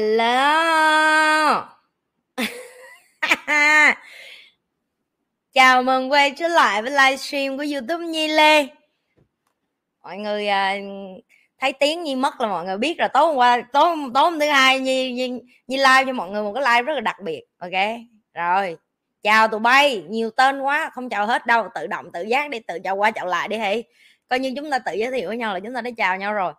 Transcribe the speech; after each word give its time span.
Hello. 0.00 1.68
Chào 5.52 5.82
mừng 5.82 6.12
quay 6.12 6.30
trở 6.30 6.48
lại 6.48 6.82
với 6.82 6.90
livestream 6.90 7.56
của 7.56 7.64
YouTube 7.72 8.04
Nhi 8.04 8.28
Lê. 8.28 8.66
Mọi 10.02 10.16
người 10.16 10.48
à, 10.48 10.76
thấy 11.58 11.72
tiếng 11.72 12.02
Nhi 12.02 12.14
mất 12.14 12.40
là 12.40 12.48
mọi 12.48 12.64
người 12.64 12.78
biết 12.78 12.98
rồi. 12.98 13.08
Tối 13.08 13.26
hôm 13.26 13.36
qua, 13.36 13.62
tối, 13.72 13.96
tối 14.14 14.22
hôm 14.22 14.40
thứ 14.40 14.46
hai 14.46 14.80
Nhi, 14.80 15.12
Nhi, 15.12 15.28
Nhi 15.66 15.76
live 15.76 16.04
cho 16.06 16.12
mọi 16.12 16.30
người 16.30 16.42
một 16.42 16.52
cái 16.54 16.62
live 16.62 16.82
rất 16.82 16.94
là 16.94 17.00
đặc 17.00 17.16
biệt 17.24 17.42
Ok? 17.58 17.70
Rồi 18.34 18.76
Chào 19.22 19.48
tụi 19.48 19.60
bay. 19.60 20.04
Nhiều 20.08 20.30
tên 20.30 20.60
quá 20.60 20.90
Không 20.94 21.08
chào 21.08 21.26
hết 21.26 21.46
đâu. 21.46 21.68
Tự 21.74 21.86
động 21.86 22.12
tự 22.12 22.22
giác 22.22 22.50
đi 22.50 22.58
Tự 22.58 22.78
chào 22.84 22.96
qua 22.96 23.10
chào 23.10 23.26
lại 23.26 23.48
đi 23.48 23.56
hãy 23.56 23.84
Coi 24.28 24.38
như 24.38 24.52
chúng 24.56 24.70
ta 24.70 24.78
tự 24.78 24.92
giới 24.92 25.10
thiệu 25.10 25.28
với 25.28 25.36
nhau 25.36 25.54
là 25.54 25.60
chúng 25.60 25.74
ta 25.74 25.80
đã 25.80 25.90
chào 25.96 26.16
nhau 26.16 26.32
rồi 26.32 26.52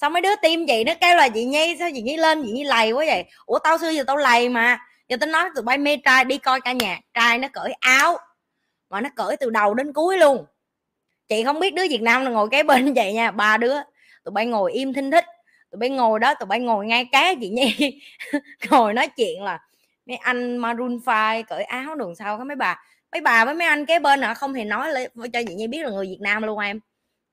xong 0.00 0.12
mấy 0.12 0.22
đứa 0.22 0.36
tim 0.42 0.66
chị 0.66 0.84
nó 0.84 0.92
kêu 1.00 1.16
là 1.16 1.28
chị 1.28 1.44
nhi, 1.44 1.76
sao 1.78 1.90
chị 1.94 2.02
nhi 2.02 2.16
lên 2.16 2.42
chị 2.44 2.52
nhi 2.52 2.64
lầy 2.64 2.92
quá 2.92 3.04
vậy? 3.06 3.24
Ủa, 3.46 3.58
tao 3.58 3.78
xưa 3.78 3.90
giờ 3.90 4.04
tao 4.06 4.16
lầy 4.16 4.48
mà. 4.48 4.78
Giờ 5.08 5.16
tao 5.20 5.28
nói 5.28 5.50
tụi 5.54 5.62
bay 5.62 5.78
mê 5.78 5.96
trai, 6.04 6.24
đi 6.24 6.38
coi 6.38 6.60
ca 6.60 6.72
nhạc, 6.72 7.00
trai 7.14 7.38
nó 7.38 7.48
cởi 7.52 7.72
áo, 7.80 8.18
mà 8.90 9.00
nó 9.00 9.08
cởi 9.16 9.36
từ 9.36 9.50
đầu 9.50 9.74
đến 9.74 9.92
cuối 9.92 10.18
luôn. 10.18 10.44
Chị 11.28 11.44
không 11.44 11.60
biết 11.60 11.74
đứa 11.74 11.82
việt 11.90 12.02
nam 12.02 12.24
là 12.24 12.30
ngồi 12.30 12.48
kế 12.50 12.62
bên 12.62 12.92
vậy 12.96 13.12
nha, 13.12 13.30
ba 13.30 13.56
đứa. 13.56 13.76
Tụi 14.24 14.32
bay 14.32 14.46
ngồi 14.46 14.72
im 14.72 14.92
thinh 14.92 15.10
thích. 15.10 15.24
Tụi 15.70 15.78
bay 15.78 15.90
ngồi 15.90 16.18
đó, 16.18 16.34
tụi 16.34 16.46
bay 16.46 16.60
ngồi 16.60 16.86
ngay 16.86 17.04
cá 17.12 17.34
chị 17.40 17.48
nhi. 17.48 18.00
Ngồi 18.70 18.94
nói 18.94 19.08
chuyện 19.08 19.42
là 19.42 19.58
mấy 20.06 20.16
anh 20.16 20.56
maroon 20.56 20.98
5 21.06 21.42
cởi 21.48 21.64
áo 21.64 21.94
đường 21.94 22.14
sau 22.14 22.38
có 22.38 22.44
mấy 22.44 22.56
bà? 22.56 22.82
Mấy 23.12 23.20
bà 23.20 23.44
với 23.44 23.54
mấy 23.54 23.66
anh 23.66 23.86
kế 23.86 23.98
bên 23.98 24.22
hả? 24.22 24.34
Không 24.34 24.54
thì 24.54 24.64
nói 24.64 24.88
cho 25.32 25.40
chị 25.48 25.54
nhi 25.54 25.66
biết 25.66 25.82
là 25.82 25.90
người 25.90 26.06
việt 26.06 26.20
nam 26.20 26.42
luôn 26.42 26.58
em. 26.58 26.80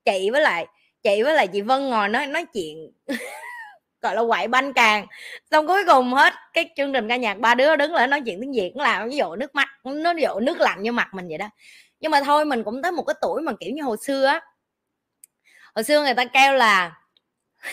Chị 0.04 0.30
với 0.30 0.40
lại 0.40 0.66
chị 1.06 1.22
với 1.22 1.34
lại 1.34 1.48
chị 1.48 1.60
Vân 1.60 1.88
ngồi 1.88 2.08
nói 2.08 2.26
nói 2.26 2.46
chuyện, 2.54 2.92
gọi 4.02 4.14
là 4.14 4.22
quậy 4.28 4.48
banh 4.48 4.72
càng. 4.72 5.06
Xong 5.50 5.66
cuối 5.66 5.84
cùng 5.86 6.14
hết 6.14 6.34
cái 6.52 6.70
chương 6.76 6.92
trình 6.92 7.08
ca 7.08 7.16
nhạc, 7.16 7.38
ba 7.38 7.54
đứa 7.54 7.76
đứng 7.76 7.92
lại 7.94 8.06
nói 8.06 8.20
chuyện 8.26 8.40
tiếng 8.40 8.52
việt 8.52 8.72
là 8.76 8.98
làm 8.98 9.08
ví 9.08 9.16
dụ 9.16 9.36
nước 9.36 9.54
mắt, 9.54 9.68
nó 9.84 10.12
dụ 10.12 10.40
nước 10.40 10.60
lạnh 10.60 10.82
như 10.82 10.92
mặt 10.92 11.08
mình 11.14 11.28
vậy 11.28 11.38
đó. 11.38 11.48
Nhưng 12.00 12.10
mà 12.10 12.20
thôi, 12.20 12.44
mình 12.44 12.64
cũng 12.64 12.82
tới 12.82 12.92
một 12.92 13.02
cái 13.02 13.14
tuổi 13.20 13.42
mà, 13.42 13.52
kiểu 13.60 13.72
như, 13.74 13.82
hồi 13.82 13.96
xưa 14.02 14.26
á, 14.26 14.40
hồi 15.74 15.84
xưa 15.84 16.02
người 16.02 16.14
ta 16.14 16.24
kêu 16.24 16.54
là 16.54 16.92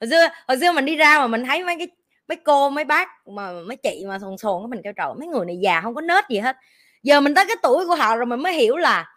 hồi 0.00 0.10
xưa 0.10 0.28
hồi 0.48 0.58
xưa 0.60 0.72
mình 0.72 0.84
đi 0.84 0.96
ra 0.96 1.18
mà 1.18 1.26
mình 1.26 1.44
thấy 1.44 1.64
mấy 1.64 1.76
cái, 1.78 1.88
mấy 2.28 2.36
cô, 2.44 2.70
mấy 2.70 2.84
bác 2.84 3.28
mà, 3.28 3.52
mấy 3.66 3.76
chị 3.76 4.04
mà 4.08 4.18
sồn 4.18 4.38
sồn 4.38 4.70
mình 4.70 4.80
kêu 4.84 4.92
trời 4.96 5.08
mấy 5.18 5.28
người 5.28 5.46
này 5.46 5.56
già 5.62 5.80
không 5.80 5.94
có 5.94 6.00
nết 6.00 6.24
gì 6.30 6.38
hết. 6.38 6.56
Giờ 7.02 7.20
mình 7.20 7.34
tới 7.34 7.44
cái 7.48 7.56
tuổi 7.62 7.86
của 7.86 7.94
họ 7.94 8.16
rồi 8.16 8.26
mình 8.26 8.40
mới 8.42 8.52
hiểu 8.52 8.76
là 8.76 9.13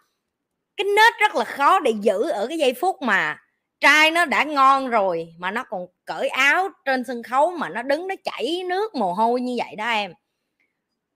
cái 0.78 0.84
nết 0.96 1.14
rất 1.20 1.36
là 1.36 1.44
khó 1.44 1.80
để 1.80 1.92
giữ 2.00 2.30
ở 2.30 2.46
cái 2.46 2.58
giây 2.58 2.74
phút 2.80 3.02
mà 3.02 3.38
trai 3.80 4.10
nó 4.10 4.24
đã 4.24 4.44
ngon 4.44 4.88
rồi 4.88 5.28
mà 5.38 5.50
nó 5.50 5.64
còn 5.64 5.86
cởi 6.04 6.28
áo 6.28 6.68
trên 6.84 7.04
sân 7.04 7.22
khấu 7.22 7.50
mà 7.50 7.68
nó 7.68 7.82
đứng 7.82 8.08
nó 8.08 8.14
chảy 8.24 8.62
nước 8.66 8.94
mồ 8.94 9.12
hôi 9.12 9.40
như 9.40 9.56
vậy 9.58 9.76
đó 9.76 9.88
em. 9.88 10.12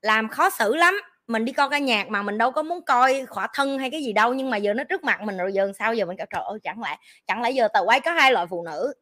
Làm 0.02 0.28
khó 0.28 0.50
xử 0.50 0.77
lắm. 0.77 1.00
Mình 1.27 1.44
đi 1.44 1.52
coi 1.52 1.70
ca 1.70 1.78
nhạc 1.78 2.08
mà 2.08 2.22
mình 2.22 2.38
đâu 2.38 2.50
có 2.50 2.62
muốn 2.62 2.82
coi 2.84 3.27
khỏa 3.27 3.48
thân 3.54 3.78
hay 3.78 3.91
cái 3.91 4.02
gì 4.04 4.12
đâu, 4.12 4.34
nhưng 4.34 4.50
mà 4.50 4.56
giờ 4.56 4.74
nó 4.74 4.84
trước 4.84 5.04
mặt 5.04 5.22
mình 5.22 5.36
rồi, 5.38 5.52
giờ 5.52 5.72
sao 5.78 5.94
giờ 5.94 6.04
mình 6.04 6.16
cả 6.16 6.26
trời 6.30 6.42
ơi, 6.47 6.58
chẳng 6.62 6.82
lẽ 6.82 6.97
chẳng 7.26 7.42
lẽ 7.42 7.50
giờ 7.50 7.69
tàu 7.69 7.84
quay 7.84 8.00
có 8.00 8.12
hai 8.12 8.32
loại 8.32 8.47
phụ 8.50 8.64
nữ? 8.64 8.94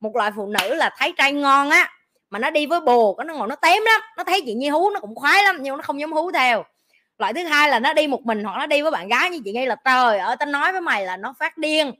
Một 0.00 0.16
loại 0.16 0.30
phụ 0.36 0.46
nữ 0.46 0.74
là 0.74 0.90
thấy 0.98 1.14
trai 1.18 1.32
ngon 1.32 1.70
á, 1.70 1.90
mà 2.30 2.38
nó 2.38 2.50
đi 2.50 2.66
với 2.66 2.80
bồ 2.80 3.14
có 3.14 3.24
nó 3.24 3.34
ngồi 3.34 3.48
nó 3.48 3.56
tém 3.56 3.82
lắm, 3.84 4.00
nó 4.16 4.24
thấy 4.24 4.42
chị 4.46 4.54
nhi 4.54 4.68
hú 4.68 4.90
nó 4.90 5.00
cũng 5.00 5.14
khoái 5.14 5.44
lắm, 5.44 5.58
nhưng 5.60 5.76
nó 5.76 5.82
không 5.82 6.00
dám 6.00 6.12
hú 6.12 6.32
theo 6.32 6.64
loại 7.18 7.34
thứ 7.34 7.44
hai 7.44 7.68
là 7.68 7.78
nó 7.78 7.92
đi 7.92 8.06
một 8.06 8.26
mình 8.26 8.44
hoặc 8.44 8.58
nó 8.58 8.66
đi 8.66 8.82
với 8.82 8.90
bạn 8.90 9.08
gái 9.08 9.30
như 9.30 9.40
chị 9.44 9.52
ngay 9.52 9.66
là, 9.66 9.76
trời 9.84 10.18
ở 10.18 10.36
tao 10.36 10.48
nói 10.48 10.72
với 10.72 10.80
mày 10.80 11.06
là 11.06 11.16
nó 11.16 11.34
phát 11.38 11.58
điên. 11.58 11.92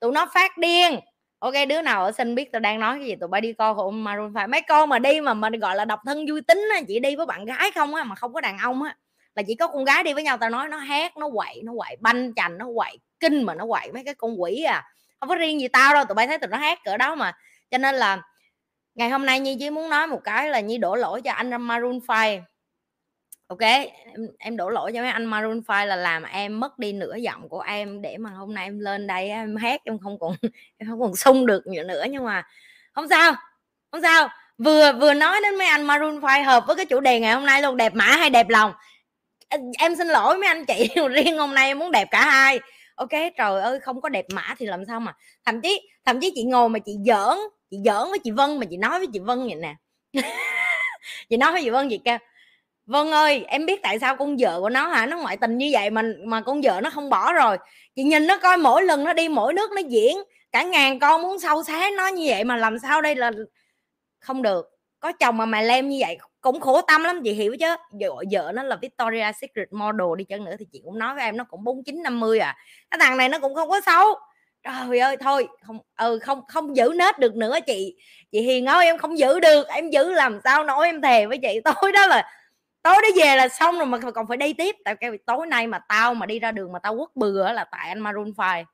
Tụi 0.00 0.12
nó 0.12 0.26
phát 0.34 0.58
điên. 0.58 1.00
Ok, 1.38 1.54
đứa 1.68 1.82
nào 1.82 2.04
ở 2.04 2.12
sinh 2.12 2.34
biết 2.34 2.52
tao 2.52 2.60
đang 2.60 2.80
nói 2.80 2.98
cái 2.98 3.06
gì, 3.06 3.16
tụi 3.16 3.28
bay 3.28 3.40
đi 3.40 3.52
coi 3.52 3.74
của 3.74 3.90
Maroon 3.90 4.32
5 4.32 4.50
mấy 4.50 4.62
con 4.62 4.88
mà 4.88 4.98
đi 4.98 5.20
mà 5.20 5.34
mình 5.34 5.58
gọi 5.58 5.76
là 5.76 5.84
độc 5.84 6.00
thân 6.06 6.26
vui 6.28 6.40
tính 6.40 6.68
á, 6.74 6.80
chị 6.88 6.98
đi 7.00 7.16
với 7.16 7.26
bạn 7.26 7.44
gái 7.44 7.70
không 7.74 7.94
á, 7.94 8.04
mà 8.04 8.14
không 8.14 8.32
có 8.32 8.40
đàn 8.40 8.58
ông 8.58 8.82
á, 8.82 8.96
là 9.34 9.42
chỉ 9.46 9.54
có 9.54 9.66
con 9.66 9.84
gái 9.84 10.02
đi 10.02 10.12
với 10.12 10.22
nhau, 10.22 10.36
tao 10.36 10.50
nói 10.50 10.68
nó 10.68 10.76
hát, 10.76 11.16
nó 11.16 11.30
quậy 11.34 11.62
nó 11.64 11.72
quậy 11.76 11.96
banh 12.00 12.34
chành, 12.34 12.58
nó 12.58 12.66
quậy 12.76 12.98
kinh 13.20 13.42
mà 13.42 13.54
nó 13.54 13.66
quậy 13.66 13.92
mấy 13.92 14.04
cái 14.04 14.14
con 14.14 14.42
quỷ 14.42 14.62
à. 14.62 14.84
Không 15.20 15.28
có 15.28 15.34
riêng 15.34 15.60
gì 15.60 15.68
tao 15.68 15.94
đâu, 15.94 16.04
tụi 16.04 16.14
bay 16.14 16.26
thấy 16.26 16.38
tụi 16.38 16.48
nó 16.48 16.58
hát 16.58 16.78
cỡ 16.84 16.96
đó 16.96 17.14
mà. 17.14 17.32
Cho 17.70 17.78
nên 17.78 17.94
là 17.94 18.22
ngày 18.94 19.10
hôm 19.10 19.26
nay 19.26 19.40
nhi 19.40 19.56
chỉ 19.60 19.70
muốn 19.70 19.90
nói 19.90 20.06
một 20.06 20.20
cái 20.24 20.48
là 20.48 20.60
nhi 20.60 20.78
đổ 20.78 20.94
lỗi 20.94 21.22
cho 21.22 21.32
anh 21.32 21.62
Maroon 21.62 21.98
5 22.08 22.42
ok 23.48 23.60
em, 23.60 24.28
em 24.38 24.56
đổ 24.56 24.68
lỗi 24.68 24.92
cho 24.94 25.00
mấy 25.00 25.10
anh 25.10 25.26
Maroon 25.26 25.60
5 25.68 25.88
là 25.88 25.96
làm 25.96 26.22
em 26.22 26.60
mất 26.60 26.78
đi 26.78 26.92
nửa 26.92 27.14
giọng 27.16 27.48
của 27.48 27.60
em 27.60 28.02
để 28.02 28.16
mà 28.16 28.30
hôm 28.30 28.54
nay 28.54 28.64
em 28.64 28.78
lên 28.78 29.06
đây 29.06 29.28
em 29.28 29.56
hát 29.56 29.80
em 29.84 29.98
không 29.98 30.18
còn 30.18 30.36
em 30.78 30.88
không 30.88 31.00
còn 31.00 31.16
sung 31.16 31.46
được 31.46 31.66
nữa 31.66 31.82
nữa. 31.82 32.04
Nhưng 32.10 32.24
mà 32.24 32.42
không 32.92 33.08
sao 33.08 33.34
không 33.90 34.02
sao. 34.02 34.28
Vừa 34.58 34.92
vừa 34.92 35.14
nói 35.14 35.40
đến 35.42 35.58
mấy 35.58 35.66
anh 35.66 35.86
Maroon 35.86 36.20
5 36.20 36.44
hợp 36.44 36.64
với 36.66 36.76
cái 36.76 36.86
chủ 36.86 37.00
đề 37.00 37.20
ngày 37.20 37.34
hôm 37.34 37.46
nay 37.46 37.62
luôn 37.62 37.76
đẹp 37.76 37.94
mã 37.94 38.04
hay 38.04 38.30
đẹp 38.30 38.48
lòng? 38.48 38.72
Em 39.78 39.96
xin 39.96 40.08
lỗi 40.08 40.38
mấy 40.38 40.48
anh 40.48 40.64
chị 40.64 40.88
riêng 41.10 41.38
hôm 41.38 41.54
nay 41.54 41.68
em 41.68 41.78
muốn 41.78 41.90
đẹp 41.90 42.08
cả 42.10 42.30
hai. 42.30 42.60
Ok 42.94 43.10
trời 43.10 43.60
ơi 43.60 43.80
không 43.80 44.00
có 44.00 44.08
đẹp 44.08 44.24
mã 44.34 44.54
thì 44.58 44.66
làm 44.66 44.84
sao 44.84 45.00
mà? 45.00 45.12
Thậm 45.44 45.60
chí 45.60 45.88
thậm 46.04 46.20
chí 46.20 46.32
chị 46.34 46.44
ngồi 46.44 46.68
mà 46.68 46.78
chị 46.78 46.92
giỡn 47.06 47.38
chị 47.70 47.76
giỡn 47.84 48.10
với 48.10 48.18
chị 48.18 48.30
Vân 48.30 48.58
mà 48.58 48.66
chị 48.70 48.76
nói 48.76 48.98
với 48.98 49.08
chị 49.12 49.18
Vân 49.18 49.38
vậy 49.38 49.54
nè. 49.54 49.74
Chị 51.28 51.36
nói 51.36 51.52
với 51.52 51.62
chị 51.62 51.70
Vân 51.70 51.88
chị 51.90 52.00
kêu 52.04 52.18
vâng 52.88 53.10
ơi, 53.10 53.44
em 53.48 53.66
biết 53.66 53.82
tại 53.82 53.98
sao 53.98 54.16
con 54.16 54.36
vợ 54.36 54.60
của 54.60 54.70
nó 54.70 54.88
hả? 54.88 55.06
Nó 55.06 55.18
ngoại 55.18 55.36
tình 55.36 55.58
như 55.58 55.68
vậy 55.72 55.90
mà 55.90 56.02
mà 56.24 56.40
con 56.40 56.60
vợ 56.60 56.80
nó 56.82 56.90
không 56.90 57.10
bỏ 57.10 57.32
rồi. 57.32 57.56
Chị 57.96 58.02
nhìn 58.02 58.26
nó 58.26 58.38
coi 58.38 58.56
mỗi 58.56 58.82
lần 58.82 59.04
nó 59.04 59.12
đi, 59.12 59.28
mỗi 59.28 59.52
nước 59.54 59.70
nó 59.72 59.80
diễn. 59.88 60.18
Cả 60.52 60.62
ngàn 60.62 60.98
con 60.98 61.22
muốn 61.22 61.38
sâu 61.38 61.64
xé 61.64 61.90
nó 61.90 62.08
như 62.08 62.24
vậy 62.28 62.44
mà 62.44 62.56
làm 62.56 62.78
sao 62.78 63.02
đây 63.02 63.14
là 63.14 63.30
không 64.20 64.42
được. 64.42 64.66
Có 65.00 65.12
chồng 65.12 65.36
mà 65.36 65.46
mày 65.46 65.64
lem 65.64 65.88
như 65.88 65.96
vậy, 66.00 66.18
cũng 66.40 66.60
khổ 66.60 66.80
tâm 66.82 67.04
lắm, 67.04 67.20
chị 67.24 67.32
hiểu 67.32 67.56
chứ? 67.60 67.66
Vợ 68.00 68.10
vợ 68.32 68.52
nó 68.54 68.62
là 68.62 68.76
Victoria 68.76 69.32
Secret 69.40 69.72
model 69.72 70.06
đi 70.18 70.24
chăng 70.24 70.44
nữa 70.44 70.54
thì 70.58 70.66
chị 70.72 70.80
cũng 70.84 70.98
nói 70.98 71.14
với 71.14 71.24
em, 71.24 71.36
nó 71.36 71.44
cũng 71.44 71.64
bốn 71.64 71.84
chín 71.84 72.02
năm 72.02 72.20
mươi 72.20 72.38
à. 72.38 72.56
Cái 72.90 72.98
thằng 73.02 73.16
này 73.16 73.28
nó 73.28 73.38
cũng 73.38 73.54
không 73.54 73.68
có 73.68 73.80
xấu. 73.86 74.06
Trời 74.62 74.98
ơi, 74.98 75.16
thôi, 75.20 75.48
không 75.66 75.78
ừ 75.98 76.18
không 76.22 76.42
không 76.48 76.76
giữ 76.76 76.92
nết 76.96 77.18
được 77.18 77.36
nữa 77.36 77.58
chị. 77.66 77.96
Chị 78.32 78.40
hiền 78.40 78.66
ơi, 78.66 78.84
em 78.86 78.98
không 78.98 79.18
giữ 79.18 79.40
được, 79.40 79.68
em 79.68 79.90
giữ 79.90 80.12
làm 80.12 80.40
sao 80.44 80.64
nói 80.64 80.86
em 80.88 81.02
thề 81.02 81.26
với 81.26 81.38
chị. 81.38 81.60
Tối 81.64 81.92
đó 81.92 82.06
là 82.06 82.30
tối 82.82 82.96
đó 83.02 83.08
về 83.16 83.36
là 83.36 83.48
xong 83.48 83.78
rồi 83.78 83.86
mà 83.86 83.98
còn 84.14 84.26
phải 84.28 84.36
đi 84.36 84.52
tiếp. 84.52 84.76
Tại 84.84 84.96
cái 85.00 85.10
tối 85.26 85.46
nay 85.46 85.66
mà 85.66 85.78
tao 85.88 86.14
mà 86.14 86.26
đi 86.26 86.38
ra 86.38 86.52
đường 86.52 86.72
mà 86.72 86.78
tao 86.78 86.96
quất 86.96 87.16
bừa 87.16 87.52
là 87.52 87.64
tại 87.64 87.88
anh 87.88 88.00
Maroon 88.00 88.32
5 88.36 88.64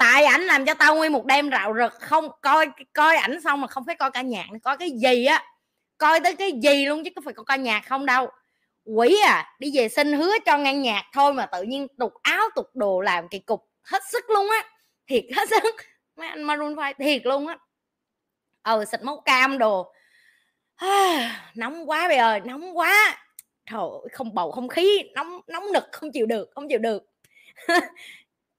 tại 0.00 0.24
ảnh 0.24 0.40
làm 0.40 0.64
cho 0.64 0.74
tao 0.74 0.96
nguyên 0.96 1.12
một 1.12 1.26
đêm 1.26 1.50
rạo 1.50 1.74
rực, 1.78 1.92
không 2.00 2.28
coi 2.42 2.66
coi 2.92 3.16
ảnh 3.16 3.40
xong 3.40 3.60
mà 3.60 3.66
không 3.66 3.84
phải 3.86 3.94
coi 3.94 4.10
cả 4.10 4.22
nhạc 4.22 4.46
coi 4.62 4.76
cái 4.76 4.90
gì 4.90 5.24
á. 5.24 5.44
Coi 5.98 6.20
tới 6.20 6.34
cái 6.36 6.52
gì 6.62 6.86
luôn 6.86 7.04
chứ 7.04 7.10
có 7.16 7.22
phải 7.24 7.34
coi 7.34 7.44
ca 7.44 7.56
nhạc 7.56 7.86
không 7.86 8.06
đâu. 8.06 8.28
Quỷ 8.84 9.20
à 9.26 9.54
đi 9.58 9.70
về 9.74 9.88
xin 9.88 10.12
hứa 10.12 10.32
cho 10.46 10.58
ngăn 10.58 10.82
nhạc 10.82 11.04
thôi 11.12 11.34
mà 11.34 11.46
tự 11.46 11.62
nhiên 11.62 11.86
tục 11.98 12.12
áo 12.22 12.42
tục 12.54 12.66
đồ 12.74 13.00
làm 13.00 13.28
kỳ 13.28 13.38
cục, 13.38 13.68
hết 13.84 14.02
sức 14.12 14.30
luôn 14.30 14.50
á. 14.50 14.64
Thiệt 15.06 15.24
hết 15.36 15.48
sức, 15.50 15.74
mấy 16.16 16.28
anh 16.28 16.42
Maroon 16.42 16.76
5 16.76 16.92
thiệt 16.98 17.26
luôn 17.26 17.46
á. 17.46 17.58
Ờ 18.62 18.84
xịt 18.84 19.02
máu 19.02 19.22
cam 19.24 19.58
đồ. 19.58 19.92
Nóng 21.54 21.90
quá 21.90 22.08
bây 22.08 22.16
giờ 22.16 22.38
nóng 22.44 22.78
quá 22.78 23.16
trời 23.66 24.10
không 24.12 24.34
bầu 24.34 24.50
không 24.50 24.68
khí 24.68 25.10
nóng 25.14 25.40
nóng 25.46 25.72
nực 25.72 25.84
không 25.92 26.12
chịu 26.12 26.26
được 26.26 26.50
không 26.54 26.68
chịu 26.68 26.78
được. 26.78 27.06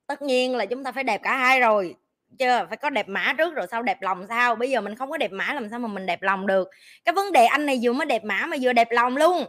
Tất 0.07 0.21
nhiên 0.21 0.55
là 0.55 0.65
chúng 0.65 0.83
ta 0.83 0.91
phải 0.91 1.03
đẹp 1.03 1.21
cả 1.23 1.37
hai 1.37 1.59
rồi 1.59 1.95
chưa 2.39 2.65
phải 2.67 2.77
có 2.77 2.89
đẹp 2.89 3.07
mã 3.09 3.33
trước 3.37 3.53
rồi 3.53 3.67
sau 3.71 3.83
đẹp 3.83 4.01
lòng 4.01 4.25
sao? 4.29 4.55
Bây 4.55 4.69
giờ 4.69 4.81
mình 4.81 4.95
không 4.95 5.11
có 5.11 5.17
đẹp 5.17 5.31
mã 5.31 5.53
làm 5.53 5.69
sao 5.69 5.79
mà 5.79 5.87
mình 5.87 6.05
đẹp 6.05 6.21
lòng 6.21 6.47
được? 6.47 6.69
Cái 7.05 7.13
vấn 7.13 7.31
đề 7.31 7.45
anh 7.45 7.65
này 7.65 7.79
vừa 7.83 7.93
mới 7.93 8.05
đẹp 8.05 8.23
mã 8.23 8.45
mà 8.45 8.57
vừa 8.61 8.73
đẹp 8.73 8.91
lòng 8.91 9.17
luôn 9.17 9.45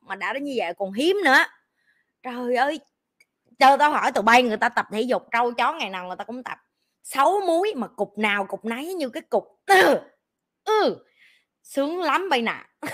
mà 0.00 0.14
đã 0.14 0.32
đến 0.32 0.44
như 0.44 0.54
vậy 0.56 0.74
còn 0.78 0.92
hiếm 0.92 1.16
nữa. 1.24 1.38
Trời 2.22 2.56
ơi 2.56 2.80
chờ 3.58 3.76
tao 3.78 3.90
hỏi 3.90 4.12
tụi 4.12 4.22
bay 4.22 4.42
người 4.42 4.56
ta 4.56 4.68
tập 4.68 4.86
thể 4.92 5.00
dục 5.00 5.22
trâu 5.32 5.52
chó 5.52 5.72
ngày 5.72 5.90
nào 5.90 6.06
người 6.06 6.16
ta 6.16 6.24
cũng 6.24 6.42
tập. 6.42 6.58
Xấu 7.02 7.40
muối 7.46 7.72
mà 7.76 7.86
cục 7.86 8.18
nào 8.18 8.46
cục 8.46 8.64
nấy 8.64 8.94
như 8.94 9.08
cái 9.08 9.22
cục. 9.22 9.60
Ừ, 9.66 10.00
ừ 10.64 11.04
sướng 11.62 12.00
lắm 12.00 12.28
bay 12.30 12.42
nè. 12.42 12.64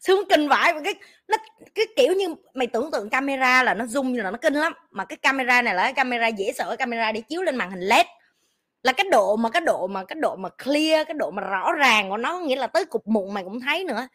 sướng 0.00 0.28
kinh 0.28 0.48
vãi 0.48 0.74
cái 0.84 0.94
nó 1.28 1.36
cái 1.74 1.86
kiểu 1.96 2.12
như 2.12 2.34
mày 2.54 2.66
tưởng 2.66 2.90
tượng 2.90 3.10
camera 3.10 3.62
là 3.62 3.74
nó 3.74 3.84
zoom 3.84 4.22
là 4.22 4.30
nó 4.30 4.38
kinh 4.42 4.54
lắm. 4.54 4.72
Mà 4.90 5.04
cái 5.04 5.16
camera 5.16 5.62
này 5.62 5.74
là 5.74 5.82
cái 5.82 5.92
camera 5.92 6.28
dễ 6.28 6.52
sợ 6.52 6.76
camera 6.78 7.12
để 7.12 7.20
chiếu 7.20 7.42
lên 7.42 7.56
màn 7.56 7.70
hình 7.70 7.80
led. 7.80 8.06
Là 8.82 8.92
cái 8.92 9.06
độ 9.10 9.36
mà 9.36 9.50
cái 9.50 9.60
độ 9.60 9.86
mà 9.86 10.04
cái 10.04 10.16
độ 10.20 10.36
mà 10.36 10.48
clear 10.64 11.06
cái 11.06 11.14
độ 11.14 11.30
mà 11.30 11.42
rõ 11.42 11.72
ràng 11.72 12.10
của 12.10 12.16
nó 12.16 12.38
nghĩa 12.38 12.56
là 12.56 12.66
tới 12.66 12.84
cục 12.84 13.08
mụn 13.08 13.34
mày 13.34 13.44
cũng 13.44 13.60
thấy 13.60 13.84
nữa. 13.84 14.08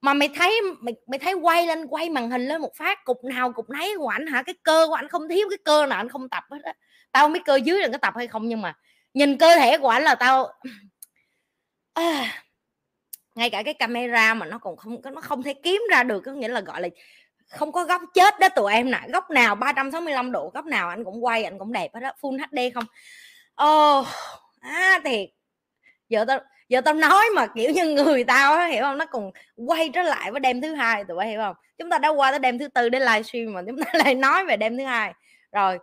Mà 0.00 0.14
mày 0.14 0.28
thấy 0.36 0.60
mày 0.80 0.94
mày 1.06 1.18
thấy 1.18 1.34
quay 1.34 1.66
lên 1.66 1.86
quay 1.86 2.10
màn 2.10 2.30
hình 2.30 2.48
lên 2.48 2.60
một 2.60 2.76
phát 2.76 3.04
cục 3.04 3.24
nào 3.24 3.52
cục 3.52 3.70
nấy 3.70 3.94
của 3.98 4.08
anh 4.08 4.26
hả? 4.26 4.42
Cái 4.42 4.54
cơ 4.62 4.86
của 4.88 4.94
anh 4.94 5.08
không 5.08 5.28
thiếu 5.28 5.48
cái 5.50 5.58
cơ 5.64 5.86
nào 5.86 5.98
anh 5.98 6.08
không 6.08 6.28
tập 6.28 6.44
hết 6.50 6.62
á. 6.62 6.74
Tao 7.12 7.24
không 7.24 7.32
biết 7.32 7.44
cơ 7.44 7.56
dưới 7.56 7.80
là 7.80 7.88
có 7.92 7.98
tập 7.98 8.14
hay 8.16 8.26
không 8.26 8.48
nhưng 8.48 8.62
mà 8.62 8.74
nhìn 9.14 9.38
cơ 9.38 9.56
thể 9.56 9.78
của 9.78 9.88
anh 9.88 10.02
là 10.02 10.14
tao 10.14 10.52
à, 11.94 12.43
ngay 13.34 13.50
cả 13.50 13.62
cái 13.62 13.74
camera 13.74 14.34
mà 14.34 14.46
nó 14.46 14.58
còn 14.58 14.76
không 14.76 14.96
nó 15.12 15.20
không 15.20 15.42
thể 15.42 15.54
kiếm 15.54 15.82
ra 15.90 16.02
được 16.02 16.20
có 16.20 16.32
nghĩa 16.32 16.48
là 16.48 16.60
gọi 16.60 16.80
là 16.80 16.88
không 17.48 17.72
có 17.72 17.84
góc 17.84 18.02
chết 18.14 18.34
đó 18.40 18.48
tụi 18.48 18.72
em 18.72 18.90
nè. 18.90 19.00
Góc 19.12 19.30
nào 19.30 19.54
365 19.54 20.32
độ 20.32 20.50
góc 20.54 20.66
nào 20.66 20.88
anh 20.88 21.04
cũng 21.04 21.24
quay 21.24 21.44
anh 21.44 21.58
cũng 21.58 21.72
đẹp 21.72 21.94
hết 21.94 22.00
đó 22.00 22.12
full 22.20 22.38
HD 22.38 22.74
không? 22.74 22.84
Oh, 23.68 24.06
à 24.60 25.00
thiệt. 25.04 25.28
Giờ 26.08 26.24
tao 26.28 26.38
giờ 26.68 26.80
tao 26.80 26.94
nói 26.94 27.24
mà 27.36 27.46
kiểu 27.46 27.70
như 27.70 27.84
người 27.94 28.24
tao 28.24 28.54
á 28.54 28.66
hiểu 28.66 28.82
không? 28.82 28.98
Nó 28.98 29.06
còn 29.06 29.30
quay 29.56 29.90
trở 29.94 30.02
lại 30.02 30.30
với 30.30 30.40
đêm 30.40 30.60
thứ 30.60 30.74
hai 30.74 31.04
tụi 31.04 31.16
bay 31.16 31.28
hiểu 31.28 31.40
không? 31.40 31.56
Chúng 31.78 31.90
ta 31.90 31.98
đã 31.98 32.08
qua 32.08 32.30
tới 32.30 32.38
đêm 32.38 32.58
thứ 32.58 32.68
tư 32.68 32.88
để 32.88 32.98
livestream 33.00 33.52
mà 33.52 33.62
chúng 33.66 33.76
ta 33.82 33.90
lại 34.04 34.14
nói 34.14 34.44
về 34.44 34.56
đêm 34.56 34.78
thứ 34.78 34.84
hai. 34.84 35.14
Rồi 35.52 35.78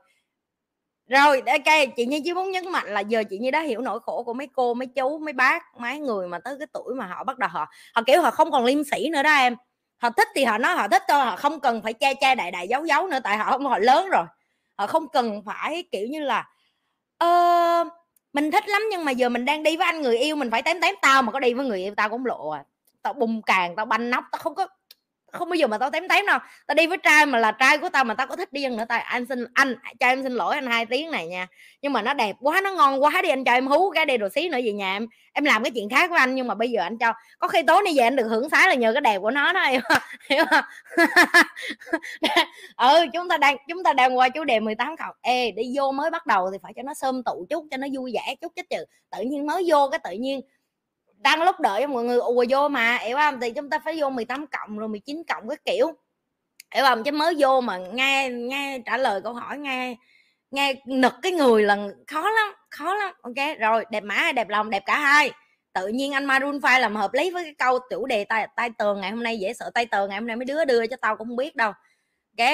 rồi 1.12 1.42
ok 1.46 1.96
chị 1.96 2.06
nhi 2.06 2.22
chỉ 2.26 2.34
muốn 2.34 2.52
nhấn 2.52 2.72
mạnh 2.72 2.88
là 2.88 3.00
giờ 3.00 3.24
chị 3.30 3.38
nhi 3.38 3.52
đã 3.52 3.62
hiểu 3.62 3.82
nỗi 3.82 4.00
khổ 4.00 4.24
của 4.24 4.34
mấy 4.34 4.48
cô 4.56 4.74
mấy 4.74 4.88
chú 4.88 5.20
mấy 5.20 5.34
bác 5.34 5.64
mấy 5.80 6.00
người 6.00 6.28
mà 6.28 6.40
tới 6.40 6.56
cái 6.60 6.68
tuổi 6.74 6.96
mà 6.96 7.06
họ 7.06 7.24
bắt 7.24 7.38
đầu 7.38 7.50
họ 7.50 7.72
họ 7.96 8.02
kiểu 8.08 8.22
họ 8.22 8.32
không 8.32 8.52
còn 8.52 8.66
liêm 8.66 8.84
sĩ 8.84 9.10
nữa 9.10 9.24
đó 9.24 9.32
em. 9.32 9.56
Họ 9.98 10.10
thích 10.10 10.28
thì 10.36 10.44
họ 10.44 10.58
nói 10.58 10.76
họ 10.76 10.88
thích 10.88 11.04
thôi 11.08 11.20
họ 11.20 11.36
không 11.36 11.60
cần 11.60 11.82
phải 11.82 11.94
che 11.94 12.14
che 12.14 12.36
đại 12.36 12.52
đại 12.52 12.68
giấu 12.68 12.86
giấu 12.86 13.08
nữa 13.08 13.20
tại 13.24 13.38
họ 13.38 13.58
họ 13.64 13.80
lớn 13.80 14.10
rồi. 14.10 14.26
Họ 14.78 14.88
không 14.88 15.08
cần 15.08 15.42
phải 15.46 15.84
kiểu 15.92 16.08
như 16.08 16.20
là 16.20 16.50
ờ, 17.18 17.28
mình 18.34 18.52
thích 18.52 18.68
lắm 18.68 18.82
nhưng 18.92 19.06
mà 19.06 19.12
giờ 19.12 19.30
mình 19.30 19.46
đang 19.46 19.64
đi 19.64 19.78
với 19.78 19.86
anh 19.86 20.02
người 20.02 20.18
yêu 20.18 20.36
mình 20.36 20.52
phải 20.52 20.62
tém 20.62 20.82
tém 20.82 20.96
tao 21.02 21.22
mà 21.22 21.32
có 21.32 21.40
đi 21.40 21.54
với 21.54 21.66
người 21.66 21.80
yêu 21.84 21.94
tao 21.98 22.10
cũng 22.10 22.26
lộ 22.26 22.50
à. 22.50 22.64
Tao 23.02 23.14
bùng 23.14 23.42
càng 23.42 23.76
tao 23.76 23.86
banh 23.86 24.10
nóc 24.10 24.24
tao 24.32 24.40
không 24.40 24.56
có 24.56 24.68
không 25.32 25.50
bao 25.50 25.56
giờ 25.56 25.68
mà 25.68 25.78
tao 25.78 25.90
tém 25.90 26.08
tém 26.08 26.26
đâu. 26.26 26.40
Tao 26.68 26.76
đi 26.76 26.88
với 26.88 26.98
trai 26.98 27.26
mà 27.26 27.40
là 27.40 27.52
trai 27.52 27.78
của 27.78 27.90
tao 27.90 28.04
mà 28.04 28.14
tao 28.14 28.28
có 28.28 28.36
thích 28.36 28.54
đi 28.54 28.68
nữa. 28.68 28.86
Tao 28.90 29.00
anh 29.00 29.26
xin 29.26 29.46
anh 29.54 29.76
cho 30.00 30.08
em 30.08 30.24
xin 30.24 30.34
lỗi 30.34 30.56
anh 30.56 30.68
hai 30.68 30.86
tiếng 30.86 31.12
này 31.12 31.28
nha. 31.28 31.48
Nhưng 31.82 31.94
mà 31.94 32.02
nó 32.02 32.14
đẹp 32.14 32.36
quá 32.40 32.62
nó 32.64 32.72
ngon 32.72 33.04
quá. 33.04 33.22
Đi 33.24 33.30
anh 33.30 33.44
cho 33.44 33.52
em 33.52 33.68
hú 33.68 33.92
cái 33.92 34.06
đi 34.06 34.18
đồ 34.18 34.30
xí 34.30 34.50
nữa 34.50 34.60
về 34.64 34.72
nhà 34.72 34.96
em. 34.96 35.08
Em 35.34 35.44
làm 35.44 35.64
cái 35.64 35.72
chuyện 35.72 35.90
khác 35.90 36.10
với 36.10 36.20
anh 36.20 36.36
nhưng 36.36 36.48
mà 36.48 36.56
bây 36.56 36.72
giờ 36.72 36.82
anh 36.82 36.98
cho. 36.98 37.14
Có 37.40 37.48
khi 37.48 37.64
tối 37.64 37.82
nay 37.86 37.94
về 37.98 38.04
anh 38.04 38.16
được 38.16 38.28
hưởng 38.28 38.50
sái 38.50 38.68
là 38.68 38.74
nhờ 38.74 38.94
cái 38.94 39.02
đẹp 39.02 39.20
của 39.20 39.32
nó 39.32 39.54
đó 39.54 39.64
hiểu 39.64 39.82
không, 39.84 40.02
hiểu 40.30 40.44
không? 40.50 40.66
ừ 42.78 43.06
chúng 43.14 43.30
ta 43.30 43.38
đang 43.38 43.58
chúng 43.68 43.84
ta 43.84 43.94
đang 43.94 44.18
qua 44.18 44.30
chủ 44.30 44.44
đề 44.44 44.60
18 44.60 44.98
cộng. 44.98 45.16
Ê 45.22 45.52
đi 45.52 45.64
vô 45.76 45.92
mới 45.92 46.12
bắt 46.12 46.26
đầu 46.26 46.52
thì 46.52 46.58
phải 46.64 46.74
cho 46.76 46.84
nó 46.84 46.94
sơm 46.94 47.24
tụ 47.24 47.46
chút 47.50 47.66
cho 47.72 47.78
nó 47.78 47.88
vui 47.94 48.12
vẻ 48.14 48.36
chút 48.42 48.54
chứ. 48.56 48.86
Tự 49.12 49.22
nhiên 49.22 49.48
mới 49.48 49.64
vô 49.68 49.90
cái 49.92 50.00
tự 50.04 50.12
nhiên 50.12 50.42
đang 51.24 51.44
lúc 51.44 51.60
đợi 51.60 51.88
mọi 51.88 52.04
người 52.04 52.18
ùa 52.18 52.46
vô 52.50 52.68
mà. 52.68 52.98
Hiểu 52.98 53.18
không? 53.18 53.40
Thì 53.42 53.52
chúng 53.52 53.70
ta 53.70 53.80
phải 53.86 53.98
vô 54.02 54.10
18 54.10 54.48
cộng 54.48 54.78
rồi 54.78 54.90
19 54.90 55.24
cộng 55.28 55.50
cái 55.50 55.58
kiểu. 55.66 55.88
Hiểu 56.76 56.86
không? 56.86 57.04
Chứ 57.04 57.12
mới 57.12 57.36
vô 57.40 57.62
mà 57.62 57.78
nghe 57.78 58.30
nghe 58.30 58.80
trả 58.86 58.98
lời 58.98 59.22
câu 59.24 59.34
hỏi, 59.34 59.58
nghe 59.58 59.96
nghe 60.52 60.74
nực 60.86 61.14
cái 61.22 61.32
người 61.32 61.64
là 61.64 61.78
khó 62.08 62.30
lắm 62.30 62.54
khó 62.70 62.96
lắm. 62.96 63.14
Ok, 63.22 63.60
rồi, 63.60 63.86
đẹp 63.92 64.04
mã 64.04 64.16
hay 64.16 64.34
đẹp 64.34 64.50
lòng? 64.50 64.70
Đẹp 64.70 64.84
cả 64.86 65.00
hai. 65.00 65.32
Tự 65.74 65.88
nhiên 65.88 66.12
anh 66.12 66.26
Maroon 66.26 66.60
5 66.62 66.82
làm 66.82 66.96
hợp 66.96 67.14
lý 67.14 67.32
với 67.32 67.44
cái 67.44 67.54
câu 67.58 67.80
chủ 67.90 68.06
đề 68.06 68.24
tay 68.24 68.48
tay 68.56 68.70
tường 68.78 69.02
ngày 69.02 69.12
hôm 69.12 69.24
nay, 69.24 69.40
dễ 69.40 69.54
sợ 69.54 69.72
tay 69.74 69.86
tường 69.86 70.10
ngày 70.10 70.20
hôm 70.20 70.28
nay 70.28 70.36
mấy 70.36 70.46
đứa 70.46 70.66
đưa 70.66 70.88
cho 70.88 70.98
tao 71.02 71.18
cũng 71.18 71.28
không 71.28 71.38
biết 71.38 71.56
đâu. 71.56 71.72
Ok, 72.38 72.48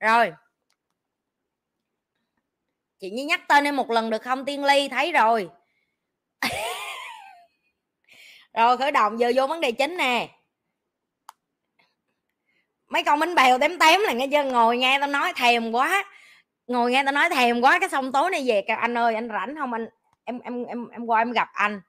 rồi. 0.00 0.32
Chị 3.00 3.10
như 3.10 3.24
nhắc 3.24 3.40
tên 3.48 3.64
em 3.64 3.76
một 3.76 3.90
lần 3.90 4.10
được 4.10 4.22
không? 4.22 4.44
Tiên 4.44 4.64
ly 4.64 4.88
thấy 4.88 5.12
rồi. 5.12 5.50
rồi 8.58 8.76
khởi 8.76 8.92
động 8.92 9.20
giờ 9.20 9.32
vô 9.34 9.46
vấn 9.46 9.60
đề 9.60 9.72
chính 9.72 9.96
nè. 9.96 10.28
Mấy 12.88 13.02
con 13.04 13.18
bánh 13.18 13.34
bèo 13.34 13.58
tém 13.58 13.78
tém 13.78 14.00
là 14.00 14.12
nghe 14.12 14.26
chưa? 14.32 14.44
Ngồi 14.44 14.78
nghe 14.78 14.98
tao 15.00 15.08
nói 15.08 15.32
thèm 15.36 15.72
quá. 15.72 16.04
Ngồi 16.66 16.90
nghe 16.90 17.02
tao 17.04 17.12
nói 17.12 17.30
thèm 17.30 17.60
quá 17.60 17.78
cái 17.78 17.88
xong 17.88 18.12
tối 18.12 18.30
nay 18.30 18.44
về 18.46 18.64
kêu 18.68 18.76
anh 18.76 18.98
ơi 18.98 19.14
anh 19.14 19.28
rảnh 19.28 19.56
không? 19.56 19.72
Anh 19.72 19.88
em 20.24 20.40
em 20.40 20.64
em 20.64 20.88
em 20.88 21.06
qua 21.06 21.20
em 21.20 21.32
gặp 21.32 21.48
anh. 21.52 21.80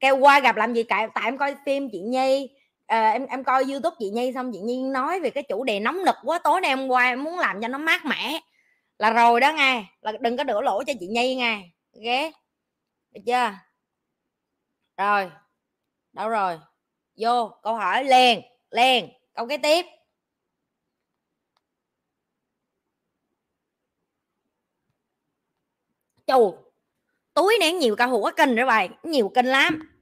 Kêu 0.00 0.16
qua 0.16 0.40
gặp 0.40 0.56
làm 0.56 0.74
gì 0.74 0.82
cả? 0.82 1.08
Tại 1.14 1.24
em 1.24 1.38
coi 1.38 1.56
phim 1.66 1.88
chị 1.92 2.00
nhi. 2.00 2.50
À, 2.86 3.10
em 3.10 3.26
em 3.26 3.44
coi 3.44 3.64
youtube 3.64 3.96
chị 3.98 4.10
nhi 4.10 4.32
xong 4.34 4.50
chị 4.52 4.58
nhi 4.58 4.82
nói 4.82 5.20
về 5.20 5.30
cái 5.30 5.42
chủ 5.42 5.64
đề 5.64 5.80
nóng 5.80 6.04
nực 6.04 6.16
quá. 6.22 6.38
Tối 6.38 6.60
nay 6.60 6.68
em 6.68 6.88
qua 6.88 7.08
em 7.08 7.24
muốn 7.24 7.38
làm 7.38 7.62
cho 7.62 7.68
nó 7.68 7.78
mát 7.78 8.04
mẻ. 8.04 8.40
Là 8.98 9.10
rồi 9.10 9.40
đó 9.40 9.52
nghe. 9.52 9.84
Là 10.00 10.12
đừng 10.20 10.36
có 10.36 10.44
đổ 10.44 10.60
lỗi 10.60 10.84
cho 10.86 10.92
chị 11.00 11.06
nhi 11.06 11.34
nghe. 11.34 11.62
Ghé 12.00 12.30
được 13.10 13.20
chưa? 13.26 13.52
Rồi 14.96 15.30
đâu 16.16 16.28
rồi? 16.28 16.58
Vô, 17.16 17.50
câu 17.62 17.74
hỏi 17.74 18.04
liền 18.04 18.42
liền, 18.70 19.08
câu 19.34 19.46
kế 19.48 19.56
tiếp. 19.56 19.86
Chù, 26.26 26.58
túi 27.34 27.56
nén 27.60 27.78
nhiều 27.78 27.96
ca 27.96 28.06
hủa 28.06 28.30
kinh 28.36 28.56
rồi 28.56 28.66
bài, 28.66 28.88
nhiều 29.02 29.30
kinh 29.34 29.46
lắm. 29.46 29.92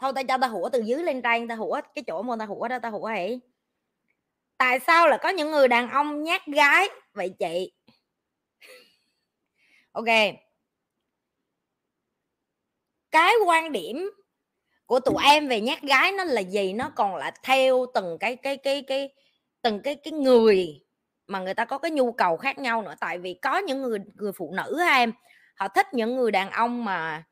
Thôi 0.00 0.12
ta 0.14 0.22
cho 0.22 0.38
ta 0.38 0.46
hủa 0.46 0.68
từ 0.68 0.80
dưới 0.80 1.02
lên 1.02 1.22
trên 1.22 1.48
ta 1.48 1.54
hủa 1.54 1.80
cái 1.94 2.04
chỗ 2.06 2.22
mà 2.22 2.36
ta 2.38 2.44
hủa 2.46 2.68
đó 2.68 2.78
ta 2.78 2.88
hủa 2.88 3.06
hỉ 3.06 3.40
tại 4.58 4.80
sao 4.80 5.08
là 5.08 5.18
có 5.22 5.28
những 5.28 5.50
người 5.50 5.68
đàn 5.68 5.90
ông 5.90 6.22
nhát 6.22 6.46
gái 6.46 6.88
vậy 7.12 7.34
chị? 7.38 7.72
Ok. 9.92 10.04
Cái 13.10 13.34
quan 13.46 13.72
điểm 13.72 14.10
của 14.86 15.00
tụi 15.00 15.24
em 15.24 15.48
về 15.48 15.60
nhát 15.60 15.82
gái 15.82 16.12
nó 16.12 16.24
là 16.24 16.40
gì? 16.40 16.72
Nó 16.72 16.90
còn 16.96 17.16
là 17.16 17.30
theo 17.42 17.86
từng 17.94 18.18
cái 18.20 18.36
cái 18.36 18.56
cái 18.56 18.82
cái 18.82 19.12
từng 19.62 19.82
cái 19.82 19.94
cái 19.94 20.12
người 20.12 20.80
mà 21.26 21.38
người 21.38 21.54
ta 21.54 21.64
có 21.64 21.78
cái 21.78 21.90
nhu 21.90 22.12
cầu 22.12 22.36
khác 22.36 22.58
nhau 22.58 22.82
nữa. 22.82 22.94
Tại 23.00 23.18
vì 23.18 23.34
có 23.42 23.58
những 23.58 23.82
người 23.82 23.98
người 24.14 24.32
phụ 24.32 24.54
nữ 24.56 24.80
em 24.88 25.12
họ 25.56 25.68
thích 25.68 25.86
những 25.94 26.16
người 26.16 26.30
đàn 26.30 26.50
ông 26.50 26.84
mà 26.84 27.24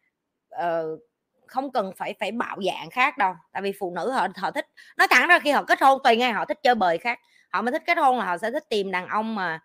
uh, 0.54 1.00
không 1.46 1.72
cần 1.72 1.92
phải 1.96 2.14
phải 2.20 2.32
bạo 2.32 2.56
dạng 2.66 2.90
khác 2.90 3.18
đâu. 3.18 3.34
Tại 3.52 3.62
vì 3.62 3.72
phụ 3.80 3.92
nữ 3.96 4.10
họ 4.10 4.28
họ 4.36 4.50
thích 4.50 4.66
nói 4.96 5.08
thẳng 5.10 5.28
ra 5.28 5.38
khi 5.38 5.50
họ 5.50 5.62
kết 5.64 5.82
hôn 5.82 6.00
tùy 6.04 6.16
ngay 6.16 6.32
họ 6.32 6.44
thích 6.44 6.58
chơi 6.62 6.74
bời 6.74 6.98
khác. 6.98 7.18
Họ 7.50 7.62
mới 7.62 7.72
thích 7.72 7.82
kết 7.86 7.98
hôn 7.98 8.18
là 8.18 8.24
họ 8.24 8.38
sẽ 8.38 8.50
thích 8.50 8.64
tìm 8.70 8.90
đàn 8.90 9.06
ông 9.06 9.34
mà 9.34 9.60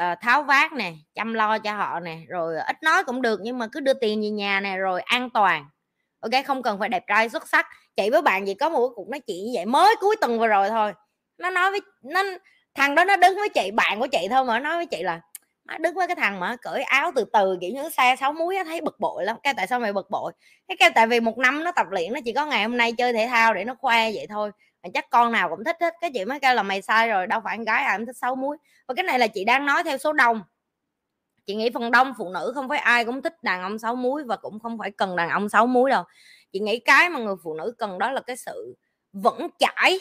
uh, 0.00 0.18
tháo 0.20 0.42
vát 0.42 0.72
nè 0.72 0.92
chăm 1.14 1.34
lo 1.34 1.58
cho 1.58 1.74
họ 1.74 2.00
nè 2.00 2.18
rồi 2.28 2.56
ít 2.56 2.82
nói 2.82 3.04
cũng 3.04 3.22
được 3.22 3.40
nhưng 3.42 3.58
mà 3.58 3.66
cứ 3.72 3.80
đưa 3.80 3.94
tiền 3.94 4.22
về 4.22 4.30
nhà 4.30 4.60
nè 4.60 4.76
rồi 4.76 5.00
an 5.00 5.30
toàn 5.30 5.66
ok, 6.20 6.44
không 6.46 6.62
cần 6.62 6.78
phải 6.78 6.88
đẹp 6.88 7.04
trai 7.06 7.28
xuất 7.28 7.48
sắc. 7.48 7.66
Chị 7.96 8.10
với 8.10 8.22
bạn 8.22 8.46
gì 8.46 8.54
có 8.54 8.68
một 8.68 8.88
cuộc 8.94 9.08
nói 9.08 9.20
chuyện 9.20 9.44
như 9.44 9.52
vậy 9.54 9.66
mới 9.66 9.94
cuối 10.00 10.16
tuần 10.20 10.38
vừa 10.38 10.46
rồi 10.46 10.68
thôi. 10.68 10.92
Nó 11.38 11.50
nói 11.50 11.70
với, 11.70 11.80
nó, 12.02 12.22
thằng 12.74 12.94
đó 12.94 13.04
nó 13.04 13.16
đứng 13.16 13.34
với 13.34 13.48
chị, 13.48 13.70
bạn 13.70 14.00
của 14.00 14.06
chị 14.06 14.26
thôi 14.30 14.44
mà, 14.44 14.58
nó 14.58 14.68
nói 14.68 14.76
với 14.76 14.86
chị 14.86 15.02
là, 15.02 15.20
má 15.64 15.78
đứng 15.78 15.94
với 15.94 16.06
cái 16.06 16.16
thằng 16.16 16.40
mà 16.40 16.56
cởi 16.62 16.82
áo 16.82 17.12
từ 17.14 17.24
từ, 17.32 17.58
kiểu 17.60 17.70
như 17.70 17.88
xe 17.88 18.16
sáu 18.20 18.32
muối 18.32 18.56
thấy 18.64 18.80
bực 18.80 19.00
bội 19.00 19.24
lắm. 19.24 19.36
Cái 19.42 19.54
tại 19.54 19.66
sao 19.66 19.80
mày 19.80 19.92
bực 19.92 20.10
bội? 20.10 20.32
Cái 20.68 20.76
cái 20.76 20.90
tại 20.90 21.06
vì 21.06 21.20
một 21.20 21.38
năm 21.38 21.64
nó 21.64 21.72
tập 21.72 21.86
luyện, 21.90 22.12
nó 22.12 22.20
chỉ 22.24 22.32
có 22.32 22.46
ngày 22.46 22.62
hôm 22.62 22.76
nay 22.76 22.92
chơi 22.92 23.12
thể 23.12 23.26
thao 23.26 23.54
để 23.54 23.64
nó 23.64 23.74
khoe 23.80 24.12
vậy 24.12 24.26
thôi. 24.28 24.50
Mà 24.82 24.90
chắc 24.94 25.10
con 25.10 25.32
nào 25.32 25.48
cũng 25.48 25.64
thích 25.64 25.76
hết. 25.80 25.94
Cái 26.00 26.10
chị 26.14 26.24
mới 26.24 26.40
kêu 26.40 26.54
là 26.54 26.62
mày 26.62 26.82
sai 26.82 27.08
rồi, 27.08 27.26
đâu 27.26 27.40
phải 27.44 27.56
con 27.56 27.64
gái 27.64 27.84
ai 27.84 27.98
cũng 27.98 28.06
thích 28.06 28.16
sáu 28.16 28.36
muối 28.36 28.56
và 28.88 28.94
cái 28.94 29.04
này 29.04 29.18
là 29.18 29.26
chị 29.26 29.44
đang 29.44 29.66
nói 29.66 29.84
theo 29.84 29.98
số 29.98 30.12
đông 30.12 30.42
chị 31.48 31.54
nghĩ 31.54 31.70
phần 31.74 31.90
đông 31.90 32.12
phụ 32.18 32.30
nữ 32.30 32.52
không 32.54 32.68
phải 32.68 32.78
ai 32.78 33.04
cũng 33.04 33.22
thích 33.22 33.42
đàn 33.42 33.62
ông 33.62 33.78
sáu 33.78 33.96
muối 33.96 34.24
và 34.24 34.36
cũng 34.36 34.60
không 34.60 34.78
phải 34.78 34.90
cần 34.90 35.16
đàn 35.16 35.30
ông 35.30 35.48
sáu 35.48 35.66
muối 35.66 35.90
đâu. 35.90 36.04
Chị 36.52 36.60
nghĩ 36.60 36.78
cái 36.78 37.10
mà 37.10 37.20
người 37.20 37.34
phụ 37.44 37.54
nữ 37.54 37.74
cần 37.78 37.98
đó 37.98 38.10
là 38.10 38.20
cái 38.20 38.36
sự 38.36 38.76
vững 39.12 39.48
chãi, 39.58 40.00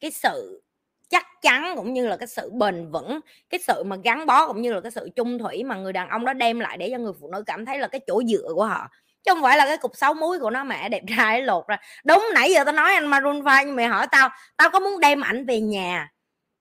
cái 0.00 0.10
sự 0.10 0.62
chắc 1.08 1.26
chắn 1.42 1.72
cũng 1.76 1.92
như 1.92 2.06
là 2.06 2.16
cái 2.16 2.26
sự 2.26 2.50
bền 2.50 2.90
vững, 2.90 3.20
cái 3.50 3.60
sự 3.66 3.82
mà 3.84 3.96
gắn 4.04 4.26
bó 4.26 4.46
cũng 4.46 4.62
như 4.62 4.74
là 4.74 4.80
cái 4.80 4.90
sự 4.90 5.10
chung 5.16 5.38
thủy 5.38 5.64
mà 5.64 5.76
người 5.76 5.92
đàn 5.92 6.08
ông 6.08 6.24
đó 6.24 6.32
đem 6.32 6.60
lại 6.60 6.76
để 6.76 6.88
cho 6.90 6.98
người 6.98 7.12
phụ 7.20 7.30
nữ 7.32 7.42
cảm 7.46 7.66
thấy 7.66 7.78
là 7.78 7.88
cái 7.88 8.00
chỗ 8.06 8.22
dựa 8.28 8.48
của 8.54 8.64
họ. 8.64 8.88
Chứ 9.24 9.34
không 9.34 9.42
phải 9.42 9.56
là 9.56 9.66
cái 9.66 9.78
cục 9.78 9.96
sáu 9.96 10.14
muối 10.14 10.38
của 10.38 10.50
nó 10.50 10.64
mẹ 10.64 10.88
đẹp 10.92 11.02
trai 11.16 11.42
lột 11.42 11.66
ra. 11.66 11.76
Đúng 12.04 12.26
nãy 12.34 12.52
giờ 12.52 12.64
tao 12.64 12.74
nói 12.74 12.94
anh 12.94 13.06
Maroon 13.06 13.44
5 13.44 13.66
nhưng 13.66 13.76
mày 13.76 13.86
hỏi 13.86 14.06
tao 14.10 14.28
tao 14.56 14.70
có 14.70 14.80
muốn 14.80 15.00
đem 15.00 15.20
ảnh 15.20 15.46
về 15.46 15.60
nhà 15.60 16.08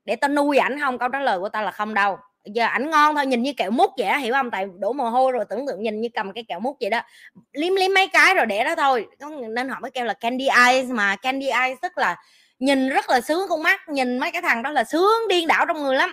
để 0.05 0.15
tao 0.15 0.29
nuôi 0.29 0.57
ảnh 0.57 0.79
không? 0.79 0.97
Câu 0.97 1.09
trả 1.09 1.19
lời 1.19 1.39
của 1.39 1.49
tao 1.49 1.63
là 1.63 1.71
không 1.71 1.93
đâu 1.93 2.17
giờ 2.53 2.65
ảnh 2.65 2.89
ngon 2.89 3.15
thôi 3.15 3.25
nhìn 3.25 3.43
như 3.43 3.53
kẹo 3.57 3.71
mút 3.71 3.91
vậy 3.97 4.19
hiểu 4.19 4.33
không? 4.33 4.51
Tại 4.51 4.65
đổ 4.79 4.93
mồ 4.93 5.09
hôi 5.09 5.31
rồi 5.31 5.45
tưởng 5.49 5.67
tượng 5.67 5.83
nhìn 5.83 6.01
như 6.01 6.09
cầm 6.13 6.33
cái 6.33 6.43
kẹo 6.47 6.59
mút 6.59 6.77
vậy 6.81 6.89
đó. 6.89 7.01
Liếm 7.53 7.75
liếm 7.75 7.93
mấy 7.93 8.07
cái 8.07 8.33
rồi 8.35 8.45
để 8.45 8.63
đó 8.63 8.75
thôi. 8.75 9.07
Nên 9.49 9.69
họ 9.69 9.79
mới 9.79 9.91
kêu 9.91 10.05
là 10.05 10.13
candy 10.13 10.47
eyes 10.65 10.89
mà 10.89 11.15
candy 11.15 11.47
eyes 11.47 11.77
tức 11.81 11.97
là 11.97 12.15
nhìn 12.59 12.89
rất 12.89 13.09
là 13.09 13.21
sướng 13.21 13.49
con 13.49 13.63
mắt 13.63 13.89
nhìn 13.89 14.17
mấy 14.17 14.31
cái 14.31 14.41
thằng 14.41 14.63
đó 14.63 14.71
là 14.71 14.83
sướng 14.83 15.27
điên 15.29 15.47
đảo 15.47 15.65
trong 15.67 15.83
người 15.83 15.95
lắm. 15.95 16.11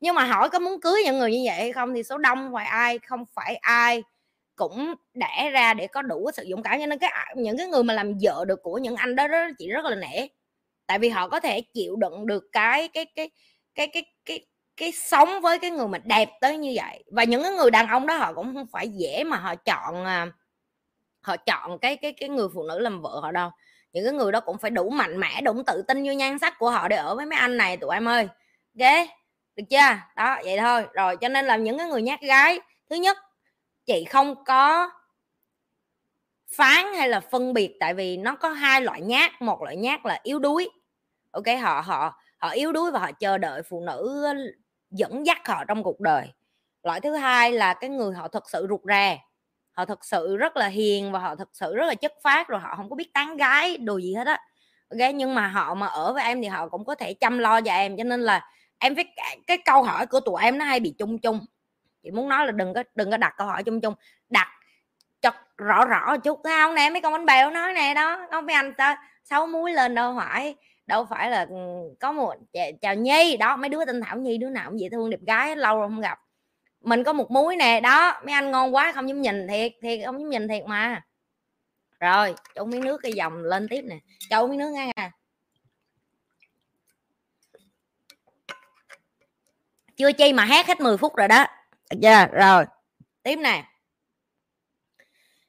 Nhưng 0.00 0.14
mà 0.14 0.24
hỏi 0.24 0.50
có 0.50 0.58
muốn 0.58 0.80
cưới 0.80 1.02
những 1.04 1.18
người 1.18 1.30
như 1.32 1.42
vậy 1.44 1.56
hay 1.56 1.72
không 1.72 1.94
thì 1.94 2.02
số 2.02 2.18
đông 2.18 2.50
ngoài 2.50 2.66
ai 2.66 2.98
không 2.98 3.24
phải 3.34 3.56
ai 3.56 4.02
cũng 4.56 4.94
đẻ 5.14 5.50
ra 5.52 5.74
để 5.74 5.86
có 5.86 6.02
đủ 6.02 6.30
sử 6.36 6.42
dụng 6.42 6.62
cảm. 6.62 6.80
Cho 6.80 6.86
nên 6.86 6.98
cái 6.98 7.12
những 7.36 7.58
cái 7.58 7.66
người 7.66 7.82
mà 7.82 7.94
làm 7.94 8.12
vợ 8.22 8.44
được 8.48 8.62
của 8.62 8.78
những 8.78 8.96
anh 8.96 9.16
đó, 9.16 9.28
đó 9.28 9.48
chị 9.58 9.68
rất 9.68 9.84
là 9.84 9.96
nể. 9.96 10.26
Tại 10.86 10.98
vì 10.98 11.08
họ 11.08 11.28
có 11.28 11.40
thể 11.40 11.60
chịu 11.60 11.96
đựng 11.96 12.26
được 12.26 12.44
cái 12.52 12.88
cái 12.88 13.06
cái 13.14 13.30
cái 13.74 13.86
cái 13.86 14.04
cái 14.82 14.92
sống 14.92 15.40
với 15.42 15.58
cái 15.58 15.70
người 15.70 15.88
mà 15.88 15.98
đẹp 15.98 16.28
tới 16.40 16.58
như 16.58 16.72
vậy. 16.76 17.04
Và 17.12 17.24
những 17.24 17.42
cái 17.42 17.52
người 17.52 17.70
đàn 17.70 17.88
ông 17.88 18.06
đó 18.06 18.16
họ 18.16 18.32
cũng 18.32 18.54
không 18.54 18.66
phải 18.72 18.88
dễ 18.88 19.24
mà 19.24 19.36
họ 19.36 19.54
chọn 19.54 20.04
à, 20.04 20.26
họ 21.20 21.36
chọn 21.36 21.78
cái 21.78 21.96
cái 21.96 22.12
cái 22.12 22.28
người 22.28 22.48
phụ 22.54 22.62
nữ 22.62 22.78
làm 22.78 23.02
vợ 23.02 23.20
họ 23.22 23.32
đâu. 23.32 23.50
Những 23.92 24.04
cái 24.04 24.12
người 24.12 24.32
đó 24.32 24.40
cũng 24.40 24.58
phải 24.58 24.70
đủ 24.70 24.90
mạnh 24.90 25.20
mẽ, 25.20 25.40
đủ 25.40 25.62
tự 25.66 25.82
tin 25.88 26.02
như 26.02 26.12
nhan 26.12 26.38
sắc 26.38 26.58
của 26.58 26.70
họ 26.70 26.88
để 26.88 26.96
ở 26.96 27.14
với 27.14 27.26
mấy 27.26 27.38
anh 27.38 27.56
này, 27.56 27.76
tụi 27.76 27.94
em 27.94 28.08
ơi. 28.08 28.28
Ok, 28.78 29.08
được 29.56 29.64
chưa? 29.70 29.96
Đó, 30.16 30.36
vậy 30.44 30.58
thôi. 30.60 30.86
Rồi, 30.92 31.16
cho 31.16 31.28
nên 31.28 31.44
là 31.46 31.56
những 31.56 31.78
cái 31.78 31.86
người 31.86 32.02
nhát 32.02 32.20
gái, 32.20 32.60
thứ 32.90 32.96
nhất, 32.96 33.16
chị 33.86 34.04
không 34.04 34.44
có 34.44 34.90
phán 36.56 36.94
hay 36.94 37.08
là 37.08 37.20
phân 37.20 37.52
biệt, 37.52 37.76
tại 37.80 37.94
vì 37.94 38.16
nó 38.16 38.36
có 38.36 38.48
hai 38.48 38.80
loại 38.80 39.00
nhát. 39.00 39.42
Một 39.42 39.62
loại 39.62 39.76
nhát 39.76 40.00
là 40.04 40.20
yếu 40.22 40.38
đuối, 40.38 40.70
ok? 41.30 41.46
Họ 41.60 41.80
họ 41.80 42.18
họ 42.38 42.48
yếu 42.50 42.72
đuối 42.72 42.90
và 42.90 42.98
họ 42.98 43.12
chờ 43.12 43.38
đợi 43.38 43.62
phụ 43.62 43.80
nữ 43.86 44.26
dẫn 44.92 45.26
dắt 45.26 45.48
họ 45.48 45.64
trong 45.64 45.82
cuộc 45.82 46.00
đời. 46.00 46.32
Loại 46.82 47.00
thứ 47.00 47.14
hai 47.14 47.52
là 47.52 47.74
cái 47.74 47.90
người 47.90 48.14
họ 48.14 48.28
thật 48.28 48.50
sự 48.50 48.66
rụt 48.70 48.80
rè, 48.84 49.18
họ 49.72 49.84
thật 49.84 50.04
sự 50.04 50.36
rất 50.36 50.56
là 50.56 50.66
hiền 50.66 51.12
và 51.12 51.18
họ 51.18 51.36
thật 51.36 51.48
sự 51.52 51.74
rất 51.76 51.86
là 51.86 51.94
chất 51.94 52.12
phát 52.22 52.48
rồi 52.48 52.60
họ 52.60 52.74
không 52.76 52.90
có 52.90 52.96
biết 52.96 53.12
tán 53.14 53.36
gái, 53.36 53.76
đồ 53.76 53.98
gì 53.98 54.14
hết 54.14 54.26
á. 54.26 54.38
Ok, 54.90 55.14
nhưng 55.14 55.34
mà 55.34 55.46
họ 55.48 55.74
mà 55.74 55.86
ở 55.86 56.12
với 56.12 56.24
em 56.24 56.42
thì 56.42 56.48
họ 56.48 56.68
cũng 56.68 56.84
có 56.84 56.94
thể 56.94 57.14
chăm 57.14 57.38
lo 57.38 57.60
cho 57.60 57.72
em, 57.72 57.96
cho 57.96 58.04
nên 58.04 58.20
là 58.20 58.46
em 58.78 58.94
phải 58.94 59.04
cái 59.46 59.58
câu 59.64 59.82
hỏi 59.82 60.06
của 60.06 60.20
tụi 60.20 60.42
em 60.42 60.58
nó 60.58 60.64
hay 60.64 60.80
bị 60.80 60.94
chung 60.98 61.18
chung. 61.18 61.40
Chị 62.02 62.10
muốn 62.10 62.28
nói 62.28 62.46
là 62.46 62.52
đừng 62.52 62.74
có 62.74 62.82
đừng 62.94 63.10
có 63.10 63.16
đặt 63.16 63.34
câu 63.36 63.46
hỏi 63.46 63.62
chung 63.62 63.80
chung, 63.80 63.94
đặt 64.28 64.48
cho 65.20 65.30
rõ 65.56 65.84
rõ 65.84 66.16
chút, 66.16 66.40
thấy 66.44 66.52
không 66.60 66.74
nè? 66.74 66.90
Mấy 66.90 67.00
con 67.00 67.12
bánh 67.12 67.26
bèo 67.26 67.50
nói 67.50 67.72
nè, 67.72 67.94
đó 67.94 68.26
không 68.30 68.46
mấy 68.46 68.54
anh 68.54 68.74
ta 68.74 68.96
sáu 69.24 69.46
muối 69.46 69.72
lên 69.72 69.94
đâu 69.94 70.12
hỏi 70.12 70.54
đâu 70.86 71.04
phải 71.04 71.30
là 71.30 71.46
ừ, 71.50 71.56
có 72.00 72.12
một 72.12 72.34
chào 72.80 72.94
nhi 72.94 73.36
đó 73.36 73.56
mấy 73.56 73.68
đứa 73.68 73.84
tên 73.84 74.00
thảo 74.00 74.16
nhi 74.16 74.38
đứa 74.38 74.50
nào 74.50 74.70
cũng 74.70 74.80
dễ 74.80 74.88
thương 74.88 75.10
đẹp 75.10 75.20
gái 75.26 75.56
lâu 75.56 75.78
rồi 75.78 75.88
không 75.88 76.00
gặp. 76.00 76.18
Mình 76.80 77.04
có 77.04 77.12
một 77.12 77.30
muối 77.30 77.56
nè 77.56 77.80
đó 77.80 78.20
mấy 78.24 78.32
anh 78.34 78.50
ngon 78.50 78.74
quá 78.74 78.92
không 78.92 79.08
dám 79.08 79.20
nhìn 79.20 79.48
thiệt 79.48 79.72
thiệt 79.82 80.00
không 80.04 80.20
dám 80.20 80.30
nhìn 80.30 80.48
thiệt 80.48 80.64
mà. 80.66 81.02
Rồi 82.00 82.34
cho 82.54 82.64
miếng 82.64 82.84
nước 82.84 83.00
cái 83.02 83.12
dòng 83.12 83.42
lên 83.42 83.68
tiếp 83.68 83.82
nè. 83.82 83.98
Cho 84.30 84.46
miếng 84.46 84.58
nước 84.58 84.70
nha. 84.70 85.12
Chưa 89.96 90.12
chi 90.12 90.32
mà 90.32 90.44
hát 90.44 90.66
hết 90.66 90.80
10 90.80 90.96
phút 90.96 91.16
rồi 91.16 91.28
đó. 91.28 91.46
Được 91.90 91.98
chưa 92.02 92.26
rồi. 92.32 92.64
Tiếp 93.22 93.36
nè. 93.36 93.64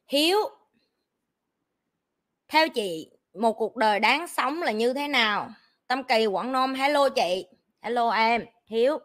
Hiếu. 0.07 0.37
Theo 2.47 2.69
chị 2.69 3.09
một 3.33 3.53
cuộc 3.53 3.75
đời 3.75 3.99
đáng 3.99 4.27
sống 4.27 4.61
là 4.61 4.71
như 4.71 4.93
thế 4.93 5.07
nào? 5.07 5.49
Tâm 5.87 6.03
kỳ 6.03 6.25
quảng 6.25 6.51
nôm 6.51 6.73
hello 6.73 7.09
chị 7.09 7.47
hello 7.81 8.09
em 8.09 8.45
hiếu. 8.65 8.99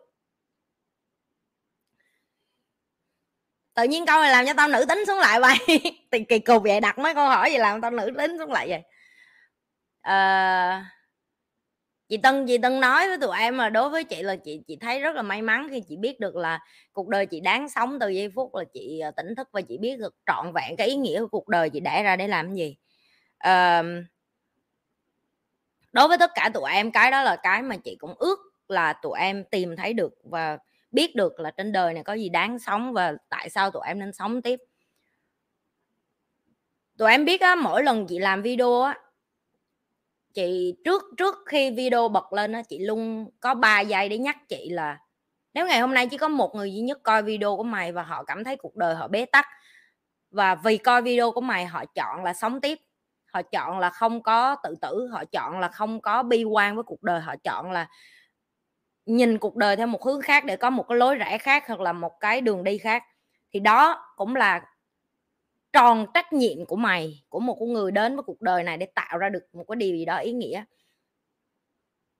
Tự 3.74 3.84
nhiên 3.84 4.06
câu 4.06 4.20
này 4.20 4.30
làm 4.30 4.46
cho 4.46 4.52
tao 4.56 4.68
nữ 4.68 4.84
tính 4.88 5.04
xuống 5.06 5.18
lại 5.18 5.40
vậy. 5.40 5.56
Thì 6.12 6.24
kỳ 6.24 6.38
cục 6.38 6.62
vậy 6.62 6.80
đặt 6.80 6.98
mấy 6.98 7.14
câu 7.14 7.28
hỏi 7.28 7.50
gì 7.50 7.58
làm 7.58 7.80
tao 7.80 7.90
nữ 7.90 8.10
tính 8.18 8.38
xuống 8.38 8.52
lại 8.52 8.68
vậy. 8.68 8.82
À, 10.00 10.84
chị 12.08 12.16
tân 12.16 12.46
chị 12.46 12.58
tân 12.58 12.80
nói 12.80 13.08
với 13.08 13.18
tụi 13.18 13.38
em 13.38 13.56
mà 13.56 13.68
đối 13.70 13.90
với 13.90 14.04
chị 14.04 14.22
là 14.22 14.36
chị 14.36 14.62
chị 14.66 14.76
thấy 14.80 15.00
rất 15.00 15.16
là 15.16 15.22
may 15.22 15.42
mắn 15.42 15.68
khi 15.70 15.82
chị 15.88 15.96
biết 15.96 16.20
được 16.20 16.36
là 16.36 16.60
cuộc 16.92 17.08
đời 17.08 17.26
chị 17.26 17.40
đáng 17.40 17.68
sống 17.68 17.98
từ 18.00 18.08
giây 18.08 18.30
phút 18.34 18.54
là 18.54 18.64
chị 18.74 19.00
ờ, 19.00 19.10
tỉnh 19.10 19.34
thức 19.36 19.48
và 19.52 19.60
chị 19.60 19.78
biết 19.78 19.98
được 19.98 20.14
trọn 20.26 20.52
vẹn 20.54 20.76
cái 20.76 20.86
ý 20.88 20.96
nghĩa 20.96 21.20
của 21.20 21.28
cuộc 21.28 21.48
đời 21.48 21.70
chị 21.70 21.80
để 21.80 22.02
ra 22.02 22.16
để 22.16 22.28
làm 22.28 22.54
gì. 22.54 22.76
Uh, 23.48 23.86
đối 25.98 26.08
với 26.08 26.18
tất 26.18 26.30
cả 26.34 26.50
tụi 26.54 26.70
em, 26.72 26.92
cái 26.92 27.10
đó 27.10 27.22
là 27.22 27.36
cái 27.36 27.62
mà 27.62 27.76
chị 27.76 27.96
cũng 28.00 28.14
ước 28.18 28.38
là 28.68 28.92
tụi 28.92 29.18
em 29.18 29.44
tìm 29.44 29.76
thấy 29.76 29.92
được 29.92 30.14
và 30.24 30.58
biết 30.90 31.16
được 31.16 31.40
là 31.40 31.50
trên 31.50 31.72
đời 31.72 31.94
này 31.94 32.02
có 32.02 32.12
gì 32.12 32.28
đáng 32.28 32.58
sống 32.58 32.92
và 32.92 33.14
tại 33.28 33.50
sao 33.50 33.70
tụi 33.70 33.82
em 33.86 33.98
nên 33.98 34.12
sống 34.12 34.42
tiếp. 34.42 34.60
Tụi 36.98 37.10
em 37.10 37.24
biết 37.24 37.40
á, 37.40 37.54
mỗi 37.54 37.84
lần 37.84 38.06
chị 38.06 38.18
làm 38.18 38.42
video 38.42 38.80
á, 38.80 38.98
chị 40.34 40.74
trước 40.84 41.02
trước 41.16 41.34
khi 41.46 41.70
video 41.70 42.08
bật 42.08 42.32
lên 42.32 42.52
á, 42.52 42.62
chị 42.68 42.78
luôn 42.78 43.30
có 43.40 43.54
3 43.54 43.80
giây 43.80 44.08
để 44.08 44.18
nhắc 44.18 44.36
chị 44.48 44.68
là 44.70 44.98
nếu 45.54 45.66
ngày 45.66 45.80
hôm 45.80 45.94
nay 45.94 46.06
chỉ 46.06 46.16
có 46.16 46.28
một 46.28 46.54
người 46.54 46.72
duy 46.72 46.80
nhất 46.80 46.98
coi 47.02 47.22
video 47.22 47.56
của 47.56 47.62
mày 47.62 47.92
và 47.92 48.02
họ 48.02 48.24
cảm 48.24 48.44
thấy 48.44 48.56
cuộc 48.56 48.76
đời 48.76 48.94
họ 48.94 49.08
bế 49.08 49.24
tắc 49.24 49.46
và 50.30 50.54
vì 50.54 50.76
coi 50.76 51.02
video 51.02 51.32
của 51.32 51.40
mày 51.40 51.66
họ 51.66 51.84
chọn 51.94 52.24
là 52.24 52.34
sống 52.34 52.60
tiếp 52.60 52.78
họ 53.38 53.42
chọn 53.42 53.78
là 53.78 53.90
không 53.90 54.22
có 54.22 54.56
tự 54.62 54.74
tử, 54.82 55.08
họ 55.12 55.24
chọn 55.24 55.60
là 55.60 55.68
không 55.68 56.00
có 56.00 56.22
bi 56.22 56.44
quan 56.44 56.74
với 56.74 56.84
cuộc 56.84 57.02
đời, 57.02 57.20
họ 57.20 57.36
chọn 57.44 57.72
là 57.72 57.88
nhìn 59.06 59.38
cuộc 59.38 59.56
đời 59.56 59.76
theo 59.76 59.86
một 59.86 60.04
hướng 60.04 60.20
khác 60.20 60.44
để 60.44 60.56
có 60.56 60.70
một 60.70 60.84
cái 60.88 60.98
lối 60.98 61.14
rẽ 61.14 61.38
khác 61.38 61.64
hoặc 61.68 61.80
là 61.80 61.92
một 61.92 62.20
cái 62.20 62.40
đường 62.40 62.64
đi 62.64 62.78
khác. 62.78 63.02
Thì 63.52 63.60
đó 63.60 64.12
cũng 64.16 64.36
là 64.36 64.62
tròn 65.72 66.06
trách 66.14 66.32
nhiệm 66.32 66.66
của 66.66 66.76
mày, 66.76 67.24
của 67.28 67.40
một 67.40 67.56
con 67.60 67.72
người 67.72 67.90
đến 67.90 68.16
với 68.16 68.22
cuộc 68.22 68.40
đời 68.40 68.62
này 68.62 68.76
để 68.76 68.86
tạo 68.94 69.18
ra 69.18 69.28
được 69.28 69.44
một 69.52 69.64
cái 69.68 69.76
điều 69.76 69.96
gì 69.96 70.04
đó 70.04 70.16
ý 70.16 70.32
nghĩa. 70.32 70.64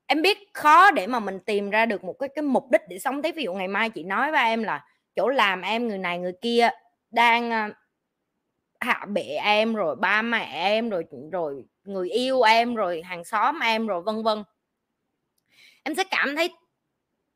Em 0.06 0.22
biết 0.22 0.38
khó 0.54 0.90
để 0.90 1.06
mà 1.06 1.20
mình 1.20 1.38
tìm 1.40 1.70
ra 1.70 1.86
được 1.86 2.04
một 2.04 2.14
cái 2.18 2.28
cái 2.34 2.42
mục 2.42 2.70
đích 2.70 2.82
để 2.88 2.98
sống 2.98 3.22
tiếp. 3.22 3.32
Ví 3.36 3.42
dụ 3.42 3.54
ngày 3.54 3.68
mai 3.68 3.90
chị 3.90 4.02
nói 4.02 4.30
với 4.32 4.44
em 4.44 4.62
là, 4.62 4.84
chỗ 5.16 5.28
làm 5.28 5.62
em 5.62 5.88
người 5.88 5.98
này 5.98 6.18
người 6.18 6.34
kia 6.42 6.68
đang 7.10 7.50
à, 7.50 7.70
hạ 8.80 9.06
bệ 9.08 9.38
em, 9.42 9.74
rồi 9.74 9.96
ba 9.96 10.22
mẹ 10.22 10.50
em, 10.52 10.90
rồi 10.90 11.04
rồi 11.32 11.64
người 11.84 12.10
yêu 12.10 12.42
em, 12.42 12.74
rồi 12.74 13.02
hàng 13.02 13.24
xóm 13.24 13.60
em, 13.60 13.86
rồi 13.86 14.02
vân 14.02 14.22
vân. 14.22 14.44
Em 15.82 15.94
sẽ 15.94 16.04
cảm 16.10 16.36
thấy 16.36 16.50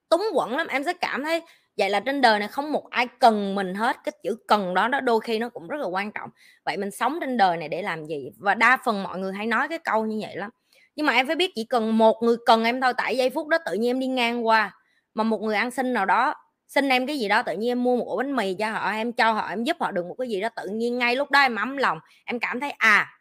túng 0.09 0.23
quẫn 0.35 0.51
lắm, 0.51 0.67
em 0.67 0.85
sẽ 0.85 0.93
cảm 0.93 1.25
thấy 1.25 1.43
vậy 1.77 1.91
là 1.91 2.01
trên 2.01 2.21
đời 2.21 2.39
này 2.39 2.49
không 2.49 2.73
một 2.73 2.91
ai 2.91 3.07
cần 3.19 3.55
mình 3.55 3.75
hết, 3.75 3.97
cái 4.05 4.13
chữ 4.23 4.37
cần 4.49 4.75
đó 4.75 4.89
đó 4.89 5.01
đôi 5.01 5.21
khi 5.21 5.39
nó 5.39 5.49
cũng 5.49 5.69
rất 5.69 5.81
là 5.81 5.87
quan 5.87 6.13
trọng. 6.13 6.31
Vậy 6.65 6.77
mình 6.77 6.91
sống 6.91 7.19
trên 7.21 7.37
đời 7.37 7.57
này 7.57 7.69
để 7.69 7.83
làm 7.83 8.07
gì? 8.07 8.31
Và 8.39 8.55
đa 8.55 8.79
phần 8.85 9.03
mọi 9.03 9.19
người 9.19 9.33
hay 9.33 9.47
nói 9.47 9.69
cái 9.69 9.79
câu 9.79 10.07
như 10.07 10.19
vậy 10.23 10.37
lắm. 10.37 10.51
Nhưng 10.97 11.07
mà 11.07 11.13
em 11.13 11.27
phải 11.27 11.37
biết 11.37 11.53
chỉ 11.55 11.65
cần 11.65 11.99
một 11.99 12.23
người 12.23 12.37
cần 12.47 12.65
em 12.65 12.81
thôi, 12.81 12.93
tại 12.97 13.17
giây 13.17 13.31
phút 13.31 13.49
đó 13.49 13.59
tự 13.67 13.75
nhiên 13.75 13.91
em 13.91 14.01
đi 14.01 14.07
ngang 14.07 14.47
qua, 14.47 14.75
mà 15.15 15.25
một 15.25 15.41
người 15.43 15.57
ăn 15.57 15.71
xin 15.71 15.93
nào 15.93 16.07
đó 16.07 16.35
xin 16.75 16.89
em 16.89 17.07
cái 17.07 17.19
gì 17.19 17.29
đó, 17.29 17.43
tự 17.43 17.53
nhiên 17.53 17.71
em 17.71 17.83
mua 17.83 17.97
một 17.97 18.07
ổ 18.09 18.17
bánh 18.17 18.37
mì 18.37 18.55
cho 18.55 18.71
họ, 18.71 18.91
em 18.91 19.13
cho 19.13 19.33
họ, 19.33 19.49
em 19.49 19.65
giúp 19.65 19.77
họ 19.81 19.91
được 19.91 20.07
một 20.07 20.15
cái 20.19 20.29
gì 20.29 20.41
đó 20.41 20.49
tự 20.57 20.69
nhiên 20.69 20.99
ngay 20.99 21.17
lúc 21.17 21.31
đó 21.31 21.41
em 21.41 21.57
ấm 21.57 21.77
lòng, 21.77 21.99
em 22.25 22.39
cảm 22.41 22.61
thấy 22.61 22.71
à 22.71 23.19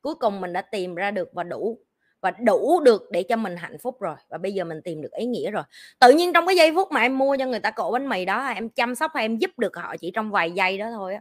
cuối 0.00 0.14
cùng 0.14 0.40
mình 0.40 0.52
đã 0.52 0.62
tìm 0.62 0.94
ra 0.94 1.10
được 1.10 1.28
và 1.32 1.42
đủ 1.42 1.78
và 2.20 2.30
đủ 2.30 2.80
được 2.80 3.02
để 3.10 3.22
cho 3.22 3.36
mình 3.36 3.56
hạnh 3.56 3.78
phúc 3.78 4.00
rồi, 4.00 4.16
và 4.28 4.38
bây 4.38 4.52
giờ 4.52 4.64
mình 4.64 4.80
tìm 4.84 5.02
được 5.02 5.12
ý 5.12 5.26
nghĩa 5.26 5.50
rồi. 5.50 5.62
Tự 5.98 6.10
nhiên 6.10 6.32
trong 6.32 6.46
cái 6.46 6.56
giây 6.56 6.72
phút 6.74 6.92
mà 6.92 7.00
em 7.00 7.18
mua 7.18 7.36
cho 7.36 7.46
người 7.46 7.60
ta 7.60 7.70
cổ 7.70 7.90
bánh 7.90 8.08
mì 8.08 8.24
đó, 8.24 8.46
em 8.46 8.68
chăm 8.68 8.94
sóc 8.94 9.10
hay 9.14 9.24
em 9.24 9.36
giúp 9.36 9.58
được 9.58 9.76
họ 9.76 9.96
chỉ 9.96 10.10
trong 10.14 10.30
vài 10.30 10.50
giây 10.50 10.78
đó 10.78 10.90
thôi 10.90 11.14
á. 11.14 11.20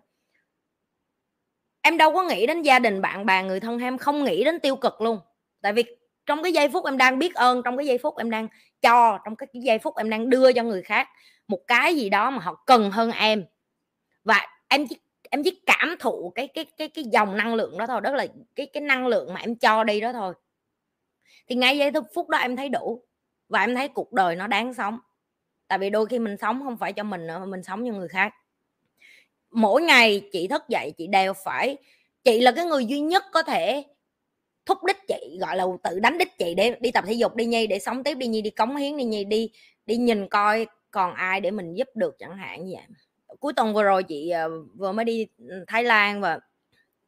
Em 1.82 1.98
đâu 1.98 2.14
có 2.14 2.24
nghĩ 2.24 2.48
đến 2.48 2.62
gia 2.62 2.80
đình, 2.80 3.02
bạn 3.02 3.26
bè, 3.26 3.44
người 3.44 3.60
thân, 3.60 3.80
em 3.80 3.98
không 3.98 4.24
nghĩ 4.24 4.44
đến 4.44 4.60
tiêu 4.60 4.76
cực 4.76 5.02
luôn. 5.02 5.20
Tại 5.62 5.74
vì 5.74 5.97
trong 6.28 6.44
cái 6.44 6.54
giây 6.54 6.70
phút 6.70 6.86
em 6.86 6.98
đang 6.98 7.20
biết 7.20 7.36
ơn, 7.36 7.62
trong 7.66 7.78
cái 7.78 7.86
giây 7.86 7.98
phút 7.98 8.18
em 8.18 8.30
đang 8.30 8.48
cho, 8.82 9.20
trong 9.26 9.36
cái 9.36 9.48
giây 9.54 9.80
phút 9.80 9.96
em 9.96 10.10
đang 10.10 10.30
đưa 10.30 10.54
cho 10.54 10.64
người 10.64 10.82
khác 10.82 11.08
một 11.48 11.60
cái 11.68 11.96
gì 11.96 12.10
đó 12.10 12.30
mà 12.30 12.40
họ 12.40 12.64
cần 12.66 12.92
hơn 12.92 13.12
em. 13.12 13.46
Và 14.24 14.48
em 14.68 14.88
chỉ 14.88 14.98
em 15.30 15.44
chỉ 15.44 15.62
cảm 15.66 15.96
thụ 16.00 16.32
cái 16.36 16.48
cái 16.48 16.66
cái 16.78 16.88
cái 16.88 17.04
dòng 17.04 17.38
năng 17.38 17.56
lượng 17.56 17.78
đó 17.78 17.88
thôi, 17.88 18.02
đó 18.02 18.12
là 18.12 18.26
cái 18.56 18.66
cái 18.66 18.82
năng 18.82 19.08
lượng 19.08 19.34
mà 19.34 19.40
em 19.40 19.56
cho 19.56 19.84
đi 19.84 20.02
đó 20.02 20.14
thôi. 20.14 20.34
Thì 21.48 21.56
ngay 21.56 21.78
giây 21.78 21.92
phút 22.16 22.30
đó 22.30 22.38
em 22.38 22.56
thấy 22.56 22.70
đủ 22.70 23.04
và 23.50 23.60
em 23.60 23.76
thấy 23.76 23.88
cuộc 23.88 24.14
đời 24.14 24.36
nó 24.36 24.48
đáng 24.48 24.74
sống. 24.74 25.00
Tại 25.68 25.80
vì 25.80 25.90
đôi 25.90 26.06
khi 26.06 26.20
mình 26.20 26.38
sống 26.38 26.62
không 26.64 26.78
phải 26.78 26.94
cho 26.94 27.04
mình 27.04 27.28
nữa 27.28 27.46
mình 27.46 27.64
sống 27.64 27.86
cho 27.88 27.94
người 27.94 28.08
khác. 28.08 28.34
Mỗi 29.52 29.82
ngày 29.82 30.30
chị 30.32 30.48
thức 30.48 30.64
dậy 30.70 30.94
chị 30.98 31.08
đều 31.08 31.34
phải, 31.34 31.78
chị 32.24 32.42
là 32.42 32.52
cái 32.52 32.66
người 32.66 32.86
duy 32.86 33.00
nhất 33.00 33.24
có 33.32 33.44
thể 33.44 33.84
thúc 34.68 34.78
đích 34.84 34.98
chị, 35.08 35.38
gọi 35.42 35.56
là, 35.56 35.66
tự 35.84 36.00
đánh 36.00 36.18
đích 36.18 36.38
chị 36.38 36.54
để 36.56 36.76
đi 36.80 36.92
tập 36.92 37.04
thể 37.08 37.14
dục 37.14 37.36
đi 37.36 37.46
nhi, 37.46 37.68
để 37.68 37.80
sống 37.80 38.04
tiếp 38.04 38.14
đi 38.18 38.28
nhi, 38.28 38.42
đi 38.42 38.50
cống 38.50 38.76
hiến 38.76 38.98
đi 38.98 39.04
nhi, 39.04 39.24
đi 39.24 39.52
đi 39.86 39.98
nhìn 39.98 40.28
coi 40.28 40.68
còn 40.92 41.14
ai 41.14 41.42
để 41.42 41.52
mình 41.52 41.74
giúp 41.74 41.88
được 41.96 42.16
chẳng 42.20 42.38
hạn 42.38 42.66
như 42.66 42.74
vậy. 42.76 42.86
Cuối 43.40 43.54
tuần 43.56 43.74
vừa 43.74 43.84
rồi 43.84 44.04
chị 44.04 44.30
ờ, 44.30 44.50
vừa 44.76 44.92
mới 44.92 45.06
đi 45.06 45.28
ừ, 45.48 45.66
Thái 45.68 45.84
Lan 45.84 46.22
và 46.22 46.40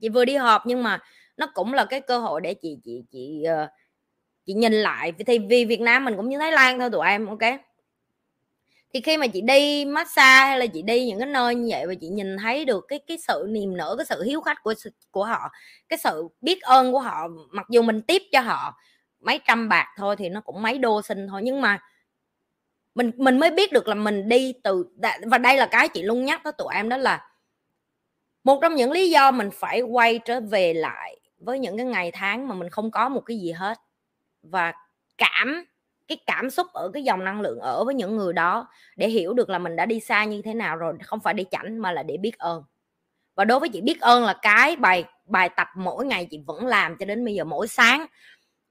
chị 0.02 0.10
vừa 0.10 0.26
đi 0.26 0.36
họp 0.36 0.62
nhưng 0.66 0.84
mà 0.84 1.00
nó 1.38 1.52
cũng 1.54 1.74
là 1.74 1.86
cái 1.86 2.02
cơ 2.02 2.20
hội 2.20 2.42
để 2.42 2.54
chị 2.54 2.78
chị 2.84 3.04
chị 3.12 3.44
ờ, 3.44 3.68
chị 4.46 4.54
nhìn 4.54 4.74
lại. 4.74 5.14
Thì 5.28 5.40
vì 5.40 5.66
Việt 5.66 5.82
Nam 5.82 6.06
mình 6.06 6.16
cũng 6.18 6.30
như 6.30 6.40
Thái 6.40 6.52
Lan 6.52 6.80
thôi, 6.80 6.90
tụi 6.92 7.08
em, 7.08 7.28
ok? 7.28 7.40
Thì 8.94 9.02
khi 9.02 9.18
mà 9.18 9.28
chị 9.28 9.42
đi 9.42 9.86
massage 9.86 10.48
hay 10.48 10.60
là 10.60 10.66
chị 10.66 10.82
đi 10.82 11.08
những 11.08 11.20
cái 11.20 11.28
nơi 11.28 11.56
như 11.56 11.68
vậy 11.72 11.88
và 11.88 11.94
chị 12.02 12.08
nhìn 12.08 12.38
thấy 12.38 12.66
được 12.66 12.86
cái 12.88 13.00
cái 13.08 13.18
sự 13.28 13.46
niềm 13.50 13.78
nở, 13.78 13.96
cái 13.98 14.06
sự 14.06 14.24
hiếu 14.24 14.42
khách 14.42 14.64
của 14.64 14.74
của 15.12 15.26
họ, 15.26 15.50
cái 15.90 16.00
sự 16.04 16.28
biết 16.42 16.62
ơn 16.62 16.92
của 16.92 17.00
họ, 17.00 17.28
mặc 17.52 17.66
dù 17.70 17.82
mình 17.82 18.02
tiếp 18.02 18.22
cho 18.32 18.42
họ 18.42 18.78
mấy 19.20 19.40
trăm 19.48 19.70
bạc 19.70 19.88
thôi 19.98 20.16
thì 20.16 20.30
nó 20.30 20.42
cũng 20.42 20.62
mấy 20.62 20.78
đô 20.78 21.02
xin 21.02 21.28
thôi, 21.28 21.42
nhưng 21.44 21.62
mà 21.62 21.80
mình 22.96 23.12
mình 23.18 23.40
mới 23.40 23.52
biết 23.52 23.72
được 23.72 23.88
là 23.88 23.96
mình 23.96 24.30
đi 24.30 24.54
từ 24.64 24.86
và 25.32 25.38
đây 25.38 25.58
là 25.58 25.66
cái 25.66 25.90
chị 25.90 26.04
luôn 26.04 26.26
nhắc 26.26 26.42
tới 26.44 26.54
tụi 26.58 26.74
em 26.74 26.90
đó 26.90 26.98
là 26.98 27.30
một 28.44 28.60
trong 28.62 28.76
những 28.76 28.92
lý 28.92 29.10
do 29.10 29.32
mình 29.32 29.50
phải 29.54 29.82
quay 29.82 30.20
trở 30.20 30.40
về 30.42 30.74
lại 30.74 31.20
với 31.40 31.60
những 31.60 31.78
cái 31.78 31.86
ngày 31.86 32.12
tháng 32.12 32.48
mà 32.48 32.56
mình 32.56 32.70
không 32.70 32.92
có 32.92 33.10
một 33.10 33.22
cái 33.22 33.38
gì 33.40 33.52
hết. 33.52 33.78
Và 34.44 34.74
cảm 35.18 35.66
cái 36.10 36.18
cảm 36.26 36.50
xúc 36.50 36.68
ở 36.74 36.92
cái 36.94 37.04
dòng 37.04 37.24
năng 37.24 37.42
lượng 37.42 37.60
ở 37.60 37.84
với 37.84 37.96
những 37.96 38.18
người 38.18 38.34
đó 38.34 38.68
để 38.96 39.10
hiểu 39.10 39.34
được 39.34 39.50
là 39.50 39.60
mình 39.60 39.76
đã 39.76 39.86
đi 39.86 40.00
xa 40.00 40.24
như 40.24 40.42
thế 40.42 40.54
nào 40.54 40.76
rồi, 40.76 40.94
không 41.04 41.20
phải 41.20 41.34
để 41.34 41.46
chảnh 41.52 41.78
mà 41.78 41.92
là 41.92 42.04
để 42.04 42.18
biết 42.18 42.38
ơn. 42.38 42.64
Và 43.36 43.46
đối 43.46 43.60
với 43.60 43.70
chị 43.70 43.82
biết 43.82 44.02
ơn 44.02 44.24
là 44.24 44.34
cái 44.42 44.76
bài 44.76 45.04
bài 45.26 45.50
tập 45.58 45.68
mỗi 45.76 46.06
ngày 46.06 46.28
chị 46.32 46.40
vẫn 46.48 46.68
làm 46.68 46.96
cho 47.00 47.06
đến 47.06 47.26
bây 47.26 47.36
giờ, 47.36 47.44
mỗi 47.44 47.68
sáng 47.68 48.06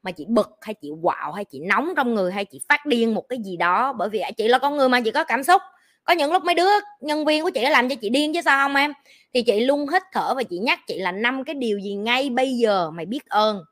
mà 0.03 0.11
chị 0.11 0.25
bực 0.29 0.51
hay 0.61 0.75
chị 0.75 0.91
quạo 1.03 1.33
hay 1.33 1.45
chị 1.45 1.61
nóng 1.61 1.93
trong 1.97 2.15
người 2.15 2.33
hay 2.33 2.45
chị 2.45 2.61
phát 2.69 2.87
điên 2.87 3.15
một 3.15 3.29
cái 3.29 3.39
gì 3.45 3.57
đó, 3.57 3.93
bởi 3.93 4.09
vì 4.09 4.23
chị 4.37 4.49
là 4.49 4.59
con 4.59 4.77
người 4.77 4.89
mà, 4.89 5.01
chị 5.01 5.11
có 5.11 5.25
cảm 5.25 5.45
xúc. 5.45 5.63
Có 6.05 6.15
những 6.15 6.33
lúc 6.33 6.45
mấy 6.45 6.55
đứa 6.55 6.71
nhân 7.01 7.25
viên 7.25 7.43
của 7.43 7.51
chị 7.51 7.63
đã 7.63 7.71
làm 7.71 7.89
cho 7.89 7.95
chị 7.95 8.09
điên 8.09 8.35
chứ 8.35 8.41
sao 8.45 8.69
không 8.69 8.77
em? 8.77 8.93
Thì 9.35 9.43
chị 9.43 9.61
luôn 9.61 9.89
hít 9.93 10.03
thở 10.13 10.35
và 10.35 10.43
chị 10.43 10.59
nhắc 10.59 10.81
chị 10.87 10.99
là 10.99 11.13
năm 11.13 11.45
cái 11.45 11.55
điều 11.55 11.79
gì 11.79 11.95
ngay 11.95 12.31
bây 12.31 12.53
giờ 12.53 12.91
mày 12.91 13.07
biết 13.07 13.27
ơn 13.29 13.65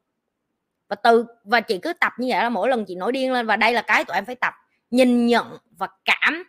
và 0.88 0.97
từ, 0.97 1.26
và 1.45 1.61
chị 1.61 1.78
cứ 1.78 1.93
tập 1.93 2.12
như 2.19 2.28
vậy 2.31 2.43
là 2.43 2.49
mỗi 2.49 2.69
lần 2.69 2.85
chị 2.85 2.95
nổi 2.95 3.12
điên 3.12 3.33
lên, 3.33 3.47
và 3.47 3.57
đây 3.57 3.73
là 3.73 3.83
cái 3.83 4.05
tụi 4.05 4.14
em 4.14 4.25
phải 4.25 4.35
tập, 4.35 4.55
nhìn, 4.90 5.26
nhận 5.26 5.59
và 5.71 5.88
cảm, 6.05 6.45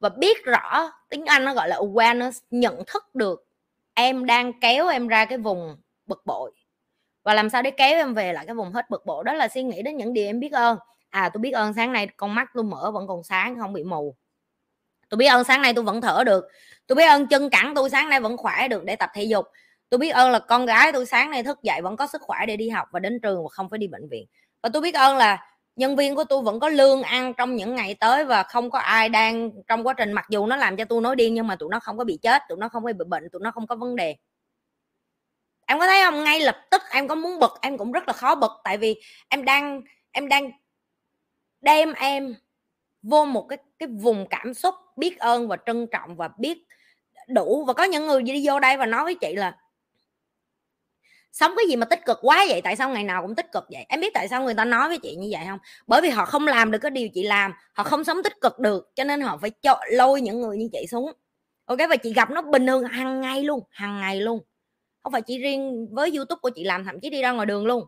và 0.00 0.08
biết 0.08 0.44
rõ 0.44 0.92
tiếng 1.08 1.24
anh 1.24 1.44
nó 1.44 1.54
gọi 1.54 1.68
là 1.68 1.76
awareness, 1.76 2.32
nhận 2.50 2.82
thức 2.86 3.14
được 3.14 3.46
em 3.94 4.26
đang 4.26 4.60
kéo 4.60 4.88
em 4.88 5.08
ra 5.08 5.24
cái 5.24 5.38
vùng 5.38 5.76
bực 6.06 6.26
bội. 6.26 6.52
Và 7.22 7.34
làm 7.34 7.50
sao 7.50 7.62
để 7.62 7.70
kéo 7.70 7.96
em 7.96 8.14
về 8.14 8.32
lại 8.32 8.46
cái 8.46 8.54
vùng 8.54 8.72
hết 8.72 8.90
bực 8.90 9.06
bội? 9.06 9.24
Đó 9.24 9.32
là 9.32 9.48
suy 9.48 9.62
nghĩ 9.62 9.82
đến 9.82 9.96
những 9.96 10.12
điều 10.12 10.26
em 10.26 10.40
biết 10.40 10.52
ơn. 10.52 10.78
À 11.10 11.30
tôi 11.34 11.40
biết 11.40 11.50
ơn 11.50 11.74
sáng 11.74 11.92
nay 11.92 12.08
con 12.16 12.34
mắt 12.34 12.50
tôi 12.54 12.64
mở 12.64 12.90
vẫn 12.90 13.06
còn 13.06 13.22
sáng, 13.24 13.58
không 13.58 13.72
bị 13.72 13.84
mù. 13.84 14.16
Tôi 15.08 15.18
biết 15.18 15.26
ơn 15.26 15.44
sáng 15.44 15.62
nay 15.62 15.74
tôi 15.74 15.84
vẫn 15.84 16.00
thở 16.00 16.24
được. 16.26 16.48
Tôi 16.86 16.96
biết 16.96 17.06
ơn 17.06 17.26
chân 17.26 17.50
cẳng 17.50 17.72
tôi 17.74 17.90
sáng 17.90 18.08
nay 18.08 18.20
vẫn 18.20 18.36
khỏe 18.36 18.68
được 18.68 18.84
để 18.84 18.96
tập 18.96 19.10
thể 19.14 19.22
dục 19.22 19.46
tôi 19.90 19.98
biết 19.98 20.08
ơn 20.08 20.30
là 20.30 20.38
con 20.38 20.66
gái 20.66 20.92
tôi 20.92 21.06
sáng 21.06 21.30
nay 21.30 21.42
thức 21.42 21.62
dậy 21.62 21.80
vẫn 21.82 21.96
có 21.96 22.06
sức 22.06 22.22
khỏe 22.22 22.38
để 22.46 22.56
đi 22.56 22.68
học 22.68 22.88
và 22.92 23.00
đến 23.00 23.20
trường 23.20 23.42
và 23.42 23.48
không 23.50 23.68
phải 23.70 23.78
đi 23.78 23.86
bệnh 23.88 24.08
viện. 24.08 24.26
Và 24.62 24.68
tôi 24.72 24.82
biết 24.82 24.94
ơn 24.94 25.16
là 25.16 25.48
nhân 25.76 25.96
viên 25.96 26.14
của 26.16 26.24
tôi 26.24 26.42
vẫn 26.42 26.60
có 26.60 26.68
lương 26.68 27.02
ăn 27.02 27.34
trong 27.34 27.56
những 27.56 27.74
ngày 27.74 27.94
tới 27.94 28.24
và 28.24 28.42
không 28.42 28.70
có 28.70 28.78
ai 28.78 29.08
đang 29.08 29.50
trong 29.68 29.86
quá 29.86 29.94
trình, 29.94 30.12
mặc 30.12 30.26
dù 30.30 30.46
nó 30.46 30.56
làm 30.56 30.76
cho 30.76 30.84
tôi 30.84 31.00
nói 31.00 31.16
điên 31.16 31.34
nhưng 31.34 31.46
mà 31.46 31.56
tụi 31.56 31.68
nó 31.70 31.80
không 31.80 31.98
có 31.98 32.04
bị 32.04 32.18
chết, 32.22 32.42
tụi 32.48 32.58
nó 32.58 32.68
không 32.68 32.84
có 32.84 32.92
bị 32.92 33.04
bệnh, 33.08 33.30
tụi 33.32 33.40
nó 33.44 33.50
không 33.50 33.66
có 33.66 33.76
vấn 33.76 33.96
đề. 33.96 34.16
Em 35.66 35.78
có 35.78 35.86
thấy 35.86 36.02
không? 36.04 36.24
Ngay 36.24 36.40
lập 36.40 36.56
tức 36.70 36.82
em 36.90 37.08
có 37.08 37.14
muốn 37.14 37.38
bực, 37.40 37.58
em 37.62 37.78
cũng 37.78 37.92
rất 37.92 38.08
là 38.08 38.12
khó 38.12 38.34
bực 38.34 38.52
tại 38.64 38.78
vì 38.78 39.00
em 39.28 39.44
đang 39.44 39.82
em 40.12 40.28
đang 40.28 40.50
đem 41.60 41.92
em 41.92 42.34
vô 43.02 43.24
một 43.24 43.46
cái 43.48 43.58
cái 43.78 43.88
vùng 43.88 44.26
cảm 44.30 44.54
xúc 44.54 44.74
biết 44.96 45.18
ơn 45.18 45.48
và 45.48 45.56
trân 45.66 45.86
trọng 45.86 46.16
và 46.16 46.28
biết 46.38 46.58
đủ. 47.28 47.64
Và 47.64 47.72
có 47.72 47.84
những 47.84 48.06
người 48.06 48.22
đi 48.22 48.46
vô 48.46 48.60
đây 48.60 48.76
và 48.76 48.86
nói 48.86 49.04
với 49.04 49.14
chị 49.14 49.34
là 49.36 49.56
sống 51.32 51.52
cái 51.56 51.66
gì 51.68 51.76
mà 51.76 51.86
tích 51.86 52.00
cực 52.06 52.18
quá 52.22 52.44
vậy? 52.48 52.60
Tại 52.62 52.76
sao 52.76 52.90
ngày 52.90 53.04
nào 53.04 53.22
cũng 53.22 53.34
tích 53.34 53.52
cực 53.52 53.64
vậy? 53.70 53.86
Em 53.88 54.00
biết 54.00 54.14
tại 54.14 54.28
sao 54.28 54.42
người 54.42 54.54
ta 54.54 54.64
nói 54.64 54.88
với 54.88 54.98
chị 54.98 55.16
như 55.16 55.28
vậy 55.32 55.46
không? 55.46 55.58
Bởi 55.86 56.00
vì 56.02 56.08
họ 56.10 56.24
không 56.24 56.46
làm 56.46 56.70
được 56.70 56.78
cái 56.78 56.90
điều 56.90 57.08
chị 57.14 57.22
làm, 57.22 57.52
họ 57.74 57.84
không 57.84 58.04
sống 58.04 58.22
tích 58.24 58.40
cực 58.40 58.58
được, 58.58 58.90
cho 58.94 59.04
nên 59.04 59.20
họ 59.20 59.38
phải 59.38 59.50
cho, 59.50 59.80
lôi 59.92 60.20
những 60.20 60.40
người 60.40 60.56
như 60.56 60.68
chị 60.72 60.86
xuống. 60.90 61.12
Ok, 61.64 61.78
và 61.90 61.96
chị 61.96 62.12
gặp 62.12 62.30
nó 62.30 62.42
bình 62.42 62.66
thường 62.66 62.84
hàng 62.84 63.20
ngày 63.20 63.42
luôn, 63.44 63.60
hàng 63.70 64.00
ngày 64.00 64.20
luôn. 64.20 64.40
Không 65.02 65.12
phải 65.12 65.22
chỉ 65.22 65.38
riêng 65.38 65.88
với 65.94 66.10
youtube 66.16 66.38
của 66.42 66.50
chị 66.50 66.64
làm, 66.64 66.84
thậm 66.84 67.00
chí 67.00 67.10
đi 67.10 67.22
ra 67.22 67.32
ngoài 67.32 67.46
đường 67.46 67.66
luôn. 67.66 67.84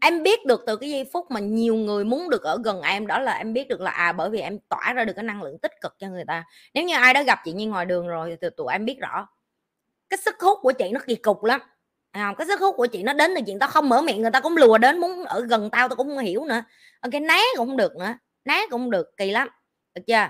Em 0.00 0.22
biết 0.22 0.46
được 0.46 0.62
từ 0.66 0.76
cái 0.76 0.90
giây 0.90 1.04
phút 1.12 1.30
mà 1.30 1.40
nhiều 1.40 1.74
người 1.74 2.04
muốn 2.04 2.30
được 2.30 2.42
ở 2.42 2.58
gần 2.64 2.82
em 2.82 3.06
đó 3.06 3.18
là 3.18 3.32
em 3.32 3.52
biết 3.52 3.68
được 3.68 3.80
là 3.80 3.90
à 3.90 4.12
bởi 4.12 4.30
vì 4.30 4.40
em 4.40 4.58
tỏa 4.68 4.92
ra 4.92 5.04
được 5.04 5.12
cái 5.16 5.22
năng 5.22 5.42
lượng 5.42 5.58
tích 5.58 5.72
cực 5.80 5.92
cho 5.98 6.08
người 6.08 6.24
ta. 6.26 6.44
Nếu 6.74 6.84
như 6.84 6.94
ai 6.94 7.14
đã 7.14 7.22
gặp 7.22 7.38
chị 7.44 7.52
như 7.52 7.68
ngoài 7.68 7.84
đường 7.86 8.08
rồi 8.08 8.36
thì 8.40 8.48
tụi 8.56 8.72
em 8.72 8.84
biết 8.84 8.98
rõ 9.00 9.28
cái 10.08 10.18
sức 10.18 10.40
hút 10.40 10.58
của 10.62 10.72
chị 10.72 10.90
nó 10.92 11.00
kỳ 11.06 11.14
cục 11.14 11.44
lắm. 11.44 11.60
À, 12.10 12.34
cái 12.38 12.46
sức 12.46 12.60
hút 12.60 12.76
của 12.76 12.86
chị 12.86 13.02
nó 13.02 13.12
đến 13.12 13.30
từ 13.36 13.40
chuyện 13.46 13.58
tao 13.58 13.68
không 13.68 13.88
mở 13.88 14.02
miệng 14.02 14.22
người 14.22 14.30
ta 14.30 14.40
cũng 14.40 14.56
lùa 14.56 14.78
đến 14.78 14.98
muốn 14.98 15.24
ở 15.24 15.40
gần 15.40 15.70
tao 15.70 15.88
tao 15.88 15.96
cũng 15.96 16.08
không 16.08 16.18
hiểu 16.18 16.44
nữa. 16.44 16.62
Ờ, 17.00 17.08
cái 17.12 17.20
né 17.20 17.38
cũng 17.56 17.68
không 17.68 17.76
được 17.76 17.96
nữa. 17.96 18.14
Né 18.44 18.60
cũng 18.70 18.80
không 18.80 18.90
được 18.90 19.16
kỳ 19.16 19.30
lắm. 19.30 19.48
Được 19.94 20.02
chưa? 20.06 20.28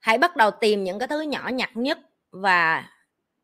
Hãy 0.00 0.18
bắt 0.18 0.36
đầu 0.36 0.50
tìm 0.50 0.84
những 0.84 0.98
cái 0.98 1.08
thứ 1.08 1.20
nhỏ 1.20 1.48
nhặt 1.48 1.70
nhất 1.74 1.98
và 2.30 2.90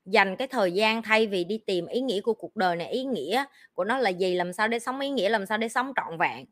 dành 0.04 0.36
cái 0.36 0.48
thời 0.48 0.72
gian 0.72 1.02
thay 1.02 1.26
vì 1.26 1.44
đi 1.44 1.58
tìm 1.66 1.86
ý 1.86 2.00
nghĩa 2.00 2.20
của 2.20 2.34
cuộc 2.34 2.56
đời 2.56 2.76
này. 2.76 2.88
Ý 2.88 3.04
nghĩa 3.04 3.44
của 3.74 3.84
nó 3.84 3.98
là 3.98 4.10
gì? 4.10 4.34
Làm 4.34 4.52
sao 4.52 4.68
để 4.68 4.78
sống 4.78 5.00
ý 5.00 5.10
nghĩa? 5.10 5.28
Làm 5.28 5.46
sao 5.46 5.58
để 5.58 5.68
sống 5.68 5.92
trọn 5.96 6.18
vẹn? 6.18 6.46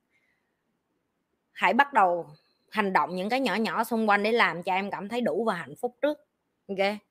Hãy 1.52 1.72
bắt 1.75 1.92
đầu 1.92 2.26
hành 2.70 2.92
động 2.92 3.16
những 3.16 3.28
cái 3.28 3.40
nhỏ 3.40 3.54
nhỏ 3.54 3.84
xung 3.84 4.08
quanh 4.08 4.23
để 4.23 4.32
làm 4.32 4.62
cho 4.62 4.73
em 4.73 4.90
cảm 4.90 5.08
thấy 5.08 5.21
đủ 5.21 5.45
và 5.45 5.54
hạnh 5.54 5.75
phúc 5.80 5.97
trước. 6.02 6.19
Ok? 6.69 7.05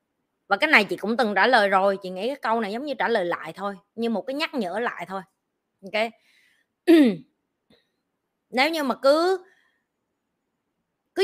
Và 0.48 0.58
cái 0.58 0.70
này 0.70 0.86
chị 0.86 0.98
cũng 0.98 1.18
từng 1.18 1.36
trả 1.36 1.48
lời 1.48 1.70
rồi, 1.70 1.98
chị 2.04 2.10
nghĩ 2.10 2.28
cái 2.28 2.36
câu 2.36 2.62
này 2.62 2.72
giống 2.72 2.86
như 2.86 2.94
trả 2.94 3.08
lời 3.08 3.26
lại 3.26 3.54
thôi, 3.54 3.76
như 3.96 4.10
một 4.10 4.22
cái 4.22 4.34
nhắc 4.34 4.54
nhở 4.54 4.80
lại 4.80 5.06
thôi 5.10 5.22
ok 5.84 6.12
nếu 8.50 8.70
như 8.70 8.84
mà 8.84 8.96
cứ 9.02 9.46
cứ 11.16 11.24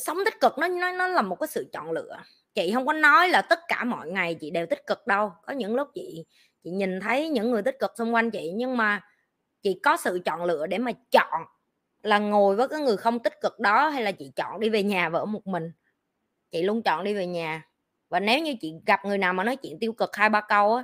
sống 0.00 0.18
tích 0.24 0.40
cực, 0.40 0.58
nó 0.58 0.68
nó 0.68 0.92
nó 0.92 1.08
là 1.08 1.22
một 1.22 1.36
cái 1.40 1.48
sự 1.48 1.70
chọn 1.72 1.92
lựa. 1.92 2.16
Chị 2.54 2.72
không 2.74 2.86
có 2.86 2.92
nói 2.92 3.28
là 3.28 3.42
tất 3.42 3.58
cả 3.68 3.84
mọi 3.84 4.10
ngày 4.10 4.34
chị 4.40 4.50
đều 4.50 4.66
tích 4.66 4.86
cực 4.86 5.06
đâu. 5.06 5.32
Có 5.46 5.52
những 5.52 5.74
lúc 5.74 5.88
chị 5.94 6.24
chị 6.64 6.70
nhìn 6.70 7.00
thấy 7.00 7.28
những 7.28 7.50
người 7.50 7.62
tích 7.62 7.76
cực 7.80 7.92
xung 7.98 8.14
quanh 8.14 8.30
chị, 8.30 8.52
nhưng 8.56 8.76
mà 8.76 9.00
chị 9.62 9.80
có 9.82 9.96
sự 9.96 10.20
chọn 10.24 10.44
lựa 10.44 10.66
để 10.66 10.78
mà 10.78 10.92
chọn 11.10 11.42
là 12.02 12.18
ngồi 12.18 12.56
với 12.56 12.68
cái 12.68 12.80
người 12.80 12.96
không 12.96 13.18
tích 13.20 13.40
cực 13.40 13.60
đó, 13.60 13.88
hay 13.88 14.02
là 14.02 14.12
chị 14.12 14.32
chọn 14.36 14.60
đi 14.60 14.68
về 14.68 14.82
nhà 14.82 15.08
vợ 15.08 15.24
một 15.24 15.46
mình? 15.46 15.72
Chị 16.52 16.62
luôn 16.62 16.82
chọn 16.82 17.04
đi 17.04 17.14
về 17.14 17.26
nhà 17.26 17.62
và 18.14 18.20
nếu 18.20 18.40
như 18.40 18.54
chị 18.60 18.74
gặp 18.86 19.04
người 19.04 19.18
nào 19.18 19.32
mà 19.32 19.44
nói 19.44 19.56
chuyện 19.56 19.78
tiêu 19.80 19.92
cực 19.92 20.16
hai 20.16 20.28
ba 20.28 20.40
câu 20.40 20.74
á 20.74 20.82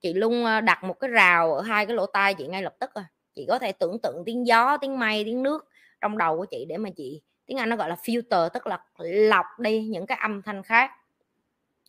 chị 0.00 0.14
luôn 0.14 0.44
ờ, 0.44 0.60
đặt 0.60 0.84
một 0.84 1.00
cái 1.00 1.10
rào 1.10 1.54
ở 1.54 1.62
hai 1.62 1.86
cái 1.86 1.96
lỗ 1.96 2.06
tai 2.06 2.34
chị 2.34 2.46
ngay 2.46 2.62
lập 2.62 2.74
tức 2.80 2.94
à. 2.94 3.04
Chị 3.34 3.46
có 3.48 3.58
thể 3.58 3.72
tưởng 3.72 3.98
tượng 4.02 4.22
tiếng 4.26 4.46
gió 4.46 4.76
tiếng 4.76 4.98
mây 4.98 5.24
tiếng 5.24 5.42
nước 5.42 5.68
trong 6.00 6.18
đầu 6.18 6.36
của 6.36 6.44
chị 6.44 6.64
để 6.68 6.76
mà 6.76 6.90
chị 6.96 7.22
tiếng 7.46 7.58
anh 7.58 7.68
nó 7.68 7.76
gọi 7.76 7.88
là 7.88 7.96
filter 8.02 8.48
tức 8.48 8.66
là 8.66 8.78
lọc 8.98 9.46
đi 9.58 9.80
những 9.80 10.06
cái 10.06 10.18
âm 10.22 10.42
thanh 10.42 10.62
khác. 10.62 10.90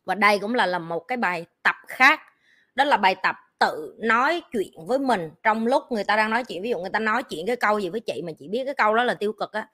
Và 0.05 0.15
đây 0.15 0.39
cũng 0.39 0.55
là 0.55 0.65
là 0.65 0.79
một 0.79 0.99
cái 0.99 1.17
bài 1.17 1.45
tập 1.63 1.75
khác 1.87 2.19
đó 2.75 2.83
là 2.83 2.97
bài 2.97 3.15
tập 3.23 3.35
tự 3.59 3.95
nói 3.99 4.41
chuyện 4.51 4.85
với 4.87 4.99
mình 4.99 5.29
trong 5.43 5.67
lúc 5.67 5.83
người 5.91 6.03
ta 6.03 6.15
đang 6.15 6.29
nói 6.29 6.43
chuyện. 6.43 6.61
Ví 6.61 6.69
dụ 6.69 6.79
người 6.79 6.89
ta 6.89 6.99
nói 6.99 7.23
chuyện 7.23 7.47
cái 7.47 7.55
câu 7.55 7.79
gì 7.79 7.89
với 7.89 7.99
chị 7.99 8.21
mà 8.25 8.31
chị 8.39 8.47
biết 8.47 8.65
cái 8.65 8.73
câu 8.73 8.95
đó 8.95 9.03
là 9.03 9.13
tiêu 9.13 9.33
cực 9.33 9.51
á 9.51 9.67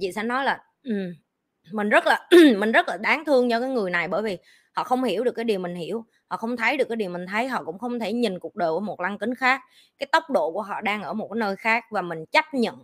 chị 0.00 0.12
sẽ 0.12 0.22
nói 0.22 0.44
là 0.44 0.60
um, 0.84 1.14
mình 1.72 1.88
rất 1.88 2.06
là 2.06 2.28
mình 2.58 2.72
rất 2.72 2.88
là 2.88 2.96
đáng 2.96 3.24
thương 3.24 3.50
cho 3.50 3.60
cái 3.60 3.68
người 3.68 3.90
này 3.90 4.08
bởi 4.08 4.22
vì 4.22 4.38
họ 4.72 4.84
không 4.84 5.04
hiểu 5.04 5.24
được 5.24 5.32
cái 5.32 5.44
điều 5.44 5.58
mình 5.58 5.74
hiểu, 5.74 6.04
họ 6.28 6.36
không 6.36 6.56
thấy 6.56 6.76
được 6.76 6.88
cái 6.88 6.96
điều 6.96 7.10
mình 7.10 7.26
thấy, 7.26 7.48
họ 7.48 7.62
cũng 7.64 7.78
không 7.78 7.98
thể 7.98 8.12
nhìn 8.12 8.38
cuộc 8.38 8.56
đời 8.56 8.70
của 8.70 8.80
một 8.80 9.00
lăng 9.00 9.18
kính 9.18 9.34
khác. 9.34 9.60
Cái 9.98 10.06
tốc 10.12 10.30
độ 10.30 10.52
của 10.52 10.62
họ 10.62 10.80
đang 10.80 11.02
ở 11.02 11.12
một 11.12 11.28
cái 11.28 11.38
nơi 11.38 11.56
khác 11.56 11.84
và 11.90 12.02
mình 12.02 12.24
chấp 12.32 12.44
nhận 12.54 12.82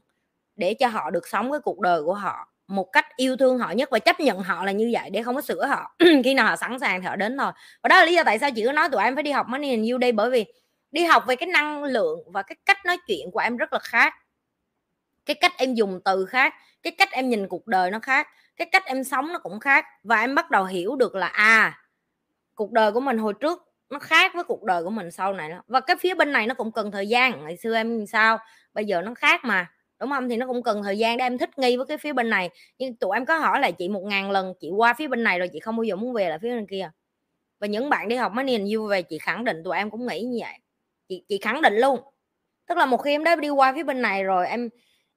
để 0.56 0.74
cho 0.74 0.88
họ 0.88 1.10
được 1.10 1.28
sống 1.28 1.50
cái 1.52 1.60
cuộc 1.60 1.80
đời 1.80 2.02
của 2.02 2.14
họ 2.14 2.54
một 2.68 2.92
cách 2.92 3.16
yêu 3.16 3.36
thương 3.36 3.58
họ 3.58 3.70
nhất 3.70 3.90
và 3.90 3.98
chấp 3.98 4.20
nhận 4.20 4.38
họ 4.38 4.64
là 4.64 4.72
như 4.72 4.90
vậy 4.92 5.10
để 5.10 5.22
không 5.22 5.34
có 5.34 5.40
sửa 5.40 5.66
họ. 5.66 5.96
Khi 6.24 6.34
nào 6.34 6.46
họ 6.46 6.56
sẵn 6.56 6.78
sàng 6.78 7.00
thì 7.00 7.06
họ 7.06 7.16
đến 7.16 7.38
thôi. 7.38 7.52
Và 7.82 7.88
đó 7.88 7.98
là 7.98 8.04
lý 8.04 8.14
do 8.14 8.22
tại 8.24 8.38
sao 8.38 8.50
chị 8.50 8.64
có 8.66 8.72
nói 8.72 8.88
tụi 8.88 9.02
em 9.02 9.14
phải 9.14 9.22
đi 9.22 9.30
học 9.30 9.46
money 9.48 9.70
and 9.70 9.90
you 9.90 9.98
đây, 9.98 10.12
bởi 10.12 10.30
vì 10.30 10.44
đi 10.90 11.04
học 11.04 11.24
về 11.26 11.36
cái 11.36 11.46
năng 11.46 11.84
lượng 11.84 12.18
và 12.32 12.42
cái 12.42 12.56
cách 12.66 12.86
nói 12.86 12.98
chuyện 13.06 13.30
của 13.32 13.38
em 13.38 13.56
rất 13.56 13.72
là 13.72 13.78
khác. 13.78 14.14
Cái 15.26 15.34
cách 15.34 15.52
em 15.56 15.74
dùng 15.74 16.00
từ 16.04 16.26
khác, 16.26 16.54
cái 16.82 16.92
cách 16.98 17.08
em 17.12 17.28
nhìn 17.28 17.48
cuộc 17.48 17.66
đời 17.66 17.90
nó 17.90 17.98
khác 17.98 18.28
cái 18.56 18.68
cách 18.72 18.84
em 18.86 19.04
sống 19.04 19.32
nó 19.32 19.38
cũng 19.38 19.60
khác. 19.60 19.84
Và 20.02 20.20
em 20.20 20.34
bắt 20.34 20.50
đầu 20.50 20.64
hiểu 20.64 20.96
được 20.96 21.14
là 21.14 21.26
à 21.26 21.80
cuộc 22.54 22.72
đời 22.72 22.92
của 22.92 23.00
mình 23.00 23.18
hồi 23.18 23.34
trước 23.40 23.62
nó 23.90 23.98
khác 23.98 24.32
với 24.34 24.44
cuộc 24.44 24.62
đời 24.64 24.84
của 24.84 24.90
mình 24.90 25.10
sau 25.10 25.32
này 25.32 25.50
đó. 25.50 25.62
và 25.66 25.80
cái 25.80 25.96
phía 26.00 26.14
bên 26.14 26.32
này 26.32 26.46
nó 26.46 26.54
cũng 26.54 26.72
cần 26.72 26.90
thời 26.90 27.08
gian. 27.08 27.44
Ngày 27.44 27.56
xưa 27.56 27.74
em 27.76 28.06
sao? 28.06 28.38
Bây 28.74 28.84
giờ 28.84 29.02
nó 29.02 29.14
khác 29.14 29.44
mà, 29.44 29.70
đúng 30.00 30.10
không? 30.10 30.28
Thì 30.28 30.36
nó 30.36 30.46
cũng 30.46 30.62
cần 30.62 30.82
thời 30.82 30.98
gian 30.98 31.16
để 31.16 31.24
em 31.24 31.38
thích 31.38 31.58
nghi 31.58 31.76
với 31.76 31.86
cái 31.86 31.98
phía 31.98 32.12
bên 32.12 32.30
này. 32.30 32.50
Nhưng 32.78 32.96
tụi 32.96 33.16
em 33.16 33.26
có 33.26 33.38
hỏi 33.38 33.60
là 33.60 33.70
chị 33.70 33.88
một 33.88 34.02
ngàn 34.04 34.30
lần 34.30 34.54
chị 34.60 34.70
qua 34.70 34.94
phía 34.94 35.08
bên 35.08 35.22
này 35.22 35.38
rồi 35.38 35.48
chị 35.52 35.60
không 35.60 35.76
bao 35.76 35.84
giờ 35.84 35.96
muốn 35.96 36.12
về 36.12 36.28
lại 36.28 36.38
phía 36.42 36.50
bên 36.50 36.66
kia. 36.66 36.90
Và 37.60 37.66
những 37.66 37.90
bạn 37.90 38.08
đi 38.08 38.16
học 38.16 38.32
mấy 38.32 38.44
niềm 38.44 38.64
you 38.74 38.88
về 38.88 39.02
chị 39.02 39.18
khẳng 39.18 39.44
định 39.44 39.62
tụi 39.64 39.76
em 39.76 39.90
cũng 39.90 40.06
nghĩ 40.06 40.22
như 40.22 40.38
vậy. 40.40 40.58
Chị 41.08 41.24
chị 41.28 41.38
khẳng 41.38 41.62
định 41.62 41.74
luôn. 41.74 42.00
Tức 42.66 42.78
là 42.78 42.86
một 42.86 42.96
khi 42.96 43.10
em 43.10 43.24
đã 43.24 43.36
đi 43.36 43.48
qua 43.48 43.72
phía 43.74 43.82
bên 43.82 44.02
này 44.02 44.24
rồi, 44.24 44.48
em 44.48 44.68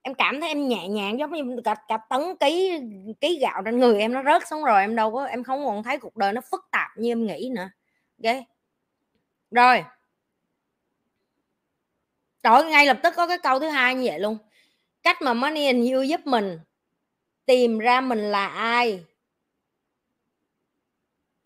em 0.08 0.14
cảm 0.14 0.40
thấy 0.42 0.50
em 0.50 0.68
nhẹ 0.68 0.88
nhàng 0.88 1.20
giống 1.20 1.32
như 1.32 1.62
cả, 1.64 1.76
cả 1.88 1.98
tấn 2.10 2.22
ký 2.40 2.80
ký 3.22 3.40
gạo 3.42 3.62
trên 3.66 3.80
người 3.80 4.00
em 4.00 4.14
nó 4.14 4.24
rớt 4.24 4.48
xuống 4.48 4.64
rồi 4.64 4.82
em 4.82 4.96
đâu 4.96 5.12
có 5.12 5.26
em 5.26 5.44
không 5.44 5.66
còn 5.66 5.84
thấy 5.84 5.98
cuộc 6.00 6.16
đời 6.16 6.34
nó 6.34 6.42
phức 6.52 6.66
tạp 6.72 6.90
như 6.98 7.12
em 7.12 7.28
nghĩ 7.28 7.52
nữa. 7.56 7.70
Ok? 8.24 8.36
Rồi. 9.52 9.84
Rồi 12.44 12.66
ngay 12.66 12.86
lập 12.86 13.00
tức 13.04 13.14
có 13.18 13.28
cái 13.28 13.38
câu 13.38 13.60
thứ 13.60 13.68
hai 13.68 13.96
như 13.96 14.04
vậy 14.06 14.20
luôn. 14.20 14.38
Cách 15.04 15.22
mà 15.22 15.34
money 15.34 15.66
and 15.66 15.92
you 15.92 16.02
giúp 16.02 16.22
mình 16.26 16.60
tìm 17.46 17.80
ra 17.80 18.02
mình 18.02 18.20
là 18.20 18.48
ai? 18.48 19.04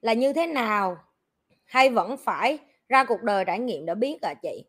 Là 0.02 0.14
như 0.14 0.34
thế 0.34 0.48
nào? 0.48 0.98
Hay 1.66 1.90
vẫn 1.90 2.18
phải 2.18 2.60
ra 2.90 3.04
cuộc 3.04 3.24
đời 3.24 3.46
trải 3.46 3.60
nghiệm 3.60 3.86
để 3.86 3.96
biết 3.96 4.22
à 4.22 4.34
chị? 4.34 4.64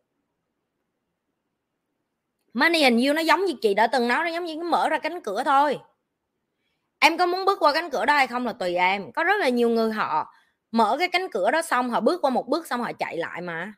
Money 2.55 2.83
and 2.83 3.07
you 3.07 3.15
nó 3.15 3.21
giống 3.21 3.45
như 3.45 3.55
chị 3.63 3.75
đã 3.75 3.87
từng 3.87 4.09
nói, 4.09 4.25
nó 4.25 4.31
giống 4.31 4.45
như 4.45 4.57
mở 4.57 4.89
ra 4.89 4.99
cánh 4.99 5.21
cửa 5.21 5.43
thôi. 5.45 5.79
Em 6.99 7.19
có 7.19 7.27
muốn 7.27 7.45
bước 7.45 7.59
qua 7.61 7.73
cánh 7.73 7.91
cửa 7.91 8.07
đó 8.07 8.15
hay 8.15 8.27
không 8.27 8.47
là 8.47 8.53
tùy 8.53 8.75
em. 8.75 9.13
Có 9.13 9.25
rất 9.25 9.41
là 9.41 9.49
nhiều 9.49 9.69
người 9.69 9.93
họ 9.93 10.35
mở 10.71 10.97
cái 10.99 11.09
cánh 11.09 11.31
cửa 11.31 11.51
đó 11.51 11.63
xong, 11.63 11.91
họ 11.91 12.01
bước 12.01 12.23
qua 12.23 12.31
một 12.31 12.49
bước 12.49 12.67
xong 12.67 12.83
họ 12.83 12.93
chạy 12.93 13.17
lại 13.17 13.41
mà. 13.41 13.73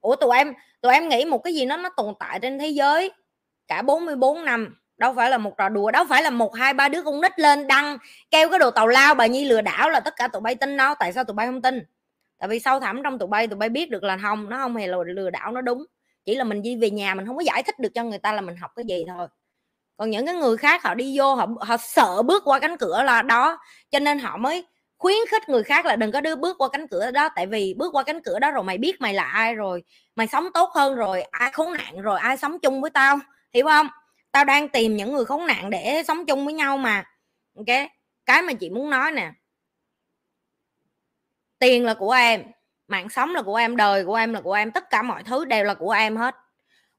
Ủa, 0.00 0.16
tụi 0.16 0.36
em 0.36 0.52
tụi 0.80 0.92
em 0.92 1.08
nghĩ 1.08 1.24
một 1.24 1.38
cái 1.38 1.54
gì 1.54 1.66
nó 1.66 1.76
nó 1.76 1.88
tồn 1.88 2.14
tại 2.18 2.38
trên 2.42 2.58
thế 2.58 2.68
giới 2.68 3.12
cả 3.68 3.82
44 3.82 4.44
năm. 4.44 4.76
Đâu 4.96 5.14
phải 5.16 5.30
là 5.30 5.38
một 5.38 5.54
trò 5.58 5.68
đùa, 5.68 5.90
đâu 5.90 6.04
phải 6.08 6.22
là 6.22 6.30
một, 6.30 6.54
hai, 6.54 6.74
ba 6.74 6.88
đứa 6.88 7.02
con 7.02 7.20
nít 7.20 7.38
lên 7.38 7.66
đăng, 7.66 7.98
kêu 8.30 8.48
cái 8.50 8.58
đồ 8.58 8.70
tàu 8.70 8.86
lao, 8.86 9.14
bà 9.14 9.26
nhi 9.26 9.44
lừa 9.44 9.60
đảo 9.60 9.90
là 9.90 10.00
tất 10.00 10.14
cả 10.16 10.28
tụi 10.28 10.40
bay 10.40 10.54
tin 10.54 10.76
đâu 10.76 10.94
tại 10.98 11.12
sao 11.12 11.24
tụi 11.24 11.34
bay 11.34 11.46
không 11.46 11.62
tin? 11.62 11.82
Tại 12.38 12.48
vì 12.48 12.60
sâu 12.60 12.80
thẳm 12.80 13.02
trong 13.04 13.18
tụi 13.18 13.28
bay 13.28 13.46
tụi 13.46 13.56
bay 13.56 13.68
biết 13.68 13.90
được 13.90 14.02
là 14.02 14.18
không, 14.22 14.50
nó 14.50 14.56
không 14.56 14.76
hề 14.76 14.86
là 14.86 14.96
lừa 15.06 15.30
đảo 15.30 15.52
nó 15.52 15.60
đúng 15.60 15.84
chỉ 16.28 16.34
là 16.34 16.44
mình 16.44 16.62
đi 16.62 16.76
về 16.76 16.90
nhà 16.90 17.14
mình 17.14 17.26
không 17.26 17.36
có 17.36 17.42
giải 17.42 17.62
thích 17.62 17.78
được 17.78 17.88
cho 17.94 18.04
người 18.04 18.18
ta 18.18 18.32
là 18.32 18.40
mình 18.40 18.56
học 18.56 18.70
cái 18.76 18.84
gì 18.88 19.04
thôi. 19.08 19.28
Còn 19.96 20.10
những 20.10 20.26
cái 20.26 20.34
người 20.34 20.56
khác 20.56 20.82
họ 20.82 20.94
đi 20.94 21.18
vô 21.18 21.34
họ 21.34 21.46
họ 21.60 21.76
sợ 21.76 22.22
bước 22.22 22.42
qua 22.44 22.58
cánh 22.60 22.76
cửa 22.78 23.02
là 23.02 23.22
đó, 23.22 23.58
cho 23.90 23.98
nên 23.98 24.18
họ 24.18 24.36
mới 24.36 24.66
khuyến 24.98 25.16
khích 25.30 25.48
người 25.48 25.62
khác 25.62 25.86
là 25.86 25.96
đừng 25.96 26.12
có 26.12 26.20
đưa 26.20 26.36
bước 26.36 26.58
qua 26.58 26.68
cánh 26.72 26.88
cửa 26.88 27.10
đó, 27.10 27.28
tại 27.36 27.46
vì 27.46 27.74
bước 27.78 27.90
qua 27.94 28.02
cánh 28.02 28.22
cửa 28.22 28.38
đó 28.38 28.50
rồi 28.50 28.64
mày 28.64 28.78
biết 28.78 29.00
mày 29.00 29.14
là 29.14 29.24
ai 29.24 29.54
rồi, 29.54 29.82
mày 30.16 30.26
sống 30.26 30.48
tốt 30.54 30.70
hơn 30.74 30.94
rồi, 30.96 31.22
ai 31.22 31.50
khốn 31.52 31.72
nạn 31.72 32.00
rồi, 32.02 32.20
ai 32.20 32.36
sống 32.36 32.58
chung 32.60 32.80
với 32.80 32.90
tao, 32.90 33.18
hiểu 33.54 33.66
không 33.66 33.88
tao 34.32 34.44
đang 34.44 34.68
tìm 34.68 34.96
những 34.96 35.12
người 35.12 35.24
khốn 35.24 35.46
nạn 35.46 35.70
để 35.70 36.02
sống 36.08 36.26
chung 36.26 36.44
với 36.44 36.54
nhau 36.54 36.78
mà 36.78 37.04
ok 37.56 37.66
cái 38.26 38.42
mà 38.42 38.52
chị 38.52 38.70
muốn 38.70 38.90
nói 38.90 39.12
nè. 39.12 39.32
Tiền 41.58 41.84
là 41.84 41.94
của 41.94 42.12
em 42.12 42.42
mạng 42.88 43.08
sống 43.08 43.34
là 43.34 43.42
của 43.42 43.56
em, 43.56 43.76
đời 43.76 44.04
của 44.04 44.14
em 44.14 44.32
là 44.32 44.40
của 44.40 44.52
em, 44.52 44.70
tất 44.70 44.90
cả 44.90 45.02
mọi 45.02 45.22
thứ 45.22 45.44
đều 45.44 45.64
là 45.64 45.74
của 45.74 45.90
em 45.90 46.16
hết. 46.16 46.34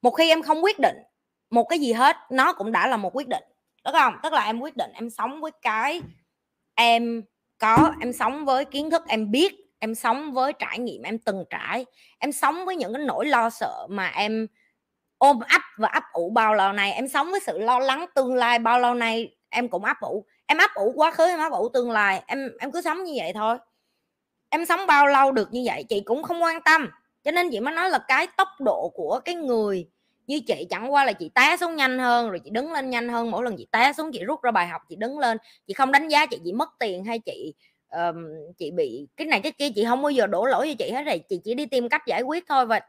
Một 0.02 0.12
khi 0.12 0.30
em 0.30 0.42
không 0.42 0.64
quyết 0.64 0.80
định 0.80 0.96
một 1.50 1.64
cái 1.64 1.80
gì 1.80 1.94
hết, 1.94 2.18
nó 2.30 2.54
cũng 2.54 2.72
đã 2.72 2.88
là 2.88 2.98
một 2.98 3.16
quyết 3.16 3.28
định. 3.28 3.44
Đúng 3.86 3.94
không? 3.94 4.14
Tức 4.24 4.34
là 4.34 4.44
em 4.44 4.60
quyết 4.60 4.78
định 4.78 4.92
em 4.94 5.10
sống 5.10 5.42
với 5.42 5.52
cái 5.62 6.02
em 6.76 7.24
có, 7.58 7.94
em 8.02 8.14
sống 8.14 8.46
với 8.46 8.66
kiến 8.66 8.90
thức, 8.90 9.04
em 9.08 9.32
biết, 9.32 9.54
em 9.80 9.96
sống 9.96 10.34
với 10.34 10.54
trải 10.54 10.80
nghiệm, 10.80 11.02
em 11.02 11.18
từng 11.20 11.46
trải. 11.50 11.86
Em 12.20 12.32
sống 12.32 12.66
với 12.66 12.76
những 12.76 12.94
cái 12.94 13.04
nỗi 13.06 13.26
lo 13.26 13.50
sợ 13.50 13.88
mà 13.90 14.08
em 14.08 14.48
ôm 15.18 15.40
ấp 15.40 15.62
và 15.78 15.88
ấp 15.88 16.04
ủ 16.14 16.30
bao 16.30 16.56
lâu 16.56 16.74
nay. 16.74 16.92
Em 16.92 17.08
sống 17.08 17.32
với 17.32 17.40
sự 17.40 17.58
lo 17.58 17.80
lắng 17.80 18.06
tương 18.16 18.36
lai 18.36 18.60
bao 18.60 18.80
lâu 18.80 18.94
nay, 18.94 19.36
em 19.50 19.70
cũng 19.70 19.86
ấp 19.86 19.98
ủ. 20.02 20.26
Em 20.46 20.58
ấp 20.58 20.72
ủ 20.76 20.94
quá 20.96 21.12
khứ, 21.12 21.26
em 21.26 21.40
ấp 21.40 21.52
ủ 21.52 21.70
tương 21.70 21.92
lai. 21.92 22.24
Em 22.28 22.52
em 22.60 22.72
cứ 22.72 22.82
sống 22.82 23.04
như 23.04 23.14
vậy 23.18 23.32
thôi 23.34 23.58
em 24.50 24.66
sống 24.66 24.88
bao 24.88 25.08
lâu 25.08 25.32
được 25.32 25.54
như 25.54 25.62
vậy 25.66 25.84
chị 25.84 26.02
cũng 26.06 26.24
không 26.24 26.44
quan 26.44 26.62
tâm. 26.62 26.90
Cho 27.24 27.32
nên 27.32 27.50
chị 27.52 27.60
mới 27.60 27.74
nói 27.74 27.90
là 27.90 28.00
cái 28.08 28.28
tốc 28.38 28.48
độ 28.60 28.92
của 28.96 29.20
cái 29.26 29.36
người 29.36 29.88
như 30.28 30.40
chị 30.48 30.68
chẳng 30.70 30.94
qua 30.94 31.06
là 31.06 31.14
chị 31.14 31.32
té 31.36 31.58
xuống 31.58 31.76
nhanh 31.76 32.00
hơn 32.00 32.30
rồi 32.30 32.40
chị 32.40 32.50
đứng 32.50 32.72
lên 32.72 32.90
nhanh 32.90 33.10
hơn. 33.10 33.32
Mỗi 33.32 33.44
lần 33.44 33.58
chị 33.58 33.68
té 33.72 33.94
xuống 33.94 34.12
chị 34.14 34.24
rút 34.24 34.42
ra 34.42 34.52
bài 34.52 34.68
học 34.68 34.82
chị 34.90 34.96
đứng 34.96 35.20
lên 35.20 35.38
chị 35.68 35.74
không 35.74 35.92
đánh 35.92 36.08
giá 36.08 36.26
chị 36.26 36.38
chị 36.46 36.54
mất 36.54 36.70
tiền 36.80 37.06
hay 37.06 37.20
chị 37.20 37.54
um, 37.92 38.16
chị 38.58 38.72
bị 38.72 39.08
cái 39.18 39.28
này 39.28 39.40
cái 39.40 39.52
kia 39.52 39.70
chị 39.76 39.86
không 39.86 40.02
bao 40.02 40.10
giờ 40.10 40.28
đổ 40.28 40.46
lỗi 40.46 40.68
cho 40.68 40.86
chị 40.86 40.92
hết 40.92 41.04
rồi. 41.04 41.22
Chị 41.30 41.40
chỉ 41.44 41.54
đi 41.54 41.66
tìm 41.66 41.90
cách 41.90 42.02
giải 42.08 42.22
quyết 42.22 42.44
thôi. 42.48 42.66
Và 42.66 42.80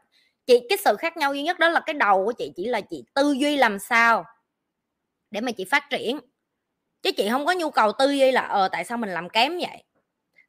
chị 0.45 0.65
cái 0.69 0.77
sự 0.77 0.95
khác 0.95 1.17
nhau 1.17 1.33
duy 1.33 1.43
nhất 1.43 1.59
đó 1.59 1.69
là 1.69 1.79
cái 1.79 1.93
đầu 1.93 2.25
của 2.25 2.31
chị 2.31 2.51
chỉ 2.55 2.65
là 2.65 2.81
chị 2.81 3.03
tư 3.13 3.31
duy 3.31 3.57
làm 3.57 3.79
sao 3.79 4.25
để 5.31 5.41
mà 5.41 5.51
chị 5.51 5.65
phát 5.65 5.83
triển. 5.89 6.19
Chứ 7.01 7.11
chị 7.11 7.29
không 7.29 7.45
có 7.45 7.53
nhu 7.53 7.69
cầu 7.69 7.91
tư 7.91 8.11
duy 8.11 8.31
là 8.31 8.41
ờ 8.41 8.67
tại 8.67 8.85
sao 8.85 8.97
mình 8.97 9.09
làm 9.09 9.29
kém 9.29 9.57
vậy? 9.57 9.83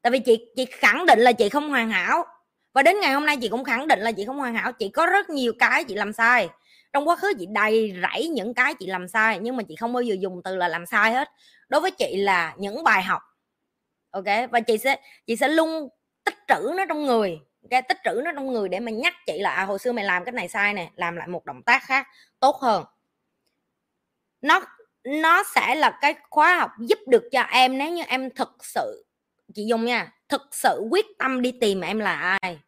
Tại 0.03 0.11
vì 0.11 0.19
chị 0.19 0.47
chị 0.57 0.65
khẳng 0.65 1.07
định 1.07 1.19
là 1.19 1.33
chị 1.33 1.49
không 1.49 1.71
hoàn 1.71 1.91
hảo. 1.91 2.25
Và 2.73 2.83
đến 2.83 3.01
ngày 3.01 3.13
hôm 3.13 3.27
nay 3.27 3.37
chị 3.41 3.49
cũng 3.49 3.65
khẳng 3.65 3.89
định 3.89 4.01
là 4.01 4.13
chị 4.13 4.25
không 4.25 4.39
hoàn 4.39 4.55
hảo. 4.55 4.73
Chị 4.73 4.89
có 4.89 5.07
rất 5.07 5.31
nhiều 5.31 5.53
cái 5.59 5.85
chị 5.85 5.95
làm 5.95 6.13
sai. 6.13 6.49
Trong 6.93 7.09
quá 7.09 7.17
khứ 7.17 7.33
chị 7.39 7.47
đầy 7.47 7.95
rẫy 8.03 8.29
những 8.29 8.55
cái 8.55 8.75
chị 8.75 8.87
làm 8.87 9.09
sai 9.09 9.39
nhưng 9.43 9.57
mà 9.57 9.63
chị 9.69 9.77
không 9.77 9.93
bao 9.93 10.03
giờ 10.03 10.17
dùng 10.21 10.43
từ 10.45 10.57
là 10.57 10.69
làm 10.69 10.87
sai 10.87 11.13
hết. 11.13 11.29
Đối 11.69 11.81
với 11.81 11.91
chị 11.91 12.17
là 12.17 12.55
những 12.59 12.85
bài 12.85 13.03
học. 13.03 13.23
Ok? 14.11 14.25
Và 14.51 14.61
chị 14.61 14.79
sẽ 14.79 14.97
chị 15.27 15.37
sẽ 15.37 15.49
luôn 15.49 15.89
tích 16.25 16.39
trữ 16.49 16.71
nó 16.77 16.85
trong 16.89 17.05
người. 17.05 17.41
Cái 17.71 17.83
tích 17.83 17.99
trữ 18.05 18.21
nó 18.25 18.33
trong 18.33 18.53
người 18.53 18.69
để 18.69 18.81
mà 18.81 18.91
nhắc 18.91 19.15
chị 19.27 19.39
là 19.39 19.51
à, 19.55 19.65
hồi 19.65 19.79
xưa 19.79 19.93
mày 19.93 20.05
làm 20.05 20.25
cái 20.25 20.33
này 20.33 20.49
sai 20.49 20.75
nè 20.75 20.91
làm 20.97 21.17
lại 21.17 21.29
một 21.29 21.45
động 21.45 21.63
tác 21.63 21.83
khác 21.85 22.07
tốt 22.41 22.57
hơn. 22.57 22.85
Nó 24.43 24.61
nó 25.05 25.43
sẽ 25.55 25.75
là 25.75 25.99
cái 26.01 26.15
khóa 26.31 26.59
học 26.59 26.71
giúp 26.81 26.99
được 27.07 27.29
cho 27.33 27.43
em 27.43 27.79
nếu 27.79 27.93
như 27.93 28.03
em 28.09 28.31
thực 28.31 28.65
sự 28.65 29.05
chị 29.55 29.65
dùng 29.67 29.85
nha 29.85 30.13
thực 30.29 30.43
sự 30.53 30.87
quyết 30.91 31.07
tâm 31.19 31.43
đi 31.43 31.53
tìm 31.61 31.81
em 31.81 31.99
là 31.99 32.39
ai? 32.43 32.59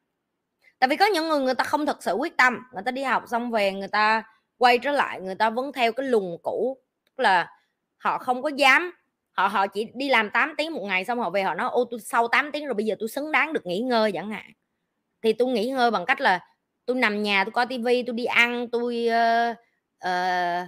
Tại 0.78 0.88
vì 0.88 0.96
có 0.96 1.06
những 1.06 1.28
người 1.28 1.40
người 1.40 1.54
ta 1.54 1.64
không 1.64 1.86
thực 1.86 2.02
sự 2.02 2.12
quyết 2.12 2.36
tâm 2.36 2.58
người 2.72 2.82
ta 2.86 2.90
đi 2.90 3.02
học 3.02 3.24
xong 3.26 3.50
về 3.50 3.72
người 3.72 3.88
ta 3.88 4.22
quay 4.58 4.78
trở 4.78 4.92
lại 4.92 5.20
người 5.20 5.34
ta 5.34 5.50
vẫn 5.50 5.72
theo 5.72 5.92
cái 5.92 6.06
luồng 6.06 6.38
cũ. 6.42 6.78
Tức 7.04 7.22
là 7.22 7.50
họ 7.96 8.18
không 8.18 8.42
có 8.42 8.48
dám 8.48 8.92
họ 9.32 9.48
họ 9.48 9.66
chỉ 9.66 9.86
đi 9.94 10.08
làm 10.08 10.30
8 10.30 10.54
tiếng 10.58 10.72
một 10.72 10.82
ngày 10.82 11.04
xong 11.04 11.18
họ 11.18 11.30
về 11.30 11.42
họ 11.42 11.54
nói 11.54 11.70
ô 11.70 11.84
tôi 11.90 12.00
sau 12.00 12.28
8 12.28 12.52
tiếng 12.52 12.66
rồi 12.66 12.74
bây 12.74 12.86
giờ 12.86 12.94
tôi 12.98 13.08
xứng 13.08 13.32
đáng 13.32 13.52
được 13.52 13.66
nghỉ 13.66 13.80
ngơi 13.80 14.12
chẳng 14.12 14.30
hạn. 14.30 14.52
Thì 15.22 15.32
tôi 15.32 15.48
nghỉ 15.48 15.70
ngơi 15.70 15.90
bằng 15.90 16.06
cách 16.06 16.20
là 16.20 16.40
tôi 16.86 16.96
nằm 16.96 17.22
nhà 17.22 17.44
tôi 17.44 17.52
coi 17.52 17.66
tivi 17.66 18.02
tôi 18.02 18.14
đi 18.14 18.24
ăn 18.24 18.68
tôi 18.72 19.06
uh, 19.06 19.12
ờ, 19.12 19.50
uh, 19.50 19.56
ờ, 19.98 20.66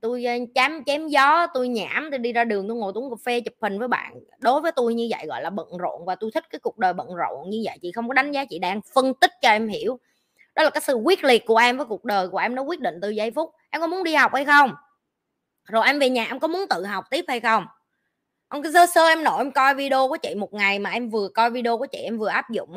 tôi 0.00 0.24
ờ, 0.24 0.34
chém 0.54 0.84
chém 0.84 1.08
gió, 1.08 1.46
tôi 1.54 1.68
nhảm, 1.68 2.08
tôi 2.10 2.18
đi 2.18 2.32
ra 2.32 2.44
đường, 2.44 2.68
tôi 2.68 2.76
ngồi 2.76 2.92
uống 2.94 3.10
cà 3.10 3.16
phê 3.24 3.40
chụp 3.40 3.54
hình 3.62 3.78
với 3.78 3.88
bạn. 3.88 4.20
Đối 4.38 4.60
với 4.60 4.72
tôi 4.76 4.94
như 4.94 5.08
vậy, 5.10 5.26
gọi 5.26 5.42
là, 5.42 5.50
bận 5.50 5.68
rộn 5.78 6.04
và 6.04 6.14
tôi 6.14 6.30
thích 6.34 6.44
cái 6.50 6.58
cuộc 6.58 6.78
đời 6.78 6.92
bận 6.92 7.14
rộn 7.14 7.50
như 7.50 7.62
vậy. 7.64 7.78
Chị 7.82 7.92
không 7.92 8.08
có 8.08 8.14
đánh 8.14 8.32
giá, 8.32 8.44
chị 8.44 8.58
đang 8.58 8.80
phân 8.94 9.14
tích 9.14 9.30
cho 9.42 9.48
em 9.50 9.68
hiểu. 9.68 9.98
Đó 10.54 10.62
là 10.62 10.70
cái 10.70 10.80
sự 10.80 10.94
quyết 10.94 11.24
liệt 11.24 11.46
của 11.46 11.56
em 11.56 11.76
với 11.76 11.86
cuộc 11.86 12.04
đời 12.04 12.28
của 12.28 12.38
em, 12.38 12.54
nó 12.54 12.62
quyết 12.62 12.80
định 12.80 12.98
từ 13.02 13.10
giây 13.10 13.30
phút. 13.30 13.50
Em 13.70 13.80
có 13.80 13.86
muốn 13.86 14.04
đi 14.04 14.14
học 14.14 14.34
hay 14.34 14.44
không? 14.44 14.74
Rồi 15.64 15.86
em 15.86 15.98
về 15.98 16.10
nhà, 16.10 16.24
em 16.24 16.40
có 16.40 16.48
muốn 16.48 16.66
tự 16.70 16.84
học 16.84 17.04
tiếp 17.10 17.24
hay 17.28 17.40
không? 17.40 17.66
Ông 18.48 18.62
cứ 18.62 18.72
sơ 18.72 18.86
sơ 18.86 19.06
em 19.06 19.24
nội 19.24 19.38
em 19.38 19.52
coi 19.52 19.74
video 19.74 20.08
của 20.08 20.16
chị 20.16 20.34
một 20.34 20.54
ngày 20.54 20.78
mà 20.78 20.90
em 20.90 21.10
vừa 21.10 21.28
coi 21.28 21.50
video 21.50 21.78
của 21.78 21.86
chị, 21.86 21.98
em 21.98 22.18
vừa 22.18 22.28
áp 22.28 22.50
dụng 22.50 22.76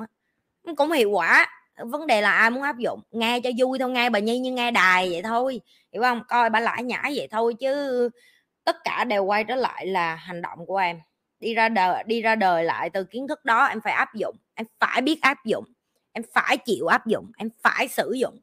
cũng 0.78 0.91
hiệu 0.91 1.10
quả 1.10 1.47
vấn 1.77 2.07
đề 2.07 2.21
là 2.21 2.31
ai 2.31 2.49
muốn 2.49 2.63
áp 2.63 2.77
dụng, 2.77 3.01
nghe 3.12 3.39
cho 3.39 3.49
vui 3.57 3.79
thôi, 3.79 3.89
nghe 3.91 4.09
bà 4.09 4.19
nhi 4.19 4.39
như 4.39 4.51
nghe 4.51 4.71
đài 4.71 5.09
vậy 5.12 5.21
thôi, 5.23 5.62
hiểu 5.93 6.01
không? 6.01 6.21
Coi 6.27 6.49
bà 6.49 6.59
lãi 6.59 6.83
nhãi 6.83 7.13
vậy 7.15 7.27
thôi 7.31 7.53
chứ 7.59 8.09
tất 8.63 8.75
cả 8.83 9.03
đều 9.03 9.23
quay 9.25 9.43
trở 9.43 9.55
lại 9.55 9.88
là 9.88 10.15
hành 10.15 10.41
động 10.41 10.65
của 10.65 10.77
em. 10.77 10.99
Đi 11.39 11.53
ra 11.53 11.69
đời 11.69 12.03
đi 12.07 12.21
ra 12.21 12.36
đời 12.36 12.63
lại 12.63 12.89
từ 12.89 13.03
kiến 13.03 13.27
thức 13.27 13.45
đó 13.45 13.65
em 13.65 13.81
phải 13.81 13.93
áp 13.93 14.15
dụng, 14.15 14.36
em 14.55 14.67
phải 14.79 15.01
biết 15.01 15.21
áp 15.21 15.45
dụng, 15.45 15.65
em 16.12 16.23
phải 16.33 16.57
chịu 16.57 16.88
áp 16.88 17.07
dụng, 17.07 17.31
em 17.38 17.49
phải 17.63 17.88
sử 17.88 18.13
dụng. 18.13 18.39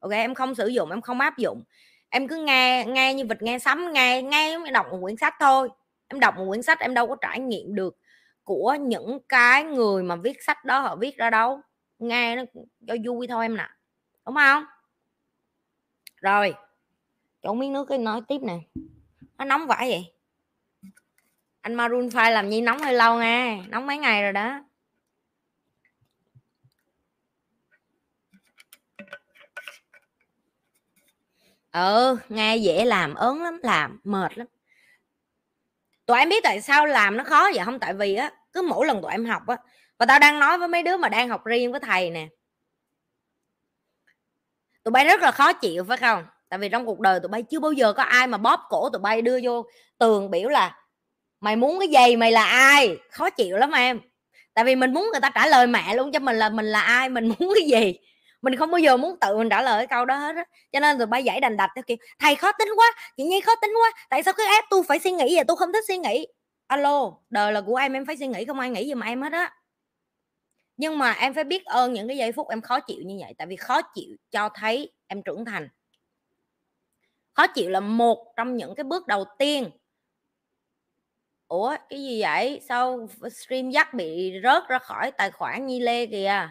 Ok, 0.00 0.12
em 0.12 0.34
không 0.34 0.54
sử 0.54 0.66
dụng, 0.66 0.90
em 0.90 1.00
không 1.00 1.20
áp 1.20 1.38
dụng. 1.38 1.62
Em 2.10 2.28
cứ 2.28 2.36
nghe 2.36 2.84
nghe 2.88 3.14
như 3.14 3.24
vịt, 3.26 3.42
nghe 3.42 3.58
sấm, 3.58 3.92
nghe 3.92 4.22
nghe 4.22 4.58
đọc 4.72 4.86
một 4.90 4.98
quyển 5.02 5.16
sách 5.16 5.34
thôi. 5.40 5.68
Em 6.08 6.20
đọc 6.20 6.36
một 6.36 6.44
quyển 6.48 6.62
sách 6.62 6.80
em 6.80 6.94
đâu 6.94 7.06
có 7.06 7.16
trải 7.20 7.40
nghiệm 7.40 7.74
được 7.74 7.96
của 8.44 8.76
những 8.80 9.18
cái 9.28 9.64
người 9.64 10.02
mà 10.02 10.16
viết 10.16 10.42
sách 10.46 10.64
đó, 10.64 10.80
họ 10.80 10.96
viết 10.96 11.16
ra 11.16 11.30
đâu 11.30 11.60
nghe 12.02 12.36
nó 12.36 12.42
cho 12.86 12.94
vui 13.06 13.26
thôi 13.26 13.44
em 13.44 13.56
nè, 13.56 13.68
đúng 14.26 14.34
không? 14.34 14.64
Rồi, 16.16 16.54
chỗ 17.42 17.54
miếng 17.54 17.72
nước 17.72 17.84
cái 17.88 17.98
nói 17.98 18.20
tiếp 18.28 18.38
nè. 18.42 18.58
Nó 19.38 19.44
nóng 19.44 19.66
vãi 19.66 19.90
vậy. 19.90 20.12
Anh 21.60 21.74
Maroon 21.74 22.08
5 22.14 22.32
làm 22.32 22.50
gì 22.50 22.60
nóng 22.60 22.78
hơi 22.78 22.92
lâu 22.92 23.18
nghe, 23.18 23.62
nóng 23.68 23.86
mấy 23.86 23.98
ngày 23.98 24.22
rồi 24.22 24.32
đó. 24.32 24.64
Ừ 31.72 32.18
nghe 32.28 32.56
dễ 32.56 32.84
làm, 32.84 33.14
ớn 33.14 33.42
lắm, 33.42 33.60
làm, 33.62 34.00
mệt 34.04 34.38
lắm. 34.38 34.46
Tụi 36.06 36.18
em 36.18 36.28
biết 36.28 36.42
tại 36.42 36.60
sao 36.60 36.86
làm 36.86 37.16
nó 37.16 37.24
khó 37.24 37.50
vậy? 37.54 37.64
Không, 37.64 37.78
tại 37.78 37.94
vì 37.94 38.14
á, 38.14 38.32
cứ 38.52 38.62
mỗi 38.62 38.86
lần 38.86 39.02
tụi 39.02 39.10
em 39.10 39.24
học 39.24 39.46
á 39.46 39.56
và 40.02 40.06
tao 40.06 40.18
đang 40.18 40.38
nói 40.38 40.58
với 40.58 40.68
mấy 40.68 40.82
đứa 40.82 40.96
mà 40.96 41.08
đang 41.08 41.28
học 41.28 41.44
riêng 41.44 41.70
với 41.70 41.80
thầy 41.80 42.10
nè. 42.10 42.28
Tụi 44.84 44.92
bay 44.92 45.04
rất 45.04 45.20
là 45.20 45.30
khó 45.30 45.52
chịu, 45.52 45.84
phải 45.88 45.96
không? 45.96 46.24
Tại 46.48 46.58
vì 46.58 46.68
trong 46.68 46.86
cuộc 46.86 47.00
đời 47.00 47.20
tụi 47.20 47.28
bay 47.28 47.42
chưa 47.42 47.60
bao 47.60 47.72
giờ 47.72 47.92
có 47.92 48.02
ai 48.02 48.26
mà 48.26 48.38
bóp 48.38 48.60
cổ 48.68 48.88
tụi 48.92 49.00
bay, 49.00 49.22
đưa 49.22 49.38
vô 49.42 49.64
tường 49.98 50.30
biểu 50.30 50.48
là, 50.48 50.76
mày 51.40 51.56
muốn 51.56 51.80
cái 51.80 51.88
gì? 51.88 52.16
Mày 52.16 52.32
là 52.32 52.44
ai? 52.44 52.96
Khó 53.10 53.30
chịu 53.30 53.56
lắm 53.56 53.70
em. 53.70 54.00
Tại 54.54 54.64
vì 54.64 54.76
mình 54.76 54.94
muốn 54.94 55.08
người 55.12 55.20
ta 55.20 55.30
trả 55.34 55.46
lời 55.46 55.66
mẹ 55.66 55.94
luôn, 55.94 56.12
cho 56.12 56.18
mình 56.18 56.36
là 56.36 56.48
mình 56.48 56.66
là 56.66 56.80
ai, 56.80 57.08
mình 57.08 57.28
muốn 57.38 57.54
cái 57.54 57.64
gì? 57.68 57.98
Mình 58.42 58.56
không 58.56 58.70
bao 58.70 58.78
giờ 58.78 58.96
muốn 58.96 59.16
tự 59.20 59.38
mình 59.38 59.48
trả 59.48 59.62
lời 59.62 59.78
cái 59.78 59.86
câu 59.86 60.04
đó 60.04 60.16
hết 60.16 60.36
á. 60.36 60.44
Cho 60.72 60.80
nên 60.80 60.98
tụi 60.98 61.06
bay 61.06 61.24
giải 61.24 61.40
đành 61.40 61.56
đạch 61.56 61.70
theo 61.76 61.82
kiểu, 61.86 61.96
thầy 62.18 62.36
khó 62.36 62.52
tính 62.52 62.68
quá, 62.76 62.92
chị 63.16 63.24
nhi 63.24 63.40
khó 63.40 63.52
tính 63.62 63.72
quá, 63.82 63.92
tại 64.10 64.22
sao 64.22 64.34
cứ 64.36 64.44
ép 64.46 64.64
tôi 64.70 64.82
phải 64.88 64.98
suy 64.98 65.10
nghĩ 65.10 65.36
vậy? 65.36 65.44
Tôi 65.48 65.56
không 65.56 65.72
thích 65.72 65.84
suy 65.88 65.98
nghĩ. 65.98 66.26
Alo, 66.66 67.12
đời 67.30 67.52
là 67.52 67.60
của 67.60 67.76
em 67.76 67.92
em 67.92 68.06
phải 68.06 68.16
suy 68.16 68.26
nghĩ, 68.26 68.44
không 68.44 68.60
ai 68.60 68.70
nghĩ 68.70 68.86
gì 68.86 68.94
mà 68.94 69.06
em 69.06 69.22
hết 69.22 69.32
á 69.32 69.52
nhưng 70.82 70.98
mà 70.98 71.12
em 71.12 71.34
phải 71.34 71.44
biết 71.44 71.64
ơn 71.64 71.92
những 71.92 72.08
cái 72.08 72.16
giây 72.16 72.32
phút 72.32 72.48
em 72.48 72.60
khó 72.60 72.80
chịu 72.80 73.02
như 73.06 73.16
vậy, 73.20 73.34
tại 73.38 73.46
vì 73.46 73.56
khó 73.56 73.82
chịu 73.94 74.16
cho 74.30 74.48
thấy 74.54 74.92
em 75.06 75.22
trưởng 75.22 75.44
thành. 75.44 75.68
Khó 77.34 77.46
chịu 77.46 77.70
là 77.70 77.80
một 77.80 78.32
trong 78.36 78.56
những 78.56 78.74
cái 78.74 78.84
bước 78.84 79.06
đầu 79.06 79.24
tiên. 79.38 79.70
Ủa, 81.48 81.76
cái 81.88 82.02
gì 82.02 82.20
vậy? 82.22 82.60
Sao 82.68 83.08
stream 83.32 83.70
dắt 83.70 83.94
bị 83.94 84.32
rớt 84.42 84.68
ra 84.68 84.78
khỏi 84.78 85.12
tài 85.18 85.30
khoản 85.30 85.66
nhi 85.66 85.80
lê 85.80 86.06
kìa? 86.06 86.50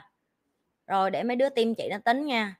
Rồi 0.87 1.11
để 1.11 1.23
mấy 1.23 1.35
đứa 1.35 1.49
tim 1.49 1.75
chị 1.75 1.87
nó 1.91 1.97
tính 2.05 2.25
nha. 2.25 2.55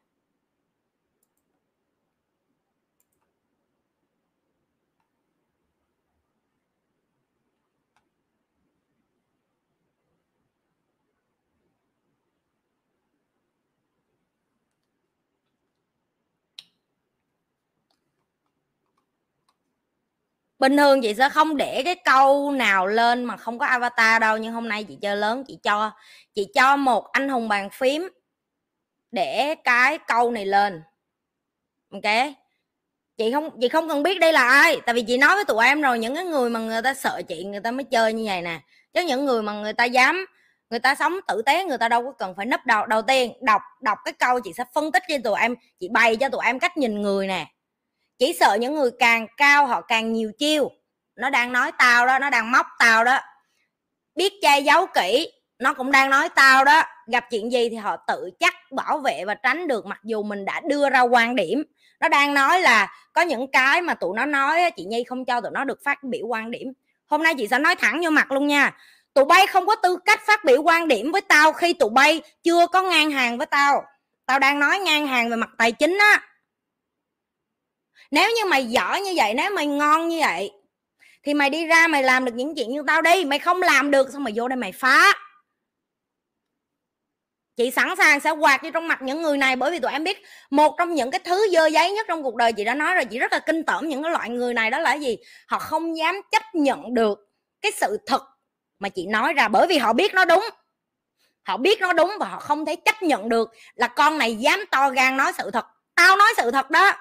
Bình 20.62 20.78
thường 20.78 21.02
chị 21.02 21.14
sẽ 21.14 21.30
không 21.30 21.58
để 21.58 21.82
cái 21.86 21.96
câu 21.96 22.52
nào 22.52 22.88
lên 22.88 23.24
mà 23.24 23.38
không 23.38 23.60
có 23.60 23.66
avatar 23.66 24.22
đâu, 24.22 24.38
nhưng 24.38 24.54
hôm 24.54 24.70
nay 24.70 24.84
chị 24.84 24.98
chơi 25.02 25.16
lớn, 25.16 25.44
chị 25.48 25.58
cho 25.64 25.92
chị 26.34 26.48
cho 26.54 26.76
một 26.76 27.12
anh 27.12 27.30
hùng 27.30 27.48
bàn 27.48 27.70
phím 27.70 28.10
để 29.12 29.56
cái 29.64 29.98
câu 30.08 30.32
này 30.32 30.46
lên. 30.46 30.82
Ok? 31.92 32.02
Chị 33.18 33.32
không 33.32 33.50
chị 33.62 33.70
không 33.70 33.90
cần 33.90 34.04
biết 34.04 34.20
đây 34.20 34.34
là 34.34 34.44
ai, 34.44 34.82
tại 34.86 34.96
vì 34.96 35.02
chị 35.02 35.18
nói 35.18 35.36
với 35.36 35.46
tụi 35.46 35.66
em 35.66 35.82
rồi, 35.82 36.00
những 36.00 36.16
cái 36.16 36.26
người 36.26 36.50
mà 36.50 36.60
người 36.60 36.82
ta 36.82 36.94
sợ 36.94 37.22
chị, 37.28 37.44
người 37.44 37.60
ta 37.60 37.72
mới 37.72 37.84
chơi 37.84 38.14
như 38.14 38.24
vậy 38.28 38.42
nè. 38.42 38.60
Chứ 38.94 39.02
những 39.02 39.26
người 39.26 39.42
mà 39.42 39.54
người 39.54 39.74
ta 39.74 39.86
dám, 39.86 40.26
người 40.70 40.80
ta 40.80 40.96
sống 40.96 41.14
tử 41.28 41.42
tế, 41.46 41.66
người 41.66 41.78
ta 41.78 41.90
đâu 41.90 42.04
có 42.04 42.12
cần 42.12 42.34
phải 42.38 42.46
nấp 42.46 42.66
đầu 42.66 42.86
đầu 42.86 43.02
tiên, 43.02 43.34
đọc 43.42 43.62
đọc 43.82 43.98
cái 44.06 44.14
câu 44.14 44.40
chị 44.42 44.54
sẽ 44.54 44.64
phân 44.74 44.92
tích 44.92 45.04
cho 45.08 45.16
tụi 45.24 45.40
em, 45.40 45.56
chị 45.80 45.90
bày 45.90 46.16
cho 46.16 46.30
tụi 46.30 46.46
em 46.46 46.60
cách 46.60 46.78
nhìn 46.78 47.02
người 47.02 47.28
nè 47.28 47.48
chỉ 48.22 48.34
sợ 48.34 48.58
những 48.60 48.76
người 48.76 48.92
càng 49.00 49.28
cao 49.38 49.66
họ 49.66 49.82
càng 49.82 50.14
nhiều 50.14 50.32
chiêu. 50.38 50.72
Nó 51.16 51.30
đang 51.30 51.52
nói 51.52 51.72
tao 51.78 52.08
đó, 52.08 52.20
nó 52.20 52.30
đang 52.30 52.52
móc 52.52 52.68
tao 52.80 53.04
đó. 53.04 53.20
Biết 54.16 54.34
che 54.42 54.60
giấu 54.60 54.86
kỹ, 54.86 55.32
nó 55.60 55.74
cũng 55.74 55.92
đang 55.92 56.10
nói 56.10 56.30
tao 56.30 56.66
đó. 56.66 56.84
Gặp 57.12 57.26
chuyện 57.32 57.52
gì 57.52 57.70
thì 57.70 57.76
họ 57.76 57.98
tự 58.08 58.30
chắc 58.40 58.54
bảo 58.72 58.98
vệ 58.98 59.26
và 59.26 59.34
tránh 59.34 59.68
được, 59.68 59.86
mặc 59.86 60.00
dù 60.04 60.24
mình 60.24 60.46
đã 60.46 60.62
đưa 60.68 60.90
ra 60.90 61.02
quan 61.02 61.36
điểm. 61.36 61.64
Nó 62.00 62.08
đang 62.08 62.34
nói 62.34 62.62
là 62.62 62.94
có 63.14 63.22
những 63.22 63.52
cái 63.52 63.82
mà 63.82 63.94
tụi 63.94 64.16
nó 64.16 64.26
nói 64.26 64.72
chị 64.76 64.86
nhi 64.86 65.04
không 65.04 65.26
cho 65.26 65.42
tụi 65.42 65.52
nó 65.52 65.64
được 65.64 65.80
phát 65.86 66.04
biểu 66.04 66.28
quan 66.28 66.52
điểm. 66.52 66.74
Hôm 67.06 67.24
nay 67.24 67.34
chị 67.38 67.48
sẽ 67.48 67.60
nói 67.60 67.76
thẳng 67.76 68.02
vô 68.04 68.10
mặt 68.10 68.32
luôn 68.32 68.48
nha. 68.48 68.72
Tụi 69.14 69.26
bay 69.26 69.48
không 69.48 69.68
có 69.68 69.76
tư 69.76 69.98
cách 70.06 70.22
phát 70.28 70.46
biểu 70.46 70.62
quan 70.62 70.88
điểm 70.88 71.12
với 71.12 71.22
tao 71.22 71.54
khi 71.54 71.74
tụi 71.74 71.90
bay 71.90 72.22
chưa 72.44 72.68
có 72.68 72.82
ngang 72.82 73.12
hàng 73.12 73.38
với 73.38 73.48
tao. 73.48 73.84
Tao 74.26 74.40
đang 74.40 74.60
nói 74.60 74.80
ngang 74.80 75.08
hàng 75.08 75.30
về 75.30 75.36
mặt 75.36 75.50
tài 75.58 75.72
chính 75.72 75.98
á 75.98 76.22
nếu 78.12 78.30
như 78.36 78.46
mày 78.46 78.66
giỏi 78.66 79.02
như 79.02 79.14
vậy, 79.16 79.34
nếu 79.34 79.52
mày 79.52 79.68
ngon 79.68 80.08
như 80.08 80.20
vậy, 80.20 80.52
thì 81.24 81.34
mày 81.34 81.50
đi 81.50 81.66
ra 81.66 81.88
mày 81.88 82.04
làm 82.04 82.26
được 82.26 82.34
những 82.36 82.56
chuyện 82.56 82.72
như 82.72 82.84
tao 82.88 83.02
đi. 83.02 83.26
Mày 83.26 83.40
không 83.40 83.62
làm 83.62 83.92
được, 83.92 84.10
xong 84.14 84.24
mày 84.24 84.34
vô 84.36 84.48
đây 84.48 84.58
mày 84.58 84.72
phá. 84.72 85.14
Chị 87.56 87.72
sẵn 87.72 87.96
sàng 87.98 88.20
sẽ 88.20 88.32
quạt 88.32 88.64
đi 88.64 88.72
trong 88.72 88.88
mặt 88.88 89.02
những 89.02 89.22
người 89.22 89.38
này, 89.38 89.56
bởi 89.56 89.72
vì 89.72 89.80
tụi 89.80 89.92
em 89.92 90.04
biết 90.04 90.22
một 90.50 90.76
trong 90.78 90.94
những 90.94 91.12
cái 91.12 91.20
thứ 91.20 91.48
dơ 91.52 91.66
giấy 91.66 91.92
nhất 91.92 92.06
trong 92.10 92.24
cuộc 92.24 92.36
đời 92.36 92.54
chị 92.54 92.64
đã 92.64 92.74
nói 92.74 92.96
rồi. 92.96 93.06
Chị 93.06 93.20
rất 93.20 93.34
là 93.34 93.40
kinh 93.40 93.66
tởm 93.66 93.90
những 93.90 94.04
cái 94.04 94.12
loại 94.12 94.30
người 94.30 94.54
này 94.54 94.70
đó 94.70 94.80
là 94.80 94.94
gì? 94.94 95.18
Họ 95.48 95.60
không 95.60 95.98
dám 95.98 96.22
chấp 96.32 96.44
nhận 96.54 96.94
được 96.94 97.20
cái 97.62 97.72
sự 97.72 97.98
thật 98.08 98.22
mà 98.80 98.90
chị 98.90 99.06
nói 99.06 99.34
ra, 99.34 99.48
bởi 99.48 99.68
vì 99.68 99.78
họ 99.78 99.94
biết 99.94 100.14
nó 100.14 100.26
đúng. 100.26 100.46
Họ 101.44 101.58
biết 101.58 101.82
nó 101.82 101.94
đúng 101.94 102.12
và 102.20 102.28
họ 102.28 102.40
không 102.40 102.66
thể 102.66 102.76
chấp 102.76 103.04
nhận 103.04 103.30
được 103.30 103.50
là 103.76 103.88
con 103.88 104.18
này 104.18 104.36
dám 104.36 104.66
to 104.72 104.90
gan 104.90 105.18
nói 105.18 105.32
sự 105.38 105.52
thật. 105.52 105.66
Tao 105.96 106.18
nói 106.18 106.34
sự 106.38 106.52
thật 106.52 106.72
đó 106.72 106.94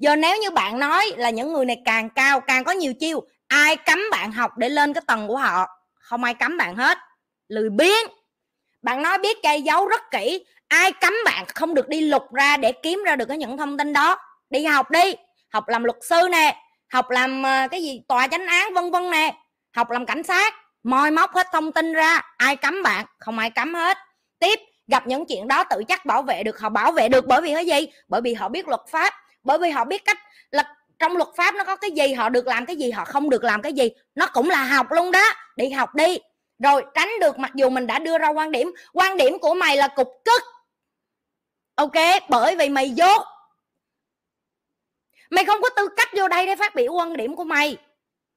giờ 0.00 0.16
nếu 0.16 0.36
như 0.36 0.50
bạn 0.50 0.78
nói 0.78 1.12
là 1.16 1.30
những 1.30 1.52
người 1.52 1.64
này 1.64 1.82
càng 1.84 2.10
cao, 2.10 2.40
càng 2.40 2.64
có 2.64 2.72
nhiều 2.72 2.94
chiêu, 2.94 3.22
ai 3.48 3.76
cấm 3.76 3.98
bạn 4.10 4.32
học 4.32 4.58
để 4.58 4.68
lên 4.68 4.92
cái 4.92 5.02
tầng 5.06 5.28
của 5.28 5.36
họ? 5.36 5.66
Không 5.94 6.24
ai 6.24 6.34
cấm 6.34 6.56
bạn 6.56 6.76
hết. 6.76 6.98
Lười 7.48 7.70
biếng. 7.70 8.06
Bạn 8.82 9.02
nói 9.02 9.18
biết 9.18 9.38
cây 9.42 9.62
giấu 9.62 9.86
rất 9.86 10.10
kỹ, 10.10 10.44
ai 10.68 10.92
cấm 10.92 11.14
bạn 11.24 11.44
không 11.54 11.74
được 11.74 11.88
đi 11.88 12.00
lục 12.00 12.32
ra 12.32 12.56
để 12.56 12.72
kiếm 12.72 13.02
ra 13.06 13.16
được 13.16 13.24
cái 13.24 13.38
những 13.38 13.56
thông 13.56 13.78
tin 13.78 13.92
đó? 13.92 14.16
Đi 14.50 14.64
học 14.64 14.90
đi. 14.90 15.14
Học 15.52 15.68
làm 15.68 15.84
luật 15.84 15.96
sư 16.02 16.28
nè, 16.30 16.56
học 16.92 17.10
làm 17.10 17.42
ờ, 17.42 17.68
cái 17.70 17.82
gì, 17.82 18.00
tòa 18.08 18.26
chánh 18.26 18.46
án, 18.46 18.74
vân 18.74 18.90
vân 18.90 19.10
nè. 19.10 19.34
Học 19.76 19.90
làm 19.90 20.06
cảnh 20.06 20.22
sát. 20.22 20.54
Moi 20.82 21.10
móc 21.10 21.32
hết 21.32 21.46
thông 21.52 21.72
tin 21.72 21.92
ra, 21.92 22.22
ai 22.36 22.56
cấm 22.56 22.82
bạn? 22.82 23.06
Không 23.18 23.38
ai 23.38 23.50
cấm 23.50 23.74
hết. 23.74 23.98
Tiếp, 24.38 24.60
gặp 24.86 25.06
những 25.06 25.24
chuyện 25.26 25.48
đó 25.48 25.64
tự 25.64 25.84
chắc 25.88 26.06
bảo 26.06 26.22
vệ 26.22 26.42
được. 26.42 26.60
Họ 26.60 26.68
bảo 26.68 26.92
vệ 26.92 27.08
được 27.08 27.26
bởi 27.26 27.40
vì 27.40 27.54
cái 27.54 27.66
gì? 27.66 27.86
Bởi 28.08 28.20
vì 28.20 28.34
họ 28.34 28.48
biết 28.48 28.68
luật 28.68 28.80
pháp 28.90 29.14
bởi 29.42 29.58
vì 29.58 29.70
họ 29.70 29.84
biết 29.84 30.04
cách 30.04 30.18
là 30.50 30.76
trong 30.98 31.16
luật 31.16 31.28
pháp 31.36 31.54
nó 31.54 31.64
có 31.64 31.76
cái 31.76 31.90
gì, 31.90 32.12
họ 32.12 32.28
được 32.28 32.46
làm 32.46 32.66
cái 32.66 32.76
gì, 32.76 32.90
họ 32.90 33.04
không 33.04 33.30
được 33.30 33.44
làm 33.44 33.62
cái 33.62 33.72
gì. 33.72 33.90
Nó 34.14 34.26
cũng 34.26 34.50
là 34.50 34.64
học 34.64 34.86
luôn 34.90 35.10
đó. 35.10 35.32
Đi 35.56 35.70
học 35.70 35.94
đi. 35.94 36.18
Rồi 36.58 36.84
tránh 36.94 37.10
được 37.20 37.38
mặc 37.38 37.50
dù 37.54 37.70
mình 37.70 37.86
đã 37.86 37.98
đưa 37.98 38.18
ra 38.18 38.28
quan 38.28 38.52
điểm. 38.52 38.72
Quan 38.92 39.16
điểm 39.16 39.38
của 39.38 39.54
mày 39.54 39.76
là 39.76 39.88
cục 39.88 40.08
cức. 40.24 40.42
Ok? 41.74 41.92
Bởi 42.28 42.56
vì 42.56 42.68
mày 42.68 42.90
dốt. 42.90 43.22
Mày 45.30 45.44
không 45.44 45.62
có 45.62 45.68
tư 45.76 45.88
cách 45.96 46.08
vô 46.16 46.28
đây 46.28 46.46
để 46.46 46.56
phát 46.56 46.74
biểu 46.74 46.92
quan 46.92 47.16
điểm 47.16 47.36
của 47.36 47.44
mày. 47.44 47.76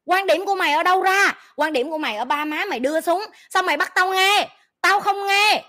Quan 0.06 0.28
điểm 0.28 0.46
của 0.46 0.56
mày 0.56 0.74
ở 0.74 0.84
đâu 0.84 1.02
ra? 1.02 1.34
Quan 1.56 1.74
điểm 1.74 1.90
của 1.90 1.98
mày 1.98 2.16
ở 2.16 2.26
ba 2.26 2.46
má 2.46 2.66
mày 2.66 2.80
đưa 2.80 3.02
xuống. 3.02 3.24
Sao 3.50 3.64
mày 3.64 3.78
bắt 3.78 3.92
tao 3.96 4.14
nghe? 4.14 4.50
Tao 4.82 5.00
không 5.00 5.28
nghe 5.28 5.64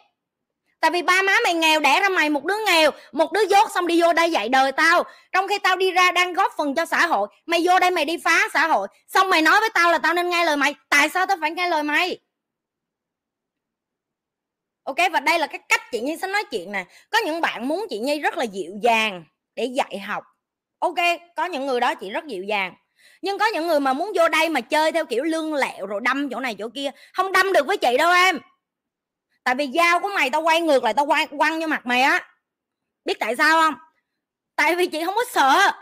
tại 0.84 0.90
vì 0.90 1.02
ba 1.02 1.22
má 1.22 1.32
mày 1.44 1.54
nghèo, 1.54 1.80
đẻ 1.80 2.00
ra 2.00 2.08
mày 2.08 2.30
một 2.30 2.44
đứa 2.44 2.54
nghèo. 2.66 2.90
Một 3.12 3.32
đứa 3.32 3.40
dốt 3.40 3.70
xong 3.74 3.86
đi 3.86 4.02
vô 4.02 4.12
đây 4.12 4.30
dạy 4.30 4.48
đời 4.48 4.72
tao. 4.72 5.02
Trong 5.32 5.48
khi 5.48 5.58
tao 5.58 5.76
đi 5.76 5.90
ra 5.90 6.12
đang 6.12 6.32
góp 6.32 6.52
phần 6.56 6.74
cho 6.74 6.86
xã 6.86 7.06
hội, 7.06 7.28
mày 7.46 7.60
vô 7.64 7.78
đây 7.78 7.90
mày 7.90 8.04
đi 8.04 8.16
phá 8.24 8.48
xã 8.52 8.66
hội. 8.66 8.88
Xong 9.08 9.30
mày 9.30 9.42
nói 9.42 9.60
với 9.60 9.70
tao 9.74 9.92
là 9.92 9.98
tao 9.98 10.14
nên 10.14 10.28
nghe 10.28 10.44
lời 10.44 10.56
mày. 10.56 10.74
Tại 10.88 11.08
sao 11.08 11.26
tao 11.26 11.36
phải 11.40 11.50
nghe 11.50 11.68
lời 11.68 11.82
mày? 11.82 12.18
Ok, 14.82 14.96
và 15.12 15.20
đây 15.20 15.38
là 15.38 15.46
cái 15.46 15.60
cách 15.68 15.80
chị 15.92 16.00
nhi 16.00 16.16
sẽ 16.22 16.26
nói 16.26 16.44
chuyện 16.50 16.72
nè. 16.72 16.84
Có 17.10 17.18
những 17.18 17.40
bạn 17.40 17.68
muốn 17.68 17.86
chị 17.90 17.98
nhi 17.98 18.20
rất 18.20 18.36
là 18.36 18.44
dịu 18.44 18.72
dàng 18.82 19.24
để 19.54 19.64
dạy 19.64 19.98
học. 19.98 20.24
Ok, 20.78 20.98
có 21.36 21.44
những 21.44 21.66
người 21.66 21.80
đó 21.80 21.94
chị 21.94 22.10
rất 22.10 22.26
dịu 22.26 22.42
dàng. 22.42 22.74
Nhưng 23.22 23.38
có 23.38 23.46
những 23.46 23.66
người 23.66 23.80
mà 23.80 23.92
muốn 23.92 24.12
vô 24.14 24.28
đây 24.28 24.48
mà 24.48 24.60
chơi 24.60 24.92
theo 24.92 25.04
kiểu 25.04 25.24
lương 25.24 25.54
lẹo 25.54 25.86
rồi 25.86 26.00
đâm 26.04 26.28
chỗ 26.30 26.40
này 26.40 26.56
chỗ 26.58 26.68
kia, 26.74 26.90
không 27.12 27.32
đâm 27.32 27.52
được 27.52 27.66
với 27.66 27.76
chị 27.76 27.96
đâu 27.98 28.12
em 28.12 28.40
tại 29.44 29.54
vì 29.54 29.70
dao 29.74 30.00
của 30.00 30.08
mày 30.14 30.30
tao 30.30 30.40
quay 30.40 30.60
ngược 30.60 30.84
lại 30.84 30.94
tao 30.94 31.06
quay 31.06 31.26
quăng 31.26 31.60
vô 31.60 31.66
mặt 31.66 31.86
mày 31.86 32.02
á. 32.02 32.28
Biết 33.04 33.20
tại 33.20 33.36
sao 33.36 33.62
không? 33.62 33.74
Tại 34.56 34.76
vì 34.76 34.86
chị 34.86 35.04
không 35.04 35.14
có 35.14 35.24
sợ. 35.32 35.72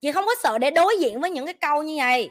Chị 0.00 0.12
không 0.12 0.26
có 0.26 0.34
sợ 0.42 0.58
để 0.58 0.70
đối 0.70 0.96
diện 1.00 1.20
với 1.20 1.30
những 1.30 1.44
cái 1.44 1.54
câu 1.54 1.82
như 1.82 1.96
vậy. 1.98 2.30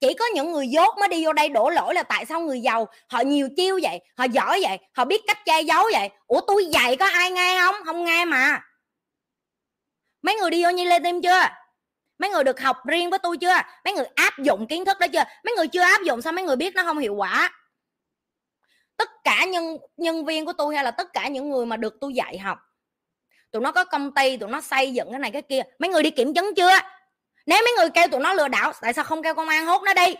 Chỉ 0.00 0.14
có 0.14 0.26
những 0.26 0.52
người 0.52 0.68
dốt 0.68 0.98
mới 0.98 1.08
đi 1.08 1.24
vô 1.24 1.32
đây 1.32 1.48
đổ 1.48 1.70
lỗi 1.70 1.94
là 1.94 2.02
tại 2.02 2.26
sao 2.26 2.40
người 2.40 2.60
giàu, 2.60 2.88
họ 3.08 3.20
nhiều 3.20 3.48
chiêu 3.56 3.78
vậy, 3.82 4.00
họ 4.16 4.24
giỏi 4.24 4.60
vậy, 4.62 4.78
họ 4.94 5.04
biết 5.04 5.22
cách 5.26 5.38
che 5.44 5.60
giấu 5.60 5.84
vậy. 5.92 6.10
Ủa, 6.26 6.40
tôi 6.46 6.66
dạy 6.66 6.96
có 6.96 7.06
ai 7.06 7.30
nghe 7.30 7.60
không? 7.60 7.74
Không 7.86 8.04
nghe 8.04 8.24
mà. 8.24 8.60
Mấy 10.22 10.34
người 10.34 10.50
đi 10.50 10.64
vô 10.64 10.70
như 10.70 10.84
lê 10.84 10.98
tim 10.98 11.22
chưa? 11.22 11.42
Mấy 12.18 12.30
người 12.30 12.44
được 12.44 12.60
học 12.60 12.76
riêng 12.86 13.10
với 13.10 13.18
tôi 13.18 13.36
chưa? 13.36 13.56
Mấy 13.84 13.94
người 13.94 14.06
áp 14.14 14.38
dụng 14.38 14.66
kiến 14.66 14.84
thức 14.84 14.98
đó 14.98 15.06
chưa? 15.12 15.24
Mấy 15.44 15.54
người 15.56 15.68
chưa 15.68 15.80
áp 15.80 16.02
dụng 16.02 16.22
sao 16.22 16.32
mấy 16.32 16.44
người 16.44 16.56
biết 16.56 16.74
nó 16.74 16.84
không 16.84 16.98
hiệu 16.98 17.14
quả? 17.14 17.50
Tất 18.98 19.10
cả 19.24 19.44
nhân 19.44 19.78
nhân 19.96 20.24
viên 20.24 20.46
của 20.46 20.52
tôi 20.52 20.74
hay 20.74 20.84
là 20.84 20.90
tất 20.90 21.12
cả 21.12 21.28
những 21.28 21.50
người 21.50 21.66
mà 21.66 21.76
được 21.76 21.94
tôi 22.00 22.14
dạy 22.14 22.38
học. 22.38 22.58
Tụi 23.50 23.62
nó 23.62 23.72
có 23.72 23.84
công 23.84 24.14
ty, 24.14 24.36
tụi 24.36 24.48
nó 24.48 24.60
xây 24.60 24.92
dựng 24.92 25.10
cái 25.10 25.18
này 25.18 25.30
cái 25.30 25.42
kia. 25.42 25.62
Mấy 25.78 25.90
người 25.90 26.02
đi 26.02 26.10
kiểm 26.10 26.34
chứng 26.34 26.54
chưa? 26.56 26.70
Nếu 27.46 27.62
mấy 27.64 27.72
người 27.76 27.90
kêu 27.90 28.08
tụi 28.08 28.20
nó 28.20 28.32
lừa 28.32 28.48
đảo, 28.48 28.72
tại 28.80 28.92
sao 28.92 29.04
không 29.04 29.22
kêu 29.22 29.34
công 29.34 29.48
an 29.48 29.66
hốt 29.66 29.82
nó 29.82 29.94
đi? 29.94 30.14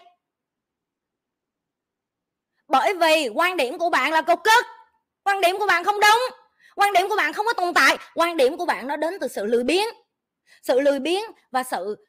Bởi 2.68 2.94
vì 2.94 3.28
quan 3.28 3.56
điểm 3.56 3.78
của 3.78 3.90
bạn 3.90 4.12
là 4.12 4.22
cục 4.22 4.44
cức. 4.44 4.66
Quan 5.24 5.40
điểm 5.40 5.58
của 5.58 5.66
bạn 5.66 5.84
không 5.84 6.00
đúng. 6.00 6.38
Quan 6.76 6.92
điểm 6.92 7.08
của 7.08 7.16
bạn 7.16 7.32
không 7.32 7.46
có 7.46 7.52
tồn 7.52 7.74
tại. 7.74 7.98
Quan 8.14 8.36
điểm 8.36 8.56
của 8.56 8.66
bạn 8.66 8.86
nó 8.86 8.96
đến 8.96 9.18
từ 9.20 9.28
sự 9.28 9.46
lười 9.46 9.64
biếng. 9.64 9.88
Sự 10.62 10.80
lười 10.80 10.98
biếng 10.98 11.24
và 11.50 11.62
sự, 11.62 12.06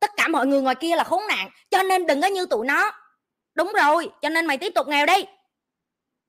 tất 0.00 0.10
cả 0.16 0.28
mọi 0.28 0.46
người 0.46 0.62
ngoài 0.62 0.74
kia 0.74 0.96
là 0.96 1.04
khốn 1.04 1.22
nạn. 1.28 1.50
Cho 1.70 1.82
nên 1.82 2.06
đừng 2.06 2.20
có 2.20 2.26
như 2.26 2.46
tụi 2.46 2.66
nó. 2.66 2.92
Đúng 3.54 3.72
rồi, 3.72 4.10
cho 4.22 4.28
nên 4.28 4.46
mày 4.46 4.58
tiếp 4.58 4.72
tục 4.74 4.88
nghèo 4.88 5.06
đi 5.06 5.24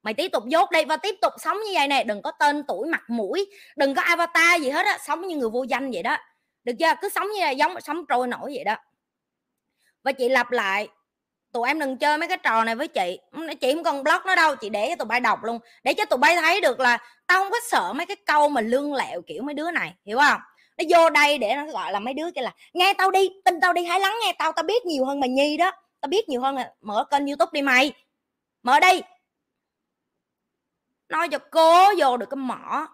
mày 0.03 0.13
tiếp 0.13 0.27
tục 0.31 0.43
dốt 0.47 0.71
đi 0.71 0.85
và 0.85 0.97
tiếp 0.97 1.15
tục 1.21 1.33
sống 1.37 1.57
như 1.57 1.71
vậy 1.73 1.87
nè, 1.87 2.03
đừng 2.03 2.21
có 2.21 2.31
tên 2.31 2.63
tuổi 2.67 2.87
mặt 2.87 3.03
mũi, 3.07 3.45
đừng 3.75 3.95
có 3.95 4.01
avatar 4.01 4.61
gì 4.61 4.69
hết 4.69 4.85
á, 4.85 4.97
sống 5.07 5.27
như 5.27 5.35
người 5.35 5.49
vô 5.49 5.63
danh 5.63 5.91
vậy 5.91 6.03
đó. 6.03 6.17
Được 6.63 6.73
chưa? 6.79 6.93
Cứ 7.01 7.09
sống 7.09 7.27
như 7.31 7.41
là 7.41 7.49
giống, 7.49 7.81
sống 7.81 8.05
trôi 8.09 8.27
nổi 8.27 8.51
vậy 8.55 8.63
đó. 8.63 8.75
Và 10.03 10.11
chị 10.11 10.29
lặp 10.29 10.51
lại, 10.51 10.87
tụi 11.53 11.67
em 11.67 11.79
đừng 11.79 11.97
chơi 11.97 12.17
mấy 12.17 12.27
cái 12.27 12.37
trò 12.37 12.63
này 12.63 12.75
với 12.75 12.87
chị. 12.87 13.19
Chị 13.61 13.73
không 13.73 13.83
cần 13.83 14.03
block 14.03 14.25
nó 14.25 14.35
đâu, 14.35 14.55
chị 14.55 14.69
để 14.69 14.89
cho 14.89 14.95
tụi 14.95 15.05
bay 15.05 15.19
đọc 15.19 15.43
luôn. 15.43 15.59
Để 15.83 15.93
cho 15.93 16.05
tụi 16.05 16.17
bay 16.19 16.35
thấy 16.35 16.61
được 16.61 16.79
là 16.79 16.97
tao 17.27 17.43
không 17.43 17.51
có 17.51 17.57
sợ 17.69 17.93
mấy 17.93 18.05
cái 18.05 18.17
câu 18.25 18.49
mà 18.49 18.61
lương 18.61 18.93
lẹo 18.93 19.21
kiểu 19.27 19.43
mấy 19.43 19.53
đứa 19.53 19.71
này, 19.71 19.93
hiểu 20.05 20.17
không? 20.17 20.41
Nó 20.77 20.83
vô 20.89 21.09
đây 21.09 21.37
để 21.37 21.55
nó 21.55 21.65
gọi 21.65 21.91
là 21.91 21.99
mấy 21.99 22.13
đứa 22.13 22.31
kia 22.35 22.41
là, 22.41 22.53
nghe 22.73 22.93
tao 22.93 23.11
đi, 23.11 23.29
tin 23.45 23.61
tao 23.61 23.73
đi, 23.73 23.85
hãy 23.85 23.99
lắng 23.99 24.15
nghe 24.25 24.33
tao 24.39 24.51
tao 24.51 24.63
biết 24.63 24.85
nhiều 24.85 25.05
hơn 25.05 25.19
mày 25.19 25.29
nhi 25.29 25.57
đó. 25.57 25.71
Tao 26.01 26.09
biết 26.09 26.29
nhiều 26.29 26.41
hơn 26.41 26.55
là 26.55 26.73
mở 26.81 27.05
kênh 27.11 27.27
youtube 27.27 27.49
đi 27.53 27.61
mày. 27.61 27.91
Mở 28.63 28.79
đi 28.79 29.01
nói 31.11 31.29
cho 31.31 31.39
cố 31.51 31.93
vô 31.97 32.17
được 32.17 32.25
cái 32.29 32.37
mỏ. 32.37 32.87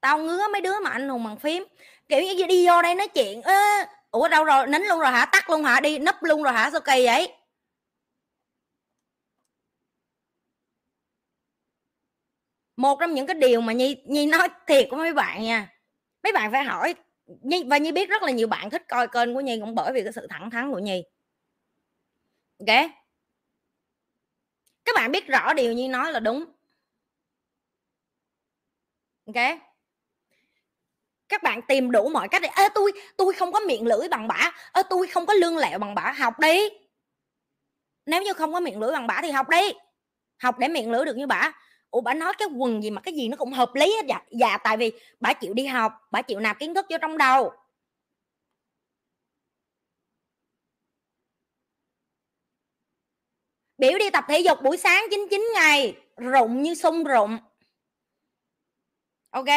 Tao 0.00 0.18
ngứa 0.18 0.48
mấy 0.52 0.60
đứa 0.60 0.80
mà 0.84 0.90
anh 0.90 1.08
hùng 1.08 1.24
bằng 1.24 1.36
phím. 1.38 1.64
Kiểu 2.08 2.22
như 2.22 2.46
đi 2.46 2.66
vô 2.66 2.82
đây 2.82 2.94
nói 2.94 3.08
chuyện, 3.08 3.42
ơ, 3.42 3.54
ủa, 4.10 4.28
đâu 4.28 4.44
rồi? 4.44 4.66
Nín 4.66 4.82
luôn 4.82 5.00
rồi 5.00 5.10
hả? 5.10 5.26
Tắt 5.26 5.50
luôn 5.50 5.64
hả? 5.64 5.80
Đi 5.80 5.98
nấp 5.98 6.22
luôn 6.22 6.42
rồi 6.42 6.52
hả? 6.52 6.70
Sao 6.70 6.80
kỳ 6.80 7.06
vậy? 7.06 7.32
Một 12.76 12.96
trong 13.00 13.14
những 13.14 13.26
cái 13.26 13.34
điều 13.34 13.60
mà 13.60 13.72
nhi 13.72 13.96
nhi 14.06 14.26
nói 14.26 14.48
thiệt 14.66 14.86
của 14.90 14.96
mấy 14.96 15.14
bạn 15.14 15.42
nha. 15.42 15.72
Mấy 16.22 16.32
bạn 16.32 16.52
phải 16.52 16.64
hỏi 16.64 16.94
nhi, 17.26 17.64
và 17.70 17.78
nhi 17.78 17.92
biết 17.92 18.08
rất 18.10 18.22
là 18.22 18.30
nhiều 18.32 18.48
bạn 18.48 18.70
thích 18.70 18.82
coi 18.88 19.08
kênh 19.08 19.34
của 19.34 19.40
nhi 19.40 19.60
cũng 19.60 19.74
bởi 19.74 19.92
vì 19.92 20.02
cái 20.04 20.12
sự 20.12 20.26
thẳng 20.30 20.50
thắn 20.50 20.72
của 20.72 20.78
nhi 20.78 21.04
ok. 22.58 22.90
Các 24.84 24.96
bạn 24.96 25.12
biết 25.12 25.26
rõ 25.26 25.52
điều 25.52 25.72
như 25.72 25.88
nói 25.88 26.12
là 26.12 26.20
đúng. 26.20 26.44
Ok. 29.26 29.58
Các 31.28 31.42
bạn 31.42 31.60
tìm 31.68 31.90
đủ 31.90 32.08
mọi 32.08 32.28
cách 32.28 32.42
để 32.42 32.48
ê, 32.56 32.68
tôi 32.74 32.92
tôi 33.16 33.34
không 33.34 33.52
có 33.52 33.60
miệng 33.60 33.86
lưỡi 33.86 34.08
bằng 34.08 34.28
bả. 34.28 34.52
Ê, 34.72 34.82
tôi 34.90 35.06
không 35.06 35.26
có 35.26 35.34
lương 35.34 35.56
lẹo 35.56 35.78
bằng 35.78 35.94
bả. 35.94 36.12
Học 36.12 36.38
đi. 36.38 36.68
Nếu 38.06 38.22
như 38.22 38.32
không 38.32 38.52
có 38.52 38.60
miệng 38.60 38.80
lưỡi 38.80 38.92
bằng 38.92 39.06
bả 39.06 39.18
thì 39.22 39.30
học 39.30 39.48
đi. 39.48 39.72
Học 40.38 40.58
để 40.58 40.68
miệng 40.68 40.90
lưỡi 40.90 41.04
được 41.04 41.16
như 41.16 41.26
bả. 41.26 41.52
Ủa, 41.90 42.00
bả 42.00 42.14
nói 42.14 42.32
cái 42.38 42.48
quần 42.56 42.82
gì 42.82 42.90
mà 42.90 43.00
cái 43.00 43.14
gì 43.14 43.28
nó 43.28 43.36
cũng 43.36 43.52
hợp 43.52 43.74
lý 43.74 43.96
hết 43.96 44.06
dạ 44.08 44.20
dạ 44.30 44.58
tại 44.64 44.76
vì 44.76 44.92
bả 45.20 45.32
chịu 45.32 45.54
đi 45.54 45.66
học, 45.66 45.92
bả 46.10 46.22
chịu 46.22 46.40
nạp 46.40 46.58
kiến 46.58 46.74
thức 46.74 46.86
vô 46.90 46.96
trong 47.00 47.18
đầu. 47.18 47.52
Biểu 53.78 53.98
đi 53.98 54.10
tập 54.10 54.24
thể 54.28 54.40
dục 54.40 54.58
buổi 54.62 54.76
sáng 54.76 55.04
99 55.10 55.48
ngày 55.54 55.96
rụng 56.16 56.62
như 56.62 56.74
sung 56.74 57.04
rụng. 57.04 57.38
Ok? 59.30 59.48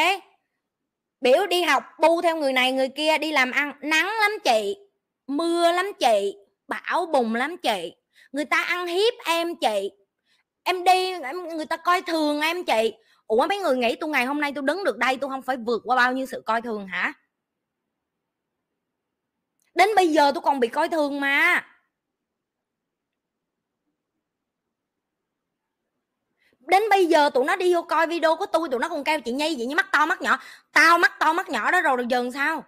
Biểu 1.22 1.48
đi 1.48 1.64
học 1.64 1.84
bu 2.00 2.22
theo 2.22 2.38
người 2.38 2.54
này 2.54 2.72
người 2.72 2.90
kia 2.90 3.18
đi 3.18 3.32
làm 3.32 3.52
ăn 3.52 3.74
nắng 3.82 4.06
lắm 4.06 4.32
chị 4.44 4.78
mưa 5.28 5.72
lắm 5.72 5.92
chị 6.00 6.36
bão 6.68 7.06
bùng 7.06 7.36
lắm 7.36 7.58
chị. 7.58 7.96
Người 8.32 8.46
ta 8.46 8.64
ăn 8.64 8.88
hiếp 8.88 9.14
em 9.26 9.56
chị. 9.56 9.92
Em 10.64 10.84
đi 10.84 11.12
em, 11.12 11.48
người 11.48 11.66
ta 11.66 11.78
coi 11.78 12.02
thường 12.02 12.42
em 12.42 12.64
chị. 12.64 12.94
Ủa 13.28 13.48
mấy 13.48 13.58
người 13.58 13.78
nghĩ 13.78 13.96
tôi 13.96 14.10
ngày 14.10 14.26
hôm 14.26 14.42
nay 14.42 14.52
tôi 14.56 14.64
đứng 14.68 14.84
được 14.84 14.98
đây 14.98 15.18
tôi 15.18 15.30
không 15.30 15.42
phải 15.42 15.58
vượt 15.58 15.82
qua 15.86 15.96
bao 15.96 16.14
nhiêu 16.14 16.26
sự 16.26 16.42
coi 16.46 16.62
thường 16.62 16.88
hả? 16.88 17.14
Đến 19.76 19.90
bây 19.96 20.08
giờ 20.08 20.32
tôi 20.36 20.42
còn 20.42 20.60
bị 20.60 20.68
coi 20.68 20.90
thường 20.90 21.22
mà. 21.22 21.66
Đến 26.70 26.84
bây 26.90 27.06
giờ 27.06 27.30
tụi 27.30 27.46
nó 27.46 27.56
đi 27.56 27.74
vô 27.74 27.82
coi 27.82 28.08
video 28.08 28.36
của 28.36 28.46
tôi, 28.46 28.70
tụi 28.70 28.80
nó 28.80 28.90
còn 28.90 29.04
kêu 29.04 29.20
chị 29.22 29.32
nhi 29.32 29.56
vậy 29.58 29.66
như 29.66 29.76
mắt 29.76 29.92
to 29.92 30.06
mắt 30.06 30.22
nhỏ. 30.22 30.40
Tao 30.74 30.98
mắt 30.98 31.20
to 31.20 31.34
mắt 31.34 31.50
nhỏ 31.50 31.72
đó 31.72 31.82
rồi 31.82 31.98
được 31.98 32.08
dần 32.10 32.32
sao? 32.32 32.64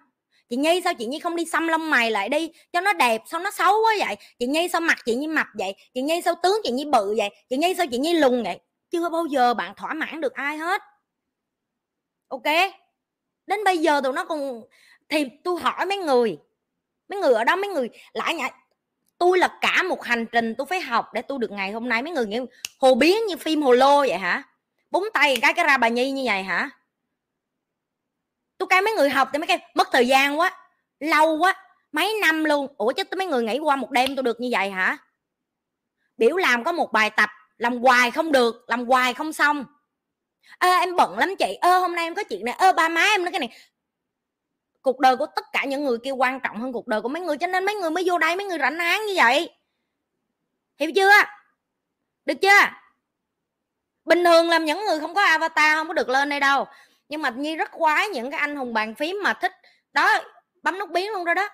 Chị 0.49 0.55
nhi 0.57 0.81
sao 0.83 0.93
chị 0.93 1.05
nhi 1.05 1.19
không 1.19 1.35
đi 1.35 1.45
xăm 1.45 1.67
lông 1.67 1.89
mày 1.89 2.11
lại 2.11 2.29
đi? 2.29 2.51
Cho 2.73 2.81
nó 2.81 2.93
đẹp, 2.93 3.21
sao 3.25 3.39
nó 3.39 3.51
xấu 3.51 3.73
quá 3.83 3.93
vậy? 3.99 4.15
Chị 4.39 4.45
nhi 4.47 4.67
sao 4.71 4.81
mặt 4.81 4.97
chị 5.05 5.15
nhi 5.15 5.27
mập 5.27 5.47
vậy? 5.53 5.75
Chị 5.93 6.01
nhi 6.01 6.21
sao 6.25 6.35
tướng 6.43 6.61
chị 6.63 6.71
nhi 6.71 6.85
bự 6.85 7.15
vậy? 7.17 7.29
Chị 7.49 7.57
nhi 7.57 7.73
sao 7.77 7.85
chị 7.91 7.97
nhi 7.97 8.13
lùn 8.13 8.43
vậy? 8.43 8.59
Chưa 8.91 9.09
bao 9.09 9.25
giờ 9.25 9.53
bạn 9.53 9.75
thỏa 9.75 9.93
mãn 9.93 10.21
được 10.21 10.33
ai 10.33 10.57
hết. 10.57 10.81
Ok? 12.27 12.43
Đến 13.47 13.63
bây 13.63 13.77
giờ 13.77 14.01
tụi 14.03 14.13
nó 14.13 14.25
còn, 14.25 14.61
thì 15.09 15.25
tôi 15.43 15.59
hỏi 15.61 15.85
mấy 15.85 15.97
người 15.97 16.37
mấy 17.11 17.19
người 17.19 17.33
ở 17.33 17.43
đó, 17.43 17.55
mấy 17.55 17.69
người 17.69 17.89
lại 18.13 18.33
nhảy 18.33 18.51
tôi 19.21 19.38
là 19.38 19.57
cả 19.62 19.84
một 19.84 20.03
hành 20.03 20.25
trình 20.25 20.55
tôi 20.57 20.67
phải 20.67 20.81
học 20.81 21.13
để 21.13 21.21
tôi 21.21 21.39
được 21.39 21.51
ngày 21.51 21.71
hôm 21.71 21.89
nay. 21.89 22.01
Mấy 22.01 22.12
người 22.12 22.25
nghĩ 22.25 22.39
hồ 22.79 22.95
biến 22.95 23.25
như 23.27 23.38
phim 23.38 23.62
hồ 23.62 23.71
lô 23.71 23.99
vậy 23.99 24.17
hả? 24.17 24.43
Búng 24.91 25.10
tay 25.13 25.38
cái 25.41 25.53
cái 25.53 25.65
ra 25.65 25.77
bà 25.77 25.88
nhi 25.88 26.12
như 26.12 26.23
vậy 26.25 26.43
hả? 26.43 26.69
Tôi 28.57 28.67
cái 28.69 28.81
mấy 28.81 28.93
người 28.93 29.10
học 29.10 29.29
thì 29.34 29.39
mấy 29.39 29.47
cái 29.47 29.60
mất 29.73 29.88
thời 29.91 30.07
gian 30.07 30.39
quá, 30.39 30.57
lâu 30.99 31.38
quá, 31.38 31.55
mấy 31.91 32.13
năm 32.21 32.43
luôn. 32.43 32.67
Ủa 32.77 32.91
chứ 32.91 33.03
mấy 33.17 33.27
người 33.27 33.43
nghĩ 33.43 33.60
qua 33.60 33.75
một 33.75 33.91
đêm 33.91 34.15
tôi 34.15 34.23
được 34.23 34.39
như 34.39 34.49
vậy 34.51 34.69
hả? 34.69 34.97
Biểu 36.17 36.38
làm 36.38 36.63
có 36.63 36.71
một 36.71 36.91
bài 36.91 37.10
tập, 37.10 37.29
làm 37.57 37.77
hoài 37.77 38.12
không 38.12 38.31
được, 38.31 38.65
làm 38.67 38.86
hoài 38.86 39.13
không 39.13 39.34
xong. 39.34 39.65
Ơ, 40.57 40.69
em 40.69 40.95
bận 40.95 41.17
lắm 41.17 41.36
chị. 41.39 41.57
Ơ, 41.62 41.79
hôm 41.79 41.95
nay 41.95 42.05
em 42.05 42.15
có 42.15 42.23
chuyện 42.23 42.45
này. 42.45 42.55
Ơ, 42.57 42.73
ba 42.73 42.89
má 42.89 43.03
em 43.03 43.23
nói 43.23 43.31
cái 43.31 43.39
này 43.39 43.49
cuộc 44.82 45.00
đời 45.00 45.17
của 45.17 45.26
tất 45.36 45.46
cả 45.54 45.65
những 45.65 45.84
người 45.84 45.98
kia 46.04 46.12
quan 46.12 46.39
trọng 46.39 46.58
hơn 46.58 46.74
cuộc 46.74 46.88
đời 46.88 47.02
của 47.02 47.10
mấy 47.10 47.22
người, 47.22 47.38
cho 47.38 47.48
nên 47.48 47.65
mấy 47.65 47.76
người 47.76 47.91
mới 47.91 48.04
vô 48.08 48.17
đây, 48.17 48.36
mấy 48.36 48.46
người 48.46 48.60
rảnh 48.60 48.78
án 48.78 49.06
như 49.06 49.13
vậy. 49.15 49.50
Hiểu 50.78 50.91
chưa? 50.96 51.12
Được 52.26 52.36
chưa? 52.41 52.60
Bình 54.06 54.24
thường 54.24 54.50
làm 54.50 54.65
những 54.65 54.86
người 54.86 55.00
không 55.00 55.13
có 55.13 55.22
avatar 55.22 55.76
không 55.76 55.88
có 55.88 55.94
được 55.94 56.10
lên 56.10 56.30
đây 56.30 56.39
đâu. 56.39 56.65
Nhưng 57.10 57.22
mà 57.22 57.30
nhi 57.30 57.56
rất 57.56 57.72
khoái 57.72 58.10
những 58.10 58.32
cái 58.32 58.39
anh 58.39 58.56
hùng 58.56 58.74
bàn 58.74 58.96
phím 58.96 59.17
mà 59.24 59.34
thích, 59.34 59.52
đó, 59.94 60.20
bấm 60.63 60.80
nút 60.80 60.89
biến 60.89 61.12
luôn 61.12 61.24
rồi 61.26 61.36
đó. 61.36 61.50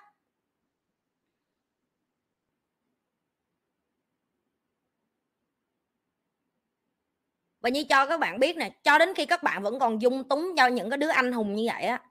Và 7.60 7.68
như 7.68 7.84
cho 7.84 8.06
các 8.06 8.20
bạn 8.20 8.40
biết 8.40 8.56
nè, 8.56 8.70
cho 8.82 8.98
đến 8.98 9.14
khi 9.14 9.26
các 9.26 9.42
bạn 9.42 9.62
vẫn 9.62 9.78
còn 9.78 10.02
dung 10.02 10.28
túng 10.28 10.54
cho 10.56 10.66
những 10.66 10.90
cái 10.90 10.96
đứa 10.98 11.08
anh 11.08 11.32
hùng 11.32 11.54
như 11.54 11.68
vậy 11.72 11.82
á 11.82 12.07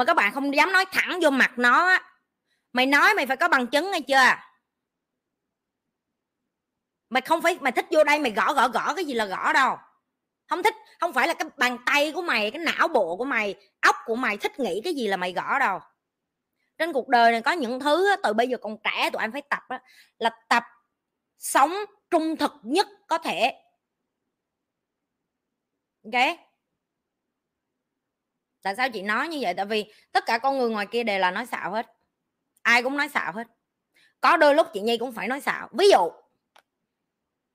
mà 0.00 0.04
các 0.04 0.14
bạn 0.14 0.32
không 0.34 0.54
dám 0.54 0.72
nói 0.72 0.84
thẳng 0.92 1.18
vô 1.22 1.30
mặt 1.30 1.52
nó 1.58 1.86
á. 1.86 2.02
Mày 2.72 2.86
nói 2.86 3.14
mày 3.14 3.26
phải 3.26 3.36
có 3.36 3.48
bằng 3.48 3.66
chứng 3.66 3.92
hay 3.92 4.00
chưa? 4.02 4.34
Mày 7.08 7.20
không 7.20 7.42
phải, 7.42 7.58
mày 7.60 7.72
thích 7.72 7.86
vô 7.90 8.04
đây 8.04 8.18
mày 8.18 8.32
gõ 8.32 8.52
gõ 8.52 8.68
gõ 8.68 8.94
cái 8.94 9.04
gì 9.04 9.14
là 9.14 9.24
gõ 9.24 9.52
đâu. 9.52 9.76
Không 10.48 10.62
thích, 10.62 10.74
không 11.00 11.12
phải 11.12 11.28
là 11.28 11.34
cái 11.34 11.48
bàn 11.56 11.78
tay 11.86 12.12
của 12.12 12.22
mày, 12.22 12.50
cái 12.50 12.62
não 12.64 12.88
bộ 12.88 13.16
của 13.16 13.24
mày, 13.24 13.54
óc 13.80 13.96
của 14.04 14.16
mày 14.16 14.36
thích 14.36 14.58
nghĩ 14.60 14.80
cái 14.84 14.94
gì 14.94 15.08
là 15.08 15.16
mày 15.16 15.32
gõ 15.32 15.58
đâu. 15.58 15.80
Trên 16.78 16.92
cuộc 16.92 17.08
đời 17.08 17.32
này 17.32 17.42
có 17.42 17.52
những 17.52 17.80
thứ 17.80 18.16
từ 18.22 18.32
bây 18.32 18.48
giờ 18.48 18.56
còn 18.60 18.76
trẻ 18.84 19.10
tụi 19.12 19.22
em 19.22 19.32
phải 19.32 19.42
tập 19.42 19.62
là 20.18 20.30
tập 20.48 20.64
sống 21.38 21.72
trung 22.10 22.36
thực 22.36 22.52
nhất 22.62 22.88
có 23.06 23.18
thể. 23.18 23.52
Ok? 26.04 26.49
Tại 28.62 28.76
sao 28.76 28.88
chị 28.90 29.02
nói 29.02 29.28
như 29.28 29.38
vậy? 29.40 29.54
Tại 29.54 29.66
vì 29.66 29.92
tất 30.12 30.26
cả 30.26 30.38
con 30.38 30.58
người 30.58 30.70
ngoài 30.70 30.86
kia 30.86 31.02
đều 31.02 31.18
là 31.18 31.30
nói 31.30 31.46
xạo 31.46 31.70
hết. 31.70 31.86
Ai 32.62 32.82
cũng 32.82 32.96
nói 32.96 33.08
xạo 33.08 33.32
hết. 33.32 33.46
Có 34.20 34.36
đôi 34.36 34.54
lúc 34.54 34.66
chị 34.72 34.80
nhi 34.80 34.98
cũng 34.98 35.12
phải 35.12 35.28
nói 35.28 35.40
xạo. 35.40 35.68
Ví 35.72 35.88
dụ, 35.90 36.10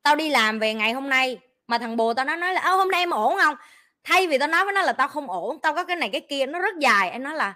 tao 0.03 0.15
đi 0.15 0.29
làm 0.29 0.59
về 0.59 0.73
ngày 0.73 0.93
hôm 0.93 1.09
nay 1.09 1.39
mà 1.67 1.77
thằng 1.77 1.97
bồ 1.97 2.13
tao 2.13 2.25
nó 2.25 2.35
nói 2.35 2.53
là, 2.53 2.61
ơ, 2.61 2.75
hôm 2.75 2.91
nay 2.91 3.01
em 3.01 3.09
ổn 3.09 3.37
không? 3.43 3.55
Thay 4.03 4.27
vì 4.27 4.37
tao 4.37 4.47
nói 4.47 4.65
với 4.65 4.73
nó 4.73 4.81
là, 4.81 4.93
tao 4.93 5.07
không 5.07 5.31
ổn, 5.31 5.59
tao 5.61 5.75
có 5.75 5.83
cái 5.83 5.95
này 5.95 6.09
cái 6.11 6.21
kia. 6.29 6.45
Nó 6.45 6.59
rất 6.59 6.75
dài. 6.79 7.09
Em 7.09 7.23
nói 7.23 7.35
là, 7.35 7.53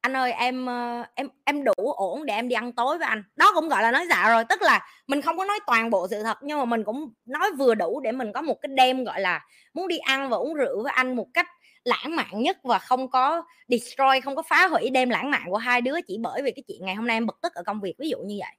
anh 0.00 0.16
ơi, 0.16 0.32
em 0.32 0.66
ờ, 0.66 1.04
em 1.14 1.28
em 1.44 1.64
đủ 1.64 1.92
ổn 1.92 2.26
để 2.26 2.34
em 2.34 2.48
đi 2.48 2.54
ăn 2.54 2.72
tối 2.72 2.98
với 2.98 3.08
anh. 3.08 3.24
Đó 3.36 3.52
cũng 3.54 3.68
gọi 3.68 3.82
là 3.82 3.90
nói 3.90 4.06
dạo 4.10 4.30
rồi. 4.30 4.44
Tức 4.48 4.62
là 4.62 4.86
mình 5.06 5.22
không 5.22 5.38
có 5.38 5.44
nói 5.44 5.60
toàn 5.66 5.90
bộ 5.90 6.08
sự 6.10 6.22
thật, 6.22 6.38
nhưng 6.42 6.58
mà 6.58 6.64
mình 6.64 6.84
cũng 6.84 7.12
nói 7.24 7.50
vừa 7.58 7.74
đủ 7.74 8.00
để 8.00 8.12
mình 8.12 8.32
có 8.32 8.42
một 8.42 8.56
cái 8.62 8.70
đêm, 8.74 9.04
gọi 9.04 9.20
là, 9.20 9.46
muốn 9.74 9.88
đi 9.88 9.98
ăn 9.98 10.30
và 10.30 10.36
uống 10.36 10.54
rượu 10.54 10.82
với 10.82 10.92
anh 10.92 11.16
một 11.16 11.26
cách 11.34 11.46
lãng 11.84 12.16
mạn 12.16 12.42
nhất 12.42 12.58
và 12.62 12.78
không 12.78 13.10
có 13.10 13.42
destroy, 13.68 14.20
không 14.24 14.36
có 14.36 14.42
phá 14.42 14.68
hủy 14.68 14.90
đêm 14.90 15.10
lãng 15.10 15.30
mạn 15.30 15.42
của 15.46 15.56
hai 15.56 15.80
đứa 15.80 16.00
chỉ 16.06 16.18
bởi 16.22 16.42
vì 16.42 16.50
cái 16.50 16.62
chuyện 16.68 16.84
ngày 16.84 16.94
hôm 16.94 17.06
nay 17.06 17.16
em 17.16 17.26
bực 17.26 17.40
tức 17.42 17.54
ở 17.54 17.62
công 17.62 17.80
việc, 17.80 17.94
ví 17.98 18.08
dụ 18.08 18.18
như 18.18 18.36
vậy. 18.40 18.56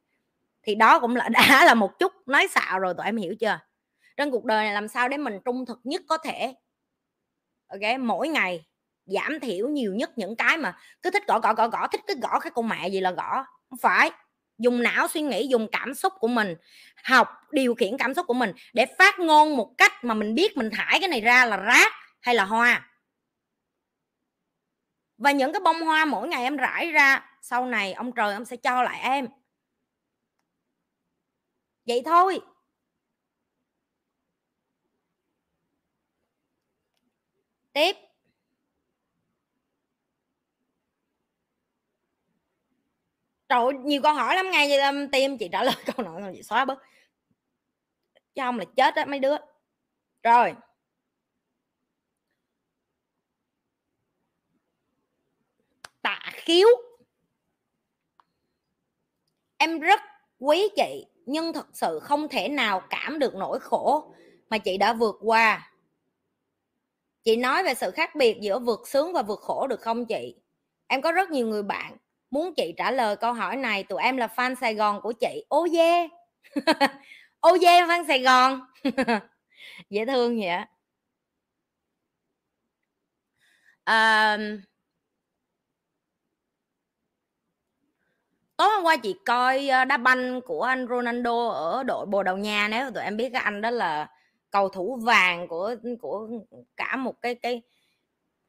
Thì 0.63 0.75
đó 0.75 0.99
cũng 0.99 1.15
là, 1.15 1.29
đã 1.33 1.65
là 1.65 1.73
một 1.73 1.99
chút 1.99 2.13
nói 2.25 2.47
xạo 2.47 2.79
rồi, 2.79 2.93
tụi 2.97 3.05
em 3.05 3.17
hiểu 3.17 3.35
chưa? 3.39 3.59
Trên 4.17 4.31
cuộc 4.31 4.45
đời 4.45 4.63
này 4.65 4.73
làm 4.73 4.87
sao 4.87 5.09
để 5.09 5.17
mình 5.17 5.39
trung 5.45 5.65
thực 5.65 5.79
nhất 5.83 6.01
có 6.07 6.17
thể? 6.17 6.53
Ok, 7.67 7.99
mỗi 7.99 8.27
ngày 8.27 8.65
giảm 9.05 9.39
thiểu 9.39 9.67
nhiều 9.67 9.95
nhất 9.95 10.17
những 10.17 10.35
cái 10.35 10.57
mà 10.57 10.77
cứ 11.01 11.09
thích 11.11 11.23
gõ 11.27 11.39
gõ 11.39 11.53
gõ 11.53 11.67
gõ, 11.67 11.87
thích 11.87 12.01
cứ 12.07 12.15
gõ 12.21 12.39
cái 12.39 12.51
con 12.55 12.69
mẹ 12.69 12.87
gì 12.89 12.99
là 12.99 13.11
gõ. 13.11 13.45
Không 13.69 13.79
phải. 13.81 14.11
Dùng 14.57 14.83
não 14.83 15.07
suy 15.07 15.21
nghĩ, 15.21 15.47
dùng 15.47 15.67
cảm 15.71 15.93
xúc 15.93 16.13
của 16.19 16.27
mình, 16.27 16.55
học, 17.03 17.27
điều 17.51 17.75
khiển 17.75 17.97
cảm 17.97 18.13
xúc 18.13 18.27
của 18.27 18.33
mình 18.33 18.51
để 18.73 18.85
phát 18.97 19.19
ngôn 19.19 19.57
một 19.57 19.71
cách 19.77 20.03
mà 20.03 20.13
mình 20.13 20.35
biết 20.35 20.57
mình 20.57 20.69
thải 20.71 20.99
cái 20.99 21.09
này 21.09 21.21
ra 21.21 21.45
là 21.45 21.57
rác 21.57 21.93
hay 22.21 22.35
là 22.35 22.45
hoa 22.45 22.89
và 25.17 25.31
những 25.31 25.53
cái 25.53 25.59
bông 25.59 25.81
hoa 25.81 26.05
mỗi 26.05 26.27
ngày 26.27 26.43
em 26.43 26.57
rải 26.57 26.91
ra, 26.91 27.25
sau 27.41 27.65
này 27.65 27.93
ông 27.93 28.11
trời 28.11 28.33
ông 28.33 28.45
sẽ 28.45 28.57
cho 28.57 28.83
lại 28.83 28.99
em. 29.01 29.27
Vậy 31.85 32.01
thôi. 32.05 32.39
Tiếp. 37.73 37.95
Trời 43.49 43.59
nhiều 43.83 44.01
câu 44.01 44.13
hỏi 44.13 44.35
lắm, 44.35 44.51
ngay 44.51 44.69
vậy 44.69 45.07
tim 45.11 45.37
chị 45.37 45.49
trả 45.51 45.63
lời 45.63 45.75
câu 45.95 46.05
nào 46.05 46.31
chị 46.35 46.43
xóa 46.43 46.65
bớt. 46.65 46.79
Chứ 48.35 48.41
không 48.41 48.59
là 48.59 48.65
chết 48.77 48.95
á, 48.95 49.05
mấy 49.05 49.19
đứa. 49.19 49.35
Rồi. 50.23 50.53
Khiếu 56.45 56.67
em 59.57 59.79
rất 59.79 60.01
quý 60.39 60.69
chị 60.75 61.05
nhưng 61.25 61.53
thật 61.53 61.67
sự 61.73 61.99
không 61.99 62.27
thể 62.27 62.47
nào 62.49 62.81
cảm 62.89 63.19
được 63.19 63.35
nỗi 63.35 63.59
khổ 63.59 64.13
mà 64.49 64.57
chị 64.57 64.77
đã 64.77 64.93
vượt 64.93 65.15
qua. 65.21 65.71
Chị 67.23 67.35
nói 67.35 67.63
về 67.63 67.73
sự 67.73 67.91
khác 67.91 68.15
biệt 68.15 68.37
giữa 68.41 68.59
vượt 68.59 68.87
sướng 68.87 69.13
và 69.13 69.21
vượt 69.21 69.39
khổ 69.39 69.67
được 69.67 69.81
không 69.81 70.05
chị? 70.05 70.35
Em 70.87 71.01
có 71.01 71.11
rất 71.11 71.29
nhiều 71.29 71.47
người 71.47 71.63
bạn 71.63 71.97
muốn 72.31 72.53
chị 72.55 72.73
trả 72.77 72.91
lời 72.91 73.15
câu 73.15 73.33
hỏi 73.33 73.55
này. 73.55 73.83
Tụi 73.83 74.01
em 74.01 74.17
là 74.17 74.27
fan 74.35 74.55
sài 74.55 74.75
gòn 74.75 75.01
của 75.01 75.13
chị. 75.19 75.45
Ô 75.49 75.67
dê. 75.67 76.07
Ô 77.39 77.57
dê 77.57 77.81
fan 77.81 78.07
sài 78.07 78.21
gòn. 78.21 78.61
Dễ 79.89 80.05
thương 80.05 80.39
vậy 80.39 80.49
à, 83.85 84.37
tối 88.57 88.67
hôm 88.75 88.83
qua 88.85 88.97
chị 88.97 89.15
coi 89.25 89.67
ờ, 89.67 89.85
đá 89.85 89.97
banh 89.97 90.41
của 90.41 90.61
anh 90.63 90.87
Ronaldo 90.89 91.47
ở 91.49 91.83
đội 91.83 92.05
Bồ 92.05 92.23
Đào 92.23 92.37
Nha 92.37 92.67
nếu 92.71 92.91
tụi 92.91 93.03
em 93.03 93.17
biết 93.17 93.29
cái 93.33 93.41
anh 93.41 93.61
đó 93.61 93.69
là 93.69 94.09
cầu 94.51 94.69
thủ 94.69 94.95
vàng 95.03 95.47
của 95.47 95.75
của 96.01 96.29
cả 96.77 96.95
một 96.95 97.21
cái 97.21 97.35
cái, 97.35 97.61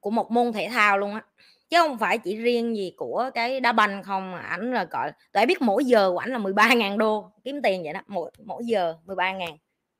của 0.00 0.11
một 0.11 0.30
môn 0.30 0.52
thể 0.52 0.68
thao 0.72 0.98
luôn 0.98 1.14
á. 1.14 1.22
Chứ 1.70 1.78
không 1.78 1.98
phải 1.98 2.18
chỉ 2.18 2.36
riêng 2.36 2.76
gì 2.76 2.92
của 2.96 3.30
cái 3.34 3.61
đá 3.61 3.72
banh 3.72 4.02
không, 4.02 4.32
mà 4.32 4.38
ảnh 4.40 4.72
là 4.74 4.84
gọi, 4.84 5.12
tụi 5.32 5.40
em 5.42 5.48
biết 5.48 5.62
mỗi 5.62 5.84
giờ 5.84 6.11
của 6.12 6.18
ảnh 6.18 6.30
là 6.30 6.38
13.000 6.38 6.98
đô, 6.98 7.30
kiếm 7.44 7.62
tiền 7.62 7.82
vậy 7.84 7.92
đó. 7.92 8.00
Mỗi 8.09 8.30
mỗi 8.44 8.62
giờ 8.66 8.94
13.000 9.07 9.50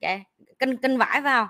ok 0.02 0.20
kinh 0.59 0.76
kinh 0.76 0.98
vải 0.98 1.20
phải 1.22 1.34
không? 1.34 1.48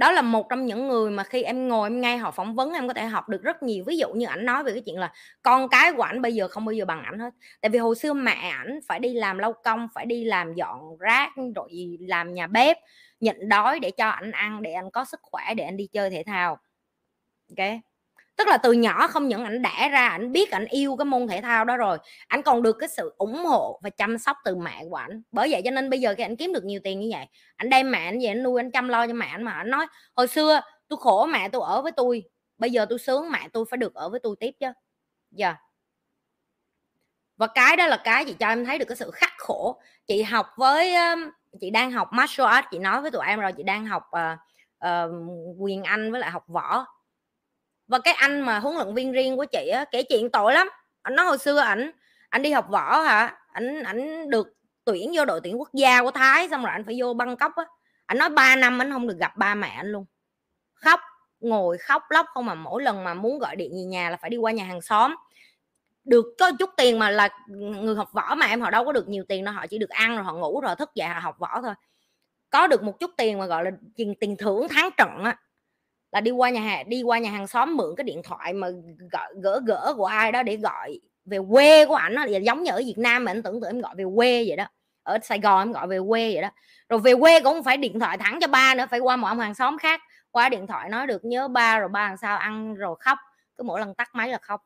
Đó 0.00 0.12
là 0.12 0.22
một 0.22 0.48
trong 0.50 0.66
những 0.66 0.88
người 0.88 1.10
mà 1.10 1.24
khi 1.24 1.42
em 1.42 1.68
ngồi 1.68 1.86
em 1.86 2.00
nghe 2.00 2.16
họ 2.16 2.30
phỏng 2.30 2.54
vấn, 2.54 2.72
em 2.72 2.88
có 2.88 2.94
thể 2.94 3.06
học 3.06 3.28
được 3.28 3.42
rất 3.42 3.62
nhiều. 3.62 3.84
Ví 3.86 3.98
dụ 3.98 4.12
như 4.12 4.26
ảnh 4.26 4.44
nói 4.44 4.64
về 4.64 4.72
cái 4.72 4.82
chuyện 4.86 4.98
là 4.98 5.12
con 5.42 5.68
cái 5.68 5.92
của 5.92 6.02
ảnh 6.02 6.22
bây 6.22 6.34
giờ 6.34 6.48
không 6.48 6.64
bao 6.64 6.72
giờ 6.72 6.84
bằng 6.84 7.02
ảnh 7.02 7.18
hết. 7.18 7.30
Tại 7.60 7.70
vì 7.70 7.78
hồi 7.78 7.96
xưa 7.96 8.12
mẹ 8.12 8.32
ảnh 8.32 8.80
phải 8.88 8.98
đi 8.98 9.14
làm 9.14 9.38
lau 9.38 9.52
công, 9.52 9.88
phải 9.94 10.06
đi 10.06 10.24
làm 10.24 10.54
dọn 10.54 10.98
rác, 10.98 11.32
rồi 11.56 11.98
làm 12.00 12.34
nhà 12.34 12.46
bếp, 12.46 12.76
nhịn 13.20 13.48
đói 13.48 13.80
để 13.80 13.90
cho 13.90 14.08
ảnh 14.08 14.30
ăn, 14.32 14.62
để 14.62 14.72
anh 14.72 14.90
có 14.90 15.04
sức 15.04 15.20
khỏe, 15.22 15.54
để 15.54 15.64
anh 15.64 15.76
đi 15.76 15.86
chơi 15.92 16.10
thể 16.10 16.22
thao. 16.26 16.58
Ok? 17.50 17.89
Tức 18.40 18.48
là 18.48 18.58
từ 18.58 18.72
nhỏ 18.72 19.06
không 19.06 19.28
những 19.28 19.44
ảnh 19.44 19.62
đẻ 19.62 19.88
ra 19.92 20.08
ảnh 20.08 20.32
biết 20.32 20.50
ảnh 20.50 20.64
yêu 20.64 20.96
cái 20.96 21.04
môn 21.04 21.28
thể 21.28 21.40
thao 21.40 21.64
đó 21.64 21.76
rồi 21.76 21.98
ảnh 22.26 22.42
còn 22.42 22.62
được 22.62 22.76
cái 22.78 22.88
sự 22.88 23.14
ủng 23.18 23.44
hộ 23.44 23.80
và 23.82 23.90
chăm 23.90 24.18
sóc 24.18 24.36
từ 24.44 24.56
mẹ 24.56 24.84
của 24.90 24.96
ảnh. 24.96 25.22
Bởi 25.32 25.50
vậy 25.50 25.62
cho 25.64 25.70
nên 25.70 25.90
bây 25.90 26.00
giờ 26.00 26.14
khi 26.16 26.22
ảnh 26.22 26.36
kiếm 26.36 26.52
được 26.52 26.64
nhiều 26.64 26.80
tiền 26.84 27.00
như 27.00 27.08
vậy 27.12 27.26
ảnh 27.56 27.70
đem 27.70 27.90
mẹ 27.90 28.04
ảnh 28.04 28.18
về 28.20 28.26
ảnh 28.26 28.42
nuôi 28.42 28.60
ảnh 28.60 28.70
chăm 28.70 28.88
lo 28.88 29.06
cho 29.06 29.12
mẹ 29.12 29.26
ảnh 29.26 29.42
mà 29.42 29.52
ảnh 29.52 29.70
nói 29.70 29.86
hồi 30.16 30.28
xưa 30.28 30.60
tôi 30.88 30.98
khổ 31.02 31.26
mẹ 31.26 31.48
tôi 31.48 31.62
ở 31.66 31.82
với 31.82 31.92
tôi 31.92 32.24
bây 32.58 32.70
giờ 32.70 32.86
tôi 32.88 32.98
sướng 32.98 33.30
mẹ 33.30 33.48
tôi 33.52 33.64
phải 33.70 33.78
được 33.78 33.94
ở 33.94 34.08
với 34.08 34.20
tôi 34.22 34.36
tiếp 34.40 34.50
chứ. 34.60 34.66
Giờ. 35.30 35.46
Yeah. 35.46 35.56
và 37.36 37.46
cái 37.46 37.76
đó 37.76 37.86
là 37.86 38.00
cái 38.04 38.24
chị 38.24 38.34
cho 38.38 38.48
em 38.48 38.64
thấy 38.64 38.78
được 38.78 38.84
cái 38.88 38.96
sự 38.96 39.10
khắc 39.10 39.32
khổ. 39.38 39.80
Chị 40.06 40.22
học 40.22 40.46
với 40.56 40.94
chị 41.60 41.70
đang 41.70 41.92
học 41.92 42.08
martial 42.12 42.48
art 42.48 42.66
chị 42.70 42.78
nói 42.78 43.02
với 43.02 43.10
tụi 43.10 43.26
em 43.26 43.40
rồi 43.40 43.52
chị 43.52 43.62
đang 43.62 43.86
học 43.86 44.02
uh, 44.16 44.38
uh, 44.86 45.10
quyền 45.58 45.82
anh 45.82 46.12
với 46.12 46.20
lại 46.20 46.30
học 46.30 46.44
võ 46.46 46.86
và 47.90 47.98
cái 47.98 48.14
anh 48.14 48.40
mà 48.40 48.58
huấn 48.58 48.76
luyện 48.76 48.94
viên 48.94 49.12
riêng 49.12 49.36
của 49.36 49.44
chị 49.44 49.68
á, 49.68 49.84
kể 49.84 50.02
chuyện 50.02 50.30
tội 50.30 50.54
lắm. 50.54 50.68
Anh 51.02 51.14
nói 51.14 51.26
hồi 51.26 51.38
xưa 51.38 51.58
ảnh 51.58 51.90
anh 52.28 52.42
đi 52.42 52.52
học 52.52 52.66
võ 52.68 53.00
hả? 53.00 53.36
Ảnh 53.52 53.82
ảnh 53.82 54.30
được 54.30 54.54
tuyển 54.84 55.12
vô 55.14 55.24
đội 55.24 55.40
tuyển 55.44 55.60
quốc 55.60 55.68
gia 55.72 56.02
của 56.02 56.10
thái, 56.10 56.48
xong 56.48 56.62
rồi 56.62 56.72
anh 56.72 56.84
phải 56.84 56.96
vô 57.00 57.14
băng 57.14 57.36
cốc 57.36 57.52
á. 57.56 57.64
Anh 58.06 58.18
nói 58.18 58.28
3 58.28 58.56
năm 58.56 58.82
anh 58.82 58.92
không 58.92 59.08
được 59.08 59.16
gặp 59.18 59.36
ba 59.36 59.54
mẹ 59.54 59.68
anh 59.68 59.86
luôn. 59.86 60.04
Khóc, 60.74 61.00
ngồi 61.40 61.78
khóc, 61.78 62.02
lóc 62.10 62.26
không 62.34 62.46
mà 62.46 62.54
mỗi 62.54 62.82
lần 62.82 63.04
mà 63.04 63.14
muốn 63.14 63.38
gọi 63.38 63.56
điện 63.56 63.70
về 63.72 63.82
nhà 63.82 64.10
là 64.10 64.16
phải 64.16 64.30
đi 64.30 64.36
qua 64.36 64.52
nhà 64.52 64.64
hàng 64.64 64.80
xóm. 64.80 65.14
Được 66.04 66.26
có 66.38 66.52
chút 66.58 66.70
tiền 66.76 66.98
mà 66.98 67.10
là 67.10 67.28
người 67.56 67.96
học 67.96 68.08
võ 68.12 68.34
mà 68.34 68.46
em, 68.46 68.60
họ 68.60 68.70
đâu 68.70 68.84
có 68.84 68.92
được 68.92 69.08
nhiều 69.08 69.24
tiền 69.28 69.44
đâu, 69.44 69.54
họ 69.54 69.66
chỉ 69.66 69.78
được 69.78 69.90
ăn 69.90 70.16
rồi 70.16 70.24
họ 70.24 70.34
ngủ 70.34 70.60
rồi, 70.60 70.76
thức 70.76 70.90
dậy 70.94 71.08
họ 71.08 71.20
học 71.20 71.38
võ 71.38 71.60
thôi. 71.62 71.74
Có 72.50 72.66
được 72.66 72.82
một 72.82 73.00
chút 73.00 73.10
tiền 73.16 73.38
mà 73.38 73.46
gọi 73.46 73.64
là 73.64 73.70
tiền 73.96 74.14
tiền 74.20 74.36
thưởng 74.36 74.66
tháng 74.70 74.90
trận 74.96 75.24
á 75.24 75.36
là 76.12 76.20
đi 76.20 76.30
qua 76.30 76.50
nhà 76.50 76.60
hàng, 76.60 76.88
đi 76.88 77.02
qua 77.02 77.18
nhà 77.18 77.30
hàng 77.30 77.46
xóm 77.46 77.76
mượn 77.76 77.94
cái 77.96 78.04
điện 78.04 78.22
thoại 78.24 78.52
mà 78.52 78.68
gỡ 79.12 79.32
gỡ 79.42 79.60
gỡ 79.66 79.94
của 79.96 80.04
ai 80.04 80.32
đó 80.32 80.42
để 80.42 80.56
gọi 80.56 81.00
về 81.24 81.38
quê 81.50 81.86
của 81.86 81.94
ảnh 81.94 82.12
là 82.12 82.24
giống 82.26 82.62
như 82.62 82.72
ở 82.72 82.82
Việt 82.86 82.98
Nam 82.98 83.24
mà 83.24 83.32
anh 83.32 83.42
tưởng 83.42 83.60
tượng 83.60 83.70
em 83.70 83.80
gọi 83.80 83.94
về 83.96 84.04
quê 84.16 84.44
vậy 84.48 84.56
đó. 84.56 84.64
Ở 85.02 85.18
Sài 85.22 85.40
Gòn 85.40 85.60
em 85.60 85.72
gọi 85.72 85.86
về 85.86 85.98
quê 86.08 86.32
vậy 86.32 86.42
đó. 86.42 86.50
Rồi 86.88 87.00
về 87.00 87.14
quê 87.20 87.40
cũng 87.40 87.62
phải 87.62 87.76
điện 87.76 88.00
thoại 88.00 88.18
thẳng 88.18 88.38
cho 88.40 88.46
ba 88.46 88.74
nữa, 88.74 88.86
phải 88.90 89.00
qua 89.00 89.16
một 89.16 89.28
ông 89.28 89.38
hàng 89.38 89.54
xóm 89.54 89.78
khác, 89.78 90.00
qua 90.30 90.48
điện 90.48 90.66
thoại 90.66 90.88
nói 90.88 91.06
được 91.06 91.24
nhớ 91.24 91.48
ba 91.48 91.78
rồi 91.78 91.88
ba 91.88 92.08
làm 92.08 92.16
sao 92.16 92.38
ăn 92.38 92.74
rồi 92.74 92.96
khóc, 93.00 93.18
cứ 93.56 93.62
mỗi 93.62 93.80
lần 93.80 93.94
tắt 93.94 94.10
máy 94.14 94.28
là 94.28 94.38
khóc. 94.42 94.62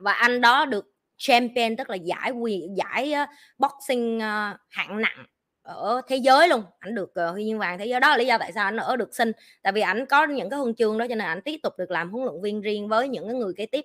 Và 0.00 0.12
anh 0.12 0.40
đó 0.40 0.64
được 0.64 0.84
champion, 1.16 1.76
tức 1.76 1.90
là 1.90 1.96
giải 1.96 2.30
quyền, 2.30 2.76
giải 2.76 3.14
boxing 3.58 4.20
ờ, 4.20 4.56
hạng 4.70 5.00
nặng 5.00 5.26
ở 5.66 6.00
thế 6.08 6.16
giới 6.16 6.48
luôn 6.48 6.64
ảnh 6.78 6.94
được 6.94 7.12
uh, 7.28 7.32
huy 7.32 7.46
chương 7.50 7.58
vàng 7.58 7.78
thế 7.78 7.86
giới. 7.86 8.00
Đó 8.00 8.10
là 8.10 8.16
lý 8.16 8.26
do 8.26 8.38
tại 8.38 8.52
sao 8.52 8.64
anh 8.64 8.76
ở 8.76 8.96
được 8.96 9.14
sinh 9.14 9.32
tại 9.62 9.72
vì 9.72 9.80
ảnh 9.80 10.06
có 10.06 10.26
những 10.26 10.50
cái 10.50 10.58
huân 10.58 10.74
chương 10.74 10.98
đó 10.98 11.06
cho 11.08 11.14
nên 11.14 11.26
ảnh 11.26 11.42
tiếp 11.42 11.56
tục 11.62 11.72
được 11.78 11.90
làm 11.90 12.10
huấn 12.10 12.24
luyện 12.24 12.42
viên 12.42 12.60
riêng 12.60 12.88
với 12.88 13.08
những 13.08 13.28
cái 13.28 13.34
người 13.34 13.52
kế 13.56 13.66
tiếp. 13.66 13.84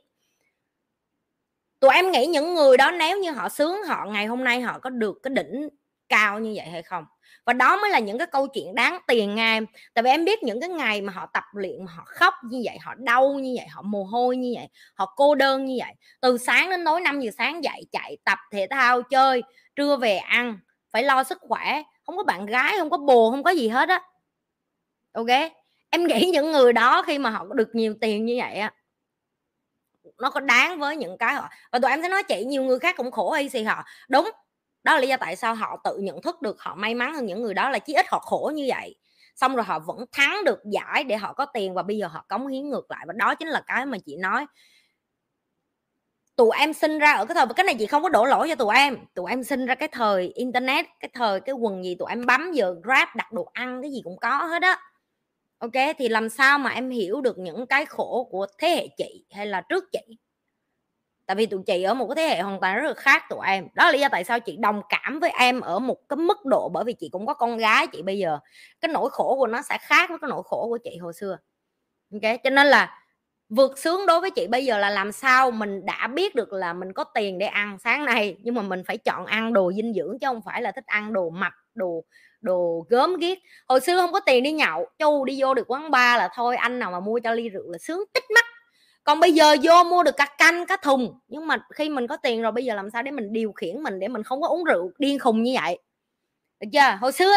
Tụi 1.80 1.94
em 1.94 2.12
nghĩ 2.12 2.26
những 2.26 2.56
người 2.56 2.78
đó 2.78 2.92
nếu 2.92 3.20
như 3.20 3.32
họ 3.32 3.50
sướng 3.50 3.84
họ 3.84 4.06
ngày 4.06 4.26
hôm 4.26 4.44
nay 4.44 4.62
họ 4.62 4.80
có 4.80 4.90
được 4.90 5.20
cái 5.24 5.34
đỉnh 5.34 5.70
cao 6.10 6.40
như 6.40 6.54
vậy 6.56 6.66
hay 6.66 6.82
không? 6.82 7.06
Và 7.46 7.54
đó 7.54 7.78
mới 7.78 7.90
là 7.90 8.00
những 8.00 8.18
cái 8.18 8.28
câu 8.28 8.48
chuyện 8.48 8.76
đáng 8.76 9.00
tiền 9.08 9.36
nha 9.36 9.54
em 9.54 9.66
tại 9.94 10.04
vì 10.04 10.10
em 10.10 10.26
biết 10.26 10.44
những 10.44 10.62
cái 10.62 10.70
ngày 10.70 11.02
mà 11.02 11.14
họ 11.14 11.26
tập 11.34 11.44
luyện 11.54 11.86
mà 11.86 11.92
họ 11.92 12.04
khóc 12.06 12.34
như 12.50 12.62
vậy 12.66 12.78
họ 12.82 12.94
đau 12.98 13.34
như 13.34 13.54
vậy 13.58 13.68
họ 13.68 13.82
mồ 13.82 14.04
hôi 14.04 14.38
như 14.38 14.54
vậy 14.56 14.68
họ 14.94 15.14
cô 15.16 15.36
đơn 15.36 15.66
như 15.66 15.78
vậy. 15.80 15.94
Từ 16.22 16.38
sáng 16.38 16.70
đến 16.70 16.86
tối 16.86 17.02
5 17.02 17.20
giờ 17.20 17.32
sáng 17.38 17.64
dậy 17.64 17.86
chạy 17.92 18.18
tập 18.24 18.38
thể 18.52 18.68
thao 18.70 19.02
chơi 19.02 19.44
trưa 19.76 19.98
về 19.98 20.18
ăn 20.18 20.60
phải 20.94 21.04
lo 21.04 21.24
sức 21.24 21.38
khỏe 21.42 21.82
không 22.06 22.18
có 22.18 22.24
bạn 22.24 22.46
gái 22.46 22.76
không 22.80 22.90
có 22.90 22.98
bồ 22.98 23.32
không 23.32 23.44
có 23.44 23.52
gì 23.52 23.68
hết 23.68 23.90
á. 23.90 24.02
Ok? 25.14 25.28
Em 25.90 26.08
nghĩ 26.08 26.30
những 26.34 26.52
người 26.52 26.74
đó 26.74 27.04
khi 27.08 27.18
mà 27.18 27.30
họ 27.30 27.46
được 27.56 27.70
nhiều 27.76 27.96
tiền 28.02 28.26
như 28.26 28.36
vậy 28.40 28.56
á, 28.56 28.74
nó 30.22 30.30
có 30.30 30.40
đáng 30.40 30.80
với 30.80 30.98
những 30.98 31.18
cái 31.18 31.34
họ. 31.36 31.50
Và 31.72 31.80
tụi 31.80 31.92
em 31.92 32.02
sẽ 32.02 32.10
nói 32.10 32.24
chị 32.24 32.46
nhiều 32.46 32.64
người 32.64 32.80
khác 32.80 32.96
cũng 32.98 33.12
khổ 33.12 33.32
hay 33.32 33.50
gì 33.50 33.64
họ. 33.64 33.84
Đúng, 34.10 34.30
đó 34.84 34.94
là 34.94 35.00
lý 35.00 35.08
do 35.08 35.18
tại 35.18 35.36
sao 35.36 35.56
họ 35.56 35.82
tự 35.84 35.98
nhận 35.98 36.22
thức 36.22 36.42
được, 36.42 36.62
họ 36.62 36.76
may 36.76 36.96
mắn 36.96 37.14
hơn 37.14 37.26
những 37.26 37.42
người 37.42 37.54
đó 37.54 37.70
là 37.70 37.80
chí 37.80 37.94
ít 37.94 38.06
họ 38.10 38.20
khổ 38.20 38.52
như 38.56 38.66
vậy. 38.70 38.96
Xong 39.36 39.56
rồi 39.56 39.66
họ 39.66 39.80
vẫn 39.80 40.06
thắng 40.12 40.44
được 40.46 40.60
giải 40.72 41.04
để 41.04 41.18
họ 41.18 41.34
có 41.34 41.46
tiền 41.46 41.74
và 41.74 41.84
bây 41.84 41.98
giờ 41.98 42.08
họ 42.08 42.26
cống 42.30 42.48
hiến 42.48 42.70
ngược 42.70 42.92
lại. 42.92 43.06
Và 43.08 43.14
đó 43.18 43.36
chính 43.36 43.48
là 43.48 43.62
cái 43.68 43.86
mà 43.86 43.98
chị 44.06 44.16
nói 44.18 44.46
tụi 46.36 46.50
em 46.60 46.74
sinh 46.74 47.00
ra 47.00 47.12
ở 47.14 47.26
cái 47.26 47.36
thời, 47.36 47.46
cái 47.56 47.64
này 47.64 47.76
chị 47.80 47.86
không 47.88 48.04
có 48.04 48.10
đổ 48.10 48.26
lỗi 48.26 48.50
cho 48.50 48.56
tụi 48.56 48.76
em. 48.76 48.98
Tụi 49.16 49.30
em 49.30 49.44
sinh 49.44 49.66
ra 49.66 49.76
cái 49.76 49.88
thời 49.92 50.28
internet, 50.36 50.86
cái 51.00 51.10
thời, 51.14 51.40
cái 51.42 51.54
quần 51.56 51.84
gì 51.84 51.96
tụi 52.00 52.10
em 52.10 52.26
bấm 52.26 52.52
giờ 52.52 52.76
grab, 52.84 53.08
đặt 53.16 53.32
đồ 53.34 53.50
ăn, 53.54 53.82
cái 53.82 53.92
gì 53.92 54.02
cũng 54.04 54.18
có 54.22 54.30
hết 54.30 54.62
á. 54.62 54.80
Ok, 55.60 55.72
thì 55.98 56.10
làm 56.10 56.30
sao 56.30 56.60
mà 56.60 56.70
em 56.70 56.90
hiểu 56.90 57.22
được 57.22 57.38
những 57.38 57.68
cái 57.68 57.86
khổ 57.86 58.28
của 58.32 58.48
thế 58.58 58.70
hệ 58.70 58.88
chị 58.98 59.26
hay 59.32 59.48
là 59.48 59.62
trước 59.62 59.84
chị? 59.92 60.18
Tại 61.26 61.36
vì 61.36 61.46
tụi 61.46 61.62
chị 61.68 61.84
ở 61.84 61.94
một 61.94 62.08
cái 62.08 62.16
thế 62.16 62.36
hệ 62.36 62.42
hoàn 62.42 62.60
toàn 62.62 62.76
rất 62.76 62.88
là 62.88 62.94
khác 62.94 63.24
tụi 63.30 63.40
em. 63.48 63.68
Đó 63.74 63.86
là 63.86 63.92
lý 63.92 64.00
do 64.00 64.10
tại 64.12 64.24
sao 64.24 64.40
chị 64.40 64.58
đồng 64.58 64.82
cảm 64.90 65.20
với 65.20 65.32
em 65.40 65.62
ở 65.62 65.80
một 65.80 65.98
cái 66.10 66.18
mức 66.18 66.46
độ 66.46 66.70
bởi 66.74 66.84
vì 66.84 66.94
chị 66.94 67.10
cũng 67.12 67.26
có 67.26 67.34
con 67.34 67.58
gái 67.58 67.88
chị 67.88 68.02
bây 68.02 68.18
giờ. 68.20 68.40
Cái 68.82 68.92
nỗi 68.94 69.10
khổ 69.12 69.36
của 69.38 69.48
nó 69.48 69.62
sẽ 69.62 69.78
khác 69.82 70.10
với 70.10 70.20
cái 70.22 70.30
nỗi 70.30 70.44
khổ 70.46 70.68
của 70.70 70.78
chị 70.84 70.98
hồi 70.98 71.14
xưa. 71.14 71.38
Ok, 72.14 72.22
cho 72.44 72.50
nên 72.50 72.68
là 72.68 73.01
vượt 73.52 73.78
sướng 73.78 74.06
đối 74.06 74.22
với 74.22 74.32
chị 74.32 74.48
bây 74.48 74.66
giờ 74.66 74.80
là 74.80 74.90
làm 74.90 75.12
sao 75.12 75.52
mình 75.52 75.86
đã 75.86 76.08
biết 76.08 76.36
được 76.36 76.54
là 76.54 76.74
mình 76.74 76.94
có 76.94 77.04
tiền 77.04 77.38
để 77.38 77.46
ăn 77.46 77.78
sáng 77.84 78.06
nay, 78.06 78.38
nhưng 78.42 78.56
mà 78.56 78.62
mình 78.62 78.84
phải 78.88 78.98
chọn 78.98 79.26
ăn 79.26 79.54
đồ 79.54 79.72
dinh 79.72 79.94
dưỡng 79.94 80.20
chứ 80.20 80.28
không 80.28 80.42
phải 80.46 80.62
là 80.62 80.72
thích 80.72 80.86
ăn 80.86 81.14
đồ 81.14 81.30
mập, 81.30 81.54
đồ 81.76 82.04
đồ 82.42 82.86
gớm 82.90 83.18
ghiếc. 83.18 83.38
Hồi 83.68 83.80
xưa 83.80 83.98
không 83.98 84.12
có 84.12 84.20
tiền 84.20 84.44
đi 84.44 84.52
nhậu 84.52 84.88
chu 85.00 85.26
đi 85.26 85.42
vô 85.42 85.54
được 85.54 85.72
quán 85.72 85.92
bar 85.92 86.18
là 86.18 86.30
thôi, 86.36 86.56
anh 86.56 86.80
nào 86.80 86.92
mà 86.92 87.00
mua 87.00 87.20
cho 87.20 87.32
ly 87.32 87.50
rượu 87.50 87.72
là 87.72 87.78
sướng 87.78 88.04
tích 88.14 88.24
mắt. 88.36 88.46
Còn 89.04 89.20
bây 89.20 89.32
giờ 89.32 89.56
vô 89.64 89.84
mua 89.84 90.04
được 90.04 90.18
cả 90.18 90.28
canh, 90.38 90.66
cả 90.66 90.78
thùng, 90.78 91.20
nhưng 91.28 91.48
mà 91.48 91.58
khi 91.74 91.90
mình 91.90 92.08
có 92.08 92.18
tiền 92.18 92.42
rồi 92.42 92.52
bây 92.52 92.66
giờ 92.66 92.76
làm 92.76 92.90
sao 92.90 93.04
để 93.04 93.12
mình 93.12 93.34
điều 93.34 93.52
khiển 93.52 93.84
mình 93.84 94.00
để 94.00 94.08
mình 94.08 94.24
không 94.24 94.42
có 94.42 94.48
uống 94.48 94.64
rượu 94.64 94.92
điên 94.98 95.20
khùng 95.20 95.44
như 95.44 95.56
vậy? 95.62 95.80
Được 96.60 96.68
chưa? 96.74 96.98
Hồi 97.02 97.12
xưa 97.12 97.34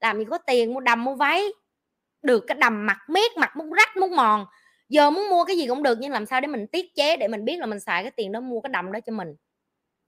làm 0.00 0.18
gì 0.18 0.24
có 0.30 0.38
tiền, 0.38 0.74
mua 0.74 0.80
đầm, 0.80 1.04
mua 1.04 1.14
váy, 1.14 1.44
được 2.22 2.44
cái 2.46 2.58
đầm 2.60 2.86
mặt 2.86 2.98
miết 3.08 3.36
mặt 3.36 3.56
muốn 3.56 3.72
rách 3.72 3.96
muốn 3.96 4.16
mòn 4.16 4.46
giờ 4.90 5.10
muốn 5.10 5.30
mua 5.30 5.44
cái 5.46 5.58
gì 5.58 5.68
cũng 5.68 5.84
được, 5.84 5.98
nhưng 6.00 6.12
làm 6.12 6.26
sao 6.26 6.42
để 6.42 6.48
mình 6.48 6.68
tiết 6.68 6.96
chế, 6.96 7.18
để 7.18 7.28
mình 7.28 7.46
biết 7.46 7.58
là 7.60 7.66
mình 7.66 7.80
xài 7.80 8.04
cái 8.04 8.12
tiền 8.12 8.32
đó, 8.32 8.40
mua 8.40 8.62
cái 8.62 8.70
đầm 8.74 8.92
đó 8.92 9.00
cho 9.06 9.12
mình? 9.14 9.36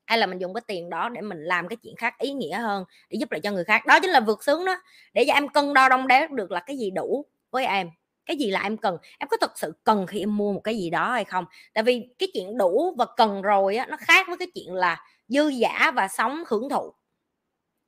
Hay 0.06 0.18
là 0.18 0.26
mình 0.26 0.38
dùng 0.38 0.54
cái 0.54 0.62
tiền 0.68 0.90
đó 0.90 1.10
để 1.10 1.20
mình 1.20 1.38
làm 1.44 1.68
cái 1.68 1.76
chuyện 1.84 1.96
khác 1.96 2.14
ý 2.18 2.32
nghĩa 2.32 2.58
hơn, 2.58 2.84
để 3.10 3.18
giúp 3.20 3.32
lại 3.32 3.40
cho 3.40 3.52
người 3.52 3.64
khác? 3.64 3.86
Đó 3.86 4.00
chính 4.00 4.10
là 4.10 4.20
vượt 4.20 4.44
sướng 4.44 4.64
đó. 4.66 4.76
Để 5.14 5.24
cho 5.28 5.34
em 5.34 5.48
cân 5.48 5.74
đo 5.74 5.88
đong 5.88 6.08
đếm 6.08 6.36
được 6.36 6.50
là 6.52 6.60
cái 6.66 6.78
gì 6.78 6.90
đủ 6.90 7.26
với 7.52 7.66
em, 7.66 7.90
cái 8.26 8.36
gì 8.36 8.50
là 8.50 8.62
em 8.62 8.76
cần. 8.76 8.96
Em 9.18 9.28
có 9.28 9.36
thực 9.42 9.52
sự 9.58 9.72
cần 9.84 10.06
khi 10.06 10.20
em 10.20 10.36
mua 10.36 10.52
một 10.52 10.60
cái 10.64 10.76
gì 10.78 10.90
đó 10.90 11.12
hay 11.12 11.24
không? 11.24 11.44
Tại 11.74 11.84
vì 11.84 12.08
cái 12.18 12.28
chuyện 12.34 12.58
đủ 12.58 12.94
và 12.98 13.06
cần 13.16 13.42
rồi 13.42 13.76
á, 13.76 13.86
nó 13.86 13.96
khác 14.00 14.26
với 14.28 14.36
cái 14.38 14.48
chuyện 14.54 14.74
là 14.74 15.00
dư 15.28 15.48
giả 15.48 15.92
và 15.96 16.08
sống 16.08 16.42
hưởng 16.48 16.68
thụ 16.70 16.92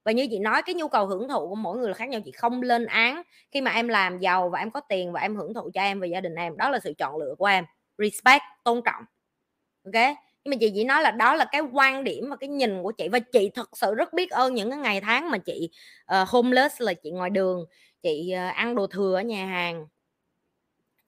và 0.04 0.12
như 0.12 0.26
chị 0.30 0.38
nói 0.38 0.62
cái 0.62 0.74
nhu 0.74 0.88
cầu 0.88 1.06
hưởng 1.06 1.28
thụ 1.28 1.48
của 1.48 1.54
mỗi 1.54 1.78
người 1.78 1.88
là 1.88 1.94
khác 1.94 2.08
nhau 2.08 2.20
chị 2.24 2.32
không 2.32 2.62
lên 2.62 2.86
án 2.86 3.22
khi 3.50 3.60
mà 3.60 3.70
em 3.70 3.88
làm 3.88 4.18
giàu 4.18 4.48
và 4.48 4.58
em 4.58 4.70
có 4.70 4.80
tiền 4.80 5.12
và 5.12 5.20
em 5.20 5.36
hưởng 5.36 5.54
thụ 5.54 5.70
cho 5.74 5.80
em 5.80 6.00
và 6.00 6.06
gia 6.06 6.20
đình 6.20 6.34
em. 6.34 6.56
Đó 6.56 6.70
là 6.70 6.78
sự 6.84 6.92
chọn 6.98 7.16
lựa 7.16 7.34
của 7.38 7.46
em. 7.46 7.64
Respect 7.98 8.42
tôn 8.64 8.80
trọng. 8.84 9.04
Ok? 9.84 10.16
Nhưng 10.44 10.50
mà 10.50 10.56
chị 10.60 10.72
chỉ 10.74 10.84
nói 10.84 11.02
là 11.02 11.10
đó 11.10 11.34
là 11.34 11.44
cái 11.52 11.62
quan 11.72 12.04
điểm 12.04 12.30
và 12.30 12.36
cái 12.36 12.48
nhìn 12.48 12.82
của 12.82 12.92
chị. 12.92 13.08
Và 13.08 13.18
chị 13.18 13.50
thật 13.54 13.68
sự 13.72 13.94
rất 13.94 14.12
biết 14.12 14.30
ơn 14.30 14.54
những 14.54 14.70
cái 14.70 14.78
ngày 14.78 15.00
tháng 15.00 15.30
mà 15.30 15.38
chị 15.38 15.70
uh, 16.20 16.28
homeless 16.28 16.82
là 16.82 16.94
chị 16.94 17.10
ngoài 17.10 17.30
đường 17.30 17.64
chị 18.02 18.34
uh, 18.34 18.54
ăn 18.54 18.74
đồ 18.74 18.86
thừa 18.86 19.14
ở 19.14 19.22
nhà 19.22 19.46
hàng. 19.46 19.86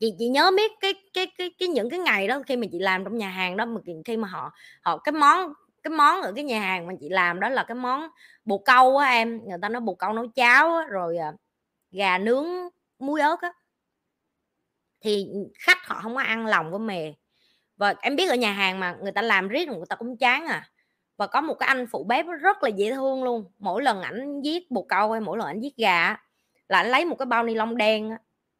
Chị 0.00 0.14
chị 0.18 0.28
nhớ 0.28 0.50
biết 0.56 0.72
cái 0.80 0.94
cái 1.12 1.26
cái 1.38 1.50
cái 1.58 1.68
những 1.68 1.90
cái 1.90 1.98
ngày 1.98 2.28
đó 2.28 2.42
khi 2.46 2.56
mà 2.56 2.66
chị 2.72 2.78
làm 2.78 3.04
trong 3.04 3.18
nhà 3.18 3.28
hàng 3.28 3.56
đó 3.56 3.64
mà 3.64 3.80
khi 4.04 4.16
mà 4.16 4.28
họ 4.28 4.52
họ 4.82 4.98
cái 4.98 5.12
món 5.12 5.52
cái 5.86 5.96
món 5.96 6.22
ở 6.22 6.32
cái 6.32 6.44
nhà 6.44 6.60
hàng 6.60 6.86
mà 6.86 6.92
chị 7.00 7.08
làm 7.08 7.40
đó 7.40 7.48
là 7.48 7.64
cái 7.64 7.74
món 7.74 8.08
bồ 8.44 8.58
câu 8.58 8.96
á 8.96 9.08
em 9.08 9.48
người 9.48 9.58
ta 9.62 9.68
nói 9.68 9.80
bồ 9.80 9.94
câu 9.94 10.12
nấu 10.12 10.26
cháo 10.34 10.76
á, 10.76 10.84
rồi 10.88 11.16
à, 11.16 11.32
gà 11.90 12.18
nướng 12.18 12.46
muối 12.98 13.20
ớt 13.20 13.40
á. 13.40 13.52
Thì 15.00 15.26
ừ, 15.32 15.38
khách 15.58 15.78
họ 15.84 16.00
không 16.02 16.14
có 16.14 16.22
ăn 16.22 16.46
lòng 16.46 16.70
với 16.70 16.80
mề. 16.80 17.12
Và 17.76 17.94
em 18.02 18.16
biết 18.16 18.28
ở 18.28 18.34
nhà 18.34 18.52
hàng 18.52 18.80
mà 18.80 18.96
người 19.02 19.12
ta 19.12 19.22
làm 19.22 19.48
riết 19.48 19.68
người 19.68 19.86
ta 19.88 19.96
cũng 19.96 20.16
chán 20.16 20.46
à. 20.46 20.70
Và 21.16 21.26
có 21.26 21.40
một 21.40 21.54
cái 21.54 21.66
anh 21.66 21.86
phụ 21.86 22.04
bếp 22.04 22.26
rất 22.40 22.62
là 22.62 22.68
dễ 22.68 22.92
thương 22.92 23.24
luôn 23.24 23.52
mỗi 23.58 23.82
lần 23.82 24.02
ảnh 24.02 24.40
giết 24.42 24.70
bồ 24.70 24.82
câu 24.82 25.12
hay 25.12 25.20
mỗi 25.20 25.38
lần 25.38 25.46
ảnh 25.46 25.60
giết 25.60 25.76
gà 25.76 26.16
là 26.68 26.78
ảnh 26.78 26.88
lấy 26.90 27.04
một 27.04 27.16
cái 27.18 27.26
bao 27.26 27.44
ni 27.44 27.54
lông 27.54 27.76
đen 27.76 28.10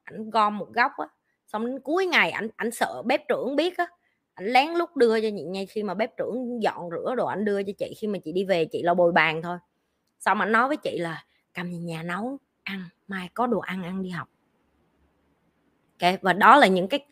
ảnh 0.05 0.31
gom 0.31 0.59
một 0.59 0.69
góc 0.75 0.93
á 0.97 1.07
xong 1.47 1.67
đến 1.67 1.81
cuối 1.81 2.07
ngày 2.07 2.31
ảnh 2.31 2.49
ảnh 2.57 2.71
sợ 2.71 3.03
bếp 3.07 3.29
trưởng 3.29 3.57
biết 3.57 3.79
á 3.79 3.87
anh 4.37 4.47
lén 4.47 4.69
lút 4.71 4.97
đưa 4.97 5.21
cho 5.21 5.29
chị 5.37 5.43
ngay 5.43 5.67
khi 5.67 5.83
mà 5.83 5.95
bếp 5.95 6.17
trưởng 6.17 6.63
dọn 6.63 6.91
rửa 6.91 7.15
đồ 7.17 7.27
anh 7.27 7.45
đưa 7.45 7.63
cho 7.63 7.73
chị, 7.79 7.95
khi 7.99 8.07
mà 8.07 8.19
chị 8.25 8.33
đi 8.33 8.45
về 8.45 8.65
chị 8.65 8.83
lo 8.83 8.95
bồi 8.95 9.13
bàn 9.13 9.43
thôi. 9.43 9.59
Xong 10.19 10.41
anh 10.41 10.53
nói 10.53 10.69
với 10.69 10.77
chị 10.77 10.99
là, 10.99 11.25
cầm 11.55 11.67
về 11.67 11.79
nhà 11.79 12.03
nấu 12.03 12.39
ăn, 12.63 12.85
mai 13.09 13.31
có 13.35 13.47
đồ 13.47 13.59
ăn 13.59 13.83
ăn 13.83 14.03
đi 14.03 14.11
học. 14.11 14.29
Ok 16.01 16.13
và 16.23 16.33
đó 16.33 16.57
là 16.57 16.67
những 16.67 16.89
cái, 16.89 17.07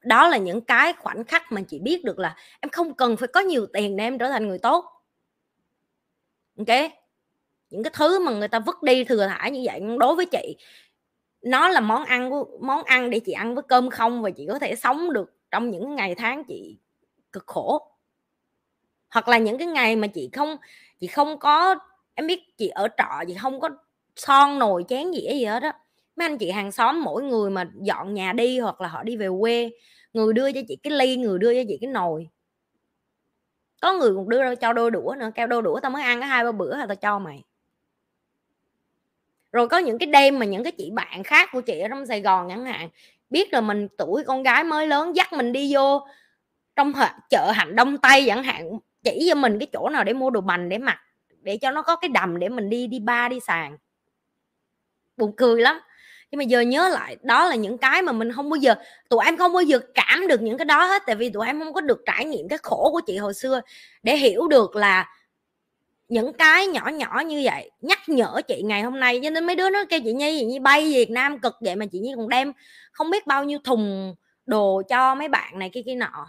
đó 0.00 0.28
là 0.28 0.36
những 0.36 0.60
cái 0.60 0.92
khoảnh 0.92 1.24
khắc 1.24 1.52
mà 1.52 1.60
chị 1.68 1.78
biết 1.78 2.04
được 2.04 2.18
là 2.18 2.36
em 2.60 2.70
không 2.70 2.94
cần 2.94 3.16
phải 3.16 3.28
có 3.28 3.40
nhiều 3.40 3.66
tiền 3.66 3.96
để 3.96 4.04
em 4.04 4.18
trở 4.18 4.28
thành 4.28 4.48
người 4.48 4.58
tốt. 4.58 4.84
Ok 6.58 6.90
những 7.70 7.82
cái 7.82 7.92
thứ 7.94 8.18
mà 8.18 8.32
người 8.32 8.48
ta 8.48 8.58
vứt 8.58 8.82
đi 8.82 9.04
thừa 9.04 9.26
thải 9.26 9.50
như 9.50 9.62
vậy, 9.64 9.80
đối 9.98 10.14
với 10.14 10.26
chị, 10.26 10.56
nó 11.42 11.68
là 11.68 11.80
món 11.80 12.04
ăn 12.04 12.30
của, 12.30 12.58
món 12.60 12.82
ăn 12.82 13.10
để 13.10 13.20
chị 13.20 13.32
ăn 13.32 13.54
với 13.54 13.64
cơm 13.68 13.90
không 13.90 14.22
và 14.22 14.30
chị 14.30 14.46
có 14.48 14.58
thể 14.58 14.74
sống 14.74 15.12
được 15.12 15.39
trong 15.50 15.70
những 15.70 15.96
ngày 15.96 16.14
tháng 16.14 16.44
chị 16.44 16.78
cực 17.32 17.46
khổ. 17.46 17.86
Hoặc 19.10 19.28
là 19.28 19.38
những 19.38 19.58
cái 19.58 19.66
ngày 19.66 19.96
mà 19.96 20.06
chị 20.06 20.30
không 20.32 20.56
chị 21.00 21.06
không 21.06 21.38
có, 21.38 21.76
em 22.14 22.26
biết 22.26 22.56
chị 22.56 22.68
ở 22.68 22.88
trọ, 22.98 23.24
chị 23.28 23.34
không 23.34 23.60
có 23.60 23.68
son 24.16 24.58
nồi 24.58 24.84
chén 24.88 25.12
dĩa 25.12 25.32
gì 25.32 25.44
hết 25.44 25.60
đó 25.60 25.72
mấy 26.16 26.28
anh 26.28 26.38
chị 26.38 26.50
hàng 26.50 26.72
xóm 26.72 27.02
mỗi 27.02 27.22
người 27.22 27.50
mà 27.50 27.70
dọn 27.74 28.14
nhà 28.14 28.32
đi 28.32 28.58
hoặc 28.58 28.80
là 28.80 28.88
họ 28.88 29.02
đi 29.02 29.16
về 29.16 29.28
quê, 29.40 29.70
người 30.12 30.32
đưa 30.32 30.52
cho 30.52 30.60
chị 30.68 30.76
cái 30.76 30.92
ly, 30.92 31.16
người 31.16 31.38
đưa 31.38 31.54
cho 31.54 31.60
chị 31.68 31.78
cái 31.80 31.90
nồi. 31.90 32.28
Có 33.80 33.92
người 33.92 34.14
còn 34.14 34.28
đưa 34.28 34.54
cho 34.54 34.72
đôi 34.72 34.90
đũa 34.90 35.14
nữa, 35.18 35.30
kêu 35.34 35.46
đôi 35.46 35.62
đũa 35.62 35.80
tao 35.80 35.90
mới 35.90 36.02
ăn 36.02 36.20
cái 36.20 36.28
hai 36.28 36.44
ba 36.44 36.52
bữa 36.52 36.76
là 36.76 36.86
tao 36.86 36.96
cho 36.96 37.18
mày. 37.18 37.42
Rồi 39.52 39.68
có 39.68 39.78
những 39.78 39.98
cái 39.98 40.06
đêm 40.06 40.38
mà 40.38 40.46
những 40.46 40.64
cái 40.64 40.72
chị 40.72 40.90
bạn 40.90 41.22
khác 41.22 41.48
của 41.52 41.60
chị 41.60 41.80
ở 41.80 41.88
trong 41.88 42.06
Sài 42.06 42.20
Gòn 42.20 42.48
chẳng 42.48 42.64
hạn 42.64 42.88
biết 43.30 43.52
là 43.52 43.60
mình, 43.60 43.88
tuổi 43.98 44.24
con 44.26 44.42
gái 44.42 44.64
mới 44.64 44.86
lớn, 44.86 45.16
dắt 45.16 45.32
mình 45.32 45.52
đi 45.52 45.74
vô 45.74 46.06
trong 46.76 46.92
chợ 47.30 47.50
hành 47.54 47.76
đông 47.76 47.98
tây 47.98 48.24
chẳng 48.26 48.42
hạn, 48.42 48.70
chỉ 49.04 49.26
cho 49.28 49.34
mình 49.34 49.58
cái 49.58 49.66
chỗ 49.72 49.88
nào 49.88 50.04
để 50.04 50.12
mua 50.12 50.30
đồ 50.30 50.40
bành 50.40 50.68
để 50.68 50.78
mặc, 50.78 50.98
để 51.42 51.58
cho 51.62 51.70
nó 51.70 51.82
có 51.82 51.96
cái 51.96 52.08
đầm 52.08 52.38
để 52.38 52.48
mình 52.48 52.70
đi 52.70 52.86
đi 52.86 52.98
ba, 52.98 53.28
đi 53.28 53.40
sàn. 53.40 53.76
Buồn 55.16 55.32
cười 55.36 55.60
lắm. 55.60 55.80
Nhưng 56.30 56.38
mà 56.38 56.44
giờ 56.44 56.60
nhớ 56.60 56.88
lại, 56.88 57.16
đó 57.22 57.46
là 57.46 57.54
những 57.54 57.78
cái 57.78 58.02
mà 58.02 58.12
mình 58.12 58.32
không 58.32 58.50
bao 58.50 58.56
giờ, 58.56 58.74
tụi 59.08 59.24
em 59.24 59.36
không 59.36 59.52
bao 59.52 59.62
giờ 59.62 59.80
cảm 59.94 60.26
được 60.28 60.42
những 60.42 60.58
cái 60.58 60.64
đó 60.64 60.84
hết, 60.84 61.02
tại 61.06 61.16
vì 61.16 61.30
tụi 61.30 61.46
em 61.46 61.60
không 61.60 61.72
có 61.72 61.80
được 61.80 62.02
trải 62.06 62.24
nghiệm 62.24 62.48
cái 62.48 62.58
khổ 62.62 62.88
của 62.92 63.00
chị 63.06 63.16
hồi 63.16 63.34
xưa 63.34 63.60
để 64.02 64.16
hiểu 64.16 64.48
được 64.48 64.76
là 64.76 65.08
những 66.10 66.32
cái 66.32 66.66
nhỏ 66.66 66.88
nhỏ 66.88 67.22
như 67.26 67.42
vậy, 67.44 67.70
nhắc 67.80 68.08
nhở 68.08 68.40
chị 68.48 68.62
ngày 68.62 68.82
hôm 68.82 69.00
nay 69.00 69.20
cho 69.22 69.30
nên 69.30 69.46
mấy 69.46 69.56
đứa 69.56 69.70
nó 69.70 69.84
kêu 69.88 70.00
chị 70.04 70.12
nhi 70.12 70.38
chị 70.40 70.46
nhi 70.46 70.58
bay 70.58 70.92
việt 70.92 71.10
nam 71.10 71.38
cực 71.38 71.56
vậy 71.60 71.76
mà 71.76 71.86
chị 71.86 71.98
nhi 71.98 72.12
còn 72.16 72.28
đem 72.28 72.52
không 72.92 73.10
biết 73.10 73.26
bao 73.26 73.44
nhiêu 73.44 73.58
thùng 73.64 74.14
đồ 74.46 74.82
cho 74.88 75.14
mấy 75.14 75.28
bạn 75.28 75.58
này 75.58 75.70
kia 75.72 75.82
kia 75.86 75.94
nọ. 75.94 76.26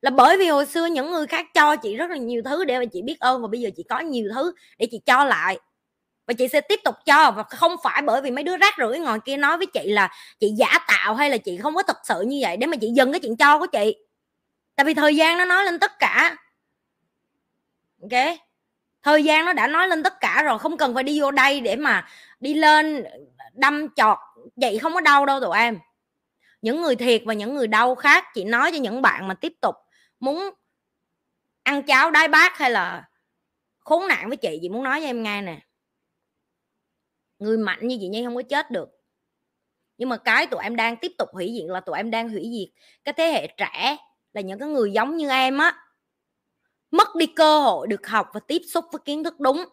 Là 0.00 0.10
bởi 0.10 0.38
vì 0.38 0.48
hồi 0.48 0.66
xưa 0.66 0.86
những 0.86 1.10
người 1.10 1.26
khác 1.26 1.46
cho 1.54 1.76
chị 1.76 1.96
rất 1.96 2.10
là 2.10 2.16
nhiều 2.16 2.42
thứ 2.44 2.64
để 2.64 2.78
mà 2.78 2.84
chị 2.84 3.02
biết 3.02 3.20
ơn 3.20 3.42
và 3.42 3.48
bây 3.48 3.60
giờ 3.60 3.70
chị 3.76 3.82
có 3.88 4.00
nhiều 4.00 4.30
thứ 4.34 4.52
để 4.78 4.86
chị 4.90 5.00
cho 5.06 5.24
lại. 5.24 5.58
Và 6.26 6.34
chị 6.34 6.48
sẽ 6.48 6.60
tiếp 6.60 6.80
tục 6.84 6.94
cho 7.06 7.30
và 7.30 7.42
không 7.42 7.76
phải 7.82 8.02
bởi 8.02 8.20
vì 8.22 8.30
mấy 8.30 8.44
đứa 8.44 8.56
rác 8.56 8.74
rưởi 8.78 8.98
ngồi 8.98 9.20
kia 9.20 9.36
nói 9.36 9.58
với 9.58 9.66
chị 9.66 9.92
là 9.92 10.10
chị 10.40 10.48
giả 10.56 10.78
tạo 10.88 11.14
hay 11.14 11.30
là 11.30 11.36
chị 11.36 11.56
không 11.56 11.74
có 11.74 11.82
thật 11.82 11.96
sự 12.04 12.20
như 12.26 12.38
vậy 12.42 12.56
để 12.56 12.66
mà 12.66 12.76
chị 12.76 12.90
dừng 12.94 13.12
cái 13.12 13.20
chuyện 13.20 13.36
cho 13.36 13.58
của 13.58 13.66
chị. 13.66 13.96
Tại 14.76 14.84
vì 14.84 14.94
thời 14.94 15.16
gian 15.16 15.38
nó 15.38 15.44
nói 15.44 15.64
lên 15.64 15.78
tất 15.78 15.98
cả. 15.98 16.36
Ok? 18.02 18.38
Thời 19.02 19.24
gian 19.24 19.44
nó 19.44 19.52
đã 19.52 19.66
nói 19.66 19.88
lên 19.88 20.02
tất 20.02 20.20
cả 20.20 20.42
rồi, 20.42 20.58
không 20.58 20.76
cần 20.76 20.94
phải 20.94 21.02
đi 21.02 21.20
vô 21.20 21.30
đây 21.30 21.60
để 21.60 21.76
mà 21.76 22.08
đi 22.40 22.54
lên, 22.54 23.04
đâm 23.52 23.88
chọt, 23.88 24.18
vậy 24.56 24.78
không 24.78 24.94
có 24.94 25.00
đau 25.00 25.26
đâu 25.26 25.40
tụi 25.40 25.58
em. 25.58 25.78
Những 26.62 26.82
người 26.82 26.96
thiệt 26.96 27.22
và 27.24 27.34
những 27.34 27.54
người 27.54 27.66
đau 27.66 27.94
khác 27.94 28.24
chị 28.34 28.44
nói 28.44 28.70
cho 28.72 28.78
những 28.78 29.02
bạn 29.02 29.28
mà 29.28 29.34
tiếp 29.34 29.52
tục 29.60 29.74
muốn 30.20 30.50
ăn 31.62 31.82
cháo 31.82 32.10
đái 32.10 32.28
bát 32.28 32.58
hay 32.58 32.70
là 32.70 33.08
khốn 33.78 34.08
nạn 34.08 34.28
với 34.28 34.36
chị 34.36 34.58
chị 34.62 34.68
muốn 34.68 34.84
nói 34.84 35.00
cho 35.00 35.06
em 35.06 35.22
nghe 35.22 35.42
nè. 35.42 35.58
Người 37.38 37.58
mạnh 37.58 37.88
như 37.88 37.96
chị 38.00 38.08
nhi 38.08 38.24
không 38.24 38.36
có 38.36 38.42
chết 38.42 38.70
được. 38.70 38.88
Nhưng 39.98 40.08
mà 40.08 40.16
cái 40.16 40.46
tụi 40.46 40.62
em 40.62 40.76
đang 40.76 40.96
tiếp 40.96 41.12
tục 41.18 41.28
hủy 41.32 41.52
diệt 41.58 41.70
là 41.70 41.80
tụi 41.80 41.96
em 41.96 42.10
đang 42.10 42.28
hủy 42.28 42.42
diệt. 42.42 42.82
Cái 43.04 43.12
thế 43.12 43.26
hệ 43.32 43.46
trẻ 43.46 43.96
là 44.32 44.40
những 44.40 44.58
cái 44.58 44.68
người 44.68 44.92
giống 44.92 45.16
như 45.16 45.30
em 45.30 45.58
á 45.58 45.81
mất 46.92 47.16
đi 47.16 47.26
cơ 47.26 47.60
hội 47.60 47.86
được 47.86 48.06
học 48.06 48.26
và 48.34 48.40
tiếp 48.40 48.62
xúc 48.68 48.84
với 48.92 49.00
kiến 49.04 49.24
thức 49.24 49.40
đúng. 49.40 49.64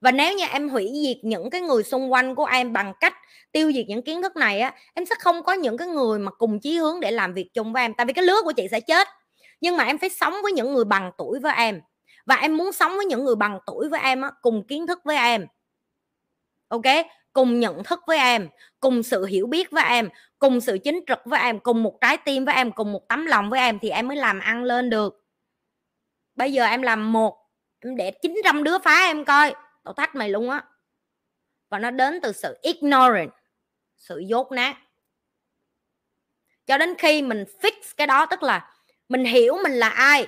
Và 0.00 0.10
nếu 0.10 0.34
như 0.36 0.44
em 0.52 0.68
hủy 0.68 0.90
diệt 1.02 1.16
những 1.22 1.50
cái 1.50 1.60
người 1.60 1.82
xung 1.82 2.12
quanh 2.12 2.34
của 2.34 2.44
em 2.44 2.72
bằng 2.72 2.92
cách 3.00 3.14
tiêu 3.52 3.72
diệt 3.72 3.86
những 3.88 4.02
kiến 4.02 4.22
thức 4.22 4.36
này 4.36 4.60
á 4.60 4.74
em 4.94 5.06
sẽ 5.06 5.14
không 5.18 5.42
có 5.42 5.52
những 5.52 5.76
cái 5.76 5.88
người 5.88 6.18
mà 6.18 6.30
cùng 6.32 6.60
chí 6.60 6.76
hướng 6.76 7.00
để 7.00 7.10
làm 7.10 7.34
việc 7.34 7.50
chung 7.54 7.72
với 7.72 7.82
em. 7.82 7.94
Tại 7.94 8.06
vì 8.06 8.12
cái 8.12 8.24
lứa 8.24 8.42
của 8.44 8.52
chị 8.52 8.68
sẽ 8.70 8.80
chết 8.80 9.08
nhưng 9.60 9.76
mà 9.76 9.84
em 9.84 9.98
phải 9.98 10.08
sống 10.10 10.34
với 10.42 10.52
những 10.52 10.74
người 10.74 10.84
bằng 10.84 11.10
tuổi 11.18 11.38
với 11.40 11.54
em. 11.56 11.80
Và 12.26 12.34
em 12.34 12.56
muốn 12.56 12.72
sống 12.72 12.96
với 12.96 13.06
những 13.06 13.24
người 13.24 13.36
bằng 13.36 13.58
tuổi 13.66 13.88
với 13.88 14.00
em 14.00 14.22
á, 14.22 14.30
cùng 14.42 14.66
kiến 14.66 14.86
thức 14.86 15.00
với 15.04 15.16
em. 15.16 15.46
Ok? 16.68 16.82
Cùng 17.32 17.60
nhận 17.60 17.84
thức 17.84 18.00
với 18.06 18.18
em 18.18 18.48
cùng 18.80 19.02
sự 19.02 19.24
hiểu 19.24 19.46
biết 19.46 19.70
với 19.70 19.84
em 19.84 20.08
cùng 20.38 20.60
sự 20.60 20.78
chính 20.84 21.00
trực 21.06 21.18
với 21.24 21.40
em 21.40 21.60
cùng 21.60 21.82
một 21.82 22.00
trái 22.00 22.16
tim 22.16 22.44
với 22.44 22.54
em 22.54 22.72
cùng 22.72 22.92
một 22.92 23.08
tấm 23.08 23.26
lòng 23.26 23.50
với 23.50 23.60
em 23.60 23.78
thì 23.78 23.90
em 23.90 24.08
mới 24.08 24.16
làm 24.16 24.40
ăn 24.40 24.64
lên 24.64 24.90
được 24.90 25.19
bây 26.40 26.52
giờ 26.52 26.64
em 26.64 26.82
làm 26.82 27.12
một, 27.12 27.38
em 27.80 27.96
để 27.96 28.10
900 28.10 28.64
đứa 28.64 28.78
phá 28.78 29.00
em 29.00 29.24
coi. 29.24 29.54
Tao 29.84 29.94
thách 29.94 30.14
mày 30.14 30.28
luôn 30.28 30.50
á. 30.50 30.64
Và 31.68 31.78
nó 31.78 31.90
đến 31.90 32.20
từ 32.22 32.32
sự 32.32 32.58
ignorant, 32.62 33.30
sự 33.96 34.18
dốt 34.18 34.52
nát. 34.52 34.76
Cho 36.66 36.78
đến 36.78 36.94
khi 36.98 37.22
mình 37.22 37.44
fix 37.62 37.72
cái 37.96 38.06
đó, 38.06 38.26
tức 38.26 38.42
là 38.42 38.74
mình 39.08 39.24
hiểu 39.24 39.58
mình 39.62 39.72
là 39.72 39.88
ai. 39.88 40.26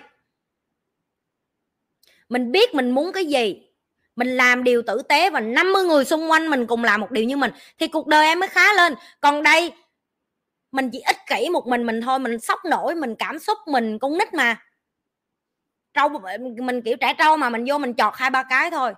Mình 2.28 2.52
biết 2.52 2.74
mình 2.74 2.90
muốn 2.90 3.12
cái 3.12 3.26
gì. 3.26 3.62
Mình 4.16 4.36
làm 4.36 4.64
điều 4.64 4.82
tử 4.82 5.02
tế 5.08 5.30
và 5.30 5.40
50 5.40 5.82
người 5.82 6.04
xung 6.04 6.30
quanh 6.30 6.50
mình 6.50 6.66
cùng 6.66 6.84
làm 6.84 7.00
một 7.00 7.10
điều 7.10 7.24
như 7.24 7.36
mình, 7.36 7.50
thì 7.78 7.88
cuộc 7.88 8.06
đời 8.06 8.26
em 8.26 8.40
mới 8.40 8.48
khá 8.48 8.72
lên. 8.72 8.94
Còn 9.20 9.42
đây, 9.42 9.72
mình 10.72 10.90
chỉ 10.92 11.00
ích 11.00 11.18
kỷ 11.26 11.48
một 11.48 11.66
mình 11.66 11.86
mình 11.86 12.00
thôi. 12.00 12.18
Mình 12.18 12.40
sốc 12.40 12.64
nổi, 12.64 12.94
mình 12.94 13.14
cảm 13.18 13.38
xúc 13.38 13.58
mình 13.66 13.98
con 13.98 14.18
nít 14.18 14.34
mà 14.34 14.62
trâu 15.94 16.08
mình 16.56 16.82
kiểu 16.82 16.96
trẻ 16.96 17.14
trâu 17.18 17.36
mà 17.36 17.50
mình 17.50 17.64
vô 17.68 17.78
mình 17.78 17.94
chọt 17.94 18.14
hai 18.16 18.30
ba 18.30 18.42
cái 18.42 18.70
thôi. 18.70 18.94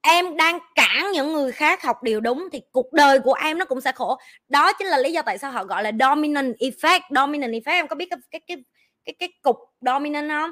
Em 0.00 0.36
đang 0.36 0.58
cản 0.74 1.12
những 1.12 1.32
người 1.32 1.52
khác 1.52 1.82
học 1.82 2.02
điều 2.02 2.20
đúng 2.20 2.48
thì 2.52 2.60
cuộc 2.72 2.92
đời 2.92 3.20
của 3.20 3.32
em 3.32 3.58
nó 3.58 3.64
cũng 3.64 3.80
sẽ 3.80 3.92
khổ. 3.92 4.18
Đó 4.48 4.72
chính 4.72 4.86
là 4.86 4.98
lý 4.98 5.12
do 5.12 5.22
tại 5.22 5.38
sao 5.38 5.52
họ 5.52 5.64
gọi 5.64 5.82
là 5.82 5.92
dominant 6.00 6.56
effect. 6.58 7.00
Dominant 7.10 7.52
effect 7.52 7.72
em 7.72 7.88
có 7.88 7.96
biết 7.96 8.06
cái 8.10 8.18
cái 8.30 8.40
cái 8.46 8.56
cái, 9.04 9.14
cái 9.18 9.28
cục 9.42 9.56
dominant 9.80 10.28
không? 10.30 10.50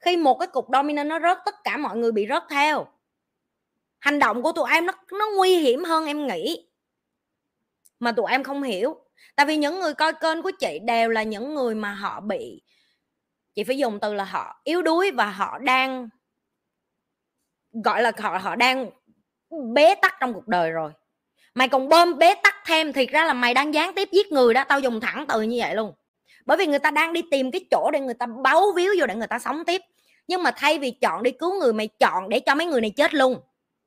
Khi 0.00 0.16
một 0.16 0.38
cái 0.38 0.46
cục 0.46 0.66
dominant 0.72 1.08
nó 1.08 1.20
rớt 1.20 1.38
tất 1.44 1.54
cả 1.64 1.76
mọi 1.76 1.96
người 1.96 2.12
bị 2.12 2.26
rớt 2.28 2.42
theo. 2.50 2.86
Hành 3.98 4.18
động 4.18 4.42
của 4.42 4.52
tụi 4.52 4.70
em 4.72 4.86
nó 4.86 4.92
nó 5.12 5.26
nguy 5.36 5.56
hiểm 5.56 5.84
hơn 5.84 6.06
em 6.06 6.26
nghĩ. 6.26 6.68
Mà 8.00 8.12
tụi 8.12 8.30
em 8.30 8.42
không 8.42 8.62
hiểu. 8.62 8.96
Tại 9.36 9.46
vì 9.46 9.56
những 9.56 9.80
người 9.80 9.94
coi 9.94 10.12
kênh 10.12 10.42
của 10.42 10.50
chị 10.60 10.78
đều 10.78 11.08
là 11.08 11.22
những 11.22 11.54
người 11.54 11.74
mà 11.74 11.94
họ 11.94 12.20
bị 12.20 12.62
chị 13.54 13.64
phải 13.64 13.78
dùng 13.78 14.00
từ 14.00 14.14
là 14.14 14.24
họ 14.24 14.60
yếu 14.64 14.82
đuối 14.82 15.10
và 15.10 15.26
họ 15.26 15.58
đang, 15.58 16.08
gọi 17.84 18.02
là 18.02 18.12
họ 18.18 18.38
họ 18.38 18.56
đang 18.56 18.90
bế 19.74 19.94
tắc 19.94 20.14
trong 20.20 20.34
cuộc 20.34 20.48
đời 20.48 20.70
rồi. 20.70 20.92
Mày 21.54 21.68
còn 21.68 21.88
bơm 21.88 22.18
bế 22.18 22.34
tắc 22.34 22.54
thêm 22.66 22.92
thì 22.92 23.06
ra 23.06 23.24
là 23.24 23.32
mày 23.32 23.54
đang 23.54 23.74
gián 23.74 23.94
tiếp 23.94 24.08
giết 24.12 24.32
người 24.32 24.54
đó, 24.54 24.64
tao 24.64 24.80
dùng 24.80 25.00
thẳng 25.00 25.24
từ 25.28 25.42
như 25.42 25.56
vậy 25.60 25.74
luôn. 25.74 25.92
Bởi 26.46 26.56
vì 26.56 26.66
người 26.66 26.78
ta 26.78 26.90
đang 26.90 27.12
đi 27.12 27.22
tìm 27.30 27.50
cái 27.50 27.64
chỗ 27.70 27.90
để 27.92 28.00
người 28.00 28.14
ta 28.14 28.26
báu 28.26 28.72
víu 28.76 28.92
vô 29.00 29.06
để 29.06 29.14
người 29.14 29.26
ta 29.26 29.38
sống 29.38 29.64
tiếp. 29.64 29.82
Nhưng 30.28 30.42
mà 30.42 30.50
thay 30.50 30.78
vì 30.78 30.90
chọn 30.90 31.22
đi 31.22 31.30
cứu 31.30 31.60
người, 31.60 31.72
mày 31.72 31.88
chọn 31.88 32.28
để 32.28 32.40
cho 32.40 32.54
mấy 32.54 32.66
người 32.66 32.80
này 32.80 32.90
chết 32.90 33.14
luôn. 33.14 33.40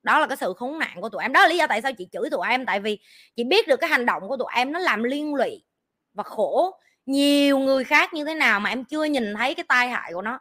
Đó 0.03 0.20
là 0.20 0.28
cái 0.28 0.38
sự 0.38 0.53
khốn 0.57 0.80
nạn 0.80 1.01
của 1.01 1.09
tụi 1.09 1.22
em. 1.22 1.34
Đó 1.34 1.41
là 1.41 1.47
lý 1.47 1.57
do 1.57 1.68
tại 1.68 1.82
sao 1.82 1.91
chị 1.93 2.07
chửi 2.11 2.30
tụi 2.30 2.47
em. 2.49 2.65
Tại 2.65 2.80
vì 2.80 2.99
chị 3.36 3.43
biết 3.43 3.68
được 3.68 3.78
cái 3.78 3.89
hành 3.89 4.05
động 4.05 4.28
của 4.28 4.38
tụi 4.38 4.47
em 4.55 4.72
nó 4.72 4.80
làm 4.80 5.03
liên 5.03 5.36
lụy 5.36 5.63
và 6.13 6.24
khổ 6.24 6.80
nhiều 7.08 7.60
người 7.60 7.84
khác 7.84 8.14
như 8.14 8.26
thế 8.26 8.34
nào 8.34 8.60
mà 8.60 8.70
em 8.70 8.84
chưa 8.86 9.03
nhìn 9.03 9.34
thấy 9.36 9.55
cái 9.55 9.66
tai 9.68 9.89
hại 9.89 10.12
của 10.14 10.22
nó. 10.22 10.39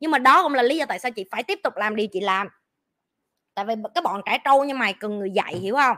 Nhưng 0.00 0.10
mà 0.10 0.18
đó 0.18 0.42
cũng 0.42 0.54
là 0.54 0.62
lý 0.62 0.76
do 0.76 0.86
tại 0.86 0.98
sao 0.98 1.10
chị 1.10 1.24
phải 1.30 1.42
tiếp 1.42 1.60
tục 1.62 1.76
làm 1.76 1.96
điều 1.96 2.06
chị 2.12 2.20
làm. 2.20 2.48
Tại 3.54 3.64
vì 3.64 3.74
cái 3.94 4.02
bọn 4.02 4.20
trẻ 4.26 4.38
trâu 4.44 4.64
như 4.64 4.74
mày 4.74 4.92
cần 4.92 5.18
người 5.18 5.30
dạy, 5.30 5.56
hiểu 5.56 5.74
không? 5.74 5.96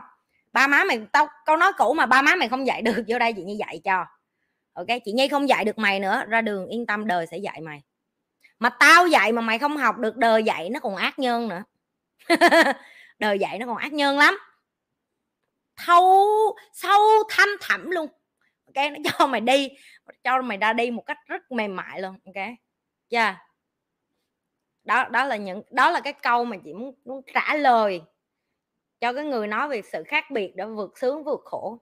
Ba 0.53 0.67
má 0.67 0.83
mày 0.83 1.01
tao, 1.11 1.27
câu 1.45 1.57
nói 1.57 1.73
cũ 1.77 1.93
mà 1.93 2.05
ba 2.05 2.21
má 2.21 2.35
mày 2.35 2.49
không 2.49 2.67
dạy 2.67 2.81
được, 2.81 3.03
vô 3.07 3.19
đây 3.19 3.33
chị 3.33 3.43
như 3.43 3.55
dạy 3.59 3.81
cho. 3.83 4.05
Ok, 4.73 4.87
chị 5.05 5.11
nhi 5.11 5.27
không 5.27 5.49
dạy 5.49 5.65
được 5.65 5.77
mày 5.77 5.99
nữa, 5.99 6.23
ra 6.27 6.41
đường 6.41 6.67
yên 6.67 6.85
tâm 6.85 7.07
đời 7.07 7.27
sẽ 7.27 7.37
dạy 7.37 7.61
mày. 7.61 7.81
Mà 8.59 8.69
tao 8.69 9.07
dạy 9.07 9.31
mà 9.31 9.41
mày 9.41 9.59
không 9.59 9.77
học 9.77 9.97
được, 9.97 10.17
đời 10.17 10.43
dạy 10.43 10.69
nó 10.69 10.79
còn 10.79 10.95
ác 10.95 11.19
nhân 11.19 11.47
nữa. 11.47 11.63
Đời 13.19 13.39
dạy 13.39 13.59
nó 13.59 13.65
còn 13.65 13.77
ác 13.77 13.93
nhân 13.93 14.17
lắm. 14.17 14.37
Thâu 15.75 16.55
sâu 16.73 17.01
thăm 17.29 17.49
thẳm 17.61 17.91
luôn 17.91 18.07
ok 18.77 18.91
nó 18.91 18.99
cho 19.19 19.27
mày 19.27 19.41
đi 19.41 19.69
cho 20.23 20.41
mày 20.41 20.57
ra 20.57 20.73
đi 20.73 20.91
một 20.91 21.05
cách 21.05 21.17
rất 21.27 21.51
mềm 21.51 21.75
mại 21.75 22.01
luôn 22.01 22.19
ok? 22.25 22.47
Chưa 23.09 23.17
yeah. 23.17 23.37
đó 24.83 25.09
đó 25.09 25.23
là 25.25 25.35
những 25.35 25.61
đó 25.71 25.91
là 25.91 25.99
cái 25.99 26.13
câu 26.13 26.45
mà 26.45 26.57
chị 26.63 26.73
muốn, 26.73 26.95
muốn 27.05 27.21
trả 27.33 27.55
lời 27.55 28.01
cho 28.99 29.13
cái 29.13 29.25
người 29.25 29.47
nói 29.47 29.69
về 29.69 29.81
sự 29.81 30.03
khác 30.07 30.25
biệt 30.31 30.53
để 30.55 30.65
vượt 30.65 30.97
sướng 30.97 31.23
vượt 31.23 31.41
khổ. 31.45 31.77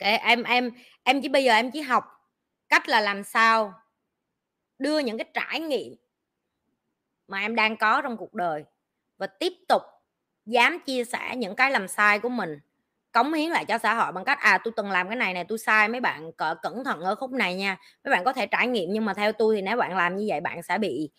Okay, 0.00 0.18
em 0.18 0.42
em 0.42 0.70
em 1.02 1.22
chỉ 1.22 1.28
bây 1.28 1.44
giờ 1.44 1.52
em 1.52 1.70
chỉ 1.70 1.80
học 1.80 2.04
cách 2.68 2.88
là 2.88 3.00
làm 3.00 3.24
sao 3.24 3.74
đưa 4.78 4.98
những 4.98 5.18
cái 5.18 5.30
trải 5.34 5.60
nghiệm 5.60 5.94
mà 7.28 7.40
em 7.40 7.54
đang 7.54 7.76
có 7.76 8.02
trong 8.02 8.16
cuộc 8.16 8.34
đời 8.34 8.64
và 9.16 9.26
tiếp 9.26 9.52
tục 9.68 9.82
dám 10.46 10.80
chia 10.86 11.04
sẻ 11.04 11.36
những 11.36 11.56
cái 11.56 11.70
làm 11.70 11.88
sai 11.88 12.18
của 12.18 12.28
mình 12.28 12.58
cống 13.12 13.32
hiến 13.32 13.50
lại 13.50 13.64
cho 13.64 13.78
xã 13.78 13.94
hội 13.94 14.12
bằng 14.12 14.24
cách 14.24 14.38
à 14.40 14.58
tôi 14.64 14.72
từng 14.76 14.90
làm 14.90 15.08
cái 15.08 15.16
này 15.16 15.34
này 15.34 15.44
tôi 15.48 15.58
sai. 15.58 15.88
Mấy 15.88 16.00
bạn 16.00 16.30
cẩn 16.62 16.84
thận 16.84 17.00
ở 17.00 17.14
khúc 17.14 17.30
này 17.32 17.54
nha. 17.54 17.76
Mấy 18.04 18.12
bạn 18.12 18.24
có 18.24 18.32
thể 18.32 18.46
trải 18.46 18.66
nghiệm, 18.66 18.92
nhưng 18.92 19.04
mà 19.04 19.14
theo 19.14 19.32
tôi 19.32 19.56
thì 19.56 19.62
nếu 19.62 19.76
bạn 19.76 19.96
làm 19.96 20.16
như 20.16 20.24
vậy, 20.28 20.40
bạn 20.40 20.62
sẽ 20.62 20.78
bị, 20.78 21.10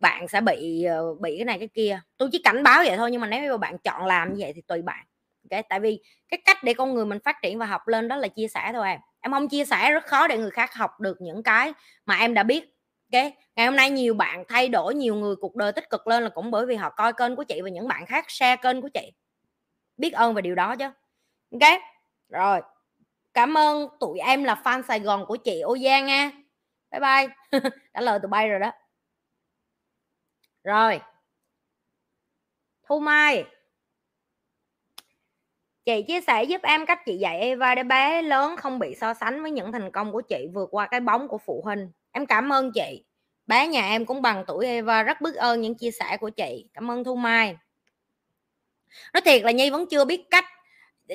bạn 0.00 0.28
sẽ 0.28 0.40
bị 0.40 0.84
ờ, 0.84 1.14
bị 1.20 1.36
cái 1.38 1.44
này 1.44 1.58
cái 1.58 1.68
kia. 1.74 2.00
Tôi 2.16 2.28
chỉ 2.32 2.40
cảnh 2.44 2.62
báo 2.62 2.82
vậy 2.86 2.96
thôi, 2.96 3.10
nhưng 3.10 3.20
mà 3.20 3.26
nếu 3.26 3.52
mà 3.52 3.56
bạn 3.58 3.78
chọn 3.78 4.06
làm 4.06 4.34
như 4.34 4.36
vậy 4.40 4.52
thì 4.56 4.62
tùy 4.68 4.82
bạn 4.82 5.06
okay? 5.50 5.62
tại 5.68 5.80
vì 5.80 6.00
cái 6.28 6.42
cách 6.44 6.64
để 6.64 6.74
con 6.74 6.94
người 6.94 7.06
mình 7.06 7.18
phát 7.24 7.36
triển 7.42 7.58
và 7.58 7.66
học 7.66 7.88
lên 7.88 8.08
đó 8.08 8.16
là 8.16 8.28
chia 8.28 8.48
sẻ 8.48 8.70
thôi 8.72 8.88
em 8.88 9.00
em 9.20 9.32
không 9.32 9.48
chia 9.48 9.64
sẻ 9.64 9.90
rất 9.90 10.06
khó 10.06 10.28
để 10.28 10.38
người 10.38 10.50
khác 10.50 10.74
học 10.74 11.00
được 11.00 11.20
những 11.20 11.42
cái 11.42 11.72
mà 12.06 12.16
em 12.18 12.34
đã 12.34 12.42
biết, 12.42 12.64
ok? 13.12 13.24
Ngày 13.56 13.66
hôm 13.66 13.76
nay 13.76 13.90
nhiều 13.90 14.14
bạn 14.14 14.44
thay 14.48 14.68
đổi 14.68 14.94
nhiều 14.94 15.14
người, 15.14 15.36
cuộc 15.36 15.56
đời 15.56 15.72
tích 15.72 15.90
cực 15.90 16.06
lên 16.06 16.22
là 16.22 16.28
cũng 16.28 16.50
bởi 16.50 16.66
vì 16.66 16.74
họ 16.76 16.90
coi 16.90 17.12
kênh 17.12 17.36
của 17.36 17.44
chị 17.44 17.60
và 17.62 17.68
những 17.70 17.88
bạn 17.88 18.06
khác 18.06 18.24
share 18.30 18.56
kênh 18.62 18.82
của 18.82 18.88
chị. 18.94 19.12
Biết 19.96 20.12
ơn 20.12 20.34
về 20.34 20.42
điều 20.42 20.54
đó 20.54 20.76
chứ 20.76 20.86
ok? 21.50 21.80
Rồi. 22.28 22.60
Cảm 23.34 23.58
ơn 23.58 23.88
tụi 24.00 24.18
em 24.18 24.44
là 24.44 24.62
fan 24.64 24.82
sài 24.82 25.00
gòn 25.00 25.26
của 25.26 25.36
chị 25.36 25.60
ô 25.60 25.76
giang 25.78 26.06
nha. 26.06 26.30
Bye 26.90 27.00
bye. 27.00 27.60
Trả 27.94 28.00
lời 28.00 28.18
tụi 28.22 28.28
bay 28.28 28.48
rồi 28.48 28.60
đó. 28.60 28.72
Rồi. 30.64 31.00
Thu 32.88 33.00
mai. 33.00 33.44
Chị 35.84 36.02
chia 36.02 36.20
sẻ 36.20 36.44
giúp 36.44 36.62
em 36.62 36.86
cách 36.86 37.00
chị 37.06 37.16
dạy 37.16 37.40
Eva 37.40 37.74
để 37.74 37.82
bé 37.82 38.22
lớn 38.22 38.56
không 38.56 38.78
bị 38.78 38.94
so 38.94 39.14
sánh 39.14 39.42
với 39.42 39.50
những 39.50 39.72
thành 39.72 39.90
công 39.90 40.12
của 40.12 40.20
chị 40.20 40.48
vượt 40.54 40.68
qua 40.70 40.86
cái 40.86 41.00
bóng 41.00 41.28
của 41.28 41.38
phụ 41.38 41.62
huynh. 41.64 41.90
Em 42.12 42.26
cảm 42.26 42.52
ơn 42.52 42.72
chị. 42.72 43.04
Bé 43.46 43.66
nhà 43.66 43.88
em 43.88 44.06
cũng 44.06 44.22
bằng 44.22 44.44
tuổi 44.46 44.66
Eva 44.66 45.02
rất 45.02 45.20
biết 45.20 45.34
ơn 45.34 45.60
những 45.60 45.74
chia 45.74 45.90
sẻ 45.90 46.16
của 46.20 46.30
chị. 46.30 46.68
Cảm 46.74 46.90
ơn 46.90 47.04
Thu 47.04 47.16
Mai. 47.16 47.56
Nói 49.14 49.20
thiệt 49.24 49.42
là 49.42 49.50
Nhi 49.50 49.70
vẫn 49.70 49.86
chưa 49.90 50.04
biết 50.04 50.24
cách 50.30 50.44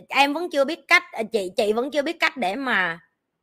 em 0.09 0.33
vẫn 0.33 0.49
chưa 0.49 0.65
biết 0.65 0.87
cách 0.87 1.03
à, 1.11 1.23
chị 1.31 1.51
chị 1.57 1.73
vẫn 1.73 1.91
chưa 1.91 2.01
biết 2.01 2.19
cách 2.19 2.37
để 2.37 2.55
mà 2.55 2.99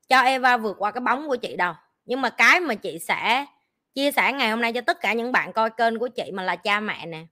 cho 0.08 0.20
Eva 0.20 0.56
vượt 0.56 0.76
qua 0.78 0.90
cái 0.90 1.00
bóng 1.00 1.28
của 1.28 1.36
chị 1.36 1.56
đâu. 1.56 1.74
Nhưng 2.04 2.20
mà 2.20 2.30
cái 2.30 2.60
mà 2.60 2.74
chị 2.74 2.98
sẽ 2.98 3.46
chia 3.94 4.10
sẻ 4.10 4.32
ngày 4.32 4.50
hôm 4.50 4.60
nay 4.60 4.72
cho 4.72 4.80
tất 4.80 5.00
cả 5.00 5.12
những 5.12 5.32
bạn 5.32 5.52
coi 5.52 5.70
kênh 5.70 5.98
của 5.98 6.08
chị 6.08 6.30
mà 6.32 6.42
là 6.42 6.56
cha 6.56 6.80
mẹ 6.80 7.06
nè. 7.06 7.24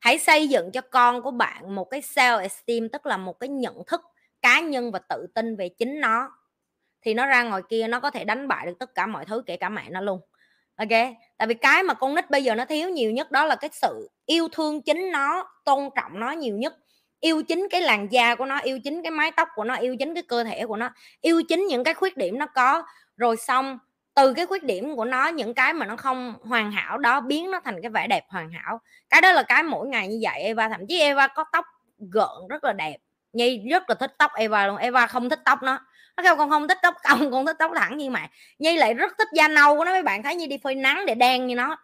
Hãy 0.00 0.18
xây 0.18 0.48
dựng 0.48 0.72
cho 0.72 0.80
con 0.80 1.22
của 1.22 1.30
bạn 1.30 1.74
một 1.74 1.84
cái 1.84 2.00
self 2.00 2.40
esteem 2.40 2.88
tức 2.88 3.06
là 3.06 3.16
một 3.16 3.40
cái 3.40 3.48
nhận 3.48 3.82
thức 3.86 4.00
cá 4.42 4.60
nhân 4.60 4.92
và 4.92 4.98
tự 4.98 5.26
tin 5.34 5.56
về 5.56 5.68
chính 5.68 6.00
nó. 6.00 6.30
Thì 7.02 7.14
nó 7.14 7.26
ra 7.26 7.42
ngoài 7.42 7.62
kia 7.68 7.88
nó 7.88 8.00
có 8.00 8.10
thể 8.10 8.24
đánh 8.24 8.48
bại 8.48 8.66
được 8.66 8.78
tất 8.78 8.94
cả 8.94 9.06
mọi 9.06 9.24
thứ, 9.24 9.42
kể 9.46 9.56
cả 9.56 9.68
mẹ 9.68 9.90
nó 9.90 10.00
luôn. 10.00 10.20
Ok? 10.76 10.88
Tại 11.38 11.48
vì 11.48 11.54
cái 11.54 11.82
mà 11.82 11.94
con 11.94 12.14
nít 12.14 12.30
bây 12.30 12.44
giờ 12.44 12.54
nó 12.54 12.64
thiếu 12.64 12.88
nhiều 12.88 13.10
nhất 13.10 13.30
đó 13.30 13.44
là 13.44 13.56
cái 13.56 13.70
sự 13.72 14.10
yêu 14.26 14.48
thương 14.52 14.82
chính 14.82 15.12
nó, 15.12 15.50
tôn 15.64 15.88
trọng 15.96 16.20
nó 16.20 16.30
nhiều 16.30 16.56
nhất 16.56 16.74
yêu 17.20 17.42
chính 17.42 17.68
cái 17.70 17.80
làn 17.80 18.12
da 18.12 18.34
của 18.34 18.44
nó, 18.44 18.58
yêu 18.58 18.78
chính 18.84 19.02
cái 19.02 19.10
mái 19.10 19.30
tóc 19.30 19.48
của 19.54 19.64
nó, 19.64 19.74
yêu 19.74 19.96
chính 19.98 20.14
cái 20.14 20.22
cơ 20.22 20.44
thể 20.44 20.66
của 20.66 20.76
nó, 20.76 20.90
yêu 21.20 21.42
chính 21.48 21.66
những 21.66 21.84
cái 21.84 21.94
khuyết 21.94 22.16
điểm 22.16 22.38
nó 22.38 22.46
có. 22.46 22.82
Rồi 23.16 23.36
xong, 23.36 23.78
từ 24.14 24.34
cái 24.34 24.46
khuyết 24.46 24.64
điểm 24.64 24.96
của 24.96 25.04
nó, 25.04 25.28
những 25.28 25.54
cái 25.54 25.72
mà 25.72 25.86
nó 25.86 25.96
không 25.96 26.34
hoàn 26.42 26.72
hảo 26.72 26.98
đó 26.98 27.20
biến 27.20 27.50
nó 27.50 27.60
thành 27.64 27.82
cái 27.82 27.90
vẻ 27.90 28.06
đẹp 28.06 28.24
hoàn 28.28 28.50
hảo. 28.50 28.80
Cái 29.10 29.20
đó 29.20 29.32
là 29.32 29.42
cái 29.42 29.62
mỗi 29.62 29.88
ngày 29.88 30.08
như 30.08 30.18
vậy, 30.22 30.42
Eva, 30.42 30.68
thậm 30.68 30.80
chí 30.88 31.00
Eva 31.00 31.26
có 31.26 31.44
tóc 31.52 31.64
gợn 31.98 32.48
rất 32.48 32.64
là 32.64 32.72
đẹp. 32.72 32.96
Nhi 33.32 33.62
rất 33.70 33.90
là 33.90 33.94
thích 33.94 34.14
tóc 34.18 34.30
Eva 34.34 34.66
luôn, 34.66 34.76
Eva 34.76 35.06
không 35.06 35.28
thích 35.28 35.40
tóc 35.44 35.62
nó. 35.62 35.78
Nó 36.16 36.22
kêu, 36.22 36.36
con 36.36 36.50
không 36.50 36.68
thích 36.68 36.78
tóc 36.82 36.94
cong 37.08 37.30
con 37.30 37.46
thích 37.46 37.56
tóc 37.58 37.72
thẳng. 37.76 37.96
Như 37.96 38.10
mày 38.10 38.28
Nhi 38.58 38.76
lại 38.76 38.94
rất 38.94 39.12
thích 39.18 39.28
da 39.34 39.48
nâu 39.48 39.76
của 39.76 39.84
nó. 39.84 39.90
Mấy 39.90 40.02
bạn 40.02 40.22
thấy 40.22 40.34
như 40.34 40.46
đi 40.46 40.58
phơi 40.62 40.74
nắng 40.74 41.06
để 41.06 41.14
đen 41.14 41.46
như 41.46 41.54
nó 41.54 41.76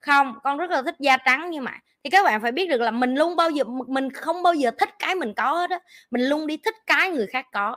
không, 0.00 0.38
con 0.44 0.58
rất 0.58 0.70
là 0.70 0.82
thích 0.82 0.96
da 0.98 1.16
trắng 1.16 1.50
như 1.50 1.60
mà 1.60 1.78
thì 2.04 2.10
các 2.10 2.24
bạn 2.24 2.42
phải 2.42 2.52
biết 2.52 2.66
được 2.68 2.80
là 2.80 2.90
mình 2.90 3.14
luôn 3.14 3.36
bao 3.36 3.50
giờ 3.50 3.64
mình 3.64 4.12
không 4.12 4.42
bao 4.42 4.54
giờ 4.54 4.70
thích 4.78 4.88
cái 4.98 5.14
mình 5.14 5.34
có 5.34 5.52
hết 5.52 5.70
á. 5.70 5.78
Mình 6.10 6.22
luôn 6.22 6.46
đi 6.46 6.56
thích 6.56 6.74
cái 6.86 7.10
người 7.10 7.26
khác 7.26 7.46
có. 7.52 7.76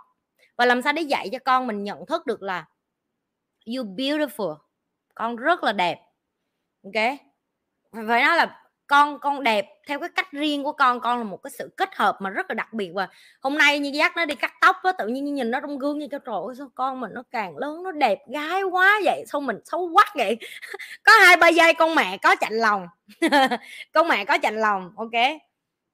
Và 0.58 0.66
làm 0.66 0.82
sao 0.82 0.94
để 0.94 1.02
dạy 1.02 1.30
cho 1.32 1.40
con 1.46 1.68
mình 1.68 1.84
nhận 1.84 2.06
thức 2.06 2.26
được 2.26 2.42
là 2.42 2.66
you 3.66 3.86
beautiful, 3.86 4.58
con 5.16 5.36
rất 5.36 5.64
là 5.64 5.72
đẹp. 5.72 6.00
Ok? 6.84 7.18
Phải 7.92 8.24
nói 8.24 8.38
là 8.38 8.62
con 8.92 9.20
con 9.20 9.44
đẹp 9.44 9.66
theo 9.88 10.00
cái 10.00 10.10
cách 10.16 10.32
riêng 10.32 10.64
của 10.64 10.72
con 10.72 11.00
con 11.00 11.18
là 11.18 11.24
một 11.24 11.44
cái 11.44 11.52
sự 11.52 11.70
kết 11.78 11.96
hợp 11.96 12.18
mà 12.20 12.30
rất 12.30 12.50
là 12.50 12.54
đặc 12.54 12.74
biệt. 12.74 12.92
Và 12.96 13.08
hôm 13.42 13.58
nay 13.58 13.80
như 13.80 13.90
dắt 13.94 14.12
nó 14.16 14.26
đi 14.26 14.36
cắt 14.36 14.54
tóc 14.62 14.76
á, 14.84 14.92
tự 14.92 15.08
nhiên 15.08 15.34
nhìn 15.34 15.52
nó 15.52 15.60
trong 15.60 15.80
gương 15.80 16.00
như 16.00 16.08
cho 16.12 16.20
trời 16.20 16.36
ơi, 16.48 16.56
sao 16.58 16.70
con 16.76 17.00
mình 17.00 17.12
nó 17.14 17.24
càng 17.32 17.58
lớn, 17.58 17.84
nó 17.84 17.92
đẹp 17.92 18.20
gái 18.34 18.64
quá 18.64 19.00
vậy? 19.06 19.24
Sao 19.28 19.42
mình 19.42 19.58
xấu 19.66 19.90
quá 19.94 20.06
vậy? 20.16 20.38
Có 21.04 21.12
hai 21.26 21.38
ba 21.38 21.48
giây 21.48 21.74
con 21.74 21.96
mẹ 21.96 22.18
có 22.18 22.36
chạnh 22.42 22.54
lòng. 22.54 22.88
Con 23.94 24.08
mẹ 24.08 24.26
có 24.26 24.38
chạnh 24.38 24.56
lòng, 24.62 24.92
ok? 24.96 25.22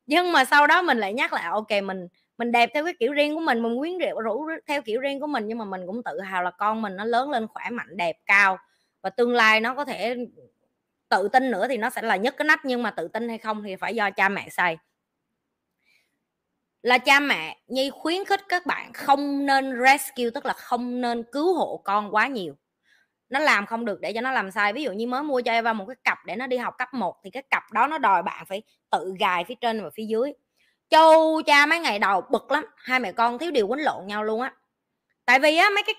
Nhưng 0.06 0.32
mà 0.32 0.46
sau 0.46 0.68
đó 0.68 0.82
mình 0.82 0.98
lại 0.98 1.14
nhắc 1.14 1.34
lại, 1.34 1.46
ok, 1.52 1.72
mình 1.84 2.08
mình 2.38 2.52
đẹp 2.52 2.70
theo 2.74 2.84
cái 2.84 2.94
kiểu 3.00 3.14
riêng 3.14 3.36
của 3.36 3.42
mình 3.42 3.64
mình 3.64 3.80
quyến 3.80 3.98
rũ 3.98 4.22
rủ 4.22 4.48
theo 4.68 4.82
kiểu 4.82 5.02
riêng 5.02 5.20
của 5.20 5.28
mình, 5.28 5.48
nhưng 5.48 5.58
mà 5.58 5.66
mình 5.66 5.82
cũng 5.88 6.04
tự 6.04 6.22
hào 6.22 6.44
là 6.44 6.52
con 6.52 6.82
mình 6.82 6.96
nó 6.96 7.06
lớn 7.06 7.32
lên 7.32 7.48
khỏe 7.48 7.70
mạnh, 7.72 7.98
đẹp, 7.98 8.16
cao 8.26 8.58
và 9.02 9.10
tương 9.10 9.34
lai 9.34 9.60
nó 9.60 9.76
có 9.76 9.86
thể 9.86 10.16
tự 11.10 11.30
tin 11.34 11.52
nữa 11.52 11.68
thì 11.68 11.78
nó 11.78 11.90
sẽ 11.90 12.02
là 12.02 12.16
nhất 12.16 12.36
cái 12.38 12.46
nách, 12.46 12.66
nhưng 12.66 12.84
mà 12.84 12.92
tự 12.92 13.08
tin 13.08 13.30
hay 13.30 13.38
không 13.38 13.64
thì 13.64 13.76
phải 13.76 13.96
do 13.96 14.10
cha 14.12 14.30
mẹ 14.30 14.50
xây. 14.50 14.78
Là 16.82 16.98
cha 16.98 17.20
mẹ 17.20 17.58
nhi 17.68 17.90
khuyến 17.90 18.26
khích 18.26 18.42
các 18.50 18.66
bạn 18.66 18.94
không 18.94 19.46
nên 19.46 19.74
rescue, 19.84 20.30
tức 20.34 20.46
là 20.46 20.54
không 20.54 21.02
nên 21.02 21.24
cứu 21.32 21.56
hộ 21.56 21.82
con 21.84 22.16
quá 22.16 22.28
nhiều. 22.28 22.56
Nó 23.30 23.40
làm 23.40 23.66
không 23.66 23.86
được 23.86 24.02
để 24.02 24.14
cho 24.14 24.22
nó 24.22 24.32
làm 24.32 24.52
sai. 24.52 24.74
Ví 24.74 24.84
dụ 24.84 24.92
như 24.92 25.08
mới 25.08 25.24
mua 25.24 25.42
cho 25.42 25.52
Eva 25.52 25.74
một 25.74 25.86
cái 25.88 25.96
cặp 26.04 26.18
để 26.26 26.36
nó 26.36 26.48
đi 26.48 26.58
học 26.58 26.74
cấp 26.78 26.94
1 26.94 27.16
thì 27.24 27.30
cái 27.30 27.44
cặp 27.50 27.64
đó 27.72 27.88
nó 27.88 27.98
đòi 27.98 28.24
bạn 28.24 28.46
phải 28.46 28.62
tự 28.92 29.14
gài 29.20 29.44
phía 29.44 29.56
trên 29.62 29.84
và 29.84 29.90
phía 29.96 30.06
dưới. 30.06 30.34
Châu 30.90 31.42
cha 31.46 31.66
mấy 31.66 31.80
ngày 31.80 32.00
đầu 32.00 32.22
bực 32.32 32.52
lắm. 32.52 32.66
Hai 32.78 33.00
mẹ 33.00 33.12
con 33.12 33.38
thiếu 33.38 33.52
điều 33.52 33.68
quấn 33.68 33.80
lộn 33.80 34.08
nhau 34.08 34.24
luôn 34.24 34.42
á. 34.42 34.54
Tại 35.26 35.40
vì 35.40 35.58
á, 35.58 35.70
mấy 35.70 35.84
cái 35.84 35.96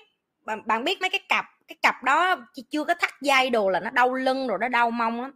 bạn, 0.49 0.61
bạn 0.65 0.83
biết 0.83 1.01
mấy 1.01 1.09
cái 1.09 1.19
cặp 1.29 1.45
cái 1.67 1.77
cặp 1.81 2.03
đó 2.03 2.35
chưa 2.69 2.83
có 2.83 2.93
thắt 2.93 3.09
dây 3.21 3.49
đồ 3.49 3.69
là 3.69 3.79
nó 3.79 3.89
đau 3.89 4.13
lưng 4.13 4.47
rồi 4.47 4.57
nó 4.61 4.67
đau 4.67 4.91
mông 4.91 5.21
lắm. 5.21 5.31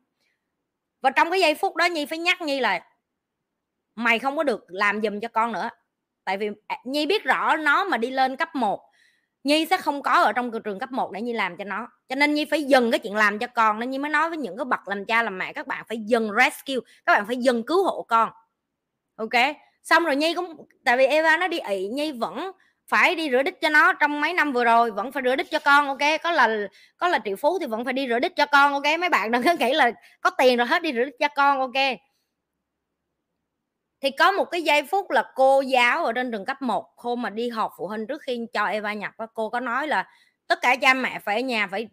Và 1.01 1.09
trong 1.09 1.31
cái 1.31 1.39
giây 1.39 1.55
phút 1.55 1.75
đó 1.75 1.85
nhi 1.85 2.05
phải 2.05 2.17
nhắc 2.17 2.41
nhi 2.41 2.59
là 2.59 2.85
mày 3.95 4.19
không 4.19 4.37
có 4.37 4.43
được 4.43 4.65
làm 4.67 5.01
giùm 5.01 5.19
cho 5.19 5.27
con 5.27 5.51
nữa. 5.51 5.69
Tại 6.23 6.37
vì 6.37 6.49
à, 6.67 6.77
nhi 6.83 7.05
biết 7.05 7.23
rõ 7.23 7.55
nó 7.55 7.83
mà 7.83 7.97
đi 7.97 8.11
lên 8.11 8.35
cấp 8.35 8.55
1 8.55 8.81
nhi 9.43 9.65
sẽ 9.69 9.77
không 9.77 10.01
có 10.01 10.11
ở 10.11 10.33
trong 10.33 10.51
trường 10.63 10.79
cấp 10.79 10.91
1 10.91 11.11
để 11.11 11.21
nhi 11.21 11.33
làm 11.33 11.57
cho 11.57 11.63
nó. 11.63 11.87
Cho 12.09 12.15
nên 12.15 12.33
nhi 12.33 12.45
phải 12.45 12.63
dừng 12.63 12.91
cái 12.91 12.99
chuyện 12.99 13.15
làm 13.15 13.39
cho 13.39 13.47
con 13.47 13.79
nên 13.79 13.89
nhi 13.89 13.97
mới 13.97 14.11
nói 14.11 14.29
với 14.29 14.37
những 14.37 14.57
cái 14.57 14.65
bậc 14.65 14.87
làm 14.87 15.05
cha 15.05 15.23
làm 15.23 15.37
mẹ 15.37 15.53
các 15.53 15.67
bạn 15.67 15.85
phải 15.87 15.97
dừng 15.97 16.31
rescue 16.37 16.75
các 17.05 17.13
bạn 17.13 17.25
phải 17.27 17.37
dừng 17.37 17.63
cứu 17.63 17.83
hộ 17.83 18.05
con. 18.07 18.29
Ok? 19.15 19.55
Xong 19.83 20.05
rồi 20.05 20.15
nhi 20.15 20.33
cũng 20.33 20.65
tại 20.85 20.97
vì 20.97 21.05
eva 21.05 21.37
nó 21.37 21.47
đi 21.47 21.59
ị 21.59 21.87
nhi 21.87 22.11
vẫn 22.11 22.51
phải 22.87 23.15
đi 23.15 23.29
rửa 23.31 23.43
đít 23.43 23.61
cho 23.61 23.69
nó 23.69 23.93
trong 23.93 24.21
mấy 24.21 24.33
năm 24.33 24.53
vừa 24.53 24.63
rồi, 24.63 24.91
vẫn 24.91 25.11
phải 25.11 25.23
rửa 25.23 25.35
đít 25.35 25.47
cho 25.51 25.59
con, 25.59 25.87
ok? 25.87 26.21
Có 26.23 26.31
là 26.31 26.49
có 26.97 27.07
là 27.07 27.19
triệu 27.25 27.35
phú 27.35 27.59
thì 27.59 27.65
vẫn 27.65 27.83
phải 27.85 27.93
đi 27.93 28.07
rửa 28.09 28.19
đít 28.19 28.35
cho 28.35 28.45
con, 28.45 28.73
ok? 28.73 28.99
Mấy 28.99 29.09
bạn 29.09 29.31
đừng 29.31 29.43
có 29.43 29.53
nghĩ 29.59 29.73
là 29.73 29.91
có 30.21 30.29
tiền 30.29 30.57
rồi 30.57 30.67
hết 30.67 30.81
đi 30.81 30.93
rửa 30.93 31.03
đít 31.05 31.15
cho 31.19 31.27
con, 31.35 31.59
ok? 31.59 31.97
Thì 34.01 34.11
có 34.11 34.31
một 34.31 34.45
cái 34.45 34.61
giây 34.61 34.83
phút 34.83 35.11
là 35.11 35.23
cô 35.35 35.61
giáo 35.61 36.05
ở 36.05 36.13
trên 36.13 36.31
trường 36.31 36.45
cấp 36.45 36.61
1 36.61 36.85
cô 36.97 37.15
mà 37.15 37.29
đi 37.29 37.49
họp 37.49 37.71
phụ 37.77 37.87
huynh 37.87 38.07
trước 38.07 38.21
khi 38.21 38.39
cho 38.53 38.65
Eva 38.65 38.93
nhập 38.93 39.11
cô 39.33 39.49
có 39.49 39.59
nói 39.59 39.87
là 39.87 40.07
tất 40.47 40.59
cả 40.61 40.75
cha 40.75 40.93
mẹ 40.93 41.19
phải 41.19 41.35
ở 41.35 41.41
nhà 41.41 41.67
phải 41.71 41.87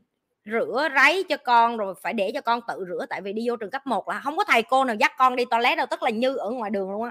rửa 0.45 0.89
ráy 0.95 1.25
cho 1.29 1.37
con 1.37 1.77
rồi 1.77 1.95
phải 2.03 2.13
để 2.13 2.31
cho 2.35 2.41
con 2.41 2.61
tự 2.69 2.85
rửa, 2.89 3.07
tại 3.11 3.21
vì 3.21 3.33
đi 3.33 3.49
vô 3.49 3.57
trường 3.57 3.71
cấp 3.71 3.87
1 3.87 4.09
là 4.09 4.21
không 4.21 4.37
có 4.37 4.45
thầy 4.45 4.63
cô 4.63 4.85
nào 4.85 4.97
dắt 4.97 5.13
con 5.19 5.37
đi 5.37 5.45
toilet 5.51 5.79
đâu, 5.79 5.87
tức 5.91 6.03
là 6.03 6.11
như 6.11 6.37
ở 6.37 6.51
ngoài 6.51 6.71
đường 6.71 6.91
luôn 6.91 7.05
á 7.05 7.11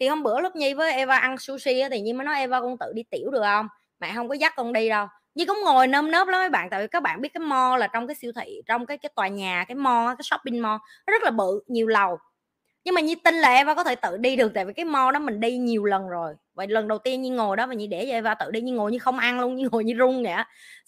thì 0.00 0.08
hôm 0.08 0.22
bữa 0.22 0.40
lúc 0.40 0.56
nhi 0.56 0.74
với 0.74 0.92
eva 0.92 1.16
ăn 1.16 1.38
sushi 1.38 1.80
á, 1.80 1.88
thì 1.92 2.00
nhi 2.00 2.12
mới 2.12 2.24
nói 2.24 2.38
eva 2.38 2.60
con 2.60 2.78
tự 2.78 2.92
đi 2.94 3.02
tiểu 3.10 3.30
được 3.30 3.42
không? 3.42 3.68
Mẹ 4.00 4.12
không 4.14 4.28
có 4.28 4.34
dắt 4.34 4.52
con 4.56 4.72
đi 4.72 4.88
đâu. 4.88 5.06
Nhi 5.34 5.44
cũng 5.46 5.58
ngồi 5.64 5.86
nơm 5.86 6.10
nớp 6.10 6.28
lắm 6.28 6.40
mấy 6.40 6.48
bạn 6.50 6.70
tại 6.70 6.80
vì 6.80 6.88
các 6.88 7.02
bạn 7.02 7.20
biết 7.20 7.28
cái 7.34 7.40
mall 7.40 7.80
là 7.80 7.86
trong 7.86 8.06
cái 8.06 8.14
siêu 8.14 8.32
thị 8.40 8.62
trong 8.66 8.86
cái 8.86 8.98
cái 8.98 9.10
tòa 9.16 9.28
nhà 9.28 9.64
cái 9.68 9.74
mall 9.74 10.08
cái 10.08 10.22
shopping 10.22 10.62
mall 10.62 10.78
nó 11.06 11.12
rất 11.12 11.22
là 11.22 11.30
bự 11.30 11.62
nhiều 11.66 11.86
lầu. 11.86 12.18
Nhưng 12.84 12.94
mà 12.94 13.00
nhi 13.00 13.14
tin 13.14 13.34
là 13.34 13.54
eva 13.54 13.74
có 13.74 13.84
thể 13.84 13.94
tự 13.94 14.16
đi 14.16 14.36
được 14.36 14.52
tại 14.54 14.64
vì 14.64 14.72
cái 14.72 14.84
mall 14.84 15.12
đó 15.12 15.18
mình 15.20 15.40
đi 15.40 15.56
nhiều 15.56 15.84
lần 15.84 16.08
rồi. 16.08 16.34
Vậy 16.54 16.66
lần 16.68 16.88
đầu 16.88 16.98
tiên 16.98 17.22
nhi 17.22 17.30
ngồi 17.30 17.56
đó 17.56 17.66
và 17.66 17.74
nhi 17.74 17.86
để 17.86 18.06
cho 18.06 18.12
eva 18.12 18.34
tự 18.34 18.50
đi 18.50 18.60
nhi 18.60 18.72
ngồi 18.72 18.92
như 18.92 18.98
không 18.98 19.18
ăn 19.18 19.40
luôn 19.40 19.56
nhi 19.56 19.64
ngồi 19.72 19.84
như 19.84 19.94
run 19.94 20.22
vậy 20.22 20.34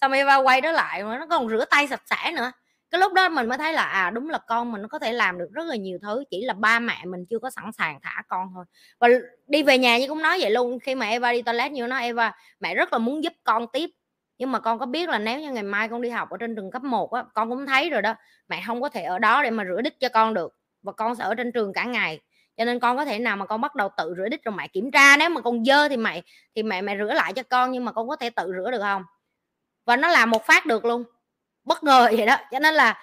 xong 0.01 0.13
eva 0.13 0.37
quay 0.37 0.61
đó 0.61 0.73
lại 0.73 1.03
nó 1.03 1.27
còn 1.31 1.49
rửa 1.49 1.65
tay 1.71 1.87
sạch 1.89 2.03
sẽ 2.11 2.33
nữa 2.33 2.53
cái 2.93 3.01
lúc 3.01 3.13
đó 3.13 3.29
mình 3.29 3.49
mới 3.49 3.59
thấy 3.59 3.73
là 3.73 3.83
à 3.83 4.11
đúng 4.11 4.31
là 4.31 4.39
con 4.39 4.73
mình 4.73 4.83
nó 4.83 4.89
có 4.89 4.99
thể 4.99 5.13
làm 5.13 5.39
được 5.39 5.49
rất 5.53 5.67
là 5.67 5.77
nhiều 5.77 5.99
thứ, 6.03 6.25
chỉ 6.31 6.45
là 6.45 6.55
ba 6.55 6.79
mẹ 6.81 7.05
mình 7.07 7.27
chưa 7.31 7.39
có 7.39 7.51
sẵn 7.51 7.73
sàng 7.79 7.99
thả 8.03 8.23
con 8.29 8.49
thôi. 8.55 8.65
Và 9.01 9.09
đi 9.47 9.63
về 9.63 9.79
nhà 9.79 9.99
như 9.99 10.09
cũng 10.09 10.23
nói 10.23 10.39
vậy 10.41 10.51
luôn, 10.51 10.79
khi 10.81 10.95
mà 10.95 11.07
Eva 11.07 11.33
đi 11.33 11.43
toilet 11.43 11.73
như 11.73 11.87
nó, 11.87 11.99
Eva, 11.99 12.33
mẹ 12.61 12.75
rất 12.75 12.93
là 12.93 12.99
muốn 12.99 13.25
giúp 13.25 13.33
con 13.45 13.67
tiếp. 13.73 13.91
Nhưng 14.39 14.53
mà 14.53 14.61
con 14.61 14.79
có 14.79 14.87
biết 14.87 15.09
là 15.09 15.19
nếu 15.19 15.41
như 15.41 15.53
ngày 15.53 15.63
mai 15.63 15.89
con 15.89 16.03
đi 16.03 16.11
học 16.11 16.31
ở 16.31 16.37
trên 16.41 16.57
trường 16.57 16.71
cấp 16.71 16.83
1 16.83 17.13
á, 17.13 17.25
con 17.35 17.51
cũng 17.51 17.67
thấy 17.67 17.91
rồi 17.91 18.03
đó, 18.03 18.15
mẹ 18.49 18.63
không 18.67 18.83
có 18.83 18.89
thể 18.89 19.03
ở 19.03 19.19
đó 19.19 19.43
để 19.43 19.51
mà 19.51 19.65
rửa 19.65 19.81
đít 19.83 20.01
cho 20.01 20.09
con 20.09 20.35
được. 20.35 20.55
Và 20.83 20.93
con 20.93 21.15
sẽ 21.17 21.25
ở 21.25 21.35
trên 21.35 21.53
trường 21.53 21.73
cả 21.73 21.85
ngày. 21.85 22.21
Cho 22.57 22.65
nên 22.65 22.81
con 22.81 22.97
có 22.97 23.05
thể 23.05 23.19
nào 23.19 23.37
mà 23.37 23.47
con 23.47 23.61
bắt 23.61 23.75
đầu 23.75 23.89
tự 23.97 24.15
rửa 24.17 24.29
đít 24.29 24.45
rồi 24.45 24.55
mẹ 24.57 24.69
kiểm 24.69 24.91
tra, 24.91 25.17
nếu 25.17 25.29
mà 25.31 25.41
con 25.41 25.65
dơ 25.65 25.89
thì 25.89 25.97
mẹ 25.97 26.23
thì 26.57 26.63
mẹ 26.63 26.83
mẹ 26.83 26.97
rửa 26.99 27.15
lại 27.15 27.33
cho 27.33 27.43
con 27.43 27.73
nhưng 27.73 27.85
mà 27.85 27.93
con 27.93 28.09
có 28.09 28.17
thể 28.17 28.31
tự 28.31 28.53
rửa 28.57 28.71
được 28.71 28.81
không? 28.81 29.03
Và 29.87 29.97
nó 29.97 30.09
làm 30.09 30.31
một 30.31 30.45
phát 30.47 30.67
được 30.67 30.85
luôn 30.85 31.05
bất 31.65 31.85
ngờ 31.85 32.09
vậy 32.17 32.27
đó. 32.27 32.37
Cho 32.51 32.59
nên 32.59 32.75
là 32.75 32.99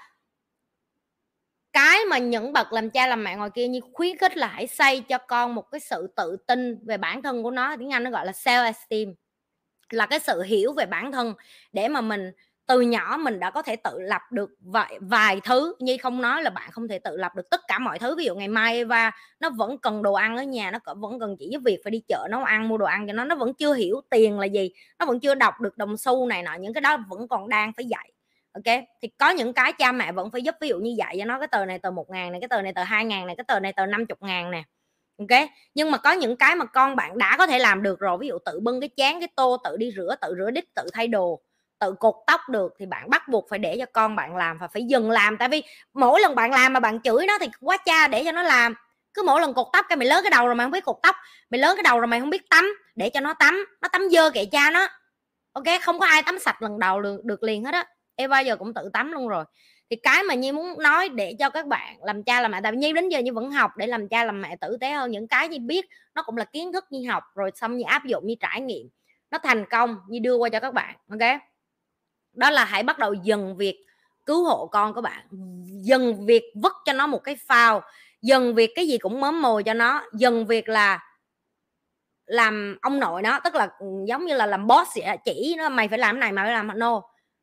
cái 1.73 2.05
mà 2.05 2.17
những 2.17 2.53
bậc 2.53 2.73
làm 2.73 2.89
cha 2.89 3.07
làm 3.07 3.23
mẹ 3.23 3.35
ngoài 3.35 3.49
kia 3.55 3.67
như 3.67 3.79
khuyến 3.93 4.17
khích 4.17 4.37
là 4.37 4.47
hãy 4.47 4.67
xây 4.67 4.99
cho 5.01 5.17
con 5.17 5.55
một 5.55 5.71
cái 5.71 5.79
sự 5.79 6.07
tự 6.15 6.37
tin 6.47 6.85
về 6.85 6.97
bản 6.97 7.21
thân 7.21 7.43
của 7.43 7.51
nó, 7.51 7.75
tiếng 7.79 7.93
anh 7.93 8.03
nó 8.03 8.11
gọi 8.11 8.25
là 8.25 8.31
self 8.31 8.63
esteem, 8.63 9.13
là 9.89 10.05
cái 10.05 10.19
sự 10.19 10.41
hiểu 10.41 10.73
về 10.73 10.85
bản 10.85 11.11
thân 11.11 11.33
để 11.71 11.87
mà 11.87 12.01
mình 12.01 12.31
từ 12.67 12.81
nhỏ 12.81 13.17
mình 13.19 13.39
đã 13.39 13.51
có 13.51 13.61
thể 13.61 13.75
tự 13.75 13.99
lập 14.01 14.21
được 14.31 14.49
vài 14.59 14.97
vài 15.01 15.41
thứ. 15.43 15.75
Như 15.79 15.97
không 16.01 16.21
nói 16.21 16.43
là 16.43 16.49
bạn 16.49 16.71
không 16.71 16.87
thể 16.87 16.99
tự 16.99 17.17
lập 17.17 17.35
được 17.35 17.49
tất 17.49 17.61
cả 17.67 17.79
mọi 17.79 17.99
thứ. 17.99 18.15
Ví 18.15 18.25
dụ 18.25 18.35
ngày 18.35 18.47
mai 18.47 18.75
Eva 18.75 19.11
nó 19.39 19.49
vẫn 19.49 19.77
cần 19.77 20.01
đồ 20.03 20.13
ăn 20.13 20.37
ở 20.37 20.43
nhà, 20.43 20.71
nó 20.71 20.79
vẫn 20.95 21.19
cần 21.19 21.35
chỉ 21.39 21.49
giúp 21.51 21.61
việc 21.65 21.79
phải 21.83 21.91
đi 21.91 22.01
chợ 22.07 22.27
nấu 22.31 22.43
ăn, 22.43 22.67
mua 22.67 22.77
đồ 22.77 22.85
ăn 22.85 23.07
cho 23.07 23.13
nó 23.13 23.23
nó 23.23 23.35
vẫn 23.35 23.53
chưa 23.53 23.73
hiểu 23.73 24.01
tiền 24.09 24.39
là 24.39 24.45
gì, 24.45 24.71
nó 24.99 25.05
vẫn 25.05 25.19
chưa 25.19 25.35
đọc 25.35 25.61
được 25.61 25.77
đồng 25.77 25.97
xu 25.97 26.27
này 26.27 26.43
nọ, 26.43 26.53
những 26.53 26.73
cái 26.73 26.81
đó 26.81 26.97
vẫn 27.09 27.27
còn 27.27 27.49
đang 27.49 27.73
phải 27.73 27.85
dạy 27.85 28.11
ok 28.53 28.75
thì 29.01 29.07
có 29.17 29.29
những 29.29 29.53
cái 29.53 29.73
cha 29.73 29.91
mẹ 29.91 30.11
vẫn 30.11 30.31
phải 30.31 30.41
giúp 30.41 30.55
ví 30.61 30.67
dụ 30.67 30.79
như 30.79 30.95
dạy 30.97 31.15
cho 31.19 31.25
nó 31.25 31.39
cái 31.39 31.47
tờ 31.47 31.65
này 31.65 31.79
tờ 31.79 31.91
một 31.91 32.09
ngàn 32.09 32.31
này 32.31 32.41
cái 32.41 32.47
tờ 32.47 32.61
này 32.61 32.73
tờ 32.73 32.83
hai 32.83 33.05
ngàn 33.05 33.27
này 33.27 33.35
cái 33.35 33.43
tờ 33.47 33.59
này 33.59 33.73
tờ 33.73 33.85
năm 33.85 34.05
chục 34.05 34.21
ngàn 34.21 34.51
nè 34.51 34.63
ok 35.17 35.49
nhưng 35.73 35.91
mà 35.91 35.97
có 35.97 36.11
những 36.11 36.35
cái 36.37 36.55
mà 36.55 36.65
con 36.65 36.95
bạn 36.95 37.17
đã 37.17 37.35
có 37.37 37.47
thể 37.47 37.59
làm 37.59 37.83
được 37.83 37.99
rồi 37.99 38.17
ví 38.17 38.27
dụ 38.27 38.37
tự 38.45 38.59
bưng 38.59 38.81
cái 38.81 38.89
chén 38.97 39.19
cái 39.19 39.29
tô 39.35 39.57
tự 39.63 39.77
đi 39.77 39.91
rửa 39.95 40.15
tự 40.21 40.35
rửa 40.37 40.51
đít 40.51 40.65
tự 40.75 40.83
thay 40.93 41.07
đồ 41.07 41.41
tự 41.79 41.93
cột 41.99 42.15
tóc 42.27 42.41
được 42.49 42.73
thì 42.79 42.85
bạn 42.85 43.09
bắt 43.09 43.27
buộc 43.27 43.49
phải 43.49 43.59
để 43.59 43.75
cho 43.79 43.85
con 43.93 44.15
bạn 44.15 44.35
làm 44.35 44.57
và 44.57 44.67
phải 44.67 44.83
dừng 44.83 45.11
làm. 45.11 45.37
Tại 45.37 45.49
vì 45.49 45.63
mỗi 45.93 46.21
lần 46.21 46.35
bạn 46.35 46.51
làm 46.51 46.73
mà 46.73 46.79
bạn 46.79 47.01
chửi 47.01 47.25
nó 47.25 47.37
thì 47.39 47.47
quá 47.61 47.77
cha 47.85 48.07
để 48.07 48.23
cho 48.25 48.31
nó 48.31 48.43
làm. 48.43 48.73
Cứ 49.13 49.23
mỗi 49.25 49.41
lần 49.41 49.53
cột 49.53 49.67
tóc 49.73 49.85
cái 49.89 49.97
mày 49.97 50.07
lớn 50.07 50.19
cái 50.23 50.31
đầu 50.31 50.45
rồi 50.45 50.55
mày 50.55 50.65
không 50.65 50.71
biết 50.71 50.85
cột 50.85 50.97
tóc 51.03 51.15
mày 51.49 51.59
lớn 51.59 51.75
cái 51.75 51.83
đầu 51.83 51.99
rồi 51.99 52.07
mày 52.07 52.19
không 52.19 52.29
biết 52.29 52.49
tắm 52.49 52.73
để 52.95 53.09
cho 53.09 53.19
nó 53.19 53.33
tắm 53.33 53.65
nó 53.81 53.87
tắm 53.87 54.09
dơ 54.11 54.29
kệ 54.29 54.45
cha 54.45 54.71
nó 54.71 54.87
ok 55.53 55.65
không 55.81 55.99
có 55.99 56.05
ai 56.05 56.23
tắm 56.23 56.39
sạch 56.39 56.61
lần 56.61 56.79
đầu 56.79 57.01
được, 57.01 57.25
được 57.25 57.43
liền 57.43 57.65
hết 57.65 57.73
á 57.73 57.85
em 58.19 58.29
bao 58.29 58.43
giờ 58.43 58.55
cũng 58.55 58.73
tự 58.73 58.89
tắm 58.93 59.11
luôn 59.11 59.27
rồi. 59.27 59.45
Thì 59.89 59.95
cái 59.95 60.23
mà 60.23 60.33
nhi 60.33 60.51
muốn 60.51 60.83
nói 60.83 61.09
để 61.09 61.35
cho 61.39 61.49
các 61.49 61.67
bạn 61.67 61.97
làm 62.03 62.23
cha, 62.23 62.41
làm 62.41 62.51
mẹ, 62.51 62.59
tại 62.63 62.71
vì 62.71 62.77
nhi 62.77 62.93
đến 62.93 63.09
giờ 63.09 63.19
nhi 63.19 63.31
vẫn 63.31 63.51
học 63.51 63.71
để 63.77 63.87
làm 63.87 64.07
cha, 64.07 64.23
làm 64.23 64.41
mẹ 64.41 64.55
tử 64.55 64.77
tế 64.81 64.91
hơn. 64.91 65.11
Những 65.11 65.27
cái 65.27 65.47
nhi 65.47 65.59
biết 65.59 65.85
nó 66.15 66.23
cũng 66.23 66.37
là 66.37 66.45
kiến 66.45 66.73
thức 66.73 66.85
nhi 66.89 67.03
học, 67.05 67.23
rồi 67.35 67.51
xong 67.55 67.77
nhi 67.77 67.83
áp 67.83 68.05
dụng, 68.05 68.27
nhi 68.27 68.37
trải 68.39 68.61
nghiệm. 68.61 68.89
Nó 69.31 69.37
thành 69.43 69.65
công, 69.69 69.97
nhi 70.09 70.19
đưa 70.19 70.35
qua 70.35 70.49
cho 70.49 70.59
các 70.59 70.73
bạn, 70.73 70.95
ok? 71.09 71.39
Đó 72.33 72.49
là 72.49 72.65
hãy 72.65 72.83
bắt 72.83 72.99
đầu 72.99 73.13
dần 73.13 73.57
việc 73.57 73.85
cứu 74.25 74.45
hộ 74.45 74.67
con 74.67 74.93
các 74.93 75.01
bạn. 75.01 75.25
Dần 75.65 76.25
việc 76.25 76.43
vứt 76.55 76.73
cho 76.85 76.93
nó 76.93 77.07
một 77.07 77.23
cái 77.23 77.35
phao. 77.47 77.81
Dần 78.21 78.55
việc 78.55 78.71
cái 78.75 78.87
gì 78.87 78.97
cũng 78.97 79.21
mớm 79.21 79.41
mồi 79.41 79.63
cho 79.63 79.73
nó. 79.73 80.03
Dần 80.13 80.45
việc 80.45 80.69
là 80.69 80.99
làm 82.25 82.77
ông 82.81 82.99
nội 82.99 83.21
nó, 83.21 83.39
tức 83.39 83.55
là 83.55 83.69
ừ, 83.79 83.85
giống 84.07 84.25
như 84.25 84.35
là 84.35 84.45
làm 84.45 84.67
boss 84.67 84.91
vậy 84.95 85.17
chỉ 85.25 85.55
nó, 85.57 85.69
mày 85.69 85.87
phải 85.87 85.99
làm 85.99 86.15
cái 86.15 86.19
này, 86.19 86.31
mày 86.31 86.45
phải 86.45 86.53
làm 86.53 86.79
no 86.79 87.01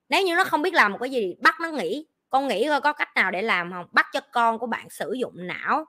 nếu 0.08 0.22
như 0.22 0.34
nó 0.34 0.44
không 0.44 0.62
biết 0.62 0.74
làm 0.74 0.92
một 0.92 0.98
cái 1.00 1.10
gì 1.10 1.34
bắt 1.42 1.60
nó 1.60 1.70
nghĩ 1.70 2.06
con 2.30 2.48
nghĩ 2.48 2.68
coi 2.68 2.80
có 2.80 2.92
cách 2.92 3.08
nào 3.14 3.30
để 3.30 3.42
làm 3.42 3.72
không? 3.72 3.86
Bắt 3.92 4.06
cho 4.12 4.20
con 4.32 4.58
của 4.58 4.66
bạn 4.66 4.90
sử 4.90 5.12
dụng 5.12 5.34
não 5.36 5.84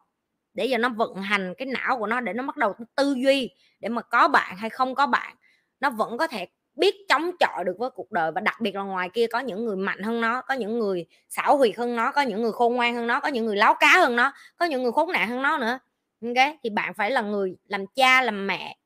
để 0.54 0.68
cho 0.72 0.78
nó 0.78 0.90
vận 0.90 1.16
hành 1.16 1.54
cái 1.58 1.66
não 1.66 1.98
của 2.00 2.08
nó 2.08 2.20
để 2.22 2.34
nó 2.34 2.44
bắt 2.44 2.58
đầu 2.58 2.74
tư 2.96 3.16
duy, 3.18 3.50
để 3.80 3.90
mà 3.90 4.02
có 4.02 4.28
bạn 4.28 4.58
hay 4.58 4.70
không 4.70 4.96
có 4.96 5.08
bạn, 5.08 5.36
nó 5.80 5.90
vẫn 5.90 6.18
có 6.18 6.28
thể 6.28 6.48
biết 6.76 6.96
chống 7.10 7.32
chọi 7.40 7.64
được 7.66 7.76
với 7.80 7.90
cuộc 7.90 8.12
đời. 8.12 8.32
Và 8.32 8.42
đặc 8.42 8.62
biệt 8.62 8.76
là 8.76 8.84
ngoài 8.84 9.10
kia, 9.14 9.28
có 9.28 9.40
những 9.40 9.66
người 9.66 9.76
mạnh 9.76 10.04
hơn 10.04 10.22
nó, 10.22 10.42
có 10.42 10.54
những 10.54 10.80
người 10.80 11.06
xảo 11.30 11.58
huyệt 11.58 11.78
hơn 11.78 11.96
nó, 11.96 12.12
có 12.12 12.22
những 12.22 12.42
người 12.42 12.52
khôn 12.52 12.76
ngoan 12.76 12.96
hơn 12.96 13.08
nó, 13.08 13.20
có 13.20 13.28
những 13.28 13.46
người 13.46 13.56
láo 13.56 13.76
cá 13.80 13.88
hơn 13.88 14.16
nó, 14.16 14.34
có 14.58 14.66
những 14.66 14.84
người 14.84 14.92
khốn 14.92 15.12
nạn 15.12 15.30
hơn 15.30 15.42
nó 15.42 15.58
nữa. 15.58 15.80
Ok 16.26 16.48
thì 16.64 16.70
bạn 16.70 16.94
phải 16.94 17.12
là 17.12 17.22
người 17.22 17.56
làm 17.68 17.88
cha, 17.88 18.22
làm 18.22 18.48
mẹ 18.48 18.78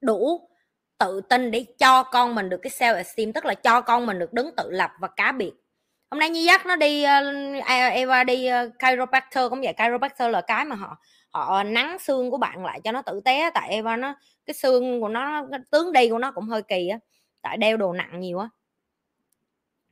đủ 0.00 0.50
tự 0.98 1.20
tin 1.20 1.50
để 1.50 1.64
cho 1.78 2.02
con 2.02 2.34
mình 2.34 2.48
được 2.48 2.60
cái 2.62 2.70
self 2.70 2.96
esteem 2.96 3.32
tức 3.32 3.44
là 3.44 3.54
cho 3.54 3.80
con 3.80 4.06
mình 4.06 4.18
được 4.18 4.32
đứng 4.32 4.50
tự 4.56 4.70
lập 4.70 4.90
và 5.00 5.08
cá 5.08 5.32
biệt. 5.32 5.52
Hôm 6.10 6.18
nay 6.18 6.30
như 6.30 6.40
dắt 6.40 6.66
nó 6.66 6.76
đi 6.76 7.04
uh, 7.04 7.64
Eva 7.92 8.24
đi 8.24 8.48
uh, 8.52 8.72
chiropractor 8.78 9.50
cũng 9.50 9.60
vậy 9.60 9.74
chiropractor 9.78 10.30
là 10.30 10.40
cái 10.40 10.64
mà 10.64 10.76
họ 10.76 10.96
họ 11.30 11.62
nắng 11.62 11.98
xương 11.98 12.30
của 12.30 12.38
bạn 12.38 12.64
lại 12.64 12.80
cho 12.84 12.92
nó 12.92 13.02
tử 13.02 13.20
tế 13.24 13.50
tại 13.54 13.70
Eva 13.70 13.96
nó 13.96 14.14
cái 14.46 14.54
xương 14.54 15.00
của 15.00 15.08
nó 15.08 15.46
cái 15.50 15.60
tướng 15.70 15.92
đi 15.92 16.08
của 16.08 16.18
nó 16.18 16.32
cũng 16.32 16.44
hơi 16.44 16.62
kỳ 16.62 16.88
á 16.88 16.98
tại 17.42 17.56
đeo 17.56 17.76
đồ 17.76 17.92
nặng 17.92 18.20
nhiều 18.20 18.38
á. 18.38 18.48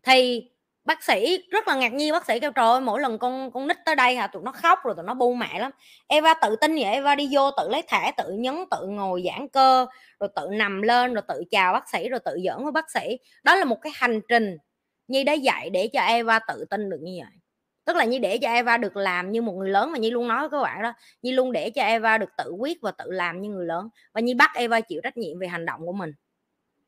Thì 0.03 0.49
bác 0.85 1.03
sĩ 1.05 1.39
rất 1.51 1.69
là 1.69 1.75
ngạc 1.75 1.93
nhiên, 1.93 2.13
bác 2.13 2.27
sĩ 2.27 2.41
kêu, 2.41 2.51
trời 2.53 2.69
ơi, 2.69 2.81
mỗi 2.81 3.01
lần 3.01 3.19
con 3.19 3.51
con 3.53 3.69
nít 3.69 3.77
tới 3.85 3.97
đây 3.97 4.17
hả? 4.17 4.27
Tụi 4.27 4.43
nó 4.43 4.53
khóc 4.53 4.79
rồi 4.85 4.95
tụi 4.97 5.05
nó 5.05 5.15
bu 5.15 5.35
mẹ 5.35 5.59
lắm. 5.59 5.71
Eva 6.07 6.35
tự 6.35 6.57
tin 6.57 6.75
vậy, 6.75 6.85
Eva 6.85 7.15
đi 7.15 7.29
vô 7.33 7.51
tự 7.51 7.69
lấy 7.69 7.83
thẻ, 7.89 8.13
tự 8.17 8.33
nhấn, 8.33 8.65
tự 8.71 8.87
ngồi 8.87 9.25
giãn 9.27 9.49
cơ, 9.49 9.87
rồi 10.21 10.29
tự 10.37 10.49
nằm 10.53 10.83
lên, 10.83 11.15
rồi 11.15 11.23
tự 11.29 11.43
chào 11.51 11.73
bác 11.73 11.89
sĩ, 11.89 12.09
rồi 12.09 12.21
tự 12.25 12.39
giỡn 12.45 12.63
với 12.63 12.73
bác 12.73 12.91
sĩ. 12.91 13.19
Đó 13.43 13.55
là 13.57 13.65
một 13.65 13.77
cái 13.83 13.93
hành 13.97 14.21
trình 14.29 14.57
Nhi 15.09 15.25
đã 15.25 15.33
dạy 15.33 15.71
để 15.71 15.89
cho 15.93 16.01
Eva 16.01 16.39
tự 16.39 16.65
tin 16.71 16.91
được 16.91 16.99
như 17.03 17.13
vậy. 17.19 17.33
Tức 17.85 17.97
là 17.97 18.05
Nhi 18.05 18.19
để 18.19 18.39
cho 18.39 18.49
Eva 18.49 18.77
được 18.77 18.97
làm 18.97 19.33
như 19.33 19.43
một 19.43 19.53
người 19.53 19.69
lớn 19.69 19.93
mà 19.93 19.99
Nhi 19.99 20.11
luôn 20.11 20.29
nói 20.29 20.41
với 20.41 20.49
các 20.51 20.63
bạn 20.63 20.83
đó. 20.83 20.93
Nhi 21.23 21.33
luôn 21.33 21.53
để 21.53 21.71
cho 21.71 21.83
Eva 21.83 22.19
được 22.19 22.31
tự 22.39 22.51
quyết 22.51 22.79
và 22.83 22.91
tự 22.91 23.11
làm 23.11 23.41
như 23.41 23.49
người 23.49 23.67
lớn. 23.67 23.89
Và 24.15 24.21
Nhi 24.21 24.35
bắt 24.35 24.51
Eva 24.55 24.81
chịu 24.81 25.01
trách 25.05 25.17
nhiệm 25.17 25.39
về 25.39 25.47
hành 25.47 25.67
động 25.67 25.81
của 25.87 25.93
mình 25.93 26.13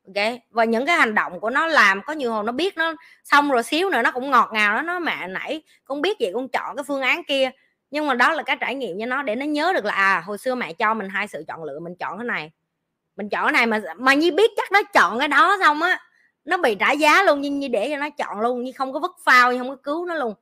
ok 0.07 0.39
và 0.49 0.63
những 0.63 0.85
cái 0.85 0.95
hành 0.95 1.15
động 1.15 1.39
của 1.39 1.49
nó 1.49 1.67
làm 1.67 2.01
có 2.01 2.13
nhiều 2.13 2.31
hồi 2.31 2.43
nó 2.43 2.51
biết 2.51 2.77
nó 2.77 2.93
xong 3.23 3.51
rồi 3.51 3.63
xíu 3.63 3.89
nữa 3.89 4.01
nó 4.01 4.11
cũng 4.11 4.31
ngọt 4.31 4.49
ngào 4.53 4.75
đó 4.75 4.81
nó 4.81 4.99
mẹ 4.99 5.27
nãy 5.27 5.61
con 5.85 6.01
biết 6.01 6.17
vậy 6.19 6.31
con 6.33 6.47
chọn 6.49 6.75
cái 6.75 6.83
phương 6.87 7.01
án 7.01 7.23
kia. 7.23 7.49
Nhưng 7.91 8.07
mà 8.07 8.13
đó 8.13 8.33
là 8.33 8.43
cái 8.43 8.57
trải 8.59 8.75
nghiệm 8.75 8.99
cho 8.99 9.05
nó 9.05 9.23
để 9.23 9.35
nó 9.35 9.45
nhớ 9.45 9.73
được 9.73 9.85
là 9.85 9.93
à 9.93 10.23
hồi 10.25 10.37
xưa 10.37 10.55
mẹ 10.55 10.73
cho 10.73 10.93
mình 10.93 11.09
hai 11.09 11.27
sự 11.27 11.43
chọn 11.47 11.63
lựa 11.63 11.79
mình 11.79 11.95
chọn 11.95 12.17
cái 12.17 12.25
này 12.25 12.51
mình 13.15 13.29
chọn 13.29 13.45
cái 13.45 13.53
này 13.53 13.65
mà 13.65 13.81
mà 13.97 14.13
nhi 14.13 14.31
biết 14.31 14.51
chắc 14.57 14.71
nó 14.71 14.81
chọn 14.93 15.19
cái 15.19 15.27
đó 15.27 15.57
xong 15.61 15.81
á 15.81 15.99
nó 16.45 16.57
bị 16.57 16.75
trả 16.75 16.91
giá 16.91 17.23
luôn 17.23 17.41
nhưng 17.41 17.59
như 17.59 17.67
để 17.67 17.89
cho 17.89 17.97
nó 17.97 18.09
chọn 18.09 18.39
luôn 18.39 18.63
như 18.63 18.71
không 18.75 18.93
có 18.93 18.99
vứt 18.99 19.11
phao 19.25 19.51
như 19.51 19.57
không 19.59 19.69
có 19.69 19.75
cứu 19.83 20.05
nó 20.05 20.15
luôn. 20.15 20.33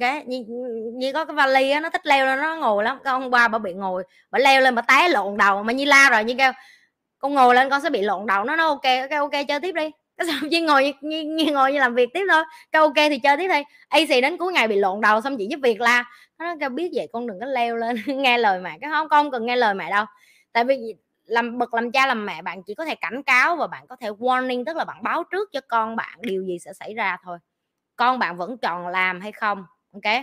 Cái 0.00 0.24
như, 0.26 0.44
như 0.94 1.12
có 1.12 1.24
cái 1.24 1.36
vali 1.36 1.70
á 1.70 1.80
nó 1.80 1.90
thích 1.90 2.06
leo 2.06 2.26
lên 2.26 2.38
nó 2.38 2.56
ngồi 2.56 2.84
lắm 2.84 2.98
con 3.04 3.22
hôm 3.22 3.30
qua 3.30 3.48
bà 3.48 3.58
bị 3.58 3.72
ngồi 3.72 4.04
bà 4.30 4.38
leo 4.38 4.60
lên 4.60 4.74
bà 4.74 4.82
té 4.82 5.08
lộn 5.08 5.36
đầu 5.36 5.62
mà 5.62 5.72
như 5.72 5.84
la 5.84 6.10
rồi 6.10 6.24
như 6.24 6.34
kêu 6.38 6.52
con 7.24 7.34
ngồi 7.34 7.54
lên 7.54 7.70
con 7.70 7.80
sẽ 7.80 7.90
bị 7.90 8.02
lộn 8.02 8.26
đầu. 8.26 8.44
Nó 8.44 8.56
nó 8.56 8.66
ok 8.66 8.82
cái 8.82 9.18
ok 9.18 9.30
chơi 9.48 9.60
tiếp 9.60 9.72
đi. 9.72 9.90
Cái 10.16 10.26
xong 10.26 10.36
chỉ 10.50 10.60
ngồi 10.60 10.94
như, 11.00 11.22
như, 11.22 11.52
ngồi 11.52 11.72
như 11.72 11.78
làm 11.78 11.94
việc 11.94 12.08
tiếp 12.14 12.24
thôi. 12.30 12.44
Cái 12.72 12.80
ok 12.80 12.94
thì 12.94 13.18
chơi 13.18 13.36
tiếp 13.36 13.48
đi 13.48 13.62
AC 13.88 14.08
đến 14.22 14.36
cuối 14.36 14.52
ngày 14.52 14.68
bị 14.68 14.76
lộn 14.76 15.00
đầu 15.00 15.20
xong 15.20 15.36
chị 15.38 15.46
giúp 15.50 15.60
việc 15.62 15.80
la. 15.80 16.04
Nó 16.38 16.54
kêu 16.60 16.68
biết 16.68 16.90
vậy 16.94 17.08
con 17.12 17.26
đừng 17.26 17.40
có 17.40 17.46
leo 17.46 17.76
lên 17.76 17.96
nghe 18.06 18.38
lời 18.38 18.60
mẹ. 18.60 18.78
Cái 18.80 18.90
không 18.90 19.08
con 19.08 19.30
cần 19.30 19.46
nghe 19.46 19.56
lời 19.56 19.74
mẹ 19.74 19.90
đâu. 19.90 20.04
Tại 20.52 20.64
vì 20.64 20.94
làm 21.24 21.58
bậc 21.58 21.74
làm 21.74 21.92
cha 21.92 22.06
làm 22.06 22.26
mẹ 22.26 22.42
bạn 22.42 22.62
chỉ 22.62 22.74
có 22.74 22.84
thể 22.84 22.94
cảnh 22.94 23.22
cáo 23.22 23.56
và 23.56 23.66
bạn 23.66 23.86
có 23.86 23.96
thể 23.96 24.10
warning 24.10 24.64
tức 24.66 24.76
là 24.76 24.84
bạn 24.84 25.02
báo 25.02 25.24
trước 25.30 25.48
cho 25.52 25.60
con 25.68 25.96
bạn 25.96 26.18
điều 26.20 26.42
gì 26.42 26.58
sẽ 26.58 26.72
xảy 26.72 26.94
ra 26.94 27.16
thôi. 27.24 27.38
Con 27.96 28.18
bạn 28.18 28.36
vẫn 28.36 28.58
chọn 28.58 28.88
làm 28.88 29.20
hay 29.20 29.32
không 29.32 29.64
ok? 29.92 30.14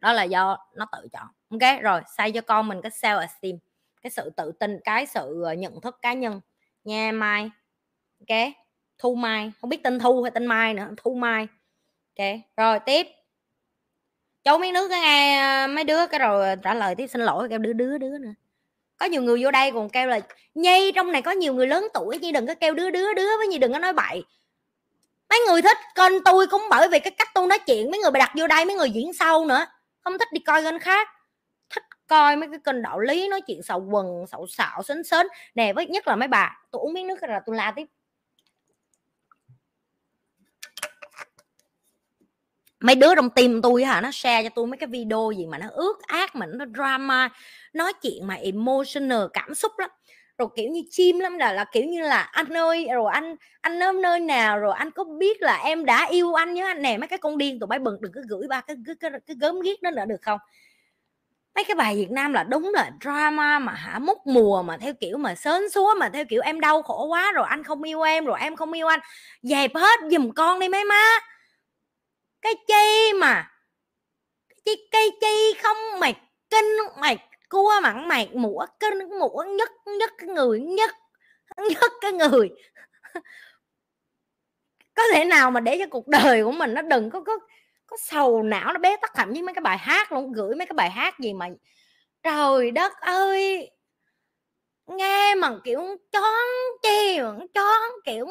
Đó 0.00 0.12
là 0.12 0.22
do 0.22 0.58
nó 0.76 0.86
tự 0.92 1.08
chọn 1.12 1.26
ok? 1.50 1.82
Rồi 1.82 2.00
xây 2.16 2.32
cho 2.32 2.40
con 2.40 2.68
mình 2.68 2.80
cái 2.82 2.90
self 2.90 3.20
esteem 3.20 3.56
cái 4.02 4.10
sự 4.10 4.30
tự 4.36 4.52
tin, 4.60 4.80
cái 4.84 5.06
sự 5.06 5.42
ờ, 5.44 5.52
nhận 5.52 5.80
thức 5.80 5.98
cá 6.02 6.12
nhân. 6.12 6.40
Nha 6.84 7.12
mai, 7.12 7.50
ok, 8.20 8.38
thu 8.98 9.14
mai, 9.14 9.52
không 9.60 9.70
biết 9.70 9.82
tên 9.82 9.98
thu 9.98 10.22
hay 10.22 10.30
tên 10.30 10.46
mai 10.46 10.74
nữa, 10.74 10.88
thu 10.96 11.14
mai. 11.14 11.48
Ok, 12.18 12.26
rồi 12.56 12.78
tiếp. 12.86 13.06
Cháu 14.44 14.58
miếng 14.58 14.74
nước 14.74 14.88
cái 14.88 15.00
nghe 15.00 15.42
ờ, 15.42 15.66
mấy 15.66 15.84
đứa 15.84 16.06
cái 16.06 16.18
rồi 16.18 16.56
trả 16.62 16.74
lời 16.74 16.94
tiếp, 16.94 17.06
xin 17.06 17.20
lỗi, 17.20 17.48
kêu 17.50 17.58
đứa 17.58 17.72
đứa 17.72 17.98
đứa 17.98 18.18
nữa. 18.18 18.34
Có 18.96 19.06
nhiều 19.06 19.22
người 19.22 19.44
vô 19.44 19.50
đây 19.50 19.72
còn 19.72 19.90
kêu 19.90 20.06
là, 20.06 20.20
nhi, 20.54 20.92
trong 20.94 21.12
này 21.12 21.22
có 21.22 21.30
nhiều 21.30 21.54
người 21.54 21.66
lớn 21.66 21.88
tuổi, 21.94 22.18
nhi 22.18 22.32
đừng 22.32 22.46
có 22.46 22.54
kêu 22.54 22.74
đứa 22.74 22.90
đứa 22.90 23.14
đứa 23.14 23.36
với 23.38 23.46
nhi 23.46 23.58
đừng 23.58 23.72
có 23.72 23.78
nói 23.78 23.92
bậy. 23.92 24.24
Mấy 25.30 25.40
người 25.48 25.62
thích 25.62 25.78
kênh 25.94 26.24
tôi 26.24 26.46
cũng 26.46 26.62
bởi 26.70 26.88
vì 26.88 27.00
cái 27.00 27.10
cách 27.10 27.28
tôi 27.34 27.46
nói 27.46 27.58
chuyện, 27.58 27.90
mấy 27.90 28.00
người 28.00 28.10
bày 28.10 28.20
đặt 28.20 28.32
vô 28.38 28.46
đây, 28.46 28.64
mấy 28.64 28.76
người 28.76 28.90
diễn 28.90 29.12
sâu 29.12 29.46
nữa, 29.46 29.66
không 30.00 30.18
thích 30.18 30.28
đi 30.32 30.40
coi 30.40 30.62
kênh 30.62 30.78
khác 30.78 31.08
coi 32.06 32.36
mấy 32.36 32.48
cái 32.48 32.58
kênh 32.64 32.82
đạo 32.82 32.98
lý 32.98 33.28
nói 33.28 33.40
chuyện 33.40 33.62
xạo 33.62 33.80
quần 33.90 34.26
xạo 34.26 34.46
xạo 34.46 34.82
sến 34.82 35.04
sến 35.04 35.26
nè 35.54 35.72
với 35.72 35.86
nhất 35.86 36.08
là 36.08 36.16
mấy 36.16 36.28
bà 36.28 36.60
tôi 36.70 36.80
uống 36.80 36.92
miếng 36.92 37.06
nước 37.06 37.22
là 37.22 37.40
tôi 37.46 37.56
la 37.56 37.72
tiếp. 37.76 37.86
Mấy 42.80 42.94
đứa 42.94 43.14
trong 43.14 43.30
tim 43.30 43.62
tôi 43.62 43.84
hả 43.84 44.00
nó 44.00 44.10
share 44.10 44.42
cho 44.42 44.54
tôi 44.54 44.66
mấy 44.66 44.78
cái 44.78 44.86
video 44.86 45.32
gì 45.36 45.46
mà 45.46 45.58
nó 45.58 45.66
ướt 45.70 46.02
ác 46.06 46.36
mà 46.36 46.46
nó 46.46 46.64
drama 46.74 47.30
nói 47.72 47.92
chuyện 48.02 48.26
mà 48.26 48.34
emotional 48.34 49.22
cảm 49.32 49.54
xúc 49.54 49.72
lắm. 49.78 49.90
Rồi 50.38 50.48
kiểu 50.56 50.70
như 50.70 50.82
chim 50.90 51.18
lắm 51.18 51.38
là 51.38 51.52
là 51.52 51.64
kiểu 51.72 51.84
như 51.84 52.00
là 52.00 52.22
anh 52.22 52.56
ơi 52.56 52.88
rồi 52.92 53.10
anh 53.12 53.36
anh 53.60 53.82
ở 53.82 53.92
nơi 53.92 54.20
nào 54.20 54.58
rồi 54.58 54.74
anh 54.78 54.90
có 54.90 55.04
biết 55.04 55.42
là 55.42 55.62
em 55.64 55.84
đã 55.84 56.06
yêu 56.10 56.34
anh 56.34 56.54
nhớ 56.54 56.66
anh 56.66 56.82
nè 56.82 56.98
mấy 56.98 57.08
cái 57.08 57.18
con 57.18 57.38
điên 57.38 57.60
tụi 57.60 57.66
bay 57.66 57.78
bừng 57.78 58.00
đừng 58.00 58.12
cứ 58.12 58.22
gửi 58.28 58.48
ba 58.48 58.60
cái 58.60 58.76
cái, 58.86 58.94
cái, 59.00 59.10
cái 59.26 59.36
gớm 59.40 59.60
ghiếc 59.60 59.82
đó 59.82 59.90
nữa 59.90 60.04
được 60.04 60.22
không? 60.22 60.38
Mấy 61.54 61.64
cái 61.64 61.74
bài 61.74 61.96
Việt 61.96 62.10
Nam 62.10 62.32
là 62.32 62.44
đúng 62.44 62.72
là 62.74 62.90
drama 63.00 63.58
mà 63.58 63.72
hả? 63.72 63.98
Múc 63.98 64.18
mùa 64.26 64.62
mà 64.62 64.76
theo 64.76 64.94
kiểu 65.00 65.18
mà 65.18 65.34
sến 65.34 65.70
súa 65.70 65.94
mà 65.98 66.08
theo 66.08 66.24
kiểu 66.24 66.42
em 66.42 66.60
đau 66.60 66.82
khổ 66.82 67.06
quá 67.06 67.32
rồi 67.32 67.46
anh 67.48 67.64
không 67.64 67.82
yêu 67.82 68.02
em, 68.02 68.24
rồi 68.24 68.38
em 68.40 68.56
không 68.56 68.72
yêu 68.72 68.86
anh. 68.86 69.00
Dẹp 69.42 69.74
hết 69.74 70.00
giùm 70.10 70.30
con 70.30 70.58
đi 70.58 70.68
mấy 70.68 70.84
má. 70.84 71.04
Cái 72.42 72.54
chi 72.68 73.12
mà, 73.20 73.50
cái 74.48 74.56
chi 74.64 74.88
cây 74.92 75.10
chi 75.20 75.54
không 75.62 75.76
mày 76.00 76.14
kinh, 76.50 76.78
mày 77.00 77.18
cua 77.48 77.72
mặn 77.82 78.08
mệt 78.08 78.26
mũa 78.34 78.66
kinh 78.80 78.98
mũa 79.20 79.44
nhất 79.58 79.70
nhất 79.98 80.10
cái 80.18 80.28
người, 80.28 80.60
nhất 80.60 80.90
nhất 81.70 81.92
cái 82.00 82.12
người. 82.12 82.50
Có 84.94 85.02
thể 85.14 85.24
nào 85.24 85.50
mà 85.50 85.60
để 85.60 85.78
cho 85.78 85.86
cuộc 85.90 86.08
đời 86.08 86.44
của 86.44 86.52
mình 86.52 86.74
nó 86.74 86.82
đừng 86.82 87.10
có 87.10 87.20
có 87.20 87.32
có 87.92 87.96
sầu 88.00 88.42
não, 88.42 88.72
nó 88.72 88.78
bé 88.78 88.96
tắc 88.96 89.14
thậm 89.14 89.34
chí 89.34 89.42
mấy 89.42 89.54
cái 89.54 89.62
bài 89.62 89.78
hát 89.78 90.12
luôn, 90.12 90.32
gửi 90.32 90.54
mấy 90.54 90.66
cái 90.66 90.74
bài 90.74 90.90
hát 90.90 91.18
gì 91.18 91.32
mà 91.32 91.48
trời 92.22 92.70
đất 92.70 92.92
ơi, 93.00 93.70
nghe 94.86 95.34
mà, 95.34 95.50
kiểu, 95.64 95.80
chón 96.12 96.46
chi 96.82 97.18
chón, 97.54 97.90
kiểu, 98.04 98.26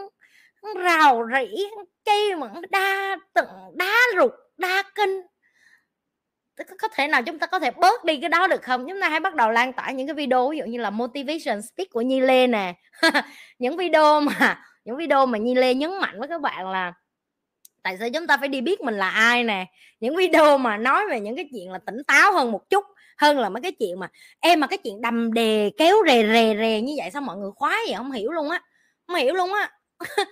rào 0.75 1.27
rỉ 1.33 1.63
chi 2.05 2.35
mà, 2.37 2.47
đa 2.69 3.17
tận 3.33 3.47
đá 3.75 3.95
rụt 4.17 4.31
đa 4.57 4.83
kinh. 4.95 5.21
Có 6.79 6.87
thể 6.87 7.07
nào 7.07 7.23
chúng 7.23 7.39
ta 7.39 7.47
có 7.47 7.59
thể 7.59 7.71
bớt 7.71 8.03
đi 8.05 8.17
cái 8.21 8.29
đó 8.29 8.47
được 8.47 8.61
không? 8.61 8.85
Chúng 8.89 9.01
ta 9.01 9.09
hãy 9.09 9.19
bắt 9.19 9.35
đầu 9.35 9.51
lan 9.51 9.73
tỏa 9.73 9.91
những 9.91 10.07
cái 10.07 10.13
video, 10.13 10.49
ví 10.49 10.57
dụ 10.57 10.65
như 10.65 10.77
là 10.79 10.89
motivation 10.89 11.61
speak 11.61 11.87
của 11.91 12.01
Nhi 12.01 12.19
Lê 12.19 12.47
nè. 12.47 12.73
Những 13.59 13.77
video 13.77 14.21
mà, 14.21 14.63
những 14.85 14.97
video 14.97 15.25
mà 15.25 15.37
Nhi 15.37 15.55
Lê 15.55 15.73
nhấn 15.73 15.91
mạnh 16.01 16.19
với 16.19 16.27
các 16.27 16.41
bạn 16.41 16.69
là 16.69 16.93
tại 17.83 17.97
sao 17.99 18.09
chúng 18.13 18.27
ta 18.27 18.37
phải 18.37 18.47
đi 18.47 18.61
biết 18.61 18.81
mình 18.81 18.97
là 18.97 19.09
ai 19.09 19.43
nè? 19.43 19.65
Những 19.99 20.15
video 20.15 20.57
mà 20.57 20.77
nói 20.77 21.03
về 21.09 21.19
những 21.19 21.35
cái 21.35 21.49
chuyện 21.51 21.71
là 21.71 21.79
tỉnh 21.85 22.03
táo 22.07 22.33
hơn 22.33 22.51
một 22.51 22.69
chút, 22.69 22.85
hơn 23.17 23.39
là 23.39 23.49
mấy 23.49 23.61
cái 23.61 23.71
chuyện 23.71 23.99
mà 23.99 24.07
em 24.39 24.59
mà 24.59 24.67
cái 24.67 24.77
chuyện 24.77 25.01
đầm 25.01 25.33
đề 25.33 25.71
kéo 25.77 25.95
rè 26.07 26.23
rè 26.33 26.55
rè 26.59 26.81
như 26.81 26.93
vậy 26.97 27.11
sao 27.11 27.21
mọi 27.21 27.37
người 27.37 27.51
khoái 27.55 27.77
vậy? 27.87 27.95
Không 27.97 28.11
hiểu 28.11 28.31
luôn 28.31 28.49
á, 28.49 28.61
không 29.07 29.15
hiểu 29.15 29.33
luôn 29.33 29.53
á. 29.53 29.71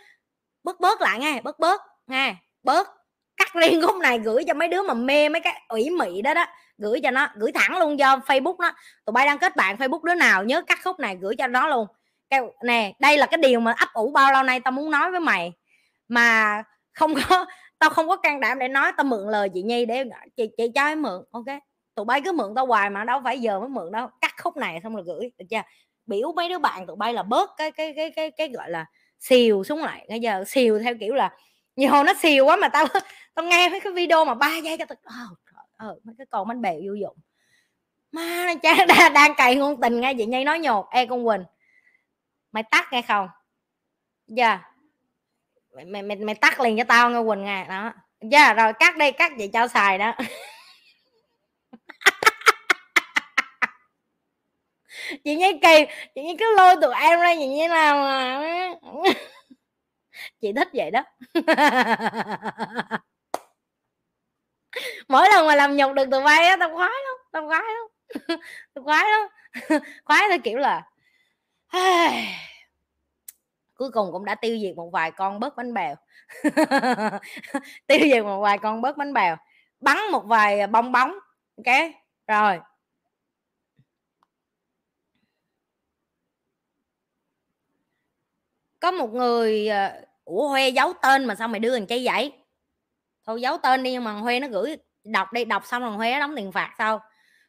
Bớt 0.64 0.80
bớt 0.80 1.02
lại 1.02 1.20
nghe, 1.20 1.42
bớt 1.42 1.60
bớt 1.60 1.82
nghe, 2.08 2.36
bớt. 2.64 2.88
Cắt 3.38 3.54
riêng 3.54 3.82
khúc 3.86 3.96
này 3.96 4.20
gửi 4.20 4.44
cho 4.48 4.54
mấy 4.54 4.68
đứa 4.68 4.82
mà 4.82 4.94
mê 4.94 5.30
mấy 5.30 5.42
cái 5.42 5.62
ủy 5.68 5.90
mị 5.90 6.22
đó 6.22 6.34
đó, 6.34 6.46
gửi 6.78 7.00
cho 7.04 7.12
nó, 7.12 7.28
gửi 7.36 7.52
thẳng 7.52 7.80
luôn 7.80 7.98
cho 7.98 8.18
facebook 8.18 8.56
nó 8.60 8.72
tụi 9.06 9.12
bay 9.14 9.26
đang 9.26 9.40
kết 9.40 9.56
bạn 9.56 9.76
facebook 9.76 10.04
đứa 10.04 10.16
nào 10.16 10.44
nhớ 10.44 10.62
cắt 10.62 10.80
khúc 10.84 11.00
này 11.00 11.18
gửi 11.22 11.36
cho 11.36 11.48
nó 11.48 11.68
luôn. 11.68 11.88
Cái 12.30 12.42
nè, 12.64 12.94
đây 13.00 13.18
là 13.18 13.26
cái 13.26 13.38
điều 13.38 13.60
mà 13.60 13.72
ấp 13.78 13.90
ủ 13.94 14.12
bao 14.12 14.34
lâu 14.34 14.44
nay 14.44 14.60
tao 14.60 14.72
muốn 14.72 14.92
nói 14.92 15.12
với 15.12 15.20
mày. 15.20 15.54
Mà 16.08 16.64
không 16.94 17.14
có 17.16 17.46
tao 17.80 17.90
không 17.90 18.08
có 18.08 18.16
can 18.16 18.40
đảm 18.40 18.60
để 18.60 18.68
nói 18.68 18.92
tao 18.98 19.04
mượn 19.04 19.30
lời 19.30 19.50
chị 19.54 19.62
nhi 19.62 19.86
để 19.86 20.04
chị 20.38 20.50
chị 20.58 20.72
cho 20.76 20.88
em 20.88 21.02
mượn 21.02 21.24
ok? 21.32 21.46
Tụi 21.96 22.06
bay 22.06 22.22
cứ 22.22 22.32
mượn 22.32 22.56
tao 22.56 22.66
hoài 22.66 22.90
mà 22.90 23.04
đâu 23.04 23.22
phải 23.24 23.40
giờ 23.40 23.60
mới 23.60 23.70
mượn 23.70 23.92
đâu. 23.92 24.08
Cắt 24.22 24.34
khúc 24.44 24.58
này 24.58 24.80
xong 24.84 24.96
rồi 24.96 25.04
gửi 25.08 25.32
được 25.38 25.46
chưa? 25.50 25.62
Biểu 26.06 26.32
mấy 26.32 26.50
đứa 26.50 26.60
bạn 26.60 26.88
tụi 26.88 26.96
bay 26.96 27.14
là 27.14 27.24
bớt 27.24 27.50
cái 27.58 27.72
cái 27.72 27.94
cái 27.96 28.12
cái 28.12 28.32
cái 28.32 28.50
gọi 28.50 28.70
là 28.70 28.86
xìu 29.20 29.64
xuống 29.64 29.84
lại. 29.84 30.06
Bây 30.10 30.20
giờ 30.20 30.44
xìu 30.48 30.80
theo 30.80 30.96
kiểu 31.00 31.14
là 31.14 31.32
nhiều 31.76 31.92
hồi 31.92 32.04
nó 32.04 32.14
xìu 32.14 32.46
quá 32.46 32.56
mà 32.56 32.70
tao 32.70 32.86
tao 33.34 33.46
nghe 33.46 33.70
mấy 33.70 33.80
cái 33.80 33.94
video 33.94 34.26
mà 34.26 34.34
ba 34.34 34.58
giây 34.64 34.78
cho 34.78 34.86
tao 34.86 34.98
oh, 35.32 35.38
ờ 35.76 35.96
mấy 36.04 36.16
cái 36.18 36.28
con 36.30 36.48
bánh 36.48 36.62
bèo 36.62 36.80
vô 36.88 36.94
dụng. 36.94 37.18
Ma 38.12 38.54
cha 38.62 38.86
đang, 38.88 39.14
đang 39.14 39.34
cày 39.38 39.56
ngôn 39.56 39.82
tình 39.82 40.00
ngay 40.00 40.16
chị 40.18 40.26
nhi 40.26 40.44
nói 40.44 40.60
nhột. 40.60 40.86
E 40.92 41.06
con 41.06 41.26
quỳnh 41.26 41.44
mày 42.52 42.64
tắt 42.64 42.88
nghe 42.92 43.02
không? 43.02 43.30
Giờ 44.28 44.46
yeah 44.46 44.62
mày, 45.86 46.02
mày 46.04 46.04
mày 46.04 46.26
mày 46.26 46.36
tắt 46.36 46.60
liền 46.60 46.78
cho 46.78 46.84
tao 46.84 47.10
nghe 47.10 47.20
quỳnh 47.28 47.44
nghe 47.44 47.66
đó. 47.70 47.94
Dạ 48.22 48.44
yeah, 48.44 48.58
rồi 48.58 48.74
cắt 48.80 48.98
đi 48.98 49.12
cắt 49.12 49.32
vậy 49.38 49.50
cho 49.54 49.68
xài 49.68 49.98
đó. 49.98 50.14
Chị 55.24 55.36
nhi 55.36 55.60
kỳ 55.62 55.86
chị 56.16 56.22
nhi 56.22 56.36
cứ 56.40 56.56
lôi 56.58 56.76
tụi 56.82 56.94
em 57.02 57.20
ra 57.20 57.32
gì 57.32 57.48
như 57.48 57.68
nào 57.68 57.96
mà 57.96 58.42
chị 60.42 60.54
thích 60.54 60.68
vậy 60.74 60.92
đó. 60.92 61.04
Mỗi 65.08 65.30
lần 65.30 65.48
mà 65.48 65.56
làm 65.56 65.78
nhục 65.78 65.94
được 65.94 66.06
tụi 66.12 66.24
bay 66.24 66.48
á 66.48 66.58
tao 66.60 66.70
khoái 66.76 66.90
lắm 66.90 67.16
tao 67.32 67.48
khoái 67.48 67.62
lắm. 67.62 67.88
Tao 68.74 68.84
khoái 68.84 69.06
lắm. 69.12 69.22
Khoái 70.06 70.22
theo 70.30 70.40
kiểu 70.44 70.58
là 70.58 70.84
cuối 73.80 73.92
cùng 73.92 74.12
cũng 74.12 74.26
đã 74.26 74.36
tiêu 74.36 74.58
diệt 74.62 74.76
một 74.76 74.90
vài 74.94 75.12
con 75.12 75.40
bớt 75.40 75.56
bánh 75.56 75.74
bèo. 75.74 75.96
Tiêu 77.88 78.00
diệt 78.02 78.24
một 78.24 78.42
vài 78.42 78.58
con 78.58 78.82
bớt 78.82 78.98
bánh 78.98 79.14
bèo. 79.14 79.36
Bắn 79.80 79.98
một 80.12 80.24
vài 80.26 80.60
à, 80.60 80.68
bong 80.68 80.92
bóng, 80.92 81.14
ok? 81.58 81.76
Rồi. 82.28 82.60
Có 88.80 88.92
một 88.92 89.14
người 89.14 89.68
à, 89.68 90.02
ủa, 90.26 90.48
huê 90.48 90.70
giấu 90.70 90.94
tên 91.02 91.26
mà 91.26 91.36
sao 91.36 91.48
mày 91.48 91.60
đưa 91.60 91.74
thằng 91.78 91.88
chay 91.88 92.06
vậy? 92.06 92.34
Thôi 93.26 93.42
giấu 93.42 93.58
tên 93.58 93.84
đi 93.84 93.92
nhưng 93.92 94.04
mà 94.04 94.12
huê 94.12 94.40
nó 94.40 94.48
gửi, 94.48 94.78
đọc 95.04 95.34
đi, 95.34 95.46
đọc 95.46 95.66
xong 95.66 95.82
rồi 95.84 95.92
huê 95.92 96.20
đóng 96.20 96.34
tiền 96.36 96.52
phạt 96.52 96.76
sau. 96.78 97.00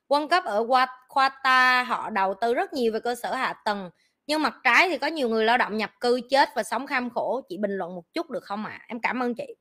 Quân 0.09 0.28
cấp 0.28 0.45
ở 0.45 0.66
Qatar, 1.09 1.85
họ 1.85 2.11
đầu 2.11 2.35
tư 2.41 2.55
rất 2.55 2.72
nhiều 2.72 2.93
về 2.93 3.01
cơ 3.01 3.14
sở 3.14 3.35
hạ 3.35 3.55
tầng 3.64 3.91
nhưng 4.31 4.43
mặt 4.43 4.55
trái 4.64 4.89
thì 4.89 4.99
có 4.99 5.07
nhiều 5.07 5.28
người 5.28 5.45
lao 5.45 5.59
động 5.59 5.76
nhập 5.76 5.91
cư 6.01 6.20
chết 6.31 6.49
và 6.55 6.62
sống 6.62 6.87
kham 6.87 7.11
khổ, 7.11 7.41
chị 7.49 7.59
bình 7.59 7.70
luận 7.70 7.95
một 7.95 8.05
chút 8.14 8.31
được 8.31 8.45
không 8.45 8.66
ạ? 8.66 8.78
À? 8.81 8.85
em 8.89 9.01
cảm 9.01 9.22
ơn 9.22 9.35
chị. 9.35 9.57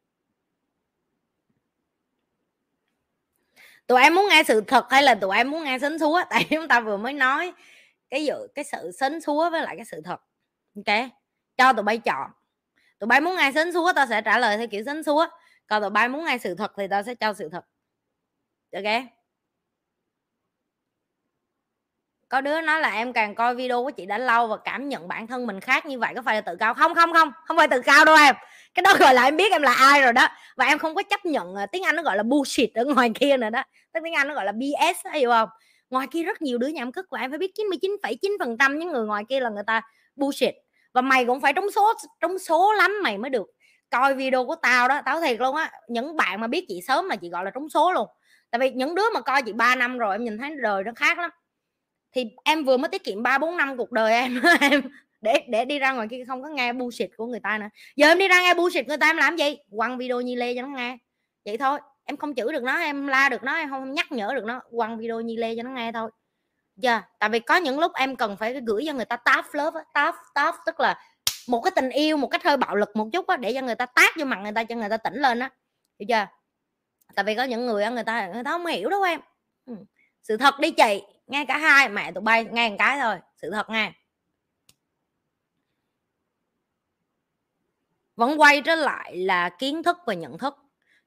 Tụi 3.87 4.01
em 4.01 4.15
muốn 4.15 4.25
nghe 4.29 4.43
sự 4.43 4.61
thật 4.61 4.85
hay 4.89 5.03
là 5.03 5.15
tụi 5.15 5.37
em 5.37 5.51
muốn 5.51 5.63
nghe 5.63 5.79
sến 5.79 5.99
súa 5.99 6.21
tại 6.29 6.45
chúng 6.49 6.67
ta 6.67 6.79
vừa 6.79 6.97
mới 6.97 7.13
nói 7.13 7.53
cái 8.09 8.25
dự, 8.25 8.47
cái 8.55 8.65
sự 8.65 8.91
sến 8.99 9.21
súa 9.21 9.49
với 9.49 9.61
lại 9.61 9.75
cái 9.75 9.85
sự 9.85 10.01
thật. 10.05 10.19
Ok, 10.75 11.09
cho 11.57 11.73
tụi 11.73 11.83
bay 11.83 11.97
chọn. 11.97 12.31
Tụi 12.99 13.07
bay 13.07 13.21
muốn 13.21 13.35
nghe 13.35 13.51
sến 13.51 13.73
súa 13.73 13.93
tao 13.95 14.05
sẽ 14.09 14.21
trả 14.21 14.39
lời 14.39 14.57
theo 14.57 14.67
kiểu 14.67 14.83
sến 14.85 15.03
súa 15.03 15.27
còn 15.67 15.81
tụi 15.81 15.89
bay 15.89 16.09
muốn 16.09 16.25
nghe 16.25 16.37
sự 16.37 16.55
thật 16.55 16.71
thì 16.77 16.87
tao 16.89 17.03
sẽ 17.03 17.15
cho 17.15 17.33
sự 17.33 17.49
thật. 17.51 17.65
Ok? 18.73 19.18
Có 22.29 22.41
đứa 22.41 22.61
nói 22.61 22.81
là 22.81 22.89
em 22.93 23.13
càng 23.13 23.35
coi 23.35 23.55
video 23.55 23.83
của 23.83 23.91
chị 23.91 24.05
đã 24.05 24.17
lâu 24.17 24.47
và 24.47 24.57
cảm 24.57 24.89
nhận 24.89 25.07
bản 25.07 25.27
thân 25.27 25.47
mình 25.47 25.59
khác 25.59 25.85
như 25.85 25.99
vậy 25.99 26.13
có 26.15 26.21
phải 26.21 26.35
là 26.35 26.41
tự 26.41 26.55
cao? 26.55 26.73
Không 26.73 26.95
không 26.95 27.13
không 27.13 27.31
không 27.45 27.57
phải 27.57 27.67
tự 27.67 27.81
cao 27.81 28.05
đâu 28.05 28.15
em. 28.15 28.35
Cái 28.73 28.83
đó 28.83 28.93
gọi 28.99 29.13
là 29.13 29.23
em 29.23 29.37
biết 29.37 29.51
em 29.51 29.61
là 29.61 29.73
ai 29.73 30.01
rồi 30.01 30.13
đó. 30.13 30.27
Và 30.55 30.65
em 30.65 30.79
không 30.79 30.95
có 30.95 31.03
chấp 31.03 31.25
nhận 31.25 31.55
ờ, 31.55 31.65
tiếng 31.65 31.83
anh 31.83 31.95
nó 31.95 32.03
gọi 32.03 32.17
là 32.17 32.23
bullshit 32.23 32.73
ở 32.73 32.85
ngoài 32.85 33.11
kia 33.19 33.37
nữa 33.37 33.49
đó. 33.49 33.63
Tiếng 34.03 34.13
anh 34.13 34.27
nó 34.27 34.33
gọi 34.33 34.45
là 34.45 34.51
bs 34.51 35.07
hiểu 35.13 35.29
không? 35.29 35.49
Ngoài 35.89 36.07
kia 36.11 36.23
rất 36.23 36.41
nhiều 36.41 36.57
đứa 36.57 36.67
nhảm 36.67 36.91
cất 36.91 37.09
của 37.09 37.17
em 37.17 37.31
phải 37.31 37.37
biết 37.37 37.51
99,9 37.57 38.37
phần 38.39 38.57
trăm 38.57 38.79
những 38.79 38.91
người 38.91 39.05
ngoài 39.05 39.23
kia 39.29 39.39
là 39.39 39.49
người 39.49 39.63
ta 39.67 39.81
bullshit. 40.15 40.53
Và 40.93 41.01
mày 41.01 41.25
cũng 41.25 41.41
phải 41.41 41.53
trúng 41.53 41.71
số 41.71 41.93
trúng 42.21 42.39
số 42.39 42.73
lắm 42.73 42.99
mày 43.03 43.17
mới 43.17 43.29
được. 43.29 43.47
Coi 43.89 44.13
video 44.15 44.45
của 44.45 44.55
tao 44.55 44.87
đó 44.87 45.01
tao 45.05 45.21
thiệt 45.21 45.39
luôn 45.39 45.55
á 45.55 45.71
những 45.87 46.17
bạn 46.17 46.41
mà 46.41 46.47
biết 46.47 46.65
chị 46.67 46.81
sớm 46.87 47.09
là 47.09 47.15
chị 47.15 47.29
gọi 47.29 47.45
là 47.45 47.51
trúng 47.51 47.69
số 47.69 47.91
luôn. 47.91 48.07
Tại 48.51 48.59
vì 48.59 48.69
những 48.69 48.95
đứa 48.95 49.09
mà 49.13 49.21
coi 49.21 49.41
chị 49.41 49.53
3 49.53 49.75
năm 49.75 49.97
rồi 49.97 50.15
em 50.15 50.23
nhìn 50.23 50.37
thấy 50.37 50.55
đời 50.61 50.83
nó 50.83 50.91
khác 50.95 51.17
lắm 51.17 51.29
thì 52.11 52.25
em 52.43 52.63
vừa 52.63 52.77
mới 52.77 52.89
tiết 52.89 53.03
kiệm 53.03 53.23
ba 53.23 53.37
bốn 53.37 53.57
năm 53.57 53.77
cuộc 53.77 53.91
đời 53.91 54.13
em 54.13 54.41
em 54.61 54.81
để 55.21 55.45
để 55.49 55.65
đi 55.65 55.79
ra 55.79 55.91
ngoài 55.91 56.07
kia 56.11 56.23
không 56.27 56.43
có 56.43 56.49
nghe 56.49 56.73
bullshit 56.73 57.09
của 57.17 57.25
người 57.25 57.39
ta 57.39 57.57
nữa. 57.57 57.67
Giờ 57.95 58.07
em 58.07 58.17
đi 58.17 58.27
ra 58.27 58.41
nghe 58.41 58.53
bullshit 58.53 58.87
người 58.87 58.97
ta 58.97 59.09
em 59.09 59.17
làm 59.17 59.35
gì? 59.35 59.57
Quăng 59.77 59.97
video 59.97 60.21
nhi 60.21 60.35
lê 60.35 60.55
cho 60.55 60.61
nó 60.61 60.67
nghe. 60.67 60.97
Vậy 61.45 61.57
thôi, 61.57 61.79
em 62.05 62.17
không 62.17 62.35
chửi 62.35 62.53
được 62.53 62.63
nó, 62.63 62.79
em 62.79 63.07
la 63.07 63.29
được 63.29 63.43
nó, 63.43 63.55
em 63.55 63.69
không 63.69 63.91
nhắc 63.93 64.11
nhở 64.11 64.33
được 64.35 64.45
nó. 64.45 64.61
Quăng 64.71 64.97
video 64.97 65.21
nhi 65.21 65.37
lê 65.37 65.55
cho 65.55 65.63
nó 65.63 65.69
nghe 65.69 65.91
thôi. 65.91 66.11
Giờ 66.75 66.91
yeah. 66.91 67.03
tại 67.19 67.29
vì 67.29 67.39
có 67.39 67.55
những 67.55 67.79
lúc 67.79 67.91
em 67.95 68.15
cần 68.15 68.37
phải 68.37 68.61
gửi 68.67 68.83
cho 68.87 68.93
người 68.93 69.05
ta 69.05 69.15
táp 69.15 69.45
lớp 69.53 69.73
táp 69.93 70.15
táp 70.33 70.55
tức 70.65 70.79
là 70.79 70.99
một 71.47 71.61
cái 71.61 71.71
tình 71.75 71.89
yêu, 71.89 72.17
một 72.17 72.27
cách 72.27 72.43
hơi 72.43 72.57
bạo 72.57 72.75
lực 72.75 72.95
một 72.95 73.09
chút 73.13 73.27
á, 73.27 73.37
để 73.37 73.53
cho 73.53 73.61
người 73.61 73.75
ta 73.75 73.85
tác 73.85 74.17
vô 74.17 74.25
mặt 74.25 74.39
người 74.43 74.51
ta, 74.51 74.63
cho 74.63 74.75
người 74.75 74.89
ta 74.89 74.97
tỉnh 74.97 75.15
lên 75.15 75.39
á. 75.39 75.49
Hiểu 75.99 76.07
chưa 76.09 76.25
tại 77.15 77.25
vì 77.25 77.35
có 77.35 77.43
những 77.43 77.65
người 77.65 77.89
người 77.89 78.03
ta 78.03 78.27
người 78.27 78.43
ta 78.43 78.51
không 78.51 78.65
hiểu 78.65 78.89
đâu 78.89 79.03
em. 79.03 79.19
Sự 80.23 80.37
thật 80.37 80.59
đi 80.59 80.71
chị 80.71 81.01
nghe 81.29 81.45
cả 81.45 81.57
hai, 81.57 81.89
mẹ 81.89 82.11
tụi 82.11 82.21
bay 82.21 82.45
nghe 82.51 82.69
một 82.69 82.75
cái 82.79 82.99
thôi, 83.01 83.15
sự 83.41 83.51
thật 83.51 83.69
nghe 83.69 83.91
vẫn 88.15 88.39
quay 88.39 88.61
trở 88.61 88.75
lại 88.75 89.17
là 89.17 89.49
kiến 89.49 89.83
thức 89.83 89.97
và 90.05 90.13
nhận 90.13 90.37
thức. 90.37 90.57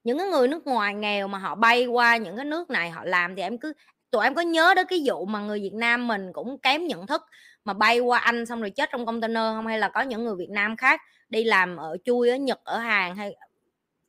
Những 0.05 0.19
cái 0.19 0.27
người 0.27 0.49
nước 0.49 0.67
ngoài 0.67 0.95
nghèo 0.95 1.29
mà 1.29 1.39
họ 1.39 1.55
bay 1.55 1.87
qua 1.87 2.17
những 2.17 2.37
cái 2.37 2.45
nước 2.45 2.71
này, 2.71 2.91
họ 2.91 3.05
làm 3.05 3.37
thì 3.37 3.43
em 3.43 3.59
cứ, 3.59 3.73
tụi 4.11 4.25
em 4.25 4.35
có 4.35 4.43
nhớ 4.43 4.75
đến 4.75 4.87
cái 4.89 5.03
vụ 5.07 5.25
mà 5.25 5.41
người 5.41 5.61
Việt 5.61 5.75
Nam 5.75 6.09
mình 6.09 6.33
cũng 6.33 6.59
kém 6.59 6.87
nhận 6.87 7.07
thức, 7.07 7.23
mà 7.65 7.73
bay 7.73 8.01
qua 8.01 8.19
Anh 8.19 8.47
xong 8.47 8.61
rồi 8.61 8.71
chết 8.71 8.89
trong 8.93 9.07
container 9.07 9.43
không? 9.57 9.67
Hay 9.67 9.79
là 9.79 9.89
có 9.89 10.01
những 10.01 10.25
người 10.25 10.37
Việt 10.37 10.51
Nam 10.51 10.77
khác 10.77 11.01
đi 11.29 11.45
làm 11.45 11.77
ở 11.77 11.97
chui 12.05 12.31
ở 12.31 12.37
Nhật, 12.37 12.61
ở 12.65 12.79
Hàn 12.79 13.17
hay, 13.17 13.37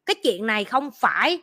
cái 0.05 0.15
chuyện 0.23 0.47
này 0.47 0.63
không 0.63 0.89
phải 0.91 1.41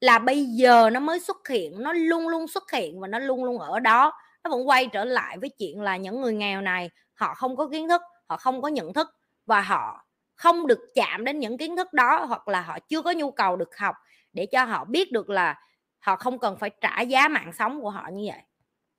là 0.00 0.18
bây 0.18 0.44
giờ 0.44 0.90
nó 0.90 1.00
mới 1.00 1.20
xuất 1.20 1.48
hiện, 1.48 1.82
nó 1.82 1.92
luôn 1.92 2.28
luôn 2.28 2.48
xuất 2.48 2.70
hiện 2.70 3.00
và 3.00 3.08
nó 3.08 3.18
luôn 3.18 3.44
luôn 3.44 3.58
ở 3.58 3.80
đó. 3.80 4.12
Nó 4.44 4.50
vẫn 4.50 4.68
quay 4.68 4.86
trở 4.86 5.04
lại 5.04 5.38
với 5.40 5.50
chuyện 5.58 5.80
là 5.80 5.96
những 5.96 6.20
người 6.20 6.34
nghèo 6.34 6.60
này, 6.60 6.90
họ 7.14 7.34
không 7.34 7.56
có 7.56 7.68
kiến 7.68 7.88
thức, 7.88 8.02
họ 8.28 8.36
không 8.36 8.62
có 8.62 8.68
nhận 8.68 8.92
thức 8.92 9.08
và 9.46 9.60
họ 9.60 10.06
không 10.34 10.66
được 10.66 10.80
chạm 10.94 11.24
đến 11.24 11.38
những 11.38 11.58
kiến 11.58 11.76
thức 11.76 11.92
đó 11.92 12.24
hoặc 12.28 12.48
là 12.48 12.60
họ 12.60 12.78
chưa 12.88 13.02
có 13.02 13.12
nhu 13.12 13.30
cầu 13.30 13.56
được 13.56 13.76
học 13.76 13.94
để 14.32 14.46
cho 14.46 14.64
họ 14.64 14.84
biết 14.84 15.12
được 15.12 15.30
là 15.30 15.60
họ 15.98 16.16
không 16.16 16.38
cần 16.38 16.56
phải 16.58 16.70
trả 16.80 17.00
giá 17.00 17.28
mạng 17.28 17.52
sống 17.58 17.80
của 17.80 17.90
họ 17.90 18.08
như 18.12 18.30
vậy. 18.32 18.42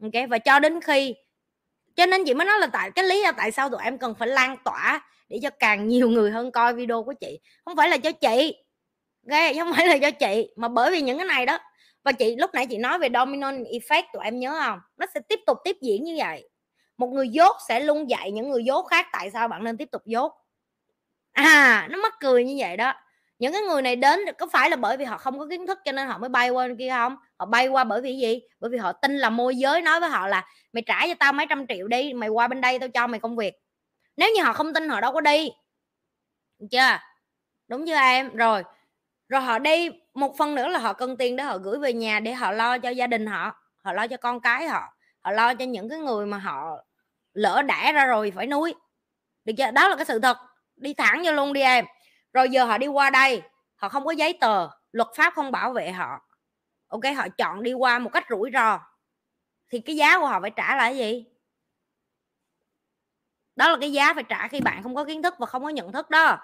Ok, 0.04 0.30
và 0.30 0.38
cho 0.38 0.60
đến 0.60 0.82
khi, 0.82 1.16
cho 1.95 2.06
nên 2.06 2.26
chị 2.26 2.34
mới 2.34 2.47
nói 2.47 2.60
là 2.60 2.68
tại, 2.68 2.91
cái 2.91 3.06
lý 3.06 3.24
là 3.24 3.32
tại 3.32 3.52
sao 3.52 3.70
tụi 3.70 3.84
em 3.84 3.97
cần 3.97 4.16
phải 4.16 4.28
lan 4.28 4.58
tỏa 4.66 5.02
để 5.30 5.39
cho 5.43 5.49
càng 5.60 5.88
nhiều 5.88 6.10
người 6.10 6.32
hơn 6.32 6.52
coi 6.52 6.74
video 6.74 7.04
của 7.04 7.14
chị. 7.22 7.39
Không 7.66 7.76
phải 7.76 7.89
là 7.89 7.97
cho 7.97 8.12
chị 8.12 8.64
ghê 9.24 9.53
không 9.53 9.74
phải 9.76 9.88
là 9.88 9.97
cho 9.97 10.11
chị, 10.11 10.53
mà 10.55 10.67
bởi 10.67 10.91
vì 10.91 11.01
những 11.01 11.17
cái 11.17 11.28
này 11.28 11.45
đó. 11.45 11.59
Và 12.03 12.11
chị, 12.11 12.36
lúc 12.36 12.49
nãy 12.53 12.67
chị 12.69 12.78
nói 12.78 12.99
về 12.99 13.09
domino 13.13 13.51
effect 13.51 14.03
tụi 14.13 14.24
em 14.24 14.39
nhớ 14.39 14.59
không? 14.59 14.80
Nó 14.97 15.05
sẽ 15.13 15.19
tiếp 15.30 15.39
tục 15.45 15.57
tiếp 15.63 15.78
diễn 15.82 16.03
như 16.03 16.15
vậy. 16.17 16.49
Một 16.97 17.07
người 17.07 17.30
dốt 17.30 17.55
sẽ 17.67 17.80
luôn 17.80 18.09
dạy 18.09 18.32
những 18.32 18.49
người 18.49 18.63
dốt 18.63 18.86
khác 18.86 19.07
tại 19.11 19.32
sao 19.32 19.47
bạn 19.47 19.63
nên 19.63 19.78
tiếp 19.78 19.88
tục 19.91 20.01
dốt. 20.05 20.34
À 21.32 21.88
nó 21.91 21.97
mắc 21.97 22.13
cười 22.19 22.43
như 22.43 22.55
vậy 22.59 22.78
đó. 22.78 22.93
Những 23.39 23.53
cái 23.53 23.61
người 23.61 23.82
này 23.82 23.95
đến, 23.95 24.19
có 24.38 24.47
phải 24.51 24.69
là 24.69 24.76
bởi 24.76 24.97
vì 24.97 25.05
họ 25.05 25.17
không 25.17 25.39
có 25.39 25.47
kiến 25.49 25.67
thức 25.67 25.80
cho 25.86 25.91
nên 25.91 26.07
họ 26.07 26.17
mới 26.17 26.30
bay 26.30 26.49
qua 26.49 26.67
kia 26.80 26.89
không? 26.89 27.15
Họ 27.39 27.45
bay 27.45 27.67
qua 27.67 27.84
bởi 27.84 28.01
vì 28.01 28.17
gì? 28.17 28.39
Bởi 28.59 28.69
vì 28.69 28.78
họ 28.78 28.91
tin 28.91 29.17
là 29.17 29.30
môi 29.30 29.55
giới 29.55 29.82
nói 29.82 29.99
với 29.99 30.09
họ 30.09 30.28
là, 30.28 30.47
mày 30.74 30.84
trả 30.86 31.07
cho 31.07 31.13
tao 31.19 31.34
mấy 31.34 31.45
trăm 31.49 31.67
triệu 31.67 31.88
đi, 31.88 32.13
mày 32.13 32.30
qua 32.30 32.47
bên 32.47 32.61
đây 32.61 32.80
tao 32.80 32.89
cho 32.89 33.07
mày 33.07 33.19
công 33.19 33.36
việc. 33.36 33.53
Nếu 34.17 34.30
như 34.36 34.43
họ 34.43 34.53
không 34.53 34.74
tin, 34.74 34.89
họ 34.89 35.01
đâu 35.01 35.13
có 35.13 35.22
đi. 35.22 35.49
Được 36.59 36.67
chưa? 36.72 36.97
Đúng 37.67 37.88
chưa 37.88 37.95
em? 37.95 38.36
Rồi 38.36 38.63
rồi 39.32 39.42
họ 39.42 39.60
đi, 39.60 39.90
một 40.14 40.38
phần 40.38 40.56
nữa 40.56 40.68
là 40.68 40.80
họ 40.80 40.94
cần 40.94 41.18
tiền 41.18 41.36
để 41.36 41.44
họ 41.44 41.58
gửi 41.58 41.80
về 41.80 41.94
nhà 41.94 42.20
để 42.20 42.34
họ 42.34 42.52
lo 42.52 42.78
cho 42.78 42.90
gia 42.90 43.08
đình 43.08 43.26
họ 43.26 43.56
họ 43.76 43.94
lo 43.94 44.08
cho 44.08 44.18
con 44.18 44.40
cái 44.40 44.68
họ 44.68 44.94
họ 45.20 45.32
lo 45.32 45.54
cho 45.54 45.66
những 45.66 45.90
cái 45.90 46.00
người 46.00 46.26
mà 46.26 46.38
họ 46.38 46.84
lỡ 47.34 47.62
đẻ 47.62 47.92
ra 47.94 48.06
rồi 48.06 48.32
phải 48.36 48.48
nuôi. 48.48 48.74
Được 49.46 49.54
chưa? 49.58 49.72
Đó 49.72 49.88
là 49.88 49.96
cái 49.96 50.06
sự 50.06 50.20
thật. 50.20 50.38
Đi 50.76 50.94
thẳng 50.94 51.22
vô 51.26 51.32
luôn 51.32 51.54
đi 51.54 51.62
em. 51.62 51.86
Rồi 52.34 52.50
giờ 52.50 52.66
họ 52.66 52.78
đi 52.78 52.88
qua 52.88 53.10
đây, 53.10 53.42
họ 53.76 53.90
không 53.90 54.06
có 54.06 54.12
giấy 54.12 54.38
tờ, 54.42 54.70
luật 54.92 55.08
pháp 55.16 55.34
không 55.34 55.52
bảo 55.52 55.74
vệ 55.74 55.92
họ. 55.92 56.20
Ok, 56.88 57.04
họ 57.18 57.28
chọn 57.30 57.64
đi 57.64 57.74
qua 57.74 58.00
một 58.00 58.10
cách 58.14 58.26
rủi 58.30 58.50
ro. 58.54 58.80
Thì 59.70 59.80
cái 59.80 59.96
giá 59.96 60.20
của 60.20 60.28
họ 60.28 60.42
phải 60.42 60.52
trả 60.52 60.76
là 60.76 60.84
cái 60.84 60.98
gì? 60.98 61.26
Đó 63.56 63.70
là 63.70 63.78
cái 63.82 63.92
giá 63.92 64.14
phải 64.14 64.24
trả 64.24 64.48
khi 64.48 64.62
bạn 64.62 64.84
không 64.84 64.96
có 64.96 65.06
kiến 65.06 65.24
thức 65.24 65.36
và 65.40 65.46
không 65.46 65.64
có 65.64 65.70
nhận 65.70 65.92
thức 65.92 66.10
đó 66.10 66.38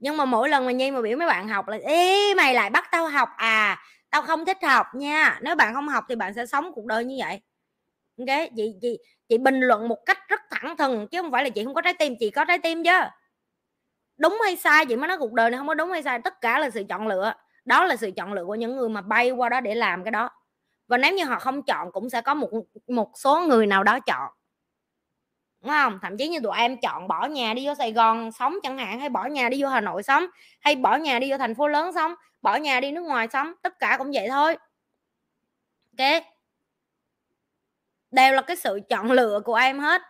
nhưng 0.00 0.16
mà 0.16 0.24
mỗi 0.24 0.48
lần 0.48 0.66
mà 0.66 0.72
nhi 0.72 0.90
mà 0.90 1.00
biểu 1.02 1.18
mấy 1.18 1.28
bạn 1.28 1.48
học 1.48 1.68
là 1.68 1.78
ý 1.88 2.34
mày 2.34 2.54
lại 2.54 2.70
bắt 2.70 2.88
tao 2.92 3.08
học 3.08 3.28
à? 3.36 3.78
Tao 4.10 4.22
không 4.22 4.44
thích 4.44 4.58
học 4.62 4.86
nha, 4.94 5.38
nếu 5.42 5.56
bạn 5.56 5.74
không 5.74 5.88
học 5.88 6.04
thì 6.08 6.14
bạn 6.16 6.34
sẽ 6.34 6.46
sống 6.46 6.72
cuộc 6.74 6.86
đời 6.86 7.04
như 7.04 7.16
vậy. 7.20 7.40
Ok 8.18 8.38
chị 8.56 8.74
chị 8.82 8.98
chị 9.28 9.38
bình 9.38 9.60
luận 9.60 9.88
một 9.88 9.98
cách 10.06 10.18
rất 10.28 10.40
thẳng 10.50 10.76
thừng, 10.76 11.08
chứ 11.08 11.22
không 11.22 11.32
phải 11.32 11.44
là 11.44 11.50
chị 11.50 11.64
không 11.64 11.74
có 11.74 11.80
trái 11.82 11.94
tim, 11.94 12.14
chị 12.20 12.30
có 12.30 12.44
trái 12.44 12.58
tim 12.58 12.84
chứ. 12.84 12.92
Đúng 14.18 14.38
hay 14.44 14.56
sai, 14.56 14.86
chị 14.86 14.96
mới 14.96 15.08
nói 15.08 15.18
cuộc 15.18 15.32
đời 15.32 15.50
này 15.50 15.58
không 15.58 15.66
có 15.68 15.74
đúng 15.74 15.90
hay 15.92 16.02
sai, 16.02 16.18
tất 16.24 16.40
cả 16.40 16.58
là 16.58 16.70
sự 16.70 16.84
chọn 16.88 17.06
lựa. 17.06 17.32
Đó 17.64 17.84
là 17.84 17.96
sự 17.96 18.10
chọn 18.16 18.32
lựa 18.32 18.44
của 18.44 18.54
những 18.54 18.76
người 18.76 18.88
mà 18.88 19.00
bay 19.00 19.30
qua 19.30 19.48
đó 19.48 19.60
để 19.60 19.74
làm 19.74 20.04
cái 20.04 20.10
đó. 20.10 20.30
Và 20.88 20.98
nếu 20.98 21.14
như 21.14 21.24
họ 21.24 21.38
không 21.38 21.62
chọn 21.62 21.92
cũng 21.92 22.10
sẽ 22.10 22.20
có 22.20 22.34
một 22.34 22.50
một 22.88 23.10
số 23.14 23.40
người 23.40 23.66
nào 23.66 23.84
đó 23.84 24.00
chọn 24.00 24.32
đúng 25.62 25.70
không? 25.70 25.98
Thậm 26.02 26.16
chí 26.16 26.28
như 26.28 26.40
tụi 26.40 26.56
em 26.58 26.76
chọn 26.80 27.08
bỏ 27.08 27.26
nhà 27.26 27.54
đi 27.54 27.66
vô 27.66 27.74
sài 27.74 27.92
gòn 27.92 28.32
sống 28.32 28.56
chẳng 28.62 28.78
hạn, 28.78 29.00
hay 29.00 29.08
bỏ 29.08 29.26
nhà 29.26 29.48
đi 29.48 29.62
vô 29.62 29.68
hà 29.68 29.80
nội 29.80 30.02
sống, 30.02 30.26
hay 30.60 30.76
bỏ 30.76 30.96
nhà 30.96 31.18
đi 31.18 31.30
vô 31.30 31.38
thành 31.38 31.54
phố 31.54 31.68
lớn 31.68 31.92
sống, 31.94 32.14
bỏ 32.42 32.56
nhà 32.56 32.80
đi 32.80 32.92
nước 32.92 33.02
ngoài 33.02 33.28
sống, 33.32 33.52
tất 33.62 33.78
cả 33.78 33.96
cũng 33.98 34.10
vậy 34.14 34.28
thôi. 34.28 34.56
Ok? 35.98 36.22
Đều 38.10 38.32
là 38.32 38.42
cái 38.42 38.56
sự 38.56 38.80
chọn 38.88 39.10
lựa 39.10 39.40
của 39.44 39.54
em 39.54 39.78
hết. 39.78 40.02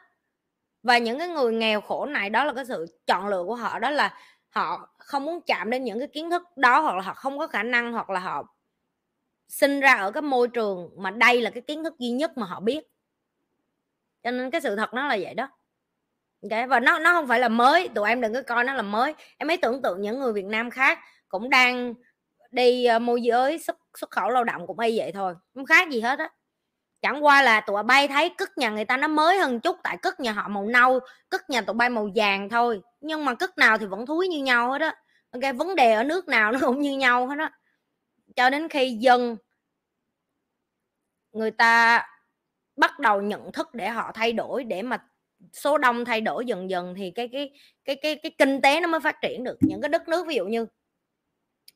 Và 0.82 0.98
những 0.98 1.18
cái 1.18 1.28
người 1.28 1.52
nghèo 1.52 1.80
khổ 1.80 2.06
này, 2.06 2.30
đó 2.30 2.44
là 2.44 2.52
cái 2.52 2.64
sự 2.64 2.86
chọn 3.06 3.28
lựa 3.28 3.44
của 3.44 3.54
họ, 3.54 3.78
đó 3.78 3.90
là 3.90 4.18
họ 4.48 4.88
không 4.98 5.24
muốn 5.24 5.40
chạm 5.46 5.70
đến 5.70 5.84
những 5.84 5.98
cái 5.98 6.08
kiến 6.08 6.30
thức 6.30 6.42
đó, 6.56 6.80
hoặc 6.80 6.96
là 6.96 7.02
họ 7.02 7.14
không 7.14 7.38
có 7.38 7.46
khả 7.46 7.62
năng, 7.62 7.92
hoặc 7.92 8.10
là 8.10 8.20
họ 8.20 8.54
sinh 9.48 9.80
ra 9.80 9.92
ở 9.92 10.10
cái 10.10 10.22
môi 10.22 10.48
trường 10.48 10.90
mà 10.96 11.10
đây 11.10 11.42
là 11.42 11.50
cái 11.50 11.62
kiến 11.62 11.84
thức 11.84 11.98
duy 11.98 12.10
nhất 12.10 12.38
mà 12.38 12.46
họ 12.46 12.60
biết 12.60 12.80
cho 14.22 14.30
nên 14.30 14.50
cái 14.50 14.60
sự 14.60 14.76
thật 14.76 14.94
nó 14.94 15.06
là 15.06 15.16
vậy 15.20 15.34
đó. 15.34 15.48
Okay. 16.42 16.66
và 16.66 16.80
nó 16.80 16.98
nó 16.98 17.12
không 17.12 17.28
phải 17.28 17.40
là 17.40 17.48
mới. 17.48 17.88
Tụi 17.88 18.08
em 18.08 18.20
đừng 18.20 18.34
có 18.34 18.42
coi 18.42 18.64
nó 18.64 18.74
là 18.74 18.82
mới. 18.82 19.14
Em 19.38 19.48
mới 19.48 19.56
tưởng 19.56 19.82
tượng 19.82 20.00
những 20.00 20.20
người 20.20 20.32
Việt 20.32 20.44
Nam 20.44 20.70
khác 20.70 20.98
cũng 21.28 21.50
đang 21.50 21.94
đi 22.50 22.84
ờ, 22.84 22.98
môi 22.98 23.22
giới 23.22 23.58
xuất 23.58 23.76
xuất 23.98 24.10
khẩu 24.10 24.30
lao 24.30 24.44
động 24.44 24.66
cũng 24.66 24.78
y 24.78 24.98
vậy 24.98 25.12
thôi, 25.12 25.34
không 25.54 25.66
khác 25.66 25.88
gì 25.90 26.00
hết 26.00 26.18
á. 26.18 26.30
Chẳng 27.02 27.24
qua 27.24 27.42
là 27.42 27.60
tụi 27.60 27.82
bay 27.82 28.08
thấy 28.08 28.30
cất 28.38 28.58
nhà 28.58 28.70
người 28.70 28.84
ta 28.84 28.96
nó 28.96 29.08
mới 29.08 29.38
hơn 29.38 29.60
chút, 29.60 29.76
tại 29.82 29.96
cất 29.96 30.20
nhà 30.20 30.32
họ 30.32 30.48
màu 30.48 30.66
nâu, 30.66 31.00
cất 31.28 31.50
nhà 31.50 31.60
tụi 31.60 31.74
bay 31.74 31.90
màu 31.90 32.08
vàng 32.14 32.48
thôi. 32.48 32.82
Nhưng 33.00 33.24
mà 33.24 33.34
cất 33.34 33.58
nào 33.58 33.78
thì 33.78 33.86
vẫn 33.86 34.06
thúi 34.06 34.28
như 34.28 34.42
nhau 34.42 34.72
hết 34.72 34.80
á. 34.80 34.94
Ok, 35.30 35.56
vấn 35.56 35.74
đề 35.74 35.92
ở 35.92 36.04
nước 36.04 36.28
nào 36.28 36.52
nó 36.52 36.58
cũng 36.62 36.80
như 36.80 36.96
nhau 36.96 37.26
hết 37.26 37.36
á. 37.38 37.50
Cho 38.36 38.50
đến 38.50 38.68
khi 38.68 38.96
dân 39.00 39.36
người 41.32 41.50
ta 41.50 42.06
bắt 42.76 42.98
đầu 42.98 43.22
nhận 43.22 43.52
thức 43.52 43.74
để 43.74 43.88
họ 43.88 44.12
thay 44.14 44.32
đổi 44.32 44.64
để 44.64 44.82
mà 44.82 44.98
số 45.52 45.78
đông 45.78 46.04
thay 46.04 46.20
đổi 46.20 46.46
dần 46.46 46.70
dần 46.70 46.94
thì 46.96 47.10
cái 47.10 47.28
cái 47.28 47.50
cái 47.84 47.96
cái 47.96 48.16
cái 48.16 48.32
kinh 48.38 48.60
tế 48.60 48.80
nó 48.80 48.88
mới 48.88 49.00
phát 49.00 49.16
triển 49.22 49.44
được. 49.44 49.56
Những 49.60 49.80
cái 49.80 49.88
đất 49.88 50.08
nước 50.08 50.26
ví 50.26 50.34
dụ 50.34 50.46
như 50.46 50.66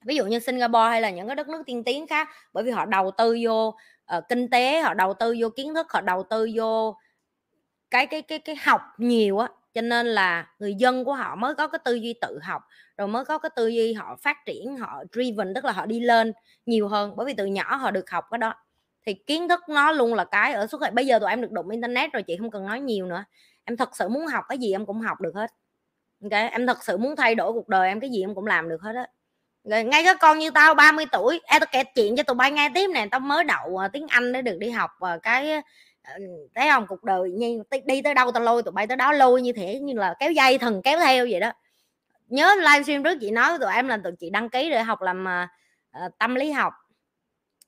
ví 0.05 0.16
dụ 0.16 0.26
như 0.26 0.38
Singapore 0.38 0.88
hay 0.90 1.01
là 1.01 1.11
những 1.11 1.26
cái 1.26 1.36
đất 1.36 1.49
nước 1.49 1.62
tiên 1.66 1.84
tiến 1.84 2.07
khác 2.07 2.28
bởi 2.53 2.64
vì 2.64 2.70
họ 2.70 2.84
đầu 2.84 3.11
tư 3.11 3.38
vô 3.42 3.68
uh, 4.16 4.24
kinh 4.28 4.51
tế 4.51 4.80
họ 4.80 4.95
đầu 4.95 5.14
tư 5.14 5.36
vô 5.40 5.49
kiến 5.49 5.74
thức 5.74 5.92
họ 5.92 6.01
đầu 6.01 6.22
tư 6.30 6.49
vô 6.55 6.97
cái 7.90 8.07
cái 8.07 8.22
cái 8.22 8.38
cái 8.38 8.57
học 8.57 8.80
nhiều 8.99 9.38
á. 9.38 9.49
Cho 9.74 9.80
nên 9.80 10.07
là 10.07 10.55
người 10.59 10.74
dân 10.74 11.05
của 11.05 11.14
họ 11.14 11.36
mới 11.36 11.55
có 11.55 11.68
cái 11.68 11.78
tư 11.84 11.95
duy 11.95 12.14
tự 12.20 12.38
học 12.42 12.62
rồi 12.97 13.09
mới 13.09 13.24
có 13.24 13.38
cái 13.38 13.51
tư 13.57 13.68
duy 13.68 13.92
họ 13.92 14.16
phát 14.22 14.36
triển 14.47 14.76
họ 14.76 15.03
driven 15.12 15.55
tức 15.55 15.64
là 15.64 15.72
họ 15.72 15.86
đi 15.86 16.01
lên 16.01 16.32
nhiều 16.66 16.88
hơn 16.88 17.12
bởi 17.16 17.26
vì 17.26 17.34
từ 17.34 17.47
nhỏ 17.47 17.76
họ 17.76 17.90
được 17.90 18.11
học 18.11 18.24
cái 18.30 18.38
đó 18.38 18.55
thì 19.07 19.14
kiến 19.14 19.48
thức 19.48 19.61
nó 19.68 19.92
luôn 19.92 20.14
là 20.14 20.24
cái 20.24 20.52
ở 20.52 20.66
suốt 20.66 20.80
ngày. 20.80 20.90
Bây 20.90 21.07
giờ 21.07 21.18
tụi 21.18 21.30
em 21.30 21.40
được 21.40 21.50
đụng 21.52 21.70
internet 21.70 22.12
rồi 22.12 22.22
chị 22.22 22.36
không 22.36 22.50
cần 22.50 22.66
nói 22.66 22.80
nhiều 22.80 23.07
nữa. 23.07 23.24
Em 23.64 23.76
thật 23.76 23.96
sự 23.96 24.09
muốn 24.09 24.26
học 24.26 24.44
cái 24.48 24.59
gì 24.59 24.72
em 24.72 24.86
cũng 24.86 25.00
học 25.00 25.20
được 25.20 25.34
hết. 25.34 25.50
Ok? 26.22 26.32
Em 26.32 26.66
thật 26.66 26.84
sự 26.84 26.96
muốn 26.96 27.16
thay 27.16 27.34
đổi 27.34 27.52
cuộc 27.52 27.68
đời 27.68 27.88
em 27.88 28.00
cái 28.00 28.11
gì 28.11 28.22
em 28.22 28.34
cũng 28.34 28.46
làm 28.46 28.68
được 28.68 28.82
hết 28.82 28.96
á. 28.96 29.07
Rồi 29.64 29.84
ngay 29.84 30.05
cái 30.05 30.14
con 30.20 30.38
như 30.38 30.50
tao 30.50 30.74
30 30.74 31.07
tuổi 31.12 31.40
em 31.44 31.61
tao 31.61 31.68
kể 31.72 31.84
chuyện 31.84 32.16
cho 32.16 32.22
tụi 32.22 32.34
bay 32.34 32.52
nghe 32.52 32.70
tiếp 32.74 32.90
nè. 32.94 33.07
Tao 33.11 33.20
mới 33.20 33.44
đậu 33.44 33.82
à, 33.82 33.88
tiếng 33.88 34.07
anh 34.09 34.32
để 34.32 34.42
được 34.42 34.57
đi 34.59 34.70
học 34.70 34.90
và 35.00 35.18
cái 35.18 35.52
à, 36.02 36.18
thấy 36.55 36.68
không? 36.70 36.86
Cuộc 36.86 37.05
đời 37.05 37.30
như 37.30 37.62
đi 37.86 38.02
tới 38.02 38.14
đâu 38.14 38.32
tao 38.32 38.42
lôi 38.42 38.62
tụi 38.62 38.72
bay 38.72 38.86
tới 38.86 38.96
đó 38.96 39.12
lôi 39.12 39.42
như 39.42 39.52
thế 39.52 39.80
như 39.80 39.94
là 39.94 40.14
kéo 40.18 40.32
dây 40.32 40.59
thần 40.59 40.82
kéo 40.82 40.98
theo 40.98 41.26
vậy 41.30 41.40
đó. 41.40 41.52
Nhớ 42.28 42.55
livestream 42.55 43.05
trước 43.05 43.18
chị 43.20 43.30
nói 43.30 43.50
với 43.50 43.59
tụi 43.59 43.74
em 43.74 43.88
là 43.88 43.96
tụi 44.05 44.12
chị 44.20 44.30
đăng 44.30 44.50
ký 44.50 44.70
để 44.70 44.82
học 44.82 45.02
làm 45.02 45.26
uh, 46.05 46.18
tâm 46.18 46.34
lý 46.34 46.50
học 46.50 46.72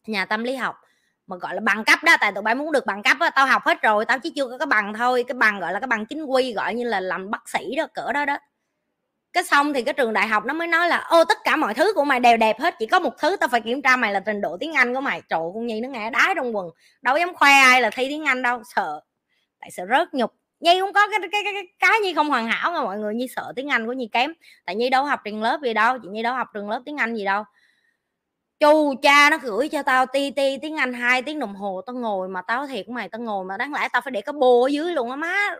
nhà 0.06 0.24
tâm 0.24 0.44
lý 0.44 0.54
học 0.56 0.76
mà 1.26 1.36
gọi 1.36 1.54
là 1.54 1.60
bằng 1.60 1.84
cấp 1.84 1.98
đó 2.04 2.16
tại 2.20 2.32
tụi 2.32 2.42
bay 2.42 2.54
muốn 2.54 2.72
được 2.72 2.86
bằng 2.86 3.02
cấp 3.02 3.16
á 3.20 3.30
tao 3.30 3.46
học 3.46 3.62
hết 3.64 3.82
rồi 3.82 4.04
tao 4.04 4.18
chỉ 4.18 4.32
chưa 4.36 4.46
có 4.48 4.58
cái 4.58 4.66
bằng 4.66 4.94
thôi 4.94 5.24
cái 5.28 5.34
bằng 5.34 5.60
gọi 5.60 5.72
là 5.72 5.80
cái 5.80 5.86
bằng 5.86 6.06
chính 6.06 6.24
quy 6.24 6.52
gọi 6.52 6.74
như 6.74 6.84
là 6.84 7.00
làm 7.00 7.30
bác 7.30 7.48
sĩ 7.48 7.76
đó 7.76 7.86
cỡ 7.94 8.12
đó 8.12 8.24
đó. 8.24 8.38
Cái 9.32 9.44
xong 9.44 9.72
thì 9.72 9.82
cái 9.82 9.94
trường 9.94 10.12
đại 10.12 10.28
học 10.28 10.44
nó 10.44 10.54
mới 10.54 10.66
nói 10.66 10.88
là 10.88 10.98
ô 10.98 11.24
tất 11.24 11.38
cả 11.44 11.56
mọi 11.56 11.74
thứ 11.74 11.92
của 11.94 12.04
mày 12.04 12.20
đều 12.20 12.36
đẹp 12.36 12.60
hết 12.60 12.74
chỉ 12.78 12.86
có 12.86 12.98
một 12.98 13.18
thứ 13.18 13.36
tao 13.36 13.48
phải 13.48 13.60
kiểm 13.60 13.82
tra 13.82 13.96
mày 13.96 14.12
là 14.12 14.20
trình 14.20 14.40
độ 14.40 14.56
tiếng 14.60 14.72
anh 14.72 14.94
của 14.94 15.00
mày. 15.00 15.22
Trời 15.28 15.40
con 15.54 15.66
nhi 15.66 15.80
nó 15.80 15.88
ngã 15.88 16.10
đái 16.10 16.34
trong 16.36 16.56
quần 16.56 16.70
đâu 17.02 17.16
dám 17.18 17.34
khoe 17.34 17.50
ai 17.50 17.80
là 17.80 17.90
thi 17.90 18.06
tiếng 18.08 18.24
anh 18.24 18.42
đâu 18.42 18.62
sợ. 18.74 19.00
Tại 19.60 19.70
sợ 19.70 19.86
rớt 19.90 20.14
nhục. 20.14 20.32
Nhi 20.60 20.80
cũng 20.80 20.92
có 20.92 21.08
cái 21.10 21.18
cái 21.20 21.42
cái 21.44 21.52
cái, 21.52 21.62
cái 21.78 22.00
nhi 22.00 22.14
không 22.14 22.28
hoàn 22.28 22.46
hảo 22.46 22.72
mà 22.72 22.82
mọi 22.82 22.98
người 22.98 23.14
nhi 23.14 23.26
sợ 23.36 23.52
tiếng 23.56 23.68
anh 23.68 23.86
của 23.86 23.92
nhi 23.92 24.08
kém. 24.12 24.32
Tại 24.66 24.76
nhi 24.76 24.90
đâu 24.90 25.04
học 25.04 25.20
trường 25.24 25.42
lớp 25.42 25.60
gì 25.62 25.74
đâu 25.74 25.98
chị 26.02 26.08
nhi 26.08 26.22
đâu 26.22 26.34
học 26.34 26.48
trường 26.54 26.70
lớp 26.70 26.82
tiếng 26.86 26.96
anh 26.96 27.14
gì 27.14 27.24
đâu 27.24 27.44
chu 28.60 28.94
cha 29.02 29.30
nó 29.30 29.38
gửi 29.42 29.68
cho 29.68 29.82
tao 29.82 30.06
ti 30.06 30.30
ti 30.30 30.58
tiếng 30.62 30.76
anh 30.76 30.92
hai 30.92 31.22
tiếng 31.22 31.38
đồng 31.38 31.54
hồ, 31.54 31.82
tao 31.86 31.96
ngồi 31.96 32.28
mà 32.28 32.42
tao 32.42 32.66
thiệt 32.66 32.88
mày, 32.88 33.08
tao 33.08 33.20
ngồi 33.20 33.44
mà 33.44 33.56
đáng 33.56 33.72
lẽ 33.72 33.88
tao 33.92 34.02
phải 34.02 34.10
để 34.10 34.20
cái 34.20 34.32
bô 34.32 34.62
ở 34.62 34.68
dưới 34.68 34.92
luôn 34.92 35.10
á, 35.10 35.16
má 35.16 35.56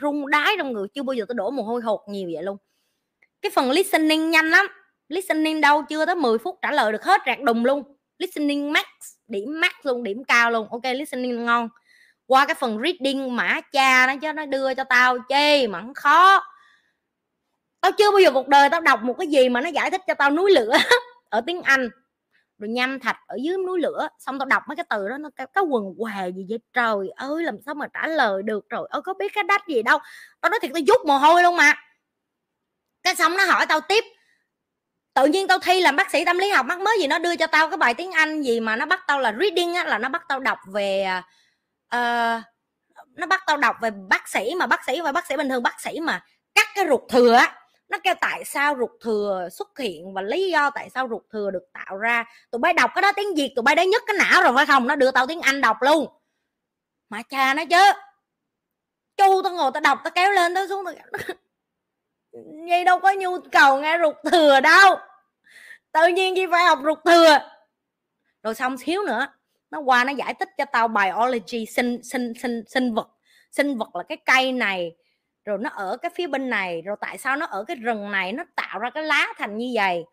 rung 0.00 0.30
đái 0.30 0.54
trong 0.58 0.72
người, 0.72 0.88
chưa 0.94 1.02
bao 1.02 1.14
giờ 1.14 1.24
tao 1.28 1.34
đổ 1.34 1.50
mồ 1.50 1.62
hôi 1.62 1.80
hột 1.82 2.00
nhiều 2.08 2.30
vậy 2.34 2.42
luôn. 2.42 2.56
Cái 3.42 3.50
phần 3.54 3.70
listening 3.70 4.30
nhanh 4.30 4.50
lắm, 4.50 4.66
listening 5.08 5.60
đâu 5.60 5.82
chưa 5.82 6.06
tới 6.06 6.14
10 6.14 6.38
phút 6.38 6.58
trả 6.62 6.72
lời 6.72 6.92
được 6.92 7.04
hết 7.04 7.20
rạc 7.26 7.40
đùng 7.40 7.64
luôn. 7.64 7.82
Listening 8.18 8.72
max, 8.72 8.84
điểm 9.28 9.60
max 9.60 9.72
luôn, 9.82 10.02
điểm 10.02 10.24
cao 10.24 10.50
luôn. 10.50 10.68
Ok, 10.70 10.82
listening 10.84 11.44
ngon. 11.44 11.68
Qua 12.26 12.46
cái 12.46 12.54
phần 12.54 12.78
reading 12.84 13.36
mã 13.36 13.60
cha 13.72 14.06
nó 14.06 14.14
cho 14.22 14.32
nó 14.32 14.46
đưa 14.46 14.74
cho 14.74 14.84
tao 14.84 15.18
chê 15.28 15.66
mà 15.66 15.80
không 15.80 15.94
khó. 15.94 16.42
Tao 17.80 17.92
chưa 17.92 18.10
bao 18.10 18.20
giờ 18.20 18.30
cuộc 18.30 18.48
đời 18.48 18.70
tao 18.70 18.80
đọc 18.80 19.02
một 19.02 19.14
cái 19.18 19.26
gì 19.26 19.48
mà 19.48 19.60
nó 19.60 19.68
giải 19.68 19.90
thích 19.90 20.00
cho 20.06 20.14
tao 20.14 20.30
núi 20.30 20.50
lửa. 20.50 20.76
ở 21.30 21.40
tiếng 21.46 21.62
anh 21.62 21.90
rồi 22.58 22.68
nhâm 22.68 23.00
thạch 23.00 23.16
ở 23.26 23.36
dưới 23.42 23.56
núi 23.66 23.80
lửa 23.80 24.08
xong 24.18 24.38
tao 24.38 24.46
đọc 24.46 24.62
mấy 24.68 24.76
cái 24.76 24.84
từ 24.90 25.08
đó 25.08 25.18
nó 25.18 25.30
cái, 25.36 25.46
cái 25.52 25.64
quần 25.64 25.84
què 25.98 26.30
gì 26.36 26.46
vậy? 26.48 26.58
Trời 26.72 27.10
ơi 27.16 27.44
làm 27.44 27.56
sao 27.66 27.74
mà 27.74 27.86
trả 27.94 28.06
lời 28.06 28.42
được? 28.42 28.68
Rồi 28.68 28.88
ơi 28.90 29.02
có 29.02 29.14
biết 29.14 29.32
cái 29.34 29.44
đách 29.44 29.68
gì 29.68 29.82
đâu. 29.82 29.98
Tao 30.40 30.50
nói 30.50 30.58
thiệt 30.62 30.70
tao 30.74 30.82
rút 30.86 31.06
mồ 31.06 31.18
hôi 31.18 31.42
luôn 31.42 31.56
mà. 31.56 31.74
Cái 33.02 33.14
xong 33.14 33.36
nó 33.36 33.44
hỏi 33.44 33.66
tao 33.66 33.80
tiếp. 33.80 34.04
Tự 35.14 35.26
nhiên 35.26 35.48
tao 35.48 35.58
thi 35.58 35.80
làm 35.80 35.96
bác 35.96 36.10
sĩ 36.10 36.24
tâm 36.24 36.38
lý 36.38 36.50
học 36.50 36.66
mắc 36.66 36.80
mới 36.80 36.98
gì 37.00 37.06
nó 37.06 37.18
đưa 37.18 37.36
cho 37.36 37.46
tao 37.46 37.68
cái 37.70 37.76
bài 37.76 37.94
tiếng 37.94 38.12
anh 38.12 38.42
gì 38.42 38.60
mà 38.60 38.76
nó 38.76 38.86
bắt 38.86 39.00
tao 39.06 39.20
là 39.20 39.32
reading 39.40 39.74
á 39.74 39.84
là 39.84 39.98
nó 39.98 40.08
bắt 40.08 40.22
tao 40.28 40.40
đọc 40.40 40.58
về 40.72 41.06
uh, 41.96 42.42
nó 43.14 43.26
bắt 43.28 43.42
tao 43.46 43.56
đọc 43.56 43.76
về 43.80 43.90
bác 43.90 44.28
sĩ 44.28 44.54
mà 44.58 44.66
bác 44.66 44.84
sĩ 44.84 45.00
và 45.00 45.12
bác 45.12 45.26
sĩ 45.26 45.36
bình 45.36 45.48
thường 45.48 45.62
bác 45.62 45.80
sĩ 45.80 46.00
mà 46.00 46.24
cắt 46.54 46.68
cái 46.74 46.86
ruột 46.88 47.00
thừa 47.08 47.32
á 47.32 47.54
nó 47.88 47.98
kêu 48.04 48.14
tại 48.20 48.44
sao 48.44 48.74
ruột 48.78 48.90
thừa 49.00 49.48
xuất 49.52 49.78
hiện 49.78 50.14
và 50.14 50.22
lý 50.22 50.50
do 50.50 50.70
tại 50.70 50.90
sao 50.90 51.08
ruột 51.10 51.22
thừa 51.32 51.50
được 51.50 51.64
tạo 51.72 51.96
ra? 51.96 52.24
Tụi 52.50 52.58
bay 52.58 52.72
đọc 52.72 52.90
cái 52.94 53.02
đó 53.02 53.12
tiếng 53.16 53.34
việt, 53.34 53.52
tụi 53.56 53.62
bay 53.62 53.74
đã 53.74 53.84
nhất 53.84 54.02
cái 54.06 54.16
não 54.18 54.42
rồi 54.42 54.52
phải 54.54 54.66
không? 54.66 54.86
Nó 54.86 54.96
đưa 54.96 55.10
tao 55.10 55.26
tiếng 55.26 55.40
anh 55.40 55.60
đọc 55.60 55.76
luôn. 55.80 56.06
Mà 57.08 57.22
cha 57.22 57.54
nó 57.54 57.64
chứ, 57.70 57.92
chu 59.16 59.42
tao 59.42 59.52
ngồi 59.52 59.70
tao 59.74 59.80
đọc 59.80 59.98
tao 60.04 60.10
kéo 60.10 60.32
lên 60.32 60.54
tao 60.54 60.68
xuống 60.68 60.84
tao 60.84 60.94
vậy 60.94 62.84
đâu 62.84 63.00
có 63.00 63.12
nhu 63.12 63.40
cầu 63.52 63.80
nghe 63.80 63.98
ruột 64.02 64.16
thừa 64.32 64.60
đâu. 64.60 64.96
Tự 65.92 66.06
nhiên 66.06 66.36
gì 66.36 66.46
phải 66.50 66.64
học 66.64 66.78
ruột 66.84 66.98
thừa. 67.04 67.38
Rồi 68.42 68.54
xong 68.54 68.78
xíu 68.78 69.02
nữa, 69.02 69.26
nó 69.70 69.80
qua 69.80 70.04
nó 70.04 70.12
giải 70.12 70.34
thích 70.34 70.48
cho 70.58 70.64
tao 70.64 70.88
biology, 70.88 71.66
sinh 71.66 72.02
sinh 72.02 72.32
sinh 72.42 72.62
sinh 72.66 72.94
vật. 72.94 73.08
Sinh 73.50 73.78
vật 73.78 73.96
là 73.96 74.02
cái 74.02 74.18
cây 74.26 74.52
này 74.52 74.96
rồi 75.46 75.58
nó 75.60 75.70
ở 75.70 75.96
cái 76.02 76.10
phía 76.14 76.26
bên 76.26 76.50
này, 76.50 76.82
rồi 76.82 76.96
tại 77.00 77.18
sao 77.18 77.36
nó 77.36 77.46
ở 77.46 77.64
cái 77.68 77.76
rừng 77.76 78.12
này, 78.12 78.32
nó 78.32 78.44
tạo 78.56 78.78
ra 78.78 78.90
cái 78.90 79.02
lá 79.04 79.26
thành 79.38 79.56
như 79.58 79.72
vậy? 79.74 80.04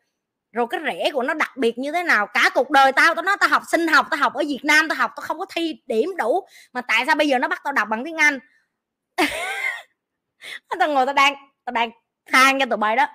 Rồi 0.53 0.67
cái 0.69 0.81
rễ 0.86 1.11
của 1.13 1.23
nó 1.23 1.34
đặc 1.34 1.57
biệt 1.57 1.77
như 1.79 1.91
thế 1.91 2.03
nào? 2.03 2.27
Cả 2.34 2.49
cuộc 2.55 2.71
đời 2.71 2.91
tao 2.91 3.15
tao 3.15 3.23
nói 3.23 3.38
tao 3.39 3.49
học 3.49 3.63
sinh 3.71 3.88
học, 3.88 4.07
tao 4.11 4.17
học 4.19 4.34
ở 4.34 4.43
việt 4.47 4.61
nam, 4.65 4.89
tao 4.89 4.97
học, 4.97 5.11
tao 5.15 5.21
không 5.21 5.39
có 5.39 5.45
thi 5.55 5.75
điểm 5.88 6.09
đủ, 6.17 6.47
mà 6.73 6.81
tại 6.81 7.05
sao 7.05 7.15
bây 7.15 7.27
giờ 7.29 7.39
nó 7.39 7.47
bắt 7.47 7.61
tao 7.63 7.73
đọc 7.73 7.88
bằng 7.91 8.05
tiếng 8.05 8.17
anh? 8.17 8.39
Tao 10.79 10.89
ngồi 10.89 11.05
tao 11.05 11.13
đang 11.13 11.34
tao 11.65 11.73
đang 11.73 11.89
than 12.31 12.59
cho 12.59 12.65
tụi 12.65 12.77
bay 12.77 12.95
đó. 12.95 13.07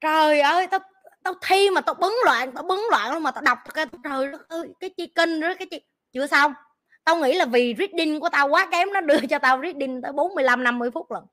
Trời 0.00 0.40
ơi, 0.40 0.66
tao 0.66 0.80
tao 1.24 1.34
thi 1.42 1.70
mà 1.70 1.80
tao 1.80 1.94
bấn 1.94 2.10
loạn, 2.24 2.52
tao 2.52 2.62
bấn 2.64 2.78
loạn 2.90 3.12
luôn 3.12 3.22
mà 3.22 3.30
tao 3.30 3.42
đọc. 3.42 3.58
Cái 3.74 3.86
trời 4.04 4.28
đất 4.32 4.48
ơi, 4.48 4.68
cái 4.80 4.90
chi 4.96 5.06
kinh 5.14 5.40
đó, 5.40 5.54
cái 5.58 5.66
chi, 5.70 5.80
chưa 6.12 6.26
xong 6.26 6.54
tao 7.06 7.16
nghĩ 7.16 7.34
là 7.34 7.44
vì 7.44 7.74
reading 7.78 8.20
của 8.20 8.28
tao 8.32 8.48
quá 8.48 8.68
kém, 8.72 8.88
nó 8.94 9.00
đưa 9.00 9.20
cho 9.30 9.38
tao 9.38 9.60
reading 9.62 10.02
tới 10.02 10.12
45 10.12 10.64
50 10.64 10.90
phút 10.94 11.10
lần 11.10 11.24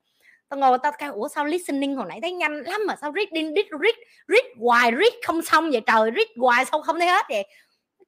tao 0.48 0.58
ngồi 0.60 0.78
tao 0.82 0.92
kêu, 0.98 1.12
ủa, 1.12 1.28
sao 1.28 1.44
listening 1.44 1.96
hồi 1.96 2.06
nãy 2.08 2.18
thấy 2.22 2.32
nhanh 2.32 2.60
lắm 2.62 2.80
mà, 2.88 2.96
sao 3.00 3.12
reading, 3.16 3.54
read 3.56 3.66
read 3.82 3.94
read 4.28 4.44
hoài, 4.60 4.92
read 4.92 5.14
không 5.26 5.42
xong 5.42 5.70
vậy 5.70 5.82
trời, 5.86 6.10
read 6.16 6.28
hoài 6.40 6.64
sao 6.64 6.82
không 6.82 6.98
thấy 7.00 7.08
hết 7.08 7.26
vậy? 7.28 7.46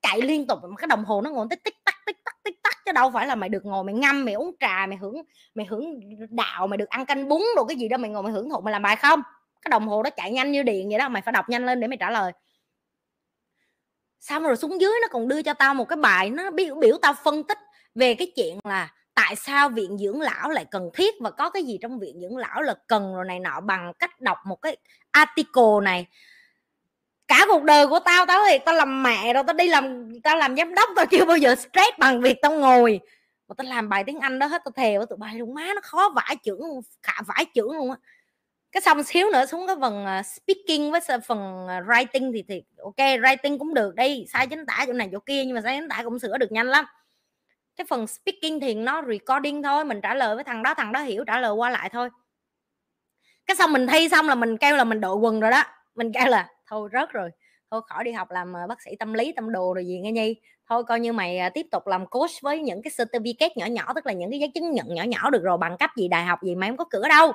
Chạy 0.02 0.22
liên 0.22 0.46
tục, 0.46 0.58
mà 0.62 0.76
cái 0.78 0.86
đồng 0.88 1.04
hồ 1.04 1.20
nó 1.20 1.30
ngồi 1.30 1.46
tích 1.50 1.64
tích 1.64 1.74
tắc 1.84 1.94
tích 2.06 2.16
tắc 2.24 2.34
tích 2.44 2.54
tắc, 2.62 2.74
chứ 2.86 2.92
đâu 2.92 3.10
phải 3.14 3.26
là 3.26 3.34
mày 3.34 3.48
được 3.48 3.64
ngồi 3.66 3.84
mày 3.84 3.94
ngâm, 3.94 4.24
mày 4.24 4.34
uống 4.34 4.52
trà, 4.60 4.86
mày 4.86 4.98
hưởng 4.98 5.14
mày 5.54 5.66
hưởng 5.70 6.00
đạo, 6.30 6.66
mày 6.66 6.76
được 6.76 6.88
ăn 6.88 7.06
canh 7.06 7.28
bún 7.28 7.42
đồ 7.56 7.64
cái 7.64 7.76
gì 7.76 7.88
đó, 7.88 7.96
mày 7.96 8.10
ngồi 8.10 8.22
mày 8.22 8.32
hưởng 8.32 8.50
thụ 8.50 8.60
mày 8.60 8.72
làm 8.72 8.82
bài 8.82 8.96
không? 8.96 9.22
Cái 9.62 9.70
đồng 9.70 9.88
hồ 9.88 10.02
đó 10.02 10.10
chạy 10.16 10.30
nhanh 10.32 10.52
như 10.52 10.62
điện 10.62 10.88
vậy 10.90 10.98
đó, 10.98 11.08
mày 11.08 11.22
phải 11.22 11.32
đọc 11.32 11.48
nhanh 11.48 11.66
lên 11.66 11.80
để 11.80 11.88
mày 11.88 11.96
trả 11.98 12.10
lời 12.10 12.32
xong 14.28 14.42
rồi 14.42 14.56
xuống 14.56 14.80
dưới 14.80 14.92
nó 15.02 15.08
còn 15.10 15.28
đưa 15.28 15.42
cho 15.42 15.54
tao 15.54 15.74
một 15.74 15.84
cái 15.84 15.96
bài 15.96 16.30
nó 16.30 16.50
biểu 16.50 16.74
biểu 16.74 16.98
tao 17.02 17.14
phân 17.24 17.44
tích 17.44 17.58
về 17.94 18.14
cái 18.14 18.32
chuyện 18.36 18.58
là 18.64 18.88
tại 19.14 19.36
sao 19.36 19.68
viện 19.68 19.98
dưỡng 19.98 20.20
lão 20.20 20.50
lại 20.50 20.64
cần 20.70 20.90
thiết 20.94 21.14
và 21.20 21.30
có 21.30 21.50
cái 21.50 21.62
gì 21.62 21.78
trong 21.82 21.98
viện 21.98 22.20
dưỡng 22.20 22.36
lão 22.36 22.62
là 22.62 22.74
cần 22.86 23.14
rồi 23.14 23.24
này 23.24 23.40
nọ 23.40 23.60
bằng 23.60 23.92
cách 23.98 24.20
đọc 24.20 24.38
một 24.46 24.62
cái 24.62 24.76
article 25.10 25.80
này. 25.82 26.06
Cả 27.28 27.46
cuộc 27.48 27.62
đời 27.62 27.86
của 27.86 27.98
tao 27.98 28.26
tao 28.26 28.42
thì 28.48 28.58
tao 28.64 28.74
làm 28.74 29.02
mẹ 29.02 29.32
rồi, 29.32 29.42
tao 29.46 29.54
đi 29.54 29.68
làm, 29.68 30.12
tao 30.22 30.36
làm 30.36 30.56
giám 30.56 30.74
đốc, 30.74 30.88
tao 30.96 31.06
chưa 31.06 31.24
bao 31.24 31.36
giờ 31.36 31.54
stress 31.54 31.98
bằng 31.98 32.20
việc 32.20 32.36
tao 32.42 32.52
ngồi. 32.52 33.00
Mà 33.48 33.54
tao 33.58 33.66
làm 33.66 33.88
bài 33.88 34.04
tiếng 34.04 34.20
anh 34.20 34.38
đó 34.38 34.46
hết, 34.46 34.62
tao 34.64 34.72
thề 34.76 34.98
với 34.98 35.06
tụi 35.06 35.16
bay 35.16 35.34
luôn, 35.34 35.54
má 35.54 35.66
nó 35.74 35.80
khó 35.82 36.12
vãi 36.16 36.36
chữ 36.36 36.58
khả 37.02 37.22
vãi 37.26 37.44
chữ 37.44 37.68
luôn 37.74 37.90
á 37.90 37.96
cái 38.76 38.80
xong 38.82 39.02
xíu 39.02 39.30
nữa 39.32 39.46
xuống 39.46 39.66
cái 39.66 39.76
phần 39.80 40.06
à, 40.06 40.22
speaking 40.22 40.90
với 40.90 41.00
phần 41.26 41.68
à, 41.68 41.80
writing 41.80 42.32
thì 42.32 42.44
thì 42.48 42.62
ok, 42.82 42.96
writing 42.96 43.58
cũng 43.58 43.74
được 43.74 43.94
đi 43.94 44.24
sai 44.32 44.46
chính 44.46 44.66
tả 44.66 44.84
chỗ 44.86 44.92
này 44.92 45.08
chỗ 45.12 45.18
kia 45.26 45.44
nhưng 45.44 45.54
mà 45.54 45.60
sai 45.60 45.76
chính 45.80 45.88
tả 45.88 46.02
cũng 46.04 46.18
sửa 46.18 46.38
được 46.38 46.52
nhanh 46.52 46.66
lắm. 46.66 46.84
Cái 47.76 47.86
phần 47.90 48.06
speaking 48.06 48.60
thì 48.60 48.74
nó 48.74 49.02
recording 49.08 49.62
thôi, 49.62 49.84
mình 49.84 50.00
trả 50.02 50.14
lời 50.14 50.34
với 50.34 50.44
thằng 50.44 50.62
đó 50.62 50.74
thằng 50.74 50.92
đó 50.92 51.00
hiểu, 51.00 51.24
trả 51.26 51.40
lời 51.40 51.52
qua 51.52 51.70
lại 51.70 51.90
thôi. 51.92 52.08
Cái 53.46 53.56
xong 53.56 53.72
mình 53.72 53.86
thi 53.86 54.08
xong 54.08 54.28
là 54.28 54.34
mình 54.34 54.56
kêu 54.58 54.76
là 54.76 54.84
mình 54.84 55.00
đội 55.00 55.16
quần 55.16 55.40
rồi 55.40 55.50
đó. 55.50 55.62
Mình 55.94 56.12
kêu 56.12 56.26
là, 56.26 56.48
thôi 56.66 56.88
rớt 56.92 57.10
rồi, 57.12 57.30
thôi 57.70 57.80
khỏi 57.88 58.04
đi 58.04 58.12
học 58.12 58.30
làm 58.30 58.56
à, 58.56 58.66
bác 58.68 58.82
sĩ 58.82 58.90
tâm 58.98 59.12
lý, 59.12 59.32
tâm 59.36 59.52
đồ 59.52 59.74
rồi 59.74 59.86
gì 59.86 60.00
nghe 60.00 60.12
nhi. 60.12 60.36
Thôi 60.68 60.84
coi 60.84 61.00
như 61.00 61.12
mày 61.12 61.38
tiếp 61.54 61.66
tục 61.70 61.86
làm 61.86 62.06
coach 62.06 62.30
với 62.42 62.60
những 62.60 62.82
cái 62.82 62.90
certificate 62.96 63.50
nhỏ 63.56 63.66
nhỏ, 63.66 63.92
tức 63.94 64.06
là 64.06 64.12
những 64.12 64.30
cái 64.30 64.40
giấy 64.40 64.50
chứng 64.54 64.72
nhận 64.72 64.86
nhỏ 64.94 65.02
nhỏ 65.02 65.30
được 65.30 65.42
rồi, 65.42 65.58
bằng 65.58 65.76
cấp 65.78 65.90
gì, 65.96 66.08
đại 66.08 66.24
học 66.24 66.38
gì 66.42 66.54
mày 66.54 66.68
không 66.70 66.76
có 66.76 66.84
cửa 66.90 67.08
đâu 67.08 67.32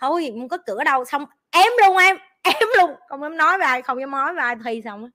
thôi 0.00 0.32
không 0.38 0.48
có 0.48 0.56
cửa 0.66 0.84
đâu. 0.84 1.04
Xong 1.04 1.24
ém 1.50 1.72
luôn 1.84 1.96
em 1.96 2.16
ém 2.42 2.68
luôn. 2.78 2.90
Không 3.08 3.22
dám 3.22 3.36
nói 3.36 3.58
với 3.58 3.66
ai 3.66 3.82
không 3.82 4.00
dám 4.00 4.10
nói 4.10 4.34
với 4.34 4.42
ai 4.42 4.56
thi 4.64 4.82
xong 4.84 5.10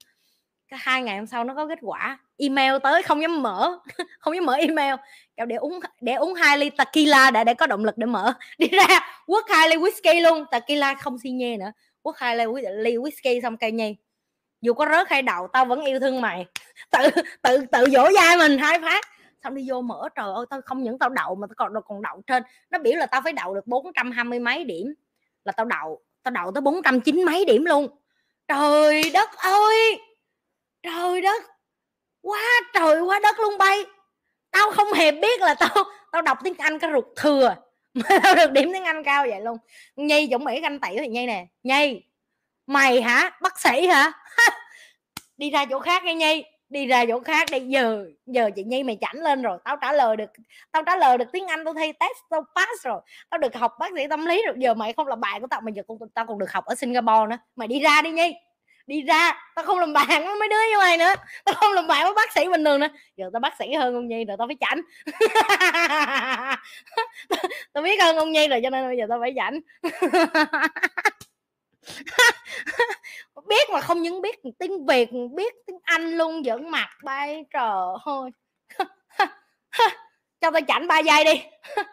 cái 0.69 0.79
hai 0.83 1.01
ngày 1.01 1.17
hôm 1.17 1.27
sau 1.27 1.43
nó 1.43 1.53
có 1.53 1.67
kết 1.67 1.79
quả. 1.81 2.19
Email 2.38 2.73
tới 2.83 3.03
không 3.03 3.21
dám 3.21 3.41
mở. 3.41 3.79
Không 4.19 4.36
dám 4.36 4.45
mở 4.45 4.53
email. 4.53 4.95
Kêu 5.38 5.45
để 5.45 5.55
uống 5.55 5.79
để 6.01 6.13
uống 6.13 6.33
hai 6.33 6.57
ly 6.57 6.69
tequila 6.69 7.31
để 7.31 7.43
để 7.43 7.53
có 7.53 7.67
động 7.67 7.86
lực 7.86 7.97
để 7.97 8.05
mở. 8.05 8.33
Đi 8.57 8.67
ra 8.67 8.99
quất 9.25 9.45
hai 9.49 9.69
ly 9.69 9.75
whisky 9.75 10.21
luôn. 10.23 10.45
Tequila 10.51 10.93
không 10.93 11.19
si 11.19 11.29
nhê 11.29 11.57
nữa. 11.57 11.71
Quất 12.01 12.15
hai 12.19 12.38
ly, 12.38 12.45
ly 12.77 12.95
whisky 12.95 13.41
xong 13.41 13.57
cây 13.57 13.71
nhi 13.71 13.95
dù 14.61 14.73
có 14.73 14.86
rớt 14.91 15.09
hay 15.09 15.21
đậu 15.21 15.47
tao 15.53 15.65
vẫn 15.65 15.81
yêu 15.81 15.99
thương 15.99 16.21
mày. 16.21 16.45
Tự 16.91 17.09
tự 17.41 17.65
tự 17.71 17.86
dỗ 17.89 18.11
dai 18.15 18.38
mình 18.38 18.57
hai 18.57 18.79
phát 18.79 19.05
xong 19.45 19.55
đi 19.55 19.69
vô 19.69 19.81
mở, 19.81 20.09
trời 20.15 20.33
ơi, 20.35 20.45
tao 20.49 20.61
không 20.65 20.83
những 20.83 20.99
tao 20.99 21.09
đậu 21.09 21.35
mà 21.35 21.47
tao 21.47 21.55
còn 21.57 21.83
còn 21.87 22.01
đậu 22.01 22.21
trên. 22.27 22.43
Nó 22.69 22.79
biểu 22.79 22.95
là 22.95 23.05
tao 23.05 23.21
phải 23.23 23.33
đậu 23.33 23.55
được 23.55 23.67
420 23.67 24.39
mấy 24.39 24.63
điểm, 24.63 24.93
là 25.43 25.51
tao 25.51 25.65
đậu 25.65 26.01
tao 26.23 26.31
đậu 26.31 26.51
tới 26.51 26.61
409 26.61 27.23
mấy 27.23 27.45
điểm 27.45 27.65
luôn. 27.65 27.87
Trời 28.47 29.03
đất 29.13 29.29
ơi! 29.37 29.99
Trời 30.83 31.21
đất! 31.21 31.43
Quá 32.21 32.41
trời, 32.73 33.01
quá 33.01 33.19
đất 33.19 33.39
luôn 33.39 33.57
bay. 33.57 33.85
Tao 34.51 34.71
không 34.71 34.93
hề 34.93 35.11
biết 35.11 35.41
là 35.41 35.53
tao 35.53 35.83
tao 36.11 36.21
đọc 36.21 36.37
tiếng 36.43 36.53
anh 36.57 36.79
cái 36.79 36.91
ruột 36.93 37.05
thừa 37.15 37.55
mà 37.93 38.19
tao 38.23 38.35
được 38.35 38.51
điểm 38.51 38.69
tiếng 38.73 38.83
anh 38.83 39.03
cao 39.03 39.25
vậy 39.29 39.41
luôn. 39.41 39.57
Nhi 39.95 40.27
Dũng 40.31 40.43
Mỹ 40.43 40.61
ganh 40.61 40.79
tị 40.79 40.89
thì 40.99 41.07
nhi 41.07 41.25
nè. 41.25 41.47
Nhi! 41.63 42.01
Mày 42.67 43.01
hả? 43.01 43.31
Bác 43.41 43.59
sĩ 43.59 43.87
hả? 43.87 44.11
Đi 45.37 45.49
ra 45.49 45.65
chỗ 45.65 45.79
khác 45.79 46.03
nghe 46.03 46.15
nhi 46.15 46.43
đi 46.70 46.86
ra 46.86 47.05
chỗ 47.07 47.20
khác 47.20 47.47
đây 47.51 47.68
giờ 47.68 48.05
giờ 48.26 48.49
chị 48.55 48.63
nhi 48.63 48.84
mày 48.84 48.97
chảnh 49.01 49.16
lên 49.22 49.41
rồi, 49.41 49.57
tao 49.66 49.78
trả 49.82 49.93
lời 49.93 50.18
được, 50.18 50.30
tao 50.72 50.84
trả 50.84 50.95
lời 50.95 51.18
được 51.18 51.26
tiếng 51.34 51.47
anh, 51.47 51.66
tao 51.66 51.74
thi 51.74 51.91
test, 51.99 52.18
tao 52.30 52.45
pass 52.55 52.84
rồi, 52.84 53.01
tao 53.30 53.38
được 53.38 53.55
học 53.55 53.74
bác 53.80 53.91
sĩ 53.95 54.07
tâm 54.09 54.26
lý 54.26 54.43
rồi, 54.45 54.55
giờ 54.57 54.74
mày 54.74 54.93
không 54.93 55.07
là 55.07 55.16
bạn 55.16 55.41
của 55.41 55.47
tao, 55.47 55.61
mà 55.61 55.72
giờ 55.76 55.84
con, 55.88 55.97
tao 56.13 56.26
còn 56.26 56.39
được 56.39 56.51
học 56.51 56.66
ở 56.66 56.76
singapore 56.76 57.26
nữa, 57.30 57.38
mày 57.55 57.68
đi 57.68 57.80
ra 57.80 58.01
đi 58.01 58.11
nhi, 58.11 58.34
đi 58.88 59.01
ra, 59.01 59.34
tao 59.55 59.66
không 59.66 59.80
làm 59.80 59.93
bạn 59.93 60.07
với 60.26 60.36
mấy 60.39 60.49
đứa 60.49 60.55
như 60.72 60.78
mày 60.78 60.97
nữa, 60.97 61.13
tao 61.45 61.55
không 61.55 61.74
làm 61.74 61.88
bạn 61.88 62.03
với 62.03 62.13
bác 62.16 62.32
sĩ 62.34 62.47
bình 62.49 62.66
thường 62.66 62.80
nữa, 62.80 62.88
giờ 63.18 63.30
tao 63.34 63.39
bác 63.39 63.53
sĩ 63.59 63.74
hơn 63.74 63.95
ông 63.95 64.07
nhi 64.07 64.26
rồi 64.26 64.38
tao 64.38 64.47
phải 64.47 64.57
chảnh. 64.59 64.82
Tao 67.74 67.84
biết 67.84 68.01
hơn 68.01 68.16
ông 68.18 68.32
nhi 68.32 68.47
rồi 68.47 68.59
cho 68.63 68.70
nên 68.70 68.88
bây 68.88 68.97
giờ 68.97 69.05
tao 69.09 69.20
phải 69.22 69.34
chảnh. 69.36 69.59
biết 73.47 73.69
mà 73.73 73.81
không 73.81 74.01
những 74.01 74.21
biết 74.21 74.39
tiếng 74.59 74.86
việt, 74.86 75.09
biết 75.36 75.53
tiếng 75.67 75.79
anh 75.83 76.11
luôn, 76.11 76.43
giỡn 76.43 76.69
mặt 76.71 76.89
bay, 77.03 77.45
trời 77.53 77.79
ơi. 78.05 78.31
Cho 80.41 80.51
tôi 80.51 80.61
chảnh 80.67 80.88
ba 80.88 80.99
giây 80.99 81.23
đi. 81.23 81.43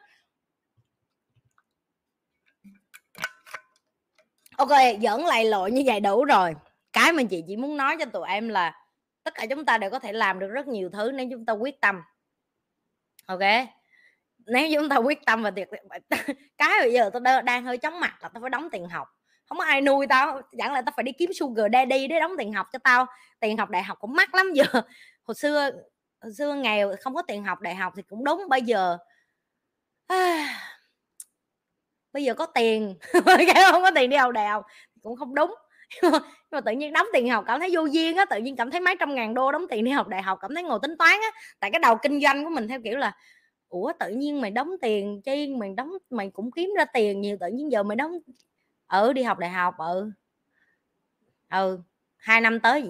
Ok, 4.56 4.68
giỡn 5.02 5.20
lại 5.20 5.44
lội 5.44 5.70
như 5.70 5.82
vậy 5.86 6.00
đủ 6.00 6.24
rồi. 6.24 6.54
Cái 6.92 7.12
mà 7.12 7.22
chị 7.30 7.44
chỉ 7.46 7.56
muốn 7.56 7.76
nói 7.76 7.96
cho 7.98 8.04
tụi 8.04 8.28
em 8.28 8.48
là 8.48 8.84
tất 9.24 9.34
cả 9.34 9.46
chúng 9.50 9.64
ta 9.64 9.78
đều 9.78 9.90
có 9.90 9.98
thể 9.98 10.12
làm 10.12 10.38
được 10.38 10.48
rất 10.48 10.66
nhiều 10.66 10.90
thứ 10.92 11.10
nếu 11.12 11.26
chúng 11.30 11.46
ta 11.46 11.52
quyết 11.52 11.80
tâm. 11.80 12.02
Ok? 13.26 13.40
Nếu 14.38 14.68
chúng 14.74 14.88
ta 14.88 14.96
quyết 14.96 15.18
tâm 15.26 15.42
và 15.42 15.50
tuyệt 15.50 15.68
cái 16.58 16.80
bây 16.80 16.92
giờ 16.92 17.10
tôi 17.12 17.22
đang 17.44 17.64
hơi 17.64 17.78
chóng 17.78 18.00
mặt 18.00 18.18
là 18.20 18.28
tôi 18.28 18.40
phải 18.40 18.50
đóng 18.50 18.68
tiền 18.72 18.88
học 18.88 19.08
không 19.52 19.58
có 19.58 19.64
ai 19.64 19.80
nuôi 19.80 20.06
tao 20.06 20.40
chẳng 20.58 20.72
là 20.72 20.82
tao 20.82 20.92
phải 20.96 21.02
đi 21.02 21.12
kiếm 21.12 21.30
sugar 21.32 21.66
daddy 21.72 22.06
để 22.08 22.20
đóng 22.20 22.32
tiền 22.38 22.52
học 22.52 22.66
cho 22.72 22.78
tao. 22.78 23.06
Tiền 23.40 23.56
học 23.56 23.70
đại 23.70 23.82
học 23.82 23.98
cũng 24.00 24.14
mắc 24.14 24.34
lắm 24.34 24.52
giờ. 24.54 24.64
Hồi 25.22 25.34
xưa 25.34 25.70
hồi 26.22 26.32
xưa 26.32 26.54
nghèo 26.54 26.94
không 27.00 27.14
có 27.14 27.22
tiền 27.22 27.44
học 27.44 27.60
đại 27.60 27.74
học 27.74 27.92
thì 27.96 28.02
cũng 28.02 28.24
đúng 28.24 28.44
bây 28.48 28.62
giờ 28.62 28.98
à, 30.06 30.48
bây 32.12 32.24
giờ 32.24 32.34
có 32.34 32.46
tiền 32.46 32.94
không 33.72 33.82
có 33.82 33.90
tiền 33.94 34.10
đi 34.10 34.16
học 34.16 34.32
đại 34.32 34.48
học 34.48 34.66
cũng 35.02 35.16
không 35.16 35.34
đúng. 35.34 35.54
Nhưng 36.02 36.12
mà 36.50 36.60
tự 36.60 36.72
nhiên 36.72 36.92
đóng 36.92 37.06
tiền 37.12 37.30
học 37.30 37.44
cảm 37.46 37.60
thấy 37.60 37.70
vô 37.72 37.84
duyên 37.84 38.16
á 38.16 38.24
tự 38.24 38.38
nhiên 38.38 38.56
cảm 38.56 38.70
thấy 38.70 38.80
mấy 38.80 38.96
trăm 39.00 39.14
ngàn 39.14 39.34
đô 39.34 39.52
đóng 39.52 39.66
tiền 39.70 39.84
đi 39.84 39.90
học 39.90 40.08
đại 40.08 40.22
học 40.22 40.38
cảm 40.42 40.54
thấy 40.54 40.62
ngồi 40.62 40.78
tính 40.82 40.96
toán 40.98 41.20
á. 41.20 41.40
Tại 41.60 41.70
cái 41.70 41.78
đầu 41.80 41.96
kinh 42.02 42.20
doanh 42.20 42.44
của 42.44 42.50
mình 42.50 42.68
theo 42.68 42.80
kiểu 42.84 42.98
là 42.98 43.12
ủa 43.68 43.92
tự 44.00 44.08
nhiên 44.08 44.40
mày 44.40 44.50
đóng 44.50 44.70
tiền 44.82 45.22
chi 45.24 45.54
mày 45.58 45.74
đóng 45.76 45.90
mày 46.10 46.30
cũng 46.30 46.50
kiếm 46.50 46.70
ra 46.76 46.84
tiền 46.84 47.20
nhiều 47.20 47.36
tự 47.40 47.46
nhiên 47.52 47.72
giờ 47.72 47.82
mày 47.82 47.96
đóng 47.96 48.12
ừ 48.92 49.12
đi 49.12 49.22
học 49.22 49.38
đại 49.38 49.50
học 49.50 49.74
ừ. 49.78 50.10
Ừ 51.50 51.82
hai 52.16 52.40
năm 52.40 52.60
tới 52.60 52.84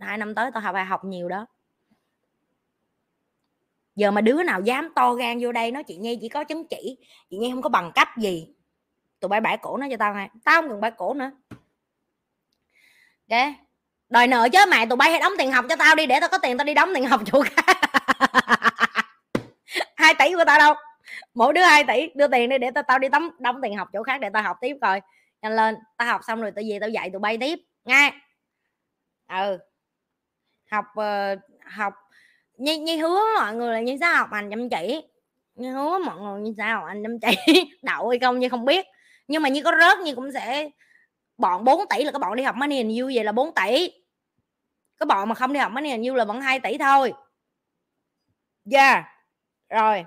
hai 0.00 0.18
năm 0.18 0.34
tới 0.34 0.50
tao 0.54 0.60
học 0.62 0.74
đại 0.74 0.84
học 0.84 1.04
nhiều 1.04 1.28
đó. 1.28 1.46
Giờ 3.96 4.10
mà 4.10 4.20
đứa 4.20 4.42
nào 4.42 4.60
dám 4.60 4.92
to 4.96 5.14
gan 5.14 5.38
vô 5.40 5.52
đây 5.52 5.70
nói 5.70 5.82
chị 5.82 5.96
nhi 5.96 6.18
chỉ 6.20 6.28
có 6.28 6.44
chứng 6.44 6.68
chỉ 6.68 6.98
chị 7.30 7.36
nhi 7.36 7.50
không 7.50 7.62
có 7.62 7.68
bằng 7.68 7.92
cấp 7.94 8.08
gì. 8.18 8.48
Tụi 9.20 9.28
bay 9.28 9.40
bãi 9.40 9.56
cổ 9.56 9.76
nó 9.76 9.86
cho 9.90 9.96
tao 9.96 10.14
này 10.14 10.30
tao 10.44 10.62
không 10.62 10.70
cần 10.70 10.80
bãi 10.80 10.90
cổ 10.90 11.14
nữa. 11.14 11.30
Ok 13.30 13.40
đòi 14.08 14.26
nợ 14.26 14.48
chứ 14.52 14.58
mày, 14.70 14.86
tụi 14.86 14.96
bay 14.96 15.10
hãy 15.10 15.20
đóng 15.20 15.32
tiền 15.38 15.52
học 15.52 15.64
cho 15.68 15.76
tao 15.76 15.94
đi 15.94 16.06
để 16.06 16.20
tao 16.20 16.28
có 16.28 16.38
tiền 16.38 16.58
tao 16.58 16.64
đi 16.64 16.74
đóng 16.74 16.90
tiền 16.94 17.06
học 17.06 17.20
chỗ 17.26 17.42
khác. 17.42 17.76
Hai 19.96 20.14
tỷ 20.14 20.34
của 20.34 20.44
tao 20.46 20.58
đâu? 20.58 20.74
Mỗi 21.34 21.52
đứa 21.52 21.62
hai 21.62 21.84
tỷ 21.84 22.10
đưa 22.14 22.28
tiền 22.28 22.48
đi 22.48 22.58
để 22.58 22.70
tao 22.70 22.84
tao 22.88 22.98
đi 22.98 23.08
đóng 23.08 23.30
đóng 23.38 23.60
tiền 23.62 23.76
học 23.76 23.88
chỗ 23.92 24.02
khác 24.02 24.20
để 24.20 24.30
tao 24.32 24.42
học 24.42 24.56
tiếp 24.60 24.76
coi 24.80 25.00
nhanh 25.42 25.56
lên 25.56 25.76
tao 25.96 26.08
học 26.08 26.20
xong 26.26 26.40
rồi 26.40 26.50
tao 26.50 26.64
về 26.68 26.78
tao 26.80 26.88
dạy 26.88 27.10
tụi 27.10 27.20
bay 27.20 27.38
tiếp 27.38 27.58
nghe 27.84 28.12
ừ. 29.28 29.58
Học 30.70 30.84
uh, 30.98 31.40
học 31.64 31.94
như, 32.56 32.76
như 32.78 32.96
hứa 32.96 33.20
mọi 33.38 33.54
người 33.54 33.72
là 33.72 33.80
như 33.80 33.96
sao 34.00 34.16
học 34.16 34.28
hành 34.32 34.50
chăm 34.50 34.68
chỉ. 34.70 35.02
Như 35.54 35.72
hứa 35.72 35.98
mọi 35.98 36.20
người 36.20 36.40
như 36.40 36.54
sao 36.56 36.80
học 36.80 36.88
chăm 37.02 37.18
chỉ. 37.20 37.64
Đậu 37.82 38.08
hay 38.08 38.18
không 38.18 38.38
như 38.38 38.48
không 38.48 38.64
biết. 38.64 38.86
Nhưng 39.28 39.42
mà 39.42 39.48
như 39.48 39.62
có 39.62 39.72
rớt 39.80 39.98
như 39.98 40.14
cũng 40.14 40.32
sẽ 40.32 40.70
bọn 41.38 41.64
4 41.64 41.80
tỷ 41.90 42.04
là 42.04 42.12
các 42.12 42.18
bọn 42.18 42.36
đi 42.36 42.42
học 42.42 42.56
money 42.56 42.78
and 42.78 43.00
you 43.00 43.10
vậy 43.14 43.24
là 43.24 43.32
4 43.32 43.54
tỷ. 43.54 43.92
Các 44.98 45.08
bọn 45.08 45.28
mà 45.28 45.34
không 45.34 45.52
đi 45.52 45.60
học 45.60 45.72
money 45.72 45.90
and 45.90 46.08
you 46.08 46.16
là 46.16 46.24
vẫn 46.24 46.40
2 46.40 46.60
tỷ 46.60 46.78
thôi. 46.78 47.12
Yeah. 48.72 49.04
Rồi 49.68 50.04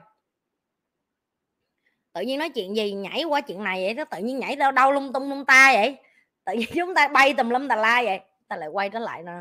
tự 2.19 2.25
nhiên 2.25 2.39
nói 2.39 2.49
chuyện 2.49 2.75
gì 2.75 2.91
nhảy 2.91 3.23
qua 3.23 3.41
chuyện 3.41 3.63
này 3.63 3.83
vậy 3.83 3.93
đó, 3.93 4.03
tự 4.03 4.17
nhiên 4.17 4.39
nhảy 4.39 4.55
đâu 4.55 4.71
đâu 4.71 4.91
lung 4.91 5.13
tung 5.13 5.29
lung 5.29 5.45
ta 5.45 5.71
vậy. 5.73 5.97
Tự 6.45 6.53
nhiên 6.53 6.69
chúng 6.75 6.95
ta 6.95 7.07
bay 7.07 7.33
tùm 7.33 7.49
lum 7.49 7.67
tà 7.67 7.75
la 7.75 8.01
vậy, 8.03 8.19
ta 8.47 8.55
lại 8.55 8.69
quay 8.69 8.89
trở 8.89 8.99
lại 8.99 9.23
nè 9.23 9.31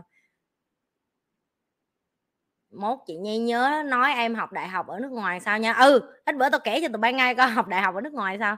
mốt 2.71 2.99
chị 3.07 3.17
nhi 3.17 3.39
nhớ 3.39 3.83
nói 3.87 4.15
em 4.15 4.35
học 4.35 4.53
đại 4.53 4.69
học 4.69 4.87
ở 4.87 4.99
nước 4.99 5.13
ngoài 5.13 5.41
sao 5.41 5.59
nha? 5.59 5.73
Ừ 5.73 6.01
ít 6.25 6.37
bữa 6.37 6.49
tao 6.51 6.61
kể 6.61 6.81
cho 6.81 6.89
tụi 6.89 6.99
bay 6.99 7.13
ngay 7.13 7.35
coi, 7.35 7.49
học 7.49 7.69
đại 7.69 7.83
học 7.83 7.95
ở 7.95 8.01
nước 8.01 8.13
ngoài 8.13 8.37
sao? 8.41 8.57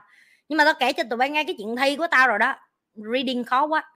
Nhưng 0.49 0.57
mà 0.57 0.65
tao 0.65 0.73
kể 0.79 0.93
cho 0.93 1.03
tụi 1.09 1.17
bay 1.17 1.29
ngay 1.29 1.45
cái 1.45 1.55
chuyện 1.57 1.75
thi 1.75 1.95
của 1.95 2.07
tao 2.07 2.27
rồi 2.27 2.39
đó. 2.39 2.55
Reading 2.95 3.43
khó 3.43 3.65
quá. 3.65 3.91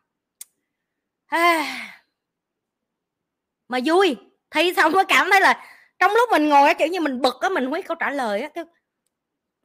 Mà 3.68 3.80
vui, 3.86 4.18
thi 4.52 4.74
xong 4.74 4.92
mới 4.92 5.06
cảm 5.06 5.28
thấy 5.32 5.42
là 5.42 5.66
trong 6.00 6.12
lúc 6.12 6.30
mình 6.32 6.50
ngồi 6.50 6.74
kiểu 6.74 6.88
như 6.88 7.00
mình 7.00 7.22
bực 7.22 7.42
á, 7.42 7.50
mình 7.50 7.64
không 7.64 7.74
biết 7.74 7.88
câu 7.88 7.96
trả 7.96 8.10
lời 8.10 8.42
á 8.42 8.50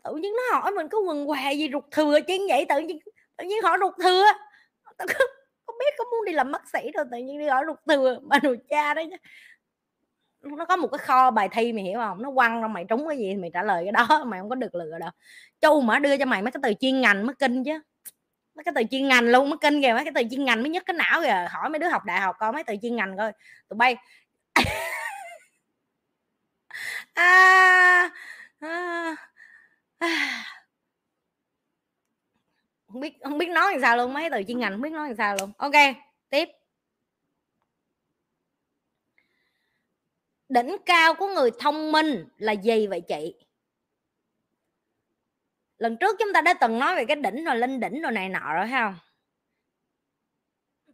tự 0.04 0.14
nhiên 0.14 0.32
nó 0.36 0.58
hỏi 0.58 0.72
mình 0.72 0.88
có 0.88 0.98
quần 0.98 1.26
què 1.26 1.52
gì 1.52 1.68
rụt 1.72 1.84
thừa 1.90 2.20
chứ 2.20 2.46
vậy 2.48 2.66
tự 2.68 2.78
nhiên 2.78 2.98
tự 3.36 3.44
nhiên 3.44 3.62
hỏi 3.62 3.78
rụt 3.80 3.94
thừa. 4.02 4.24
Tao 4.98 5.06
không 5.66 5.78
biết 5.78 5.94
có 5.98 6.04
muốn 6.04 6.24
đi 6.26 6.32
làm 6.32 6.52
bác 6.52 6.62
sĩ 6.72 6.90
đâu 6.94 7.04
tự 7.12 7.18
nhiên 7.18 7.38
đi 7.38 7.46
hỏi 7.46 7.64
rụt 7.66 7.78
thừa. 7.88 8.18
Mà 8.22 8.38
đồ 8.38 8.54
cha 8.68 8.94
đấy 8.94 9.10
nó 10.40 10.64
có 10.64 10.76
một 10.76 10.88
cái 10.92 10.98
kho 10.98 11.30
bài 11.30 11.48
thi 11.52 11.72
mày 11.72 11.84
hiểu 11.84 11.98
không? 11.98 12.22
Nó 12.22 12.32
quăng 12.34 12.62
ra 12.62 12.68
mày 12.68 12.84
trúng 12.88 13.08
cái 13.08 13.18
gì 13.18 13.36
mày 13.36 13.50
trả 13.54 13.62
lời 13.62 13.84
cái 13.84 13.92
đó. 13.92 14.24
Mày 14.26 14.40
không 14.40 14.48
có 14.48 14.54
được 14.54 14.74
lựa 14.74 14.98
đâu. 15.00 15.10
Châu 15.60 15.80
mà 15.80 15.98
đưa 15.98 16.16
cho 16.16 16.24
mày 16.26 16.42
mấy 16.42 16.52
cái 16.52 16.60
từ 16.62 16.72
chuyên 16.80 17.00
ngành 17.00 17.26
mới 17.26 17.34
kinh 17.38 17.64
chứ. 17.64 17.80
Mấy 18.54 18.64
cái 18.64 18.72
từ 18.76 18.82
chuyên 18.90 19.08
ngành 19.08 19.24
luôn 19.24 19.50
mới 19.50 19.58
kinh 19.60 19.82
kìa. 19.82 19.92
Mấy 19.92 20.04
cái 20.04 20.12
từ 20.14 20.22
chuyên 20.30 20.44
ngành 20.44 20.62
mới 20.62 20.70
nhất 20.70 20.82
cái 20.86 20.94
não 20.94 21.22
kìa. 21.22 21.46
Hỏi 21.50 21.70
mấy 21.70 21.78
đứa 21.78 21.88
học 21.88 22.04
đại 22.04 22.20
học 22.20 22.36
coi 22.38 22.52
mấy 22.52 22.64
từ 22.64 22.74
chuyên 22.82 22.96
ngành 22.96 23.16
coi. 23.16 23.32
Tụi 23.68 23.76
bay 23.76 23.96
à, 27.14 28.10
à, 28.60 29.16
à. 30.00 30.44
không 32.86 33.00
biết 33.00 33.14
không 33.22 33.38
biết 33.38 33.48
nói 33.48 33.72
làm 33.72 33.80
sao 33.80 33.96
luôn, 33.96 34.12
mấy 34.12 34.30
từ 34.30 34.42
chuyên 34.48 34.58
ngành 34.58 34.72
không 34.72 34.82
biết 34.82 34.92
nói 34.92 35.08
làm 35.08 35.16
sao 35.16 35.36
luôn. 35.40 35.52
Ok, 35.58 35.72
tiếp. 36.30 36.48
Đỉnh 40.48 40.76
cao 40.86 41.14
của 41.14 41.28
người 41.28 41.50
thông 41.60 41.92
minh 41.92 42.28
là 42.36 42.52
gì 42.52 42.86
vậy 42.86 43.00
chị? 43.08 43.34
Lần 45.78 45.96
trước 45.96 46.16
chúng 46.18 46.32
ta 46.34 46.40
đã 46.40 46.54
từng 46.54 46.78
nói 46.78 46.96
về 46.96 47.04
cái 47.04 47.16
đỉnh 47.16 47.44
rồi, 47.44 47.56
lên 47.56 47.80
đỉnh 47.80 48.02
rồi 48.02 48.12
này 48.12 48.28
nọ 48.28 48.54
rồi 48.54 48.68
không? 48.70 48.98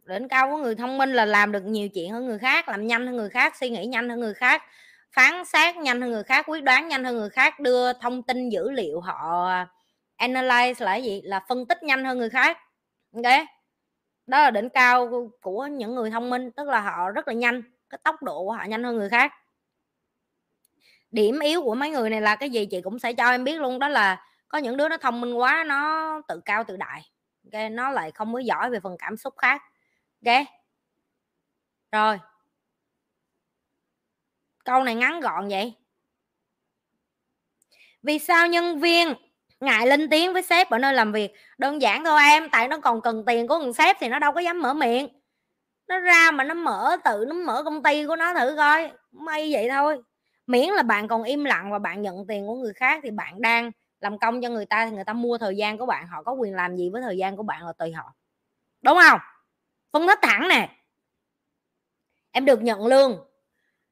Đỉnh 0.03 0.27
cao 0.27 0.49
của 0.51 0.57
người 0.57 0.75
thông 0.75 0.97
minh 0.97 1.13
là 1.13 1.25
làm 1.25 1.51
được 1.51 1.63
nhiều 1.65 1.89
chuyện 1.89 2.11
hơn 2.11 2.25
người 2.25 2.39
khác, 2.39 2.69
làm 2.69 2.87
nhanh 2.87 3.07
hơn 3.07 3.15
người 3.15 3.29
khác, 3.29 3.55
suy 3.59 3.69
nghĩ 3.69 3.85
nhanh 3.85 4.09
hơn 4.09 4.19
người 4.19 4.33
khác 4.33 4.63
phán 5.15 5.45
xét 5.45 5.75
nhanh 5.75 6.01
hơn 6.01 6.11
người 6.11 6.23
khác, 6.23 6.45
quyết 6.49 6.63
đoán 6.63 6.87
nhanh 6.87 7.03
hơn 7.03 7.15
người 7.15 7.29
khác, 7.29 7.59
đưa 7.59 7.93
thông 7.93 8.23
tin 8.23 8.49
dữ 8.49 8.71
liệu 8.71 8.99
họ 8.99 9.49
analyze 10.17 10.85
là 10.85 10.95
gì? 10.95 11.21
Là 11.21 11.45
phân 11.49 11.65
tích 11.65 11.83
nhanh 11.83 12.05
hơn 12.05 12.17
người 12.17 12.29
khác. 12.29 12.57
Ok 13.15 13.47
đó 14.27 14.41
là 14.41 14.51
đỉnh 14.51 14.69
cao 14.69 15.29
của 15.41 15.65
những 15.65 15.95
người 15.95 16.11
thông 16.11 16.29
minh, 16.29 16.51
tức 16.51 16.67
là 16.67 16.81
họ 16.81 17.11
rất 17.11 17.27
là 17.27 17.33
nhanh, 17.33 17.61
cái 17.89 17.99
tốc 18.03 18.23
độ 18.23 18.43
của 18.43 18.51
họ 18.51 18.63
nhanh 18.63 18.83
hơn 18.83 18.97
người 18.97 19.09
khác. 19.09 19.31
Điểm 21.11 21.39
yếu 21.39 21.61
của 21.61 21.75
mấy 21.75 21.89
người 21.89 22.09
này 22.09 22.21
là 22.21 22.35
cái 22.35 22.49
gì? 22.49 22.65
Chị 22.65 22.81
cũng 22.81 22.99
sẽ 22.99 23.13
cho 23.13 23.29
em 23.31 23.43
biết 23.43 23.61
luôn, 23.61 23.79
đó 23.79 23.87
là 23.87 24.25
có 24.47 24.57
những 24.57 24.77
đứa 24.77 24.89
nó 24.89 24.97
thông 24.97 25.21
minh 25.21 25.33
quá, 25.33 25.63
nó 25.67 26.21
tự 26.27 26.41
cao 26.45 26.63
tự 26.63 26.77
đại 26.77 27.01
ok 27.53 27.71
nó 27.71 27.89
lại 27.89 28.11
không 28.11 28.33
có 28.33 28.39
giỏi 28.39 28.69
về 28.69 28.79
phần 28.79 28.95
cảm 28.99 29.17
xúc 29.17 29.33
khác 29.37 29.61
ok 30.25 30.45
rồi 31.91 32.19
câu 34.67 34.83
này 34.83 34.95
ngắn 34.95 35.19
gọn 35.19 35.47
vậy. 35.47 35.73
Vì 38.03 38.19
sao 38.19 38.47
nhân 38.47 38.79
viên 38.79 39.13
ngại 39.59 39.87
lên 39.87 40.09
tiếng 40.09 40.33
với 40.33 40.41
sếp 40.41 40.69
ở 40.69 40.77
nơi 40.77 40.93
làm 40.93 41.11
việc? 41.11 41.33
Đơn 41.57 41.81
giản 41.81 42.03
thôi 42.05 42.21
em, 42.29 42.49
tại 42.49 42.67
nó 42.67 42.79
còn 42.79 43.01
cần 43.01 43.23
tiền 43.27 43.47
của 43.47 43.57
người 43.57 43.73
sếp 43.73 43.97
thì 43.99 44.07
nó 44.07 44.19
đâu 44.19 44.31
có 44.31 44.39
dám 44.39 44.61
mở 44.61 44.73
miệng. 44.73 45.07
Nó 45.87 45.99
ra 45.99 46.31
mà 46.31 46.43
nó 46.43 46.53
mở 46.53 46.97
tự, 47.03 47.25
nó 47.27 47.35
mở 47.35 47.63
công 47.63 47.83
ty 47.83 48.05
của 48.05 48.15
nó 48.15 48.33
thử 48.33 48.55
coi. 48.57 48.91
May 49.11 49.53
vậy 49.53 49.69
thôi. 49.69 50.01
Miễn 50.47 50.69
là 50.69 50.83
bạn 50.83 51.07
còn 51.07 51.23
im 51.23 51.43
lặng 51.43 51.71
và 51.71 51.79
bạn 51.79 52.01
nhận 52.01 52.27
tiền 52.27 52.47
của 52.47 52.55
người 52.55 52.73
khác 52.73 52.99
thì 53.03 53.11
bạn 53.11 53.41
đang 53.41 53.71
làm 53.99 54.19
công 54.19 54.41
cho 54.41 54.49
người 54.49 54.65
ta 54.65 54.85
thì 54.85 54.91
người 54.91 55.05
ta 55.05 55.13
mua 55.13 55.37
thời 55.37 55.57
gian 55.57 55.77
của 55.77 55.85
bạn, 55.85 56.07
họ 56.07 56.23
có 56.23 56.31
quyền 56.33 56.55
làm 56.55 56.77
gì 56.77 56.89
với 56.89 57.01
thời 57.01 57.17
gian 57.17 57.37
của 57.37 57.43
bạn 57.43 57.65
là 57.65 57.73
tùy 57.77 57.91
họ. 57.91 58.13
Đúng 58.81 58.97
không? 59.03 59.19
Phân 59.93 60.07
tích 60.07 60.19
thẳng 60.21 60.47
nè. 60.47 60.69
Em 62.31 62.45
được 62.45 62.61
nhận 62.61 62.87
lương 62.87 63.26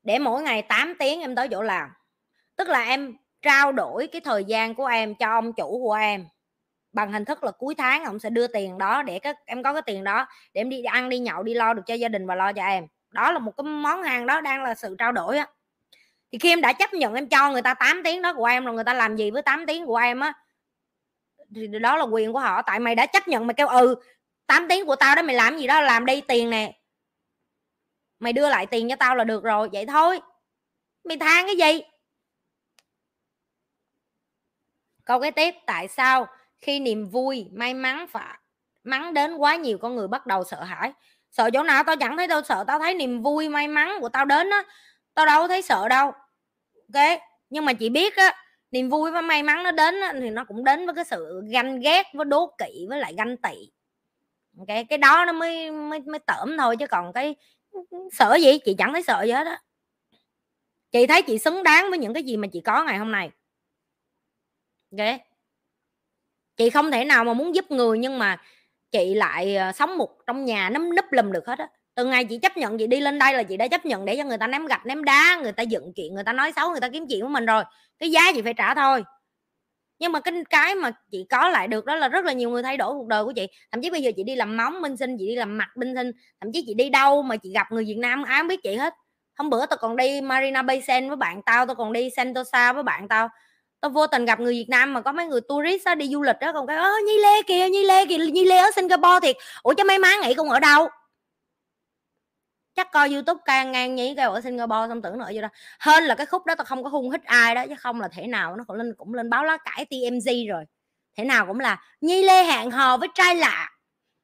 để 0.05 0.19
mỗi 0.19 0.41
ngày 0.41 0.61
8 0.61 0.95
tiếng 0.99 1.21
em 1.21 1.35
tới 1.35 1.47
chỗ 1.51 1.61
làm. 1.61 1.89
Tức 2.55 2.69
là 2.69 2.83
em 2.83 3.17
trao 3.41 3.71
đổi 3.71 4.07
cái 4.07 4.21
thời 4.21 4.43
gian 4.43 4.75
của 4.75 4.85
em 4.85 5.15
cho 5.15 5.29
ông 5.29 5.53
chủ 5.53 5.79
của 5.83 5.93
em. 5.93 6.27
Bằng 6.93 7.13
hình 7.13 7.25
thức 7.25 7.43
là 7.43 7.51
cuối 7.51 7.75
tháng 7.77 8.03
ông 8.03 8.19
sẽ 8.19 8.29
đưa 8.29 8.47
tiền 8.47 8.77
đó 8.77 9.03
để 9.03 9.19
các, 9.19 9.37
em 9.45 9.63
có 9.63 9.73
cái 9.73 9.81
tiền 9.81 10.03
đó 10.03 10.27
để 10.53 10.61
em 10.61 10.69
đi 10.69 10.83
ăn, 10.83 11.09
đi 11.09 11.19
nhậu, 11.19 11.43
đi 11.43 11.53
lo 11.53 11.73
được 11.73 11.81
cho 11.85 11.93
gia 11.93 12.07
đình 12.07 12.27
và 12.27 12.35
lo 12.35 12.53
cho 12.53 12.65
em. 12.65 12.87
Đó 13.11 13.31
là 13.31 13.39
một 13.39 13.51
cái 13.57 13.63
món 13.63 14.03
hàng 14.03 14.25
đó 14.25 14.41
đang 14.41 14.63
là 14.63 14.75
sự 14.75 14.95
trao 14.99 15.11
đổi 15.11 15.37
á. 15.37 15.47
Thì 16.31 16.39
khi 16.39 16.49
em 16.49 16.61
đã 16.61 16.73
chấp 16.73 16.93
nhận 16.93 17.13
em 17.13 17.27
cho 17.27 17.51
người 17.51 17.61
ta 17.61 17.73
8 17.73 18.01
tiếng 18.03 18.21
đó 18.21 18.33
của 18.33 18.45
em 18.45 18.65
rồi, 18.65 18.75
người 18.75 18.83
ta 18.83 18.93
làm 18.93 19.15
gì 19.15 19.31
với 19.31 19.41
8 19.41 19.65
tiếng 19.65 19.85
của 19.85 19.95
em 19.97 20.19
á, 20.19 20.33
thì 21.55 21.67
đó 21.67 21.97
là 21.97 22.03
quyền 22.03 22.33
của 22.33 22.39
họ. 22.39 22.61
Tại 22.61 22.79
mày 22.79 22.95
đã 22.95 23.05
chấp 23.05 23.27
nhận 23.27 23.47
mày 23.47 23.53
kêu 23.53 23.67
ừ 23.67 23.95
8 24.47 24.67
tiếng 24.69 24.85
của 24.85 24.95
tao 24.95 25.15
đó 25.15 25.21
mày 25.21 25.35
làm 25.35 25.57
gì 25.57 25.67
đó, 25.67 25.81
làm 25.81 26.05
đi 26.05 26.21
tiền 26.21 26.49
nè 26.49 26.73
mày 28.19 28.33
đưa 28.33 28.49
lại 28.49 28.65
tiền 28.65 28.89
cho 28.89 28.95
tao 28.95 29.15
là 29.15 29.23
được 29.23 29.43
rồi 29.43 29.69
vậy 29.73 29.85
thôi. 29.85 30.19
Mày 31.03 31.17
than 31.17 31.45
cái 31.45 31.55
gì? 31.55 31.83
Câu 35.05 35.19
cái 35.19 35.31
tiếp 35.31 35.55
tại 35.65 35.87
sao 35.87 36.27
khi 36.57 36.79
niềm 36.79 37.09
vui 37.09 37.49
may 37.53 37.73
mắn 37.73 38.05
và 38.11 38.37
mắng 38.83 39.13
đến 39.13 39.35
quá 39.35 39.55
nhiều 39.55 39.77
con 39.77 39.95
người 39.95 40.07
bắt 40.07 40.27
đầu 40.27 40.43
sợ 40.43 40.63
hãi? 40.63 40.93
Sợ 41.31 41.49
chỗ 41.53 41.63
nào 41.63 41.83
tao 41.83 41.95
chẳng 41.95 42.17
thấy 42.17 42.27
tao 42.27 42.41
sợ 42.43 42.63
tao 42.67 42.79
thấy 42.79 42.93
niềm 42.93 43.21
vui 43.21 43.49
may 43.49 43.67
mắn 43.67 43.97
của 44.01 44.09
tao 44.09 44.25
đến 44.25 44.49
á 44.49 44.63
tao 45.13 45.25
đâu 45.25 45.47
thấy 45.47 45.61
sợ 45.61 45.89
đâu. 45.89 46.11
Ok 46.93 47.19
nhưng 47.49 47.65
mà 47.65 47.73
chị 47.73 47.89
biết 47.89 48.15
á 48.15 48.33
niềm 48.71 48.89
vui 48.89 49.11
và 49.11 49.21
may 49.21 49.43
mắn 49.43 49.63
nó 49.63 49.71
đến 49.71 50.01
á, 50.01 50.13
thì 50.21 50.29
nó 50.29 50.45
cũng 50.45 50.63
đến 50.63 50.85
với 50.85 50.95
cái 50.95 51.05
sự 51.05 51.41
ganh 51.51 51.79
ghét 51.79 52.07
với 52.13 52.25
đố 52.25 52.55
kỵ 52.57 52.85
với 52.89 52.99
lại 52.99 53.13
ganh 53.17 53.37
tị. 53.37 53.71
Ok 54.57 54.67
cái 54.89 54.97
đó 54.97 55.25
nó 55.25 55.33
mới 55.33 55.71
mới 55.71 55.99
mới 55.99 56.19
tởm 56.19 56.57
thôi 56.57 56.77
chứ 56.77 56.87
còn 56.87 57.13
cái 57.13 57.35
sợ 58.11 58.37
gì? 58.41 58.59
Chị 58.65 58.75
chẳng 58.77 58.93
thấy 58.93 59.03
sợ 59.03 59.23
gì 59.25 59.31
hết 59.31 59.47
á. 59.47 59.61
Chị 60.91 61.07
thấy 61.07 61.21
chị 61.21 61.37
xứng 61.37 61.63
đáng 61.63 61.89
với 61.89 61.99
những 61.99 62.13
cái 62.13 62.23
gì 62.23 62.37
mà 62.37 62.47
chị 62.53 62.61
có 62.61 62.83
ngày 62.83 62.97
hôm 62.97 63.11
nay. 63.11 63.31
Ok 64.91 65.19
chị 66.57 66.69
không 66.69 66.91
thể 66.91 67.05
nào 67.05 67.23
mà 67.23 67.33
muốn 67.33 67.55
giúp 67.55 67.71
người 67.71 67.97
nhưng 67.97 68.19
mà 68.19 68.37
chị 68.91 69.13
lại 69.13 69.55
ờ, 69.55 69.71
sống 69.71 69.97
một 69.97 70.09
trong 70.27 70.45
nhà 70.45 70.69
nấm 70.69 70.95
núp 70.95 71.05
lùm 71.11 71.31
được 71.31 71.47
hết 71.47 71.59
á. 71.59 71.67
Từ 71.95 72.05
ngày 72.05 72.25
chị 72.25 72.37
chấp 72.37 72.57
nhận, 72.57 72.77
chị 72.77 72.87
đi 72.87 72.99
lên 72.99 73.19
đây 73.19 73.33
là 73.33 73.43
chị 73.43 73.57
đã 73.57 73.67
chấp 73.67 73.85
nhận 73.85 74.05
để 74.05 74.17
cho 74.17 74.23
người 74.23 74.37
ta 74.37 74.47
ném 74.47 74.65
gạch, 74.65 74.85
ném 74.85 75.03
đá, 75.03 75.39
người 75.43 75.51
ta 75.51 75.63
dựng 75.63 75.93
chuyện, 75.95 76.13
người 76.13 76.23
ta 76.23 76.33
nói 76.33 76.51
xấu, 76.55 76.71
người 76.71 76.79
ta 76.79 76.89
kiếm 76.89 77.05
chuyện 77.09 77.21
của 77.21 77.27
mình 77.27 77.45
rồi. 77.45 77.63
Cái 77.99 78.11
giá 78.11 78.31
chị 78.33 78.41
phải 78.41 78.53
trả 78.53 78.75
thôi 78.75 79.03
nhưng 79.99 80.11
mà 80.11 80.19
cái 80.19 80.33
cái 80.49 80.75
mà 80.75 80.91
chị 81.11 81.25
có 81.29 81.49
lại 81.49 81.67
được 81.67 81.85
đó 81.85 81.95
là 81.95 82.07
rất 82.07 82.25
là 82.25 82.33
nhiều 82.33 82.49
người 82.49 82.63
thay 82.63 82.77
đổi 82.77 82.93
cuộc 82.93 83.07
đời 83.07 83.23
của 83.23 83.31
chị. 83.35 83.47
Thậm 83.71 83.81
chí 83.81 83.89
bây 83.89 84.01
giờ 84.01 84.11
chị 84.15 84.23
đi 84.23 84.35
làm 84.35 84.57
móng 84.57 84.81
minh 84.81 84.97
sinh 84.97 85.17
chị 85.19 85.27
đi 85.27 85.35
làm 85.35 85.57
mặt 85.57 85.69
minh 85.75 85.93
sinh 85.95 86.11
thậm 86.41 86.51
chí 86.53 86.63
chị 86.67 86.73
đi 86.73 86.89
đâu 86.89 87.21
mà 87.21 87.37
chị 87.37 87.51
gặp 87.53 87.71
người 87.71 87.85
việt 87.85 87.97
nam 87.97 88.23
ai 88.23 88.39
không 88.39 88.47
biết 88.47 88.63
chị 88.63 88.75
hết. 88.75 88.93
Hôm 89.37 89.49
bữa 89.49 89.65
tao 89.65 89.77
còn 89.77 89.95
đi 89.95 90.21
marina 90.21 90.61
bay 90.61 90.81
sen 90.81 91.07
với 91.07 91.17
bạn 91.17 91.41
tao 91.45 91.65
tao 91.65 91.75
còn 91.75 91.93
đi 91.93 92.09
sentosa 92.15 92.73
với 92.73 92.83
bạn 92.83 93.07
tao. 93.07 93.29
Tao 93.81 93.89
vô 93.89 94.07
tình 94.07 94.25
gặp 94.25 94.39
người 94.39 94.53
việt 94.53 94.69
nam 94.69 94.93
mà 94.93 95.01
có 95.01 95.11
mấy 95.11 95.25
người 95.25 95.41
tourist 95.49 95.85
đó, 95.85 95.95
đi 95.95 96.07
du 96.07 96.21
lịch 96.21 96.35
đó 96.41 96.51
còn 96.53 96.67
cái 96.67 96.77
ơ 96.77 96.91
nhi 97.07 97.19
lê 97.19 97.41
kìa 97.47 97.69
nhi 97.69 97.83
lê 97.83 98.05
kìa 98.05 98.17
nhi 98.17 98.45
lê 98.45 98.57
ở 98.57 98.71
singapore 98.75 99.19
thiệt. 99.21 99.35
Ủa 99.63 99.73
cho 99.73 99.83
mấy 99.83 99.99
má 99.99 100.09
nghĩ 100.23 100.33
con 100.33 100.49
ở 100.49 100.59
đâu? 100.59 100.87
Chắc 102.75 102.91
coi 102.91 103.09
youtube 103.09 103.41
can 103.45 103.71
ngang 103.71 103.95
nhí 103.95 104.13
kêu 104.17 104.31
ở 104.31 104.41
singapore 104.41 104.87
xong 104.89 105.01
tưởng 105.01 105.17
nội 105.17 105.31
vô 105.35 105.41
đó. 105.41 105.47
Hơn 105.79 106.03
là 106.03 106.15
cái 106.15 106.25
khúc 106.25 106.45
đó 106.45 106.55
tao 106.55 106.65
không 106.65 106.83
có 106.83 106.89
hung 106.89 107.11
hít 107.11 107.23
ai 107.23 107.55
đó, 107.55 107.65
chứ 107.69 107.75
không 107.79 108.01
là 108.01 108.07
thể 108.07 108.27
nào 108.27 108.55
nó 108.55 108.63
cũng 108.67 108.75
lên 108.77 108.93
cũng 108.97 109.13
lên 109.13 109.29
báo 109.29 109.43
lá 109.43 109.57
cải 109.57 109.85
tmz 109.89 110.49
rồi. 110.49 110.65
Thể 111.17 111.23
nào 111.23 111.45
cũng 111.45 111.59
là 111.59 111.81
nhi 112.01 112.23
lê 112.23 112.43
hẹn 112.43 112.71
hò 112.71 112.97
với 112.97 113.09
trai 113.15 113.35
lạ. 113.35 113.69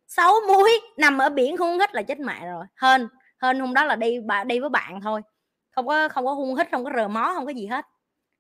Xấu 0.07 0.33
muối 0.47 0.71
nằm 0.97 1.17
ở 1.17 1.29
biển 1.29 1.57
hung 1.57 1.79
hít 1.79 1.95
là 1.95 2.01
chết 2.01 2.19
mẹ 2.19 2.45
rồi. 2.45 2.65
Hơn 2.75 3.07
hơn 3.41 3.59
hôm 3.59 3.73
đó 3.73 3.85
là 3.85 3.95
đi 3.95 4.19
bà, 4.25 4.43
đi 4.43 4.59
với 4.59 4.69
bạn 4.69 5.01
thôi. 5.01 5.21
Không 5.75 5.87
có 5.87 6.09
không 6.09 6.25
có 6.25 6.33
hung 6.33 6.55
hít, 6.55 6.67
không 6.71 6.85
có 6.85 6.91
rờ 6.95 7.07
mó, 7.07 7.33
không 7.35 7.45
có 7.45 7.51
gì 7.51 7.65
hết. 7.67 7.85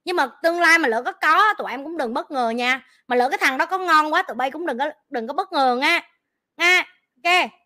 Nhưng 0.05 0.15
mà 0.15 0.27
tương 0.43 0.61
lai 0.61 0.79
mà 0.79 0.87
lỡ 0.89 1.01
có 1.03 1.11
có, 1.11 1.53
tụi 1.57 1.71
em 1.71 1.83
cũng 1.83 1.97
đừng 1.97 2.13
bất 2.13 2.31
ngờ 2.31 2.49
nha. 2.49 2.81
Mà 3.07 3.15
lỡ 3.15 3.29
cái 3.29 3.37
thằng 3.41 3.57
đó 3.57 3.65
có 3.65 3.77
ngon 3.77 4.13
quá, 4.13 4.23
tụi 4.23 4.35
bay 4.35 4.51
cũng 4.51 4.65
đừng 4.65 4.79
có 4.79 4.91
đừng 5.09 5.27
có 5.27 5.33
bất 5.33 5.51
ngờ 5.53 5.77
nha 5.81 6.01
nha 6.57 6.83
ok. 7.25 7.60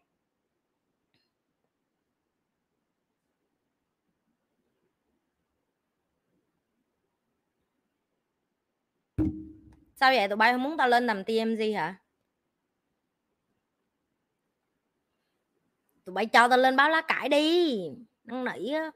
Sao 9.96 10.12
vậy? 10.16 10.28
Tụi 10.28 10.36
bay 10.36 10.52
không 10.52 10.64
muốn 10.64 10.78
tao 10.78 10.88
lên 10.88 11.08
làm 11.08 11.24
TMZ 11.24 11.76
hả? 11.76 11.96
Tụi 16.06 16.14
bay 16.14 16.26
cho 16.26 16.48
tao 16.48 16.58
lên 16.58 16.76
báo 16.76 16.90
lá 16.90 17.02
cải 17.02 17.30
đi. 17.30 17.80
Năn 18.24 18.46
nỉ 18.46 18.72
á. 18.74 18.92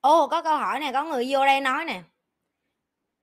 Ồ 0.00 0.28
có 0.28 0.42
câu 0.42 0.56
hỏi 0.56 0.80
này, 0.80 0.92
có 0.92 1.04
người 1.04 1.26
vô 1.30 1.46
đây 1.46 1.60
nói 1.60 1.84
nè. 1.84 2.02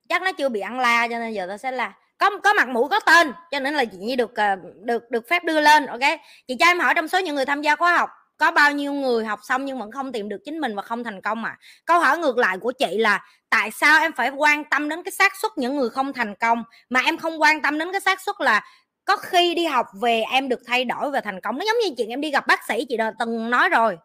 Chắc 0.08 0.22
nó 0.22 0.32
chưa 0.32 0.48
bị 0.48 0.60
ăn 0.60 0.80
la 0.80 1.08
cho 1.08 1.18
nên 1.18 1.32
giờ 1.32 1.46
tao 1.48 1.58
sẽ 1.58 1.70
là 1.70 1.98
có 2.18 2.30
có 2.44 2.52
mặt 2.52 2.68
mũi, 2.68 2.88
có 2.88 3.00
tên, 3.00 3.32
cho 3.50 3.60
nên 3.60 3.74
là 3.74 3.84
chị 3.84 3.98
nhi 3.98 4.16
được 4.16 4.36
ờ, 4.36 4.56
được 4.84 5.10
được 5.10 5.28
phép 5.28 5.44
đưa 5.44 5.60
lên, 5.60 5.86
ok? 5.86 6.00
Chị 6.48 6.56
cho 6.60 6.66
em 6.66 6.80
hỏi 6.80 6.94
trong 6.96 7.08
số 7.08 7.20
những 7.20 7.34
người 7.34 7.46
tham 7.46 7.62
gia 7.62 7.76
khóa 7.76 7.96
học 7.98 8.10
có 8.42 8.50
bao 8.50 8.72
nhiêu 8.72 8.92
người 8.92 9.24
học 9.24 9.40
xong 9.42 9.64
nhưng 9.64 9.78
vẫn 9.78 9.90
không 9.90 10.12
tìm 10.12 10.28
được 10.28 10.36
chính 10.44 10.60
mình 10.60 10.76
và 10.76 10.82
không 10.82 11.04
thành 11.04 11.20
công 11.20 11.42
mà 11.42 11.56
câu 11.84 12.00
hỏi 12.00 12.18
ngược 12.18 12.38
lại 12.38 12.58
của 12.58 12.72
chị 12.72 12.98
là, 12.98 13.26
tại 13.50 13.70
sao 13.70 14.00
em 14.00 14.12
phải 14.12 14.30
quan 14.30 14.64
tâm 14.64 14.88
đến 14.88 15.02
cái 15.02 15.12
xác 15.12 15.36
suất 15.36 15.52
những 15.56 15.76
người 15.76 15.90
không 15.90 16.12
thành 16.12 16.34
công? 16.34 16.64
Mà 16.90 17.00
em 17.00 17.18
không 17.18 17.40
quan 17.40 17.62
tâm 17.62 17.78
đến 17.78 17.92
cái 17.92 18.00
xác 18.00 18.20
suất 18.20 18.36
là 18.38 18.64
có 19.04 19.16
khi 19.16 19.54
đi 19.54 19.64
học 19.64 19.86
về 20.02 20.22
em 20.30 20.48
được 20.48 20.60
thay 20.66 20.84
đổi 20.84 21.10
và 21.10 21.20
thành 21.20 21.40
công. 21.40 21.58
Nó 21.58 21.64
giống 21.64 21.76
như 21.78 21.94
chuyện 21.96 22.08
em 22.08 22.20
đi 22.20 22.30
gặp 22.30 22.46
bác 22.46 22.66
sĩ 22.68 22.86
chị 22.88 22.96
đã 22.96 23.12
từng 23.18 23.50
nói 23.50 23.68
rồi. 23.68 23.98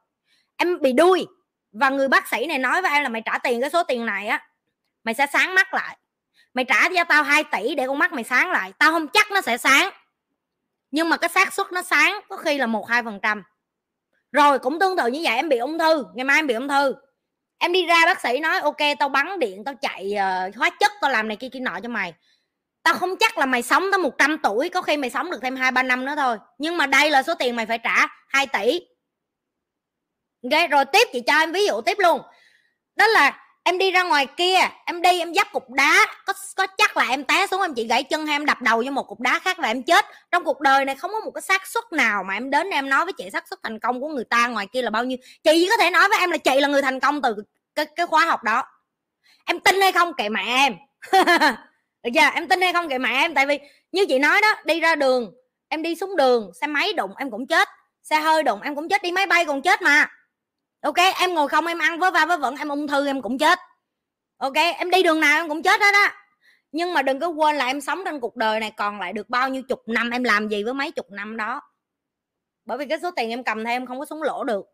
Em 0.58 0.82
bị 0.82 0.94
đuôi 0.94 1.28
và 1.72 1.90
người 1.90 2.08
bác 2.08 2.28
sĩ 2.28 2.46
này 2.46 2.58
nói 2.58 2.82
với 2.82 2.92
em 2.92 3.04
là 3.04 3.10
mày 3.10 3.22
trả 3.26 3.38
tiền 3.38 3.62
cái 3.62 3.70
số 3.70 3.84
tiền 3.84 4.06
này 4.06 4.28
á, 4.28 4.48
mày 5.04 5.14
sẽ 5.16 5.28
sáng 5.34 5.56
mắt 5.56 5.74
lại. 5.74 5.98
Mày 6.54 6.66
trả 6.66 6.90
cho 6.96 7.04
tao 7.04 7.24
2 7.24 7.44
tỷ 7.44 7.76
để 7.76 7.88
con 7.88 8.00
mắt 8.00 8.14
mày 8.14 8.24
sáng 8.24 8.52
lại. 8.52 8.74
Tao 8.80 8.92
không 8.92 9.08
chắc 9.08 9.32
nó 9.32 9.42
sẽ 9.42 9.58
sáng, 9.58 9.90
nhưng 10.92 11.10
mà 11.10 11.18
cái 11.18 11.30
xác 11.30 11.54
suất 11.54 11.72
nó 11.72 11.82
sáng 11.82 12.20
có 12.30 12.38
khi 12.38 12.58
là 12.58 12.66
một 12.66 12.90
hai 12.90 13.04
phần 13.04 13.20
trăm 13.22 13.44
rồi 14.32 14.60
cũng 14.60 14.80
tương 14.80 14.98
tự 14.98 15.08
như 15.08 15.20
vậy 15.24 15.36
em 15.36 15.50
bị 15.50 15.58
ung 15.58 15.80
thư 15.80 16.06
ngày 16.16 16.24
mai 16.24 16.40
em 16.40 16.48
bị 16.48 16.54
ung 16.54 16.68
thư. 16.68 16.96
Em 17.58 17.72
đi 17.72 17.86
ra 17.86 18.06
bác 18.06 18.22
sĩ 18.22 18.40
nói 18.40 18.60
ok 18.60 18.78
tao 19.00 19.10
bắn 19.10 19.40
điện 19.40 19.64
tao 19.64 19.76
chạy 19.76 20.14
uh, 20.14 20.56
hóa 20.56 20.70
chất 20.80 20.92
tao 21.02 21.12
làm 21.12 21.28
này 21.28 21.38
kia 21.38 21.50
kia 21.50 21.60
nọ 21.60 21.80
cho 21.84 21.90
mày. 21.90 22.14
Tao 22.84 22.94
không 22.94 23.16
chắc 23.20 23.38
là 23.38 23.46
mày 23.46 23.64
sống 23.64 23.84
tới 23.92 24.00
100 24.00 24.38
tuổi 24.44 24.70
có 24.70 24.82
khi 24.82 24.98
mày 24.98 25.10
sống 25.10 25.32
được 25.32 25.40
thêm 25.42 25.56
hai 25.56 25.72
ba 25.72 25.84
năm 25.84 26.06
nữa 26.06 26.14
thôi. 26.18 26.38
Nhưng 26.58 26.78
mà 26.78 26.86
đây 26.86 27.12
là 27.12 27.24
số 27.24 27.36
tiền 27.36 27.56
mày 27.56 27.66
phải 27.66 27.78
trả 27.78 28.08
2 28.28 28.48
tỷ. 28.48 28.80
Ok 30.44 30.70
rồi 30.72 30.86
tiếp 30.86 31.08
chị 31.14 31.22
cho 31.28 31.40
em 31.40 31.52
ví 31.52 31.66
dụ 31.68 31.82
tiếp 31.82 31.98
luôn. 32.00 32.22
Đó 32.96 33.08
là 33.08 33.47
em 33.68 33.78
đi 33.78 33.92
ra 33.92 34.04
ngoài 34.04 34.28
kia, 34.38 34.58
em 34.86 35.02
đi, 35.02 35.20
em 35.20 35.34
dắt 35.34 35.52
cục 35.52 35.70
đá. 35.70 36.06
Có 36.26 36.34
có 36.56 36.68
chắc 36.78 36.98
là 36.98 37.06
em 37.10 37.24
té 37.24 37.48
xuống, 37.48 37.62
em 37.62 37.74
chỉ 37.74 37.88
gãy 37.88 38.04
chân 38.04 38.26
hay 38.26 38.36
em 38.36 38.46
đập 38.46 38.62
đầu 38.62 38.84
vô 38.86 38.92
một 38.92 39.08
cục 39.08 39.20
đá 39.20 39.40
khác 39.40 39.58
và 39.58 39.68
em 39.68 39.84
chết. 39.84 40.06
Trong 40.32 40.44
cuộc 40.44 40.62
đời 40.62 40.86
này 40.86 40.96
không 40.96 41.12
có 41.12 41.20
một 41.20 41.32
cái 41.32 41.42
xác 41.42 41.68
suất 41.68 41.84
nào 41.92 42.24
mà 42.24 42.34
em 42.34 42.50
đến 42.50 42.70
em 42.70 42.90
nói 42.90 43.06
với 43.06 43.14
chị 43.14 43.30
xác 43.34 43.48
suất 43.48 43.60
thành 43.64 43.80
công 43.80 44.02
của 44.02 44.08
người 44.08 44.24
ta 44.24 44.48
ngoài 44.48 44.68
kia 44.74 44.82
là 44.82 44.90
bao 44.90 45.04
nhiêu. 45.04 45.18
Chị 45.44 45.52
chỉ 45.54 45.68
có 45.70 45.78
thể 45.78 45.90
nói 45.90 46.10
với 46.10 46.20
em 46.20 46.32
là 46.32 46.38
chị 46.38 46.60
là 46.60 46.68
người 46.68 46.82
thành 46.82 47.00
công 47.00 47.22
từ 47.22 47.36
cái 47.76 47.86
cái 47.86 48.08
khóa 48.08 48.26
học 48.26 48.44
đó. 48.44 48.64
Em 49.46 49.60
tin 49.60 49.82
hay 49.82 49.92
không 49.92 50.14
kệ 50.14 50.30
mẹ 50.30 50.44
em. 50.46 50.76
Được 52.04 52.10
chưa? 52.14 52.30
Em 52.34 52.48
tin 52.48 52.62
hay 52.62 52.74
không 52.74 52.90
kệ 52.90 52.98
mẹ 52.98 53.10
em? 53.10 53.34
Tại 53.34 53.46
vì 53.46 53.60
như 53.92 54.06
chị 54.06 54.20
nói 54.20 54.42
đó, 54.42 54.54
đi 54.66 54.80
ra 54.80 54.96
đường, 54.96 55.32
em 55.70 55.82
đi 55.82 55.96
xuống 55.96 56.16
đường, 56.16 56.52
xe 56.62 56.68
máy 56.68 56.94
đụng 56.94 57.12
em 57.18 57.32
cũng 57.32 57.48
chết. 57.48 57.70
Xe 58.04 58.20
hơi 58.20 58.44
đụng 58.44 58.62
em 58.62 58.76
cũng 58.76 58.90
chết, 58.90 59.04
đi 59.04 59.12
máy 59.12 59.26
bay 59.26 59.46
còn 59.46 59.62
chết 59.62 59.82
mà 59.82 60.10
ok, 60.82 60.98
em 61.20 61.34
ngồi 61.34 61.48
không, 61.48 61.66
em 61.66 61.80
ăn 61.80 62.00
với 62.00 62.12
va 62.12 62.26
với 62.26 62.38
vẫn 62.38 62.56
em 62.56 62.70
ung 62.70 62.88
thư, 62.88 63.08
em 63.08 63.22
cũng 63.22 63.38
chết. 63.38 63.60
Ok, 64.38 64.56
em 64.56 64.90
đi 64.90 65.04
đường 65.04 65.20
nào 65.20 65.38
em 65.38 65.50
cũng 65.50 65.64
chết 65.64 65.82
hết 65.82 65.94
á. 65.94 66.16
Nhưng 66.72 66.94
mà 66.94 67.02
đừng 67.02 67.20
có 67.20 67.28
quên 67.28 67.56
là 67.56 67.66
em 67.66 67.82
sống 67.82 68.02
trên 68.06 68.20
cuộc 68.20 68.36
đời 68.36 68.60
này 68.60 68.72
còn 68.78 69.00
lại 69.00 69.14
được 69.14 69.30
bao 69.30 69.50
nhiêu 69.50 69.64
chục 69.64 69.84
năm, 69.88 70.10
em 70.10 70.24
làm 70.24 70.48
gì 70.48 70.64
với 70.64 70.74
mấy 70.74 70.92
chục 70.92 71.12
năm 71.12 71.38
đó. 71.38 71.62
Bởi 72.66 72.78
vì 72.78 72.86
cái 72.86 73.00
số 73.02 73.12
tiền 73.12 73.30
em 73.30 73.44
cầm 73.44 73.64
theo 73.66 73.74
em 73.74 73.86
không 73.86 74.00
có 74.00 74.06
xuống 74.06 74.24
lỗ 74.24 74.44
được. 74.44 74.66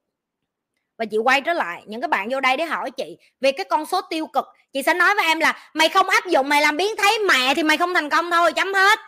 Và 0.98 1.06
chị 1.06 1.18
quay 1.18 1.42
trở 1.42 1.54
lại, 1.54 1.84
những 1.86 2.02
cái 2.02 2.08
bạn 2.08 2.30
vô 2.32 2.40
đây 2.40 2.58
để 2.58 2.66
hỏi 2.66 2.92
chị 2.92 3.18
về 3.42 3.52
cái 3.52 3.66
con 3.70 3.86
số 3.86 4.02
tiêu 4.02 4.28
cực. 4.28 4.46
Chị 4.74 4.84
sẽ 4.84 4.94
nói 4.94 5.16
với 5.16 5.26
em 5.26 5.40
là 5.40 5.70
mày 5.74 5.90
không 5.90 6.10
áp 6.10 6.26
dụng, 6.26 6.50
mày 6.50 6.62
làm 6.62 6.78
biến 6.78 6.96
thấy 6.98 7.20
mẹ 7.20 7.56
thì 7.56 7.64
mày 7.64 7.78
không 7.78 7.94
thành 7.94 8.10
công 8.10 8.32
thôi, 8.32 8.54
chấm 8.54 8.74
hết. 8.74 9.00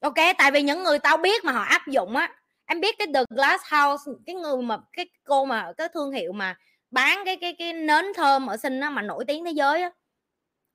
Ok, 0.00 0.14
tại 0.38 0.50
vì 0.50 0.62
những 0.62 0.82
người 0.82 0.98
tao 0.98 1.16
biết 1.16 1.44
mà 1.44 1.52
họ 1.52 1.62
áp 1.62 1.86
dụng 1.86 2.16
á 2.16 2.30
em 2.66 2.80
biết 2.80 2.94
cái 2.98 3.06
The 3.14 3.20
Glass 3.30 3.64
House, 3.72 4.12
cái 4.26 4.34
người 4.34 4.62
mà, 4.62 4.78
cái 4.92 5.06
cô 5.24 5.44
mà, 5.44 5.72
cái 5.78 5.88
thương 5.94 6.12
hiệu 6.12 6.32
mà 6.32 6.56
bán 6.90 7.22
cái 7.24 7.36
cái 7.36 7.56
cái 7.58 7.72
nến 7.72 8.04
thơm 8.16 8.46
ở 8.46 8.56
sinh 8.56 8.80
mà 8.92 9.02
nổi 9.02 9.24
tiếng 9.28 9.44
thế 9.44 9.50
giới 9.50 9.82
á, 9.82 9.90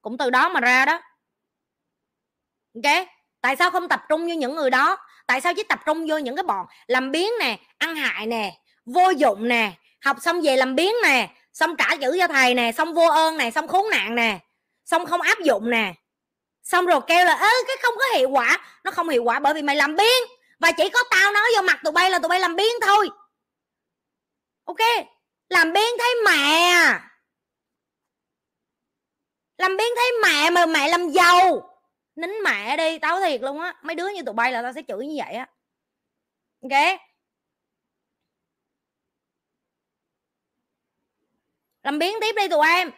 cũng 0.02 0.18
từ 0.18 0.30
đó 0.30 0.50
mà 0.50 0.60
ra 0.60 0.86
đó. 0.86 1.02
Ok, 2.76 3.08
tại 3.42 3.56
sao 3.56 3.72
không 3.72 3.88
tập 3.90 4.02
trung 4.10 4.26
như 4.26 4.34
những 4.34 4.56
người 4.56 4.70
đó? 4.70 4.98
Tại 5.28 5.42
sao 5.42 5.54
chỉ 5.54 5.64
tập 5.64 5.80
trung 5.86 6.06
vô 6.10 6.18
những 6.18 6.36
cái 6.36 6.44
bọn 6.44 6.66
làm 6.88 7.12
biến 7.12 7.32
nè, 7.40 7.60
ăn 7.78 7.96
hại 7.96 8.26
nè, 8.28 8.54
vô 8.86 9.10
dụng 9.10 9.48
nè, 9.48 9.72
học 10.02 10.18
xong 10.22 10.42
về 10.42 10.58
làm 10.58 10.76
biến 10.76 10.94
nè, 11.04 11.30
xong 11.54 11.76
trả 11.78 11.96
chữ 12.02 12.18
cho 12.20 12.28
thầy 12.28 12.54
nè, 12.54 12.72
xong 12.72 12.94
vô 12.94 13.08
ơn 13.08 13.38
nè, 13.38 13.52
xong 13.52 13.68
khốn 13.68 13.90
nạn 13.92 14.16
nè, 14.16 14.40
xong 14.86 15.06
không 15.06 15.22
áp 15.22 15.40
dụng 15.40 15.70
nè, 15.70 15.94
xong 16.64 16.86
rồi 16.86 17.00
kêu 17.08 17.26
là, 17.26 17.34
ơ, 17.34 17.48
cái 17.68 17.78
không 17.82 17.94
có 18.00 18.06
hiệu 18.18 18.30
quả. 18.30 18.60
Nó 18.84 18.92
không 18.92 19.10
hiệu 19.10 19.24
quả 19.24 19.40
bởi 19.40 19.54
vì 19.54 19.62
mày 19.62 19.76
làm 19.76 19.96
biến 19.96 20.24
và 20.62 20.72
chỉ 20.78 20.90
có 20.94 21.00
tao 21.12 21.32
nói 21.32 21.44
vô 21.56 21.62
mặt 21.62 21.80
tụi 21.84 21.92
bay 21.92 22.10
là 22.10 22.20
tụi 22.20 22.30
bay 22.30 22.40
làm 22.40 22.56
biến 22.56 22.74
thôi. 22.82 23.10
Ok? 24.64 24.78
Làm 25.50 25.74
biến 25.74 25.88
thấy 26.00 26.16
mẹ. 26.26 26.74
Làm 29.58 29.78
biến 29.78 29.88
thấy 29.96 30.12
mẹ 30.24 30.50
mà 30.50 30.66
mẹ 30.66 30.88
làm 30.88 31.10
giàu. 31.10 31.70
Nín 32.16 32.30
mẹ 32.44 32.78
đi, 32.78 33.00
tao 33.00 33.20
thiệt 33.22 33.42
luôn 33.42 33.60
á. 33.60 33.74
Mấy 33.84 33.96
đứa 33.96 34.10
như 34.10 34.22
tụi 34.26 34.34
bay 34.34 34.52
là 34.52 34.62
tao 34.62 34.74
sẽ 34.74 34.82
chửi 34.88 35.08
như 35.08 35.16
vậy 35.26 35.34
á. 35.34 35.50
Ok? 36.62 37.00
Làm 41.84 42.00
biến 42.00 42.18
tiếp 42.22 42.36
đi 42.36 42.48
tụi 42.48 42.68
em. 42.68 42.92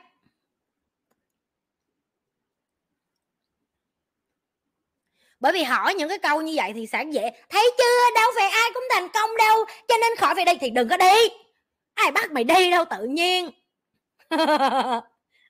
Bởi 5.43 5.53
vì 5.53 5.63
hỏi 5.63 5.93
những 5.93 6.09
cái 6.09 6.17
câu 6.17 6.41
như 6.41 6.53
vậy 6.55 6.71
thì 6.75 6.87
sẽ 6.87 7.03
dễ. 7.11 7.31
Thấy 7.49 7.71
chưa? 7.77 8.15
Đâu 8.15 8.31
phải 8.35 8.49
ai 8.49 8.71
cũng 8.73 8.83
thành 8.93 9.09
công 9.09 9.37
đâu. 9.37 9.65
Cho 9.87 9.95
nên 10.01 10.15
khỏi 10.17 10.35
về 10.35 10.45
đây 10.45 10.57
thì 10.61 10.69
đừng 10.69 10.89
có 10.89 10.97
đi. 10.97 11.29
Ai 11.93 12.11
bắt 12.11 12.31
mày 12.31 12.43
đi 12.43 12.71
đâu 12.71 12.85
tự 12.85 13.05
nhiên. 13.05 13.49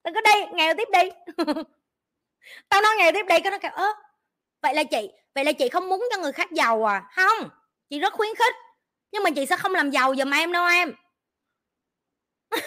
Đừng 0.04 0.14
có 0.14 0.22
đi, 0.22 0.46
nghèo 0.54 0.74
tiếp 0.78 0.88
đi. 0.94 1.34
Tao 2.70 2.82
nói 2.82 2.96
nghèo 2.98 3.12
tiếp 3.12 3.26
đi, 3.30 3.40
cái 3.44 3.52
nó 3.52 3.58
kêu 3.58 3.72
ớ 3.72 3.94
vậy 4.62 4.74
là 4.76 4.84
chị, 4.84 5.10
vậy 5.36 5.46
là 5.46 5.52
chị 5.52 5.70
không 5.70 5.90
muốn 5.90 6.08
cho 6.12 6.18
người 6.22 6.32
khác 6.32 6.52
giàu 6.52 6.90
à? 6.90 7.04
Không, 7.16 7.50
chị 7.90 8.00
rất 8.00 8.14
khuyến 8.14 8.36
khích. 8.36 8.54
Nhưng 9.12 9.24
mà 9.24 9.30
chị 9.36 9.46
sẽ 9.46 9.58
không 9.58 9.74
làm 9.74 9.92
giàu 9.92 10.16
giùm 10.16 10.32
em 10.32 10.52
đâu 10.52 10.66
em. 10.68 10.94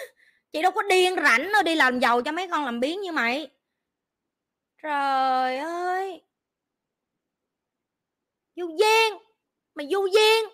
Chị 0.52 0.62
đâu 0.62 0.72
có 0.72 0.82
điên 0.82 1.16
rảnh 1.22 1.52
đâu 1.52 1.62
đi 1.62 1.74
làm 1.74 2.00
giàu 2.00 2.22
cho 2.22 2.32
mấy 2.32 2.48
con 2.48 2.64
làm 2.64 2.80
biến 2.80 3.00
như 3.00 3.12
mày. 3.12 3.50
Trời 4.82 5.58
ơi 5.58 6.22
du 8.56 8.68
duyên 8.78 9.18
mày 9.74 9.88
du 9.92 10.06
duyên 10.06 10.44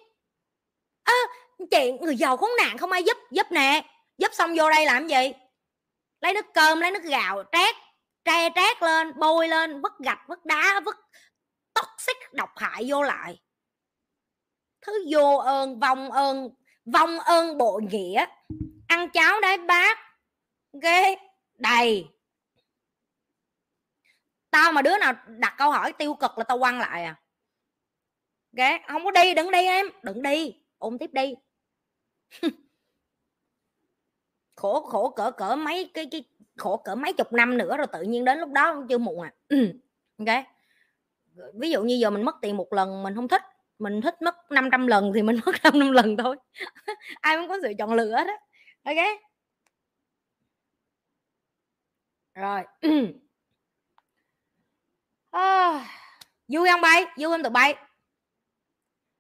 ơ 1.05 1.13
à, 1.13 1.33
chị 1.71 1.93
người 2.01 2.17
giàu 2.17 2.37
khốn 2.37 2.51
nạn 2.59 2.79
không 2.79 2.93
ai 2.93 3.05
giúp 3.05 3.17
giúp 3.31 3.47
nè. 3.51 3.85
Giúp 4.19 4.35
xong 4.35 4.55
vô 4.57 4.71
đây 4.71 4.87
làm 4.87 5.09
gì? 5.09 5.33
Lấy 6.21 6.35
nước 6.35 6.47
cơm 6.55 6.81
lấy 6.81 6.91
nước 6.91 7.03
gạo 7.03 7.45
trát 7.53 7.77
tre 8.25 8.49
trát 8.55 8.83
lên 8.83 9.13
bôi 9.19 9.49
lên 9.49 9.81
vứt 9.81 9.93
gạch 9.99 10.21
vứt 10.29 10.45
đá 10.45 10.81
vứt 10.85 10.97
toxic 11.75 11.97
xích 11.99 12.33
độc 12.33 12.51
hại 12.57 12.85
vô 12.89 13.03
lại. 13.03 13.41
Thứ 14.81 15.05
vô 15.13 15.37
ơn 15.37 15.81
vong 15.81 16.11
ơn 16.11 16.49
vong 16.85 17.19
ơn 17.19 17.59
bộ 17.59 17.81
nghĩa. 17.91 18.27
Ăn 18.89 19.11
cháo 19.11 19.41
đấy 19.41 19.59
bát 19.59 19.99
ghê 20.83 21.17
đầy. 21.55 22.09
Tao 24.51 24.73
mà 24.73 24.83
đứa 24.83 24.99
nào 24.99 25.13
đặt 25.27 25.55
câu 25.59 25.71
hỏi 25.71 25.93
tiêu 25.93 26.15
cực 26.15 26.39
là 26.39 26.45
tao 26.45 26.59
quăng 26.59 26.79
lại 26.79 27.05
à 27.05 27.22
ghê 28.53 28.79
không 28.89 29.05
có 29.05 29.11
đi 29.11 29.35
đừng 29.35 29.51
đi 29.51 29.67
em 29.67 29.87
đừng 30.03 30.23
đi 30.23 30.57
ôm 30.79 30.99
tiếp 30.99 31.11
đi. 31.13 31.35
Khổ 34.57 34.81
khổ 34.81 35.11
cỡ 35.11 35.31
cỡ 35.31 35.57
mấy 35.57 35.91
cái 35.95 36.09
cái 36.11 36.25
khổ 36.57 36.77
cỡ 36.77 36.95
mấy 36.95 37.13
chục 37.13 37.33
năm 37.33 37.59
nữa 37.59 37.77
rồi 37.77 37.87
tự 37.93 38.03
nhiên 38.03 38.25
đến 38.25 38.39
lúc 38.39 38.51
đó 38.51 38.75
cũng 38.75 38.89
chưa 38.89 38.99
muộn 38.99 39.21
à. 39.21 39.33
Ok 40.19 40.45
ví 41.55 41.71
dụ 41.71 41.83
như 41.83 41.95
giờ 41.95 42.11
mình 42.11 42.23
mất 42.23 42.37
tiền 42.43 42.57
một 42.57 42.73
lần 42.73 43.03
mình 43.03 43.15
không 43.15 43.29
thích 43.29 43.43
mình 43.79 44.01
thích 44.01 44.23
mất 44.23 44.53
500 44.53 44.87
lần 44.87 45.13
thì 45.15 45.23
mình 45.23 45.41
mất 45.47 45.53
500 45.65 45.93
lần 45.93 46.17
thôi. 46.17 46.37
Ai 47.21 47.37
cũng 47.37 47.49
có 47.49 47.59
sự 47.63 47.73
chọn 47.79 47.93
lựa 47.93 48.17
đó 48.25 48.37
ok. 48.85 48.97
Rồi. 52.35 52.63
À, 55.31 55.87
vui 56.49 56.69
không 56.69 56.81
bay? 56.81 57.05
Vui 57.19 57.31
không 57.31 57.43
tụi 57.43 57.51
bay? 57.51 57.75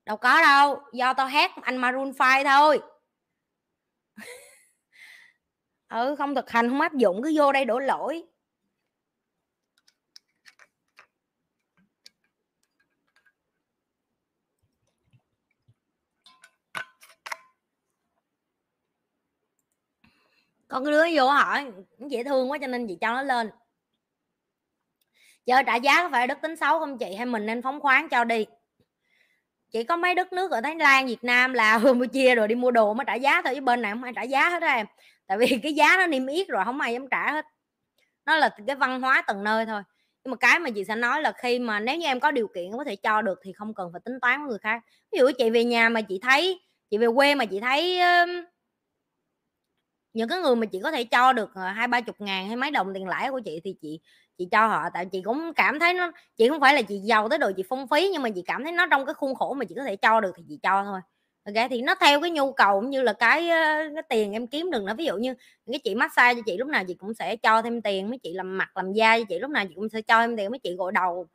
Đâu 0.05 0.17
có 0.17 0.41
đâu, 0.41 0.83
do 0.93 1.15
tao 1.15 1.27
hát 1.27 1.51
anh 1.63 1.77
Maroon 1.77 2.13
5 2.19 2.45
thôi. 2.45 2.81
Ừ 5.89 6.15
không 6.19 6.35
thực 6.35 6.51
hành, 6.51 6.69
không 6.69 6.81
áp 6.81 6.95
dụng, 6.95 7.21
cứ 7.23 7.33
vô 7.37 7.53
đây 7.53 7.65
đổ 7.65 7.79
lỗi. 7.79 8.23
Con 20.69 20.85
đứa 20.85 21.05
vô 21.15 21.31
hỏi 21.31 21.73
dễ 22.11 22.25
thương 22.25 22.51
quá 22.51 22.59
cho 22.61 22.67
nên 22.67 22.87
chị 22.89 22.99
cho 23.01 23.13
nó 23.13 23.23
lên. 23.23 23.51
Chờ 25.47 25.63
trả 25.67 25.77
giá 25.77 26.03
có 26.03 26.09
phải 26.13 26.27
đức 26.27 26.39
tính 26.43 26.57
xấu 26.57 26.79
không 26.79 26.99
chị? 26.99 27.15
Hay 27.15 27.27
mình 27.27 27.47
nên 27.47 27.63
phóng 27.63 27.81
khoáng 27.81 28.09
cho 28.09 28.25
đi? 28.25 28.47
Chỉ 29.73 29.85
có 29.85 29.97
mấy 29.97 30.15
đất 30.15 30.33
nước 30.33 30.51
ở 30.51 30.61
thái 30.61 30.77
lan, 30.77 31.07
việt 31.07 31.25
nam 31.25 31.53
là 31.53 31.79
campuchia 31.85 32.35
rồi 32.35 32.49
đi 32.49 32.55
mua 32.55 32.71
đồ 32.71 32.95
mới 32.95 33.05
trả 33.07 33.15
giá 33.15 33.43
thôi, 33.43 33.55
chứ 33.55 33.61
bên 33.61 33.83
này 33.83 33.93
không 33.93 34.03
ai 34.03 34.13
trả 34.17 34.23
giá 34.23 34.49
hết 34.51 34.63
em. 34.63 34.87
Tại 35.27 35.39
vì 35.39 35.47
cái 35.63 35.75
giá 35.75 35.97
nó 35.97 36.07
niêm 36.07 36.27
yết 36.27 36.49
rồi, 36.49 36.65
không 36.65 36.81
ai 36.81 36.93
dám 36.93 37.09
trả 37.11 37.33
hết. 37.33 37.47
Nó 38.27 38.37
là 38.37 38.51
cái 38.67 38.77
văn 38.77 39.01
hóa 39.01 39.23
từng 39.29 39.45
nơi 39.45 39.67
thôi. 39.67 39.83
Nhưng 40.25 40.31
mà 40.31 40.37
cái 40.37 40.59
mà 40.59 40.71
chị 40.71 40.85
sẽ 40.85 40.97
nói 40.97 41.23
là 41.23 41.33
khi 41.33 41.59
mà 41.59 41.81
nếu 41.81 41.97
như 41.97 42.07
em 42.07 42.21
có 42.21 42.31
điều 42.31 42.49
kiện 42.55 42.73
có 42.73 42.85
thể 42.85 42.97
cho 42.97 43.23
được 43.23 43.41
thì 43.45 43.53
không 43.53 43.75
cần 43.75 43.89
phải 43.93 44.01
tính 44.05 44.21
toán 44.21 44.41
với 44.41 44.49
người 44.49 44.59
khác. 44.59 44.83
Ví 45.13 45.19
dụ 45.19 45.31
chị 45.39 45.51
về 45.51 45.65
nhà 45.65 45.89
mà 45.89 46.01
chị 46.01 46.19
thấy, 46.23 46.61
chị 46.91 46.99
về 46.99 47.07
quê 47.15 47.35
mà 47.35 47.45
chị 47.45 47.61
thấy 47.61 48.01
những 50.13 50.29
cái 50.29 50.39
người 50.41 50.57
mà 50.57 50.67
chị 50.67 50.81
có 50.83 50.91
thể 50.91 51.05
cho 51.05 51.33
được 51.33 51.51
ờ, 51.55 51.69
hai 51.69 51.89
ba 51.89 52.01
chục 52.01 52.17
ngàn 52.21 52.47
hay 52.47 52.57
mấy 52.57 52.71
đồng 52.71 52.95
tiền 52.95 53.09
lãi 53.09 53.31
của 53.31 53.41
chị 53.45 53.61
thì 53.65 53.77
chị 53.83 54.01
chị 54.43 54.49
cho 54.51 54.67
họ, 54.67 54.89
tại 54.95 55.07
chị 55.07 55.23
cũng 55.23 55.53
cảm 55.57 55.79
thấy 55.79 55.95
nó, 55.95 56.13
chị 56.37 56.49
không 56.49 56.61
phải 56.61 56.75
là 56.75 56.83
chị 56.83 56.99
giàu 56.99 57.29
tới 57.29 57.39
độ 57.39 57.51
chị 57.57 57.63
phung 57.69 57.87
phí, 57.87 58.11
nhưng 58.13 58.23
mà 58.23 58.31
chị 58.31 58.43
cảm 58.47 58.63
thấy 58.65 58.73
nó 58.73 58.87
trong 58.87 59.07
cái 59.07 59.15
khuôn 59.15 59.35
khổ 59.35 59.55
mà 59.55 59.65
chị 59.65 59.75
có 59.79 59.85
thể 59.85 59.97
cho 59.97 60.21
được 60.21 60.33
thì 60.37 60.43
chị 60.49 60.59
cho 60.63 60.85
thôi. 60.85 61.01
Ok, 61.45 61.71
thì 61.71 61.83
nó 61.83 61.95
theo 61.95 62.21
cái 62.21 62.31
nhu 62.31 62.53
cầu 62.53 62.81
cũng 62.81 62.91
như 62.91 63.03
là 63.03 63.13
cái 63.13 63.49
cái 63.95 64.03
tiền 64.09 64.33
em 64.33 64.47
kiếm 64.47 64.71
được 64.71 64.83
nó 64.83 64.95
ví 64.95 65.05
dụ 65.05 65.17
như 65.17 65.35
cái 65.73 65.81
chị 65.85 65.95
massage 65.95 66.35
cho 66.35 66.41
chị 66.47 66.57
lúc 66.57 66.69
nào 66.69 66.85
chị 66.89 66.95
cũng 66.95 67.15
sẽ 67.15 67.37
cho 67.37 67.63
thêm 67.63 67.83
tiền, 67.83 68.11
mấy 68.11 68.19
chị 68.19 68.33
làm 68.33 68.59
mặt, 68.59 68.77
làm 68.77 68.93
da 68.93 69.19
cho 69.19 69.25
chị 69.29 69.39
lúc 69.39 69.51
nào 69.51 69.65
chị 69.69 69.75
cũng 69.75 69.89
sẽ 69.89 70.03
cho 70.03 70.21
thêm 70.21 70.37
tiền, 70.37 70.51
mấy 70.51 70.59
chị 70.59 70.75
gội 70.77 70.93
đầu 70.93 71.27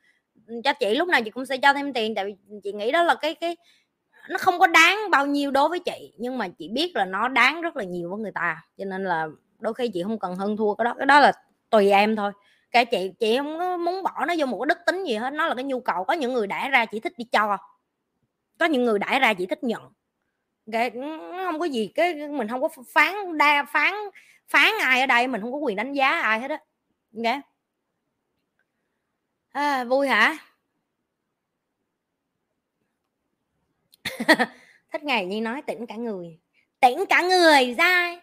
ừ, 0.47 0.61
cho 0.63 0.73
chị 0.73 0.95
lúc 0.95 1.07
nào 1.07 1.21
chị 1.25 1.29
cũng 1.29 1.45
sẽ 1.45 1.57
cho 1.57 1.73
thêm 1.73 1.93
tiền. 1.93 2.15
Tại 2.15 2.25
vì 2.25 2.35
chị 2.63 2.71
nghĩ 2.73 2.91
đó 2.91 3.03
là 3.03 3.15
cái 3.15 3.35
cái, 3.35 3.57
nó 4.29 4.37
không 4.37 4.59
có 4.59 4.67
đáng 4.67 4.97
bao 5.11 5.25
nhiêu 5.25 5.51
đối 5.51 5.69
với 5.69 5.79
chị, 5.79 6.13
nhưng 6.17 6.37
mà 6.37 6.47
chị 6.47 6.69
biết 6.69 6.95
là 6.95 7.05
nó 7.05 7.27
đáng 7.27 7.61
rất 7.61 7.77
là 7.77 7.83
nhiều 7.83 8.09
với 8.09 8.19
người 8.19 8.31
ta. 8.31 8.63
Cho 8.77 8.85
nên 8.85 9.03
là 9.03 9.27
đôi 9.59 9.73
khi 9.73 9.87
chị 9.87 10.03
không 10.03 10.19
cần 10.19 10.35
hơn 10.35 10.57
thua 10.57 10.73
cái 10.73 10.85
đó 10.85 10.93
cái 10.97 11.05
đó 11.05 11.19
là 11.19 11.31
tùy 11.69 11.91
em 11.91 12.15
thôi 12.15 12.31
cái 12.71 12.85
chị 12.85 13.11
chị 13.19 13.37
không 13.37 13.57
có 13.59 13.77
muốn 13.77 14.03
bỏ 14.03 14.25
nó 14.27 14.33
vô 14.37 14.45
một 14.45 14.59
cái 14.59 14.65
đức 14.65 14.77
tính 14.85 15.03
gì 15.03 15.15
hết 15.15 15.33
nó 15.33 15.47
là 15.47 15.55
cái 15.55 15.63
nhu 15.63 15.79
cầu. 15.79 16.03
Có 16.03 16.13
những 16.13 16.33
người 16.33 16.47
đã 16.47 16.69
ra 16.69 16.85
chỉ 16.85 16.99
thích 16.99 17.13
đi 17.17 17.25
cho 17.31 17.57
có 18.59 18.65
những 18.65 18.85
người 18.85 18.99
đã 18.99 19.19
ra 19.19 19.33
chỉ 19.33 19.45
thích 19.45 19.63
nhận. 19.63 19.91
Cái 20.71 20.91
không 21.45 21.59
có 21.59 21.65
gì 21.65 21.91
cái 21.95 22.13
mình 22.13 22.47
không 22.47 22.61
có 22.61 22.69
phán 22.93 23.37
đa 23.37 23.65
phán 23.73 23.93
phán 24.47 24.73
ai 24.81 25.01
ở 25.01 25.05
đây 25.05 25.27
mình 25.27 25.41
không 25.41 25.51
có 25.51 25.57
quyền 25.57 25.75
đánh 25.75 25.93
giá 25.93 26.09
ai 26.21 26.39
hết 26.39 26.51
á. 26.51 26.59
Okay. 27.17 27.41
à, 29.49 29.83
vui 29.83 30.07
hả? 30.07 30.37
Thích 34.91 35.03
ngày 35.03 35.25
như 35.25 35.41
nói 35.41 35.61
tỉnh 35.61 35.85
cả 35.85 35.95
người. 35.95 36.39
Tỉnh 36.79 37.05
cả 37.09 37.21
người 37.21 37.73
ra 37.73 38.21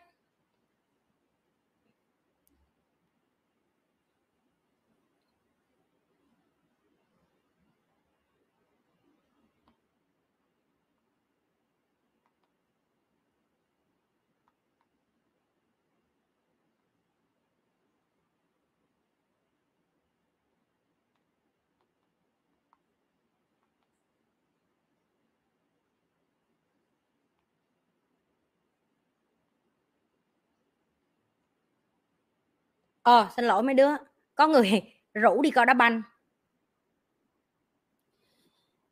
ờ 33.05 33.29
xin 33.37 33.45
lỗi 33.45 33.63
mấy 33.63 33.75
đứa. 33.75 33.91
Có 34.35 34.47
người 34.47 34.83
rủ 35.15 35.43
đi 35.43 35.51
coi 35.51 35.67
đá 35.67 35.75
banh. 35.75 36.03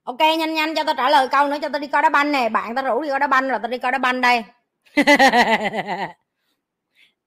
Ok 0.02 0.18
nhanh 0.18 0.54
nhanh 0.54 0.74
cho 0.74 0.84
tao 0.84 0.94
trả 0.94 1.10
lời 1.10 1.28
câu 1.28 1.48
nữa 1.48 1.56
cho 1.62 1.68
tao 1.68 1.80
đi 1.80 1.86
coi 1.86 2.02
đá 2.02 2.08
banh 2.08 2.32
nè. 2.32 2.48
Bạn 2.48 2.74
tao 2.74 2.84
rủ 2.84 3.02
đi 3.02 3.08
coi 3.08 3.18
đá 3.18 3.26
banh 3.26 3.48
rồi 3.48 3.58
tao 3.62 3.70
đi 3.70 3.78
coi 3.78 3.92
đá 3.92 3.98
banh 3.98 4.20
đây. 4.20 4.44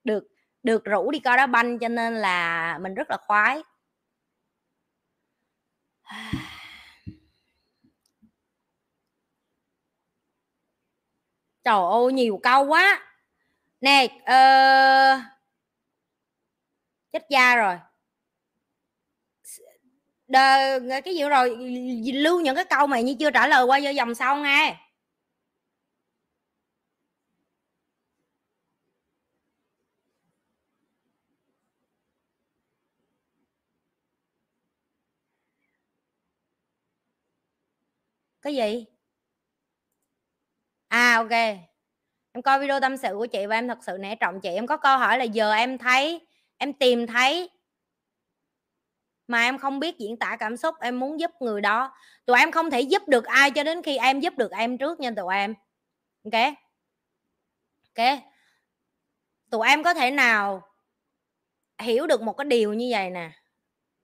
Được 0.04 0.28
được 0.64 0.86
rủ 0.86 1.12
đi 1.12 1.20
coi 1.20 1.38
đá 1.38 1.48
banh 1.48 1.80
cho 1.80 1.88
nên 1.88 2.16
là 2.16 2.78
mình 2.82 2.94
rất 2.96 3.10
là 3.10 3.18
khoái. 3.18 3.64
Trời 11.64 11.76
ơi 11.92 12.14
nhiều 12.14 12.40
câu 12.44 12.66
quá. 12.66 13.02
Nè 13.82 14.08
uh, 14.22 15.35
chết 17.16 17.30
cha 17.30 17.56
rồi. 17.56 17.76
Đờ, 20.28 20.80
cái 21.06 21.16
gì 21.16 21.24
rồi 21.24 21.50
lưu 22.14 22.42
những 22.42 22.56
cái 22.56 22.66
câu 22.66 22.88
mày 22.88 23.04
như 23.04 23.16
chưa 23.20 23.32
trả 23.32 23.48
lời 23.48 23.66
qua 23.66 23.80
vô 23.84 23.90
dòng 23.90 24.16
sau 24.16 24.38
nghe. 24.38 24.76
Cái 38.42 38.56
gì? 38.56 38.86
À 40.90 41.16
ok. 41.18 41.30
Em 42.34 42.42
coi 42.44 42.60
video 42.60 42.80
tâm 42.80 42.98
sự 42.98 43.16
của 43.18 43.26
chị 43.26 43.46
và 43.46 43.56
em 43.56 43.68
thật 43.68 43.78
sự 43.86 43.98
nể 44.00 44.16
trọng 44.16 44.42
chị. 44.42 44.50
Em 44.50 44.68
có 44.68 44.78
câu 44.78 44.98
hỏi 44.98 45.18
là 45.18 45.24
giờ 45.24 45.52
em 45.54 45.78
thấy 45.78 46.22
em 46.58 46.74
tìm 46.74 47.08
thấy 47.08 47.50
mà 49.28 49.42
em 49.42 49.58
không 49.58 49.80
biết 49.80 49.98
diễn 49.98 50.18
tả 50.18 50.38
cảm 50.40 50.58
xúc, 50.58 50.76
em 50.82 51.00
muốn 51.00 51.20
giúp 51.20 51.32
người 51.40 51.62
đó. 51.62 51.92
Tụi 52.26 52.40
em 52.40 52.52
không 52.52 52.72
thể 52.72 52.82
giúp 52.82 53.08
được 53.08 53.26
ai 53.26 53.52
cho 53.52 53.64
đến 53.64 53.82
khi 53.84 53.98
em 53.98 54.20
giúp 54.20 54.38
được 54.38 54.52
em 54.52 54.78
trước 54.78 55.00
nha 55.00 55.12
tụi 55.16 55.36
em. 55.36 55.54
Ok? 56.24 56.54
Ok? 57.98 58.20
Tụi 59.52 59.68
em 59.68 59.84
có 59.84 59.94
thể 59.94 60.12
nào 60.12 60.62
hiểu 61.80 62.08
được 62.08 62.22
một 62.22 62.34
cái 62.34 62.46
điều 62.46 62.74
như 62.74 62.88
vậy 62.92 63.10
nè? 63.10 63.32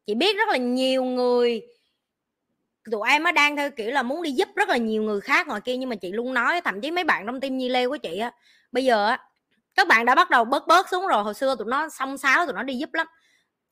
Chị 0.06 0.16
biết 0.16 0.38
rất 0.38 0.50
là 0.50 0.58
nhiều 0.58 1.04
người, 1.04 1.62
tụi 2.92 3.10
em 3.10 3.24
á 3.24 3.32
đang 3.32 3.56
theo 3.56 3.72
kiểu 3.72 3.92
là 3.92 4.04
muốn 4.04 4.22
đi 4.24 4.32
giúp 4.32 4.50
rất 4.56 4.70
là 4.70 4.78
nhiều 4.78 5.04
người 5.04 5.22
khác 5.22 5.48
ngoài 5.48 5.62
kia, 5.62 5.78
nhưng 5.78 5.90
mà 5.90 5.96
chị 5.96 6.12
luôn 6.12 6.34
nói, 6.34 6.62
thậm 6.62 6.82
chí 6.82 6.92
mấy 6.92 7.04
bạn 7.04 7.26
trong 7.26 7.40
tim 7.40 7.58
nhi 7.58 7.70
lê 7.70 7.88
của 7.88 7.98
chị 7.98 8.18
á, 8.18 8.32
bây 8.72 8.86
giờ 8.86 9.08
á 9.08 9.20
các 9.76 9.88
bạn 9.88 10.06
đã 10.06 10.16
bắt 10.16 10.30
đầu 10.30 10.46
bớt 10.46 10.68
bớt 10.68 10.90
xuống 10.90 11.08
rồi, 11.08 11.24
hồi 11.24 11.34
xưa 11.34 11.56
tụi 11.56 11.68
nó 11.68 11.90
xông 11.90 12.18
xáo, 12.18 12.46
tụi 12.46 12.54
nó 12.54 12.64
đi 12.64 12.76
giúp 12.78 12.94
lắm. 12.94 13.08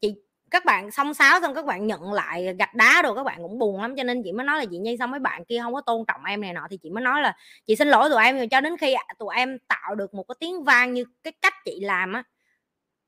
Chị, 0.01 0.15
các 0.51 0.65
bạn 0.65 0.91
xông 0.91 1.13
xáo 1.13 1.41
xong 1.41 1.55
các 1.55 1.65
bạn 1.65 1.87
nhận 1.87 2.13
lại 2.13 2.55
gạch 2.59 2.75
đá 2.75 3.01
rồi 3.01 3.15
các 3.15 3.23
bạn 3.23 3.37
cũng 3.41 3.59
buồn 3.59 3.81
lắm, 3.81 3.95
cho 3.97 4.03
nên 4.03 4.23
chị 4.23 4.31
mới 4.31 4.45
nói 4.45 4.57
là 4.59 4.65
chị 4.71 4.77
nhi 4.77 4.97
xong 4.99 5.11
mấy 5.11 5.19
bạn 5.19 5.45
kia 5.45 5.59
không 5.63 5.73
có 5.73 5.81
tôn 5.81 6.05
trọng 6.07 6.25
em 6.25 6.41
này 6.41 6.53
nọ? 6.53 6.67
Thì 6.69 6.77
chị 6.83 6.89
mới 6.89 7.03
nói 7.03 7.21
là, 7.21 7.35
chị 7.65 7.75
xin 7.75 7.87
lỗi 7.87 8.09
tụi 8.09 8.23
em 8.23 8.37
rồi 8.37 8.47
cho 8.51 8.61
đến 8.61 8.77
khi 8.77 8.95
tụi 9.19 9.35
em 9.35 9.57
tạo 9.67 9.95
được 9.95 10.13
một 10.13 10.23
cái 10.23 10.35
tiếng 10.39 10.63
vang 10.63 10.93
như 10.93 11.05
cái 11.23 11.33
cách 11.41 11.53
chị 11.65 11.79
làm 11.81 12.13
á, 12.13 12.23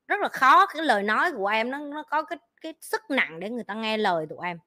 rất 0.08 0.20
là 0.20 0.28
khó, 0.28 0.66
cái 0.66 0.82
lời 0.82 1.02
nói 1.02 1.32
của 1.32 1.46
em 1.46 1.70
nó 1.70 1.78
nó 1.78 2.02
có 2.02 2.22
cái 2.22 2.38
cái 2.60 2.74
sức 2.80 3.02
nặng 3.10 3.40
để 3.40 3.50
người 3.50 3.64
ta 3.64 3.74
nghe 3.74 3.96
lời 3.96 4.26
tụi 4.30 4.38
em. 4.46 4.58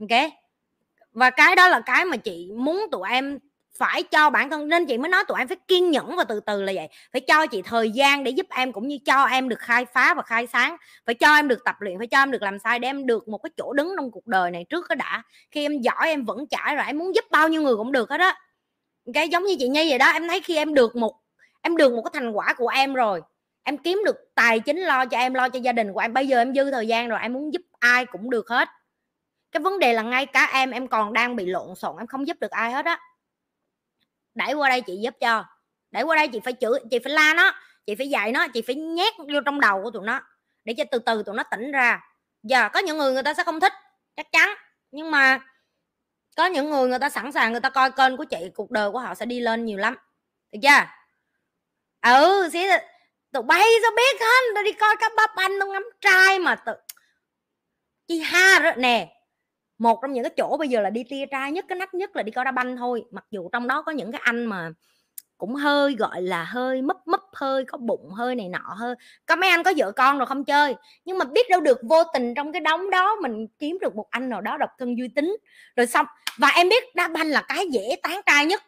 Ok? 0.00 0.30
Và 1.12 1.30
cái 1.30 1.56
đó 1.56 1.68
là 1.68 1.80
cái 1.80 2.04
mà 2.04 2.16
chị 2.16 2.50
muốn 2.56 2.86
tụi 2.92 3.08
em 3.10 3.38
phải 3.78 4.02
cho 4.02 4.30
bản 4.30 4.50
thân, 4.50 4.68
nên 4.68 4.86
chị 4.86 4.98
mới 4.98 5.08
nói 5.08 5.24
tụi 5.28 5.38
em 5.38 5.48
phải 5.48 5.56
kiên 5.68 5.90
nhẫn 5.90 6.16
và 6.16 6.24
từ 6.24 6.40
từ 6.40 6.62
là 6.62 6.72
vậy. 6.76 6.88
Phải 7.12 7.20
cho 7.20 7.46
chị 7.46 7.62
thời 7.62 7.90
gian 7.90 8.24
để 8.24 8.30
giúp 8.30 8.46
em 8.50 8.72
cũng 8.72 8.88
như 8.88 8.98
cho 9.06 9.24
em 9.24 9.48
được 9.48 9.58
khai 9.58 9.84
phá 9.84 10.14
và 10.14 10.22
khai 10.22 10.46
sáng. 10.46 10.76
Phải 11.06 11.14
cho 11.14 11.34
em 11.34 11.48
được 11.48 11.64
tập 11.64 11.76
luyện, 11.80 11.98
phải 11.98 12.06
cho 12.06 12.18
em 12.18 12.30
được 12.30 12.42
làm 12.42 12.58
sai 12.58 12.78
để 12.78 12.88
em 12.88 13.06
được 13.06 13.28
một 13.28 13.38
cái 13.38 13.50
chỗ 13.56 13.72
đứng 13.72 13.94
trong 13.96 14.10
cuộc 14.10 14.26
đời 14.26 14.50
này 14.50 14.64
trước 14.68 14.86
cái 14.88 14.96
đã. 14.96 15.22
Khi 15.50 15.64
em 15.64 15.80
giỏi, 15.80 16.08
em 16.08 16.24
vẫn 16.24 16.46
trải 16.50 16.76
rồi, 16.76 16.84
em 16.86 16.98
muốn 16.98 17.14
giúp 17.14 17.24
bao 17.30 17.48
nhiêu 17.48 17.62
người 17.62 17.76
cũng 17.76 17.92
được 17.92 18.10
hết 18.10 18.20
á. 18.20 18.40
Cái 19.14 19.28
giống 19.28 19.44
như 19.44 19.56
chị 19.58 19.68
nhi 19.68 19.90
vậy 19.90 19.98
đó, 19.98 20.06
em 20.06 20.28
thấy 20.28 20.40
khi 20.40 20.56
em 20.56 20.74
được 20.74 20.96
một, 20.96 21.14
em 21.62 21.76
được 21.76 21.92
một 21.92 22.02
cái 22.02 22.10
thành 22.14 22.32
quả 22.32 22.54
của 22.56 22.68
em 22.68 22.94
rồi, 22.94 23.20
em 23.64 23.78
kiếm 23.78 24.02
được 24.04 24.16
tài 24.34 24.60
chính 24.60 24.80
lo 24.80 25.06
cho 25.06 25.18
em, 25.18 25.34
lo 25.34 25.48
cho 25.48 25.58
gia 25.58 25.72
đình 25.72 25.92
của 25.92 26.00
em. 26.00 26.12
Bây 26.12 26.28
giờ 26.28 26.38
em 26.38 26.54
dư 26.54 26.70
thời 26.70 26.86
gian 26.86 27.08
rồi, 27.08 27.18
em 27.22 27.32
muốn 27.32 27.52
giúp 27.52 27.62
ai 27.78 28.06
cũng 28.06 28.30
được 28.30 28.48
hết. 28.48 28.68
Cái 29.52 29.60
vấn 29.60 29.78
đề 29.78 29.92
là 29.92 30.02
ngay 30.02 30.26
cả 30.26 30.50
em 30.52 30.70
em 30.70 30.88
còn 30.88 31.12
đang 31.12 31.36
bị 31.36 31.46
lộn 31.46 31.74
xộn, 31.74 31.96
em 31.98 32.06
không 32.06 32.26
giúp 32.26 32.36
được 32.40 32.50
ai 32.50 32.72
hết 32.72 32.84
á 32.84 33.00
đẩy 34.34 34.52
qua 34.52 34.68
đây 34.68 34.80
chị 34.80 34.96
giúp 35.02 35.14
cho. 35.20 35.44
Đẩy 35.90 36.02
qua 36.02 36.16
đây 36.16 36.28
chị 36.28 36.40
phải 36.44 36.54
chửi 36.60 36.78
chị 36.90 36.98
phải 36.98 37.12
la 37.12 37.34
nó, 37.34 37.54
chị 37.86 37.94
phải 37.94 38.08
dạy 38.08 38.32
nó, 38.32 38.48
chị 38.48 38.62
phải 38.62 38.74
nhét 38.74 39.14
vô 39.18 39.40
trong 39.46 39.60
đầu 39.60 39.82
của 39.82 39.90
tụi 39.90 40.06
nó. 40.06 40.20
Để 40.64 40.74
cho 40.76 40.84
từ 40.90 40.98
từ 40.98 41.22
tụi 41.22 41.34
nó 41.34 41.42
tỉnh 41.42 41.72
ra. 41.72 42.00
Giờ 42.42 42.68
có 42.72 42.80
những 42.80 42.98
người 42.98 43.12
người 43.12 43.22
ta 43.22 43.34
sẽ 43.34 43.44
không 43.44 43.60
thích, 43.60 43.72
chắc 44.16 44.32
chắn. 44.32 44.54
Nhưng 44.90 45.10
mà 45.10 45.40
có 46.36 46.46
những 46.46 46.70
người 46.70 46.88
người 46.88 46.98
ta 46.98 47.08
sẵn 47.08 47.32
sàng 47.32 47.52
người 47.52 47.60
ta 47.60 47.70
coi 47.70 47.90
kênh 47.90 48.16
của 48.16 48.24
chị, 48.24 48.50
cuộc 48.54 48.70
đời 48.70 48.90
của 48.90 48.98
họ 48.98 49.14
sẽ 49.14 49.26
đi 49.26 49.40
lên 49.40 49.64
nhiều 49.64 49.78
lắm. 49.78 49.96
Được 50.52 50.58
chưa? 50.62 50.86
Ừ 52.02 52.48
xí 52.52 52.66
tụi 53.32 53.42
bay 53.42 53.62
sao 53.82 53.90
biết 53.96 54.20
hết? 54.20 54.52
Tao 54.54 54.64
đi 54.64 54.72
coi 54.72 54.96
các 55.00 55.12
bắp 55.16 55.30
anh 55.36 55.52
tao 55.60 55.68
ngắm 55.68 55.84
trai 56.00 56.38
mà 56.38 56.54
tự 56.54 56.72
chi 58.08 58.20
ha 58.20 58.58
rồi, 58.58 58.72
nè 58.76 59.16
một 59.78 59.98
trong 60.02 60.12
những 60.12 60.24
cái 60.24 60.32
chỗ 60.36 60.56
bây 60.56 60.68
giờ 60.68 60.80
là 60.80 60.90
đi 60.90 61.04
tia 61.10 61.26
trai 61.26 61.52
nhất, 61.52 61.64
cái 61.68 61.78
nách 61.78 61.94
nhất 61.94 62.16
là 62.16 62.22
đi 62.22 62.32
coi 62.32 62.44
đá 62.44 62.50
banh 62.50 62.76
thôi. 62.76 63.04
Mặc 63.10 63.24
dù 63.30 63.48
trong 63.52 63.66
đó 63.66 63.82
có 63.82 63.92
những 63.92 64.12
cái 64.12 64.20
anh 64.24 64.44
mà 64.44 64.70
cũng 65.38 65.54
hơi, 65.54 65.94
gọi 65.94 66.22
là, 66.22 66.44
hơi 66.44 66.82
mấp 66.82 66.96
mấp, 67.06 67.20
hơi 67.32 67.64
có 67.64 67.78
bụng, 67.78 68.10
hơi 68.10 68.34
này 68.34 68.48
nọ, 68.48 68.74
hơi 68.76 68.94
có 69.26 69.36
mấy 69.36 69.50
anh 69.50 69.62
có 69.62 69.72
vợ 69.76 69.92
con 69.92 70.18
rồi 70.18 70.26
không 70.26 70.44
chơi. 70.44 70.74
Nhưng 71.04 71.18
mà 71.18 71.24
biết 71.24 71.50
đâu 71.50 71.60
được 71.60 71.78
vô 71.82 72.04
tình 72.14 72.34
trong 72.34 72.52
cái 72.52 72.60
đống 72.60 72.90
đó 72.90 73.16
mình 73.22 73.46
kiếm 73.58 73.78
được 73.80 73.96
một 73.96 74.06
anh 74.10 74.28
nào 74.28 74.40
đó 74.40 74.56
độc 74.56 74.70
thân 74.78 74.98
duy 74.98 75.08
tính 75.08 75.36
rồi 75.76 75.86
xong, 75.86 76.06
và 76.38 76.48
em 76.48 76.68
biết 76.68 76.94
đá 76.94 77.08
banh 77.08 77.26
là 77.26 77.42
cái 77.48 77.66
dễ 77.70 77.96
tán 78.02 78.20
trai 78.26 78.46
nhất. 78.46 78.62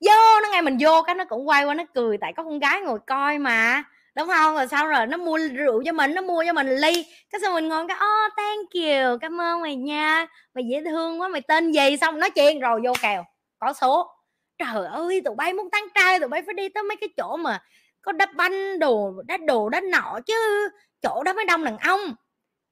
Vô 0.00 0.40
nó 0.42 0.48
nghe 0.52 0.60
mình 0.60 0.76
vô 0.80 1.02
cái 1.02 1.14
nó 1.14 1.24
cũng 1.24 1.48
quay 1.48 1.64
qua 1.64 1.74
nó 1.74 1.84
cười, 1.94 2.18
tại 2.18 2.32
có 2.36 2.42
con 2.42 2.58
gái 2.58 2.80
ngồi 2.80 2.98
coi 3.06 3.38
mà 3.38 3.84
đúng 4.16 4.28
không? 4.28 4.54
Rồi 4.54 4.66
sau 4.68 4.86
rồi 4.86 5.06
nó 5.06 5.16
mua 5.16 5.38
rượu 5.38 5.82
cho 5.84 5.92
mình, 5.92 6.14
nó 6.14 6.22
mua 6.22 6.44
cho 6.46 6.52
mình 6.52 6.76
ly. 6.76 7.06
Cái 7.30 7.40
xong 7.40 7.54
mình 7.54 7.68
ngon 7.68 7.88
cái 7.88 7.96
oh 7.96 8.32
thank 8.36 8.70
you, 8.74 9.18
cảm 9.20 9.40
ơn 9.40 9.60
mày 9.60 9.76
nha, 9.76 10.26
mày 10.54 10.64
dễ 10.70 10.84
thương 10.84 11.20
quá, 11.20 11.28
mày 11.28 11.40
tên 11.40 11.72
gì? 11.72 11.96
Xong 12.00 12.20
nói 12.20 12.30
chuyện 12.30 12.60
rồi 12.60 12.80
vô 12.84 12.92
kèo, 13.02 13.24
có 13.58 13.72
số. 13.72 14.10
Trời 14.58 14.86
ơi, 14.86 15.22
tụi 15.24 15.34
bay 15.34 15.52
muốn 15.52 15.70
tán 15.70 15.86
trai, 15.94 16.20
tụi 16.20 16.28
bay 16.28 16.42
phải 16.46 16.54
đi 16.54 16.68
tới 16.68 16.82
mấy 16.82 16.96
cái 16.96 17.08
chỗ 17.16 17.36
mà 17.36 17.62
có 18.02 18.12
đá 18.12 18.26
banh 18.34 18.78
đồ, 18.78 19.14
đá 19.26 19.36
đồ, 19.36 19.68
đá 19.68 19.80
nọ 19.80 20.18
chứ. 20.26 20.68
Chỗ 21.02 21.22
đó 21.22 21.32
mới 21.32 21.44
đông 21.44 21.64
đàn 21.64 21.78
ông. 21.78 22.14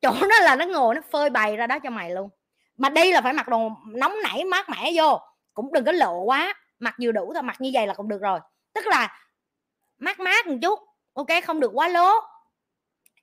Chỗ 0.02 0.12
đó 0.30 0.40
là 0.40 0.56
nó 0.56 0.64
ngồi 0.64 0.94
nó 0.94 1.00
phơi 1.10 1.30
bày 1.30 1.56
ra 1.56 1.66
đó 1.66 1.78
cho 1.78 1.90
mày 1.90 2.10
luôn. 2.10 2.28
Mà 2.76 2.88
đi 2.88 3.12
là 3.12 3.20
phải 3.20 3.32
mặc 3.32 3.48
đồ 3.48 3.70
nóng 3.86 4.14
nảy, 4.22 4.44
mát 4.44 4.68
mẻ 4.68 4.90
vô. 4.94 5.20
Cũng 5.54 5.72
đừng 5.72 5.84
có 5.84 5.92
lộ 5.92 6.20
quá, 6.20 6.54
mặc 6.78 6.94
vừa 7.02 7.12
đủ 7.12 7.32
thôi, 7.34 7.42
mặc 7.42 7.56
như 7.60 7.70
vậy 7.74 7.86
là 7.86 7.94
cũng 7.94 8.08
được 8.08 8.20
rồi. 8.20 8.40
Tức 8.74 8.86
là 8.86 9.18
mát 9.98 10.20
mát 10.20 10.46
một 10.46 10.56
chút 10.62 10.78
ok 11.14 11.26
không 11.46 11.60
được 11.60 11.70
quá 11.74 11.88
lố. 11.88 12.10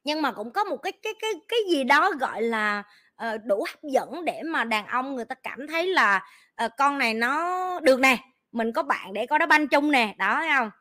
Nhưng 0.03 0.22
mà 0.22 0.31
cũng 0.31 0.51
có 0.51 0.63
một 0.63 0.77
cái 0.77 0.91
cái 0.91 1.13
cái 1.22 1.31
cái 1.47 1.59
gì 1.69 1.84
đó 1.84 2.11
gọi 2.19 2.41
là 2.41 2.84
uh, 3.26 3.41
đủ 3.45 3.65
hấp 3.69 3.84
dẫn 3.84 4.26
để 4.26 4.41
mà 4.43 4.63
đàn 4.63 4.88
ông 4.88 5.15
người 5.15 5.26
ta 5.26 5.35
cảm 5.35 5.68
thấy 5.68 5.88
là 5.88 6.27
uh, 6.65 6.72
con 6.77 6.97
này 6.97 7.13
nó 7.13 7.80
được 7.80 7.99
nè 7.99 8.18
mình 8.51 8.73
có 8.73 8.84
bạn 8.84 9.13
để 9.13 9.26
có 9.26 9.38
đá 9.38 9.45
banh 9.45 9.68
chung 9.68 9.91
nè 9.91 10.15
đó 10.18 10.35
thấy 10.35 10.49
không? 10.57 10.72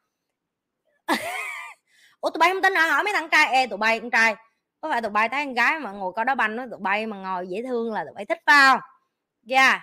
Ủa 2.20 2.30
tụi 2.30 2.38
bay 2.38 2.50
không 2.52 2.62
tin 2.62 2.74
hả? 2.74 2.90
Hỏi 2.90 3.02
mấy 3.04 3.12
thằng 3.12 3.28
trai 3.28 3.52
ê 3.52 3.66
tụi 3.66 3.78
bay 3.78 4.00
con 4.00 4.10
trai 4.10 4.36
có 4.80 4.90
phải 4.90 5.02
tụi 5.02 5.10
bay 5.10 5.28
thấy 5.28 5.44
con 5.44 5.54
gái 5.54 5.78
mà 5.78 5.92
ngồi 5.92 6.12
có 6.16 6.24
đá 6.24 6.34
banh 6.34 6.56
nó 6.56 6.66
tụi 6.70 6.80
bay 6.80 7.06
mà 7.06 7.16
ngồi 7.16 7.46
dễ 7.48 7.62
thương 7.62 7.92
là 7.92 8.04
tụi 8.04 8.14
bay 8.14 8.24
thích 8.24 8.38
phải 8.46 8.72
không? 8.72 8.80
Dạ 9.42 9.68
yeah. 9.68 9.82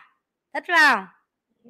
thích 0.53 0.63
phải 0.67 0.77
không? 0.89 1.05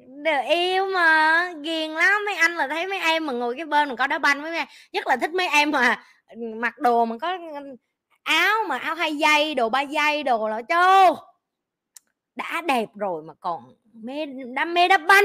Đều 0.06 0.42
yêu 0.48 0.86
mà 0.86 1.52
ghiền 1.62 1.90
lắm. 1.90 2.24
Mấy 2.26 2.34
anh 2.34 2.56
là 2.56 2.68
thấy 2.68 2.86
mấy 2.86 2.98
em 2.98 3.26
mà 3.26 3.32
ngồi 3.32 3.54
cái 3.56 3.66
bên 3.66 3.88
mà 3.88 3.96
có 3.96 4.06
đá 4.06 4.18
banh 4.18 4.42
với 4.42 4.50
mấy 4.50 4.64
nhất 4.92 5.06
là 5.06 5.16
thích 5.16 5.30
mấy 5.30 5.48
em 5.48 5.70
mà 5.70 6.04
mặc 6.36 6.78
đồ 6.78 7.04
mà 7.04 7.18
có 7.18 7.38
áo 8.22 8.56
mà 8.68 8.78
áo 8.78 8.94
hai 8.94 9.16
dây 9.16 9.54
đồ 9.54 9.68
ba 9.68 9.80
dây 9.80 10.22
đồ 10.22 10.48
là 10.48 10.62
chô. 10.68 11.16
Đã 12.36 12.60
đẹp 12.60 12.88
rồi 12.94 13.22
mà 13.22 13.34
còn 13.40 13.74
mê 13.92 14.26
đam 14.54 14.74
mê 14.74 14.88
đá 14.88 14.98
banh. 14.98 15.24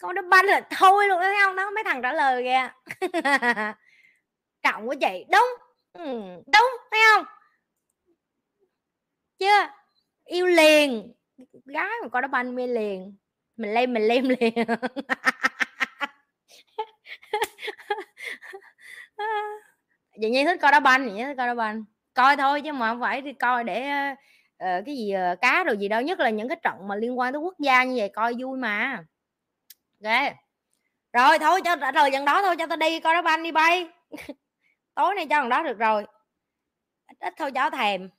Con 0.00 0.14
đá 0.14 0.22
banh 0.22 0.46
là 0.46 0.60
thôi 0.70 1.08
luôn 1.08 1.20
thấy 1.20 1.34
không? 1.42 1.56
Đó 1.56 1.70
mấy 1.70 1.84
thằng 1.84 2.02
trả 2.02 2.12
lời 2.12 2.44
kìa. 2.44 2.70
Trọng 4.62 4.86
của 4.86 4.94
chị 5.00 5.24
đúng. 5.32 5.48
Ừ, 5.92 6.04
đúng 6.52 6.70
thấy 6.90 7.00
không? 7.14 7.24
Chưa? 9.38 9.68
Yêu 10.24 10.46
liền. 10.46 11.12
Gái 11.64 11.90
mà 12.02 12.08
có 12.08 12.20
đá 12.20 12.28
banh 12.28 12.54
mê 12.54 12.66
liền 12.66 13.16
mình 13.58 13.74
lem 13.74 13.92
mình 13.92 14.02
lem 14.02 14.28
liền. 14.28 14.64
Vậy 20.20 20.30
như 20.30 20.44
thích 20.44 20.58
coi 20.60 20.72
đá 20.72 20.80
banh 20.80 21.14
vậy 21.14 21.24
thích 21.24 21.34
coi 21.36 21.46
đá 21.46 21.54
banh. 21.54 21.84
Coi 22.14 22.36
thôi 22.36 22.60
chứ 22.60 22.72
mà 22.72 22.88
không 22.90 23.00
phải 23.00 23.20
đi 23.20 23.32
coi 23.32 23.64
để 23.64 24.10
uh, 24.64 24.84
cái 24.86 24.96
gì 24.96 25.14
uh, 25.32 25.40
cá 25.40 25.64
rồi 25.64 25.76
gì 25.76 25.88
đâu. 25.88 26.02
Nhất 26.02 26.20
là 26.20 26.30
những 26.30 26.48
cái 26.48 26.58
trận 26.62 26.88
mà 26.88 26.96
liên 26.96 27.18
quan 27.18 27.32
tới 27.32 27.40
quốc 27.40 27.54
gia 27.58 27.84
như 27.84 27.94
vậy 27.98 28.08
coi 28.08 28.34
vui 28.38 28.58
mà. 28.58 29.04
Ok. 30.04 30.32
Rồi 31.12 31.38
thôi 31.38 31.60
cho 31.64 31.76
trả 31.76 31.92
lời 31.92 32.10
dần 32.12 32.24
đó 32.24 32.42
thôi 32.42 32.56
cho 32.58 32.66
tao 32.66 32.76
đi 32.76 33.00
coi 33.00 33.14
đá 33.14 33.22
banh 33.22 33.42
đi 33.42 33.52
bay. 33.52 33.88
Tối 34.94 35.14
nay 35.14 35.26
cho 35.30 35.36
thằng 35.36 35.48
đó 35.48 35.62
được 35.62 35.78
rồi. 35.78 36.06
Ít, 37.06 37.16
ít 37.20 37.34
thôi 37.36 37.52
cho 37.54 37.70
thèm. 37.70 38.10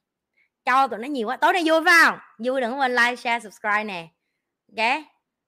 Cho 0.65 0.87
tụi 0.87 0.99
nó 0.99 1.07
nhiều 1.07 1.27
quá. 1.27 1.37
Tối 1.37 1.53
nay 1.53 1.63
vui 1.65 1.81
phải 1.85 1.93
không? 2.05 2.19
Vui 2.45 2.61
đừng 2.61 2.79
quên 2.79 2.95
like 2.95 3.15
share 3.15 3.39
subscribe 3.39 3.83
nè. 3.83 4.07
Ok 4.77 5.03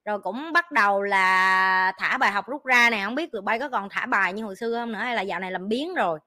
rồi 0.06 0.20
cũng 0.20 0.54
bắt 0.54 0.72
đầu 0.72 1.02
là 1.02 1.92
thả 1.98 2.18
bài 2.18 2.32
học 2.32 2.48
rút 2.48 2.66
ra 2.66 2.90
nè 2.90 3.02
không 3.06 3.16
biết 3.16 3.32
tụi 3.32 3.42
bay 3.42 3.60
có 3.60 3.70
còn 3.70 3.90
thả 3.90 4.06
bài 4.06 4.34
như 4.34 4.44
hồi 4.44 4.56
xưa 4.56 4.76
không 4.76 4.92
nữa 4.92 5.00
hay 5.00 5.16
là 5.16 5.22
dạo 5.22 5.40
này 5.40 5.52
làm 5.52 5.68
biến 5.68 5.96
rồi. 5.96 6.20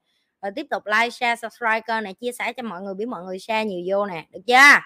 Rồi 0.43 0.53
tiếp 0.57 0.67
tục 0.71 0.83
like, 0.87 1.11
share, 1.11 1.37
subscribe 1.37 1.81
kênh 1.81 2.05
này, 2.05 2.15
chia 2.15 2.33
sẻ 2.33 2.53
cho 2.53 2.63
mọi 2.63 2.83
người, 2.83 2.95
biết 2.95 3.09
mọi 3.09 3.25
người 3.25 3.39
share 3.39 3.65
nhiều 3.65 3.81
vô 3.89 4.07
nè, 4.07 4.27
được 4.31 4.41
chưa? 4.47 4.81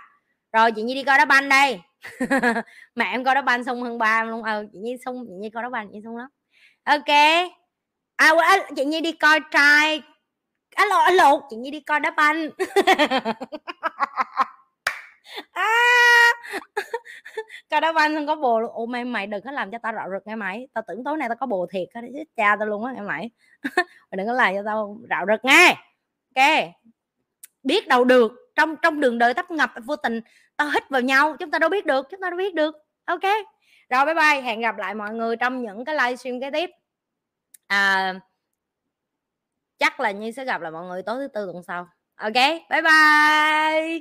Rồi, 0.52 0.72
chị 0.72 0.82
nhi 0.82 0.94
đi 0.94 1.04
coi 1.04 1.18
đá 1.18 1.24
banh 1.24 1.48
đây. 1.48 1.80
Mẹ 2.94 3.10
em 3.10 3.24
coi 3.24 3.34
đá 3.34 3.42
banh 3.42 3.64
sung 3.64 3.82
hơn 3.82 3.98
ba 3.98 4.24
luôn. 4.24 4.42
Ờ 4.42 4.64
chị 4.72 4.78
nhi 4.78 4.96
sung, 5.04 5.24
chị 5.28 5.34
nhi 5.34 5.50
coi 5.50 5.62
đá 5.62 5.68
banh, 5.68 5.88
chị 5.92 5.98
sung 6.04 6.16
lắm. 6.16 6.28
Ok. 6.84 7.08
À, 8.16 8.32
à 8.42 8.58
chị 8.76 8.84
nhi 8.84 9.00
đi 9.00 9.12
coi 9.12 9.40
trai. 9.50 10.02
Alo 10.74 10.96
alo, 10.98 11.40
chị 11.50 11.56
nhi 11.56 11.70
đi 11.70 11.80
coi 11.80 12.00
đá 12.00 12.10
banh. 12.10 12.50
à, 15.52 15.68
coi 17.70 17.80
đá 17.80 17.92
banh 17.92 18.14
không 18.14 18.26
có 18.26 18.36
bồ 18.36 18.60
luôn. 18.60 18.70
Ô 18.72 18.86
mày 18.86 19.04
mày 19.04 19.26
đừng 19.26 19.42
có 19.44 19.50
làm 19.50 19.70
cho 19.70 19.78
tao 19.82 19.92
rạo 19.92 20.08
rực 20.12 20.26
nghe 20.26 20.34
mày. 20.34 20.68
Tao 20.72 20.84
tưởng 20.88 21.04
tối 21.04 21.16
nay 21.16 21.28
tao 21.28 21.36
có 21.36 21.46
bồ 21.46 21.66
thiệt 21.66 21.88
á 21.94 22.02
cha 22.36 22.56
tao 22.58 22.68
luôn 22.68 22.84
á 22.84 22.92
nghe 22.92 23.00
mày. 23.00 23.30
Mày 24.10 24.16
đừng 24.16 24.26
có 24.26 24.32
làm 24.32 24.54
cho 24.54 24.62
tao 24.66 24.98
rạo 25.10 25.26
rực 25.26 25.44
nghe. 25.44 25.76
Ok. 26.36 26.70
Biết 27.62 27.88
đâu 27.88 28.04
được. 28.04 28.32
Trong 28.54 28.76
trong 28.82 29.00
đường 29.00 29.18
đời 29.18 29.34
tấp 29.34 29.50
ngập 29.50 29.72
vô 29.84 29.96
tình 29.96 30.20
tao 30.56 30.70
hít 30.70 30.88
vào 30.90 31.00
nhau. 31.00 31.36
Chúng 31.38 31.50
ta 31.50 31.58
đâu 31.58 31.70
biết 31.70 31.86
được 31.86 32.06
chúng 32.10 32.20
ta 32.20 32.30
đâu 32.30 32.38
biết 32.38 32.54
được. 32.54 32.74
Ok. 33.04 33.22
Rồi 33.90 34.04
bye 34.06 34.14
bye. 34.14 34.40
Hẹn 34.42 34.60
gặp 34.60 34.78
lại 34.78 34.94
mọi 34.94 35.14
người 35.14 35.36
trong 35.36 35.62
những 35.62 35.84
cái 35.84 35.94
livestream 35.94 36.40
kế 36.40 36.50
tiếp. 36.50 36.70
À, 37.66 38.14
chắc 39.78 40.00
là 40.00 40.10
như 40.10 40.30
sẽ 40.30 40.44
gặp 40.44 40.60
lại 40.60 40.72
mọi 40.72 40.86
người 40.86 41.02
tối 41.02 41.16
thứ 41.18 41.28
tư 41.28 41.50
tuần 41.52 41.62
sau. 41.66 41.88
Ok. 42.16 42.34
Bye 42.70 42.82
bye. 42.82 44.00